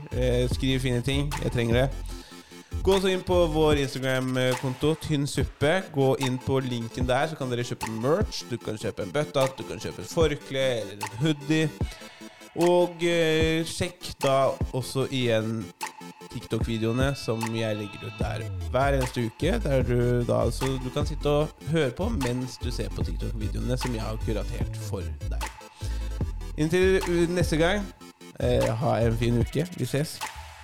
skriv 0.54 0.78
fine 0.80 1.02
ting. 1.04 1.26
Jeg 1.42 1.52
trenger 1.52 1.80
det. 1.80 1.88
Gå 2.84 2.96
så 3.00 3.10
inn 3.12 3.20
på 3.26 3.36
vår 3.52 3.82
Instagram-konto, 3.82 4.94
Tynn 5.02 5.26
suppe. 5.28 5.74
Gå 5.92 6.14
inn 6.24 6.38
på 6.38 6.60
linken 6.64 7.08
der, 7.08 7.26
så 7.28 7.36
kan 7.36 7.50
dere 7.50 7.66
kjøpe 7.66 7.90
merch. 7.98 8.44
Du 8.48 8.56
kan 8.62 8.78
kjøpe 8.80 9.04
en 9.04 9.12
bøttat, 9.12 9.58
du 9.58 9.66
kan 9.68 9.82
kjøpe 9.82 10.04
et 10.04 10.10
forkle 10.14 10.64
eller 10.80 10.96
en 10.96 11.18
hoodie. 11.20 11.68
Og 12.62 13.02
sjekk 13.68 14.14
da 14.22 14.54
også 14.72 15.08
igjen 15.10 15.64
TikTok-videoene 16.34 17.12
som 17.18 17.42
jeg 17.54 17.78
legger 17.78 18.06
ut 18.08 18.20
der 18.20 18.44
hver 18.74 18.98
eneste 18.98 19.26
uke. 19.26 19.56
Der 19.64 19.82
du 19.86 20.24
da 20.28 20.44
så 20.50 20.68
Du 20.84 20.90
kan 20.94 21.06
sitte 21.06 21.30
og 21.30 21.48
høre 21.70 21.90
på 21.90 22.08
mens 22.08 22.58
du 22.62 22.70
ser 22.70 22.90
på 22.94 23.06
TikTok-videoene 23.06 23.78
som 23.78 23.94
jeg 23.94 24.02
har 24.02 24.20
kuratert 24.26 24.78
for 24.88 25.02
deg. 25.30 25.50
Inntil 26.58 27.00
neste 27.34 27.56
gang, 27.58 27.82
eh, 28.40 28.70
ha 28.70 28.98
en 28.98 29.18
fin 29.18 29.40
uke. 29.40 29.66
Vi 29.76 29.84
ses. 29.86 30.18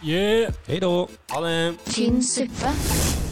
Yeah. 0.05 0.53
Hei 0.67 0.79
da. 0.79 1.07
Ha 1.31 1.43
det. 1.47 1.79
Tynn 1.87 2.23
suppe. 2.23 3.30